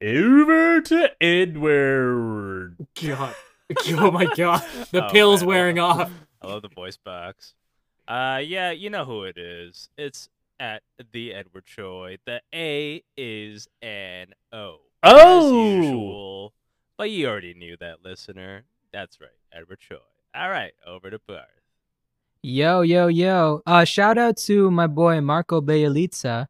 over 0.02 0.81
to 0.81 1.10
Edward. 1.23 2.77
God. 3.02 3.35
Oh 3.90 4.12
my 4.12 4.27
god, 4.36 4.62
the 4.93 5.05
Oh, 5.06 5.10
pill's 5.10 5.40
man. 5.40 5.48
wearing 5.48 5.78
off. 5.81 6.09
I 6.40 6.47
love 6.47 6.62
the 6.62 6.68
voice 6.68 6.97
box. 6.97 7.52
Uh, 8.06 8.40
yeah, 8.44 8.70
you 8.70 8.90
know 8.90 9.05
who 9.05 9.24
it 9.24 9.36
is. 9.36 9.89
It's 9.98 10.28
at 10.58 10.82
the 11.12 11.34
Edward 11.34 11.66
Choi. 11.66 12.18
The 12.26 12.40
A 12.54 13.02
is 13.16 13.68
an 13.82 14.28
O. 14.52 14.78
Oh! 15.02 15.46
As 15.46 15.84
usual. 15.84 16.54
But 16.98 17.10
you 17.10 17.28
already 17.28 17.54
knew 17.54 17.76
that, 17.78 18.04
listener. 18.04 18.64
That's 18.92 19.20
right, 19.20 19.30
Edward 19.52 19.80
Choi. 19.80 19.96
All 20.34 20.50
right, 20.50 20.72
over 20.86 21.10
to 21.10 21.18
Parth. 21.18 21.44
Yo, 22.42 22.82
yo, 22.82 23.08
yo. 23.08 23.60
Uh 23.66 23.84
shout 23.84 24.18
out 24.18 24.36
to 24.36 24.70
my 24.70 24.86
boy 24.86 25.20
Marco 25.20 25.60
Bayalitza. 25.60 26.46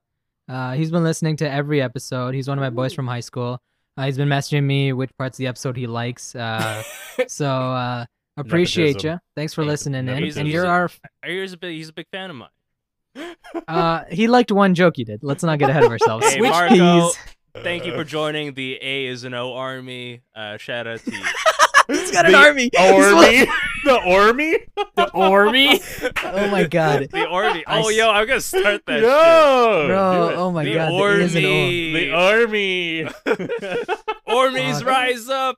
Uh 0.49 0.73
he's 0.73 0.91
been 0.91 1.05
listening 1.05 1.37
to 1.37 1.51
every 1.51 1.81
episode. 1.81 2.35
He's 2.35 2.49
one 2.49 2.59
of 2.59 2.63
my 2.63 2.71
boys 2.71 2.93
from 2.93 3.07
high 3.07 3.21
school. 3.21 3.61
Uh, 3.97 4.05
he's 4.05 4.19
been 4.19 4.29
messaging 4.29 4.65
me 4.65 4.93
which 4.93 5.11
parts 5.17 5.37
of 5.37 5.39
the 5.39 5.47
episode 5.47 5.77
he 5.77 5.87
likes. 5.87 6.35
Uh 6.35 6.83
so 7.29 7.47
uh 7.47 8.05
appreciate 8.37 9.05
you. 9.05 9.19
Thanks 9.37 9.55
for 9.55 9.63
Nep- 9.63 9.69
listening 9.69 10.09
in. 10.09 10.23
And 10.37 10.49
you're 10.49 10.67
our 10.67 10.91
I 11.25 11.29
hear 11.29 11.43
he's 11.43 11.55
a 11.55 11.57
big, 11.57 11.77
he's 11.77 11.89
a 11.89 11.95
big 11.95 12.09
fan 12.13 12.29
of 12.29 12.37
mine. 12.37 12.51
Uh 13.69 14.05
he 14.11 14.29
liked 14.29 14.51
one 14.53 14.75
joke 14.75 14.99
you 14.99 15.05
did. 15.05 15.21
Let's 15.23 15.43
not 15.43 15.59
get 15.59 15.71
ahead 15.71 15.85
of 15.85 15.91
ourselves. 15.91 16.27
Hey, 16.29 16.41
Which 16.41 16.51
Marco, 16.51 16.75
Please. 16.75 17.19
thank 17.63 17.87
you 17.87 17.93
for 17.95 18.05
joining 18.05 18.55
the 18.55 18.79
A 18.83 19.07
is 19.07 19.25
an 19.25 19.35
O 19.35 19.53
army. 19.55 20.23
Uh, 20.35 20.57
shout 20.59 20.87
out 20.87 21.01
to 21.01 21.11
you. 21.13 21.23
He's 21.89 22.11
got 22.11 22.27
an 22.27 22.33
The 22.33 22.39
army. 22.39 22.71
The 22.73 22.81
army. 24.01 24.59
The 24.97 25.07
Ormy. 25.15 26.21
Oh 26.25 26.49
my 26.51 26.65
god. 26.65 27.09
the 27.13 27.27
army. 27.29 27.63
Oh, 27.69 27.89
yo, 27.91 28.11
I'm 28.11 28.27
gonna 28.27 28.41
start 28.41 28.83
that 28.87 28.95
shit. 28.95 29.03
Yo! 29.05 29.85
Bro, 29.87 30.35
oh 30.37 30.51
my 30.51 30.65
the 30.65 30.75
god. 30.75 30.91
The 30.91 30.97
A 30.97 31.11
is 31.21 31.35
an 31.37 31.45
O. 31.45 31.53
army. 31.53 31.93
The 31.93 32.11
Army! 32.11 33.09
Armies 34.27 34.79
Fuck. 34.81 34.87
rise 34.89 35.29
up. 35.29 35.57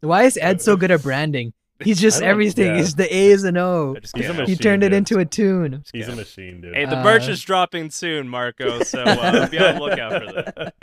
Why 0.00 0.24
is 0.24 0.38
Ed 0.40 0.60
so 0.60 0.76
good 0.76 0.90
at 0.90 1.02
branding? 1.02 1.54
He's 1.82 2.00
just 2.00 2.22
everything. 2.22 2.74
yeah. 2.74 2.80
Is 2.80 2.94
the 2.96 3.12
A 3.14 3.26
is 3.26 3.44
an 3.44 3.56
O. 3.56 3.94
I 3.96 4.00
just 4.00 4.16
a 4.16 4.20
can't 4.20 4.48
He 4.48 4.56
turned 4.56 4.82
it 4.82 4.88
dude. 4.88 4.96
into 4.98 5.18
a 5.18 5.24
tune. 5.24 5.84
He's 5.92 6.06
Yeah. 6.08 6.12
a 6.12 6.16
machine, 6.16 6.60
dude. 6.60 6.74
Hey, 6.74 6.84
the 6.86 6.98
Uh, 6.98 7.04
merch 7.04 7.28
is 7.28 7.40
dropping 7.42 7.90
soon, 7.90 8.28
Marco. 8.28 8.82
So 8.82 9.02
uh, 9.02 9.48
be 9.48 9.58
on 9.58 9.74
the 9.76 9.80
lookout 9.80 10.12
for 10.12 10.32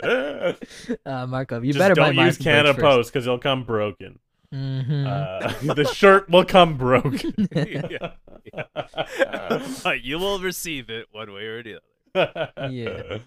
that. 0.00 0.58
Uh, 1.06 1.26
Markov, 1.26 1.64
you 1.64 1.72
Just 1.72 1.78
better 1.82 1.94
don't 1.94 2.16
buy 2.16 2.24
use 2.26 2.38
my 2.40 2.44
Canada 2.44 2.74
Post 2.80 3.12
because 3.12 3.26
it'll 3.26 3.38
come 3.38 3.64
broken. 3.64 4.18
Mm-hmm. 4.54 5.06
Uh, 5.06 5.74
the 5.74 5.84
shirt 5.92 6.28
will 6.30 6.44
come 6.44 6.76
broken. 6.76 7.34
Yeah. 7.52 8.12
But 9.82 10.02
you 10.02 10.18
will 10.18 10.38
receive 10.38 10.88
it 10.90 11.06
one 11.12 11.32
way 11.32 11.42
or 11.46 11.62
the 11.62 11.80
other. 12.14 12.70
Yeah. 12.70 13.18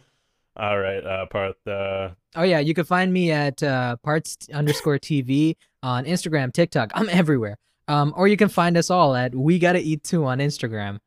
All 0.56 0.80
right, 0.80 1.06
uh, 1.06 1.26
Parth. 1.28 1.66
Uh, 1.68 2.10
oh 2.36 2.44
yeah, 2.44 2.60
you 2.60 2.74
can 2.74 2.84
find 2.86 3.14
me 3.14 3.32
at 3.32 3.62
uh, 3.64 3.96
parts 3.98 4.38
underscore 4.54 4.98
TV 5.00 5.56
on 5.84 6.06
Instagram, 6.06 6.54
TikTok. 6.54 6.92
I'm 6.94 7.10
everywhere. 7.10 7.58
Um, 7.88 8.14
or 8.16 8.28
you 8.28 8.38
can 8.38 8.50
find 8.50 8.78
us 8.78 8.90
all 8.90 9.16
at 9.16 9.34
We 9.34 9.58
Gotta 9.60 9.80
Eat 9.80 10.04
Too 10.04 10.26
on 10.26 10.40
Instagram. 10.40 11.00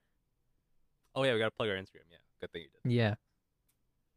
Oh 1.14 1.22
yeah, 1.24 1.32
we 1.32 1.38
gotta 1.38 1.50
plug 1.52 1.68
our 1.68 1.76
Instagram. 1.76 2.08
Yeah, 2.10 2.16
good 2.40 2.52
thing 2.52 2.62
you 2.62 2.68
did. 2.84 2.92
Yeah, 2.92 3.14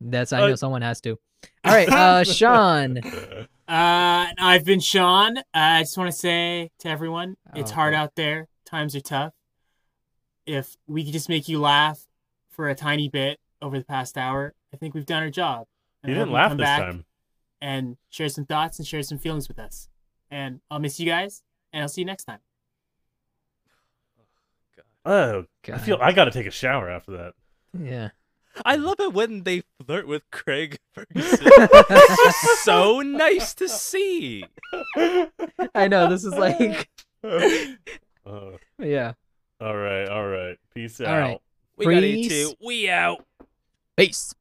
that's 0.02 0.34
I 0.34 0.42
Uh, 0.42 0.48
know 0.50 0.56
someone 0.56 0.82
has 0.82 1.02
to. 1.02 1.20
All 1.64 1.74
right, 1.74 1.90
uh, 1.90 2.24
Sean. 2.24 2.98
Uh, 3.68 4.28
I've 4.40 4.64
been 4.66 4.80
Sean. 4.80 5.38
Uh, 5.38 5.42
I 5.54 5.82
just 5.84 5.98
want 5.98 6.10
to 6.12 6.18
say 6.18 6.72
to 6.80 6.90
everyone, 6.90 7.36
it's 7.56 7.72
Oh, 7.72 7.76
hard 7.76 7.94
boy. 7.94 7.98
out 7.98 8.16
there. 8.16 8.48
Times 8.66 8.96
are 8.96 9.02
tough. 9.02 9.34
If 10.46 10.76
we 10.88 11.04
could 11.04 11.14
just 11.14 11.30
make 11.30 11.48
you 11.48 11.60
laugh 11.60 12.08
for 12.50 12.70
a 12.70 12.76
tiny 12.76 13.10
bit 13.10 13.40
over 13.62 13.78
the 13.78 13.86
past 13.86 14.18
hour, 14.18 14.54
I 14.74 14.78
think 14.78 14.94
we've 14.94 15.06
done 15.06 15.24
our 15.24 15.30
job. 15.30 15.68
you 16.04 16.10
And 16.10 16.14
I 16.14 16.16
hope 16.16 16.26
didn't 16.28 16.34
laugh 16.34 16.52
this 16.52 16.58
back 16.60 16.80
time. 16.82 17.06
And 17.62 17.98
share 18.10 18.30
some 18.30 18.46
thoughts 18.46 18.78
and 18.80 18.88
share 18.88 19.02
some 19.04 19.18
feelings 19.18 19.48
with 19.48 19.58
us. 19.60 19.90
And 20.36 20.60
I'll 20.70 20.80
miss 20.80 21.00
you 21.00 21.06
guys, 21.06 21.44
and 21.72 21.82
I'll 21.82 21.88
see 21.88 22.02
you 22.02 22.06
next 22.06 22.26
time. 22.26 22.40
Oh, 25.06 25.40
I 25.42 25.46
God. 25.64 25.80
feel 25.82 25.98
I 26.02 26.12
got 26.12 26.26
to 26.26 26.32
take 26.32 26.46
a 26.46 26.52
shower 26.52 26.90
after 26.90 27.12
that. 27.12 27.34
Yeah. 27.80 28.10
I 28.66 28.76
love 28.76 29.00
it 29.00 29.14
when 29.14 29.44
they 29.44 29.64
flirt 29.86 30.08
with 30.08 30.24
Craig 30.32 30.78
Ferguson. 30.94 31.40
it's 31.46 32.24
just 32.42 32.64
so 32.66 33.00
nice 33.00 33.54
to 33.56 33.70
see. 33.70 34.44
I 35.74 35.88
know 35.88 36.10
this 36.10 36.26
is 36.26 36.34
like, 36.34 36.90
Uh, 37.24 37.78
yeah. 38.80 39.14
all 39.62 39.78
right, 39.78 40.10
all 40.10 40.28
right. 40.28 40.58
Peace 40.74 41.00
All 41.00 41.08
out. 41.08 41.20
right. 41.20 41.42
We 41.78 41.86
gotta 41.86 42.00
Freeze. 42.02 42.26
eat 42.26 42.30
too. 42.30 42.54
We 42.66 42.90
out. 42.90 43.24
Peace. 43.96 44.34